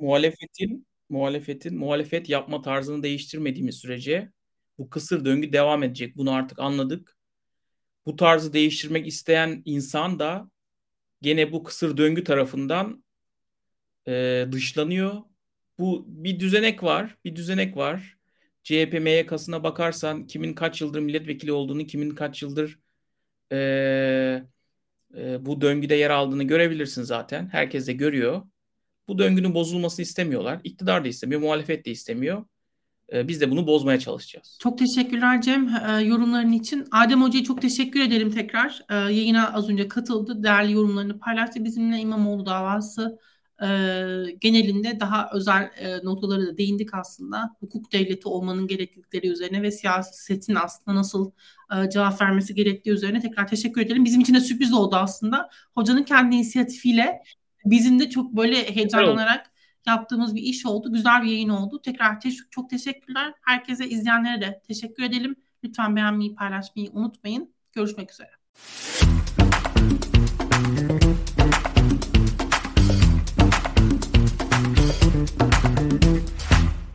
Muhalefetin 0.00 0.86
muhalefetin 1.08 1.78
muhalefet 1.78 2.28
yapma 2.28 2.62
tarzını 2.62 3.02
değiştirmediğimiz 3.02 3.74
sürece 3.74 4.32
bu 4.78 4.90
kısır 4.90 5.24
döngü 5.24 5.52
devam 5.52 5.82
edecek. 5.82 6.16
Bunu 6.16 6.32
artık 6.32 6.58
anladık. 6.58 7.15
Bu 8.06 8.16
tarzı 8.16 8.52
değiştirmek 8.52 9.06
isteyen 9.06 9.62
insan 9.64 10.18
da 10.18 10.50
gene 11.22 11.52
bu 11.52 11.64
kısır 11.64 11.96
döngü 11.96 12.24
tarafından 12.24 13.04
e, 14.08 14.46
dışlanıyor. 14.52 15.22
Bu 15.78 16.04
bir 16.08 16.40
düzenek 16.40 16.82
var, 16.82 17.16
bir 17.24 17.36
düzenek 17.36 17.76
var. 17.76 18.16
CHP 18.62 18.92
MYK'sına 19.00 19.64
bakarsan 19.64 20.26
kimin 20.26 20.54
kaç 20.54 20.80
yıldır 20.80 21.00
milletvekili 21.00 21.52
olduğunu, 21.52 21.86
kimin 21.86 22.10
kaç 22.10 22.42
yıldır 22.42 22.78
e, 23.52 23.56
e, 25.16 25.46
bu 25.46 25.60
döngüde 25.60 25.94
yer 25.94 26.10
aldığını 26.10 26.44
görebilirsin 26.44 27.02
zaten. 27.02 27.48
Herkes 27.48 27.86
de 27.86 27.92
görüyor. 27.92 28.42
Bu 29.08 29.18
döngünün 29.18 29.54
bozulmasını 29.54 30.02
istemiyorlar. 30.02 30.60
İktidar 30.64 31.04
da 31.04 31.08
istemiyor, 31.08 31.40
muhalefet 31.40 31.86
de 31.86 31.90
istemiyor. 31.90 32.44
E, 33.12 33.28
biz 33.28 33.40
de 33.40 33.50
bunu 33.50 33.66
bozmaya 33.66 33.98
çalışacağız. 33.98 34.58
Çok 34.60 34.78
teşekkürler 34.78 35.42
Cem 35.42 35.68
e, 35.68 36.00
yorumların 36.02 36.52
için. 36.52 36.84
Adem 36.92 37.22
Hoca'ya 37.22 37.44
çok 37.44 37.62
teşekkür 37.62 38.00
ederim 38.00 38.30
tekrar. 38.30 38.80
E, 38.90 38.94
yayına 38.94 39.52
az 39.52 39.68
önce 39.68 39.88
katıldı. 39.88 40.42
Değerli 40.42 40.72
yorumlarını 40.72 41.18
paylaştı 41.18 41.64
bizimle 41.64 41.98
İmamoğlu 41.98 42.46
davası 42.46 43.18
e, 43.62 43.66
genelinde 44.40 45.00
daha 45.00 45.30
özel 45.32 45.70
e, 45.78 46.04
noktalara 46.04 46.46
da 46.46 46.58
değindik 46.58 46.94
aslında. 46.94 47.56
Hukuk 47.60 47.92
devleti 47.92 48.28
olmanın 48.28 48.66
gereklilikleri 48.66 49.28
üzerine 49.28 49.62
ve 49.62 49.70
siyasetin 49.70 50.54
aslında 50.54 50.98
nasıl 50.98 51.30
e, 51.72 51.90
cevap 51.90 52.22
vermesi 52.22 52.54
gerektiği 52.54 52.90
üzerine 52.90 53.20
tekrar 53.20 53.48
teşekkür 53.48 53.80
edelim. 53.80 54.04
Bizim 54.04 54.20
için 54.20 54.34
de 54.34 54.40
sürpriz 54.40 54.72
oldu 54.72 54.96
aslında. 54.96 55.50
Hocanın 55.74 56.02
kendi 56.02 56.36
inisiyatifiyle 56.36 57.22
bizim 57.64 58.00
de 58.00 58.10
çok 58.10 58.32
böyle 58.32 58.74
heyecanlanarak 58.74 59.50
yaptığımız 59.86 60.34
bir 60.34 60.42
iş 60.42 60.66
oldu. 60.66 60.92
Güzel 60.92 61.22
bir 61.22 61.28
yayın 61.28 61.48
oldu. 61.48 61.82
Tekrar 61.82 62.20
te- 62.20 62.30
çok 62.50 62.70
teşekkürler. 62.70 63.32
Herkese 63.42 63.88
izleyenlere 63.88 64.40
de 64.40 64.62
teşekkür 64.68 65.02
edelim. 65.02 65.36
Lütfen 65.64 65.96
beğenmeyi, 65.96 66.34
paylaşmayı 66.34 66.90
unutmayın. 66.92 67.54
Görüşmek 67.72 68.12
üzere. 68.12 68.30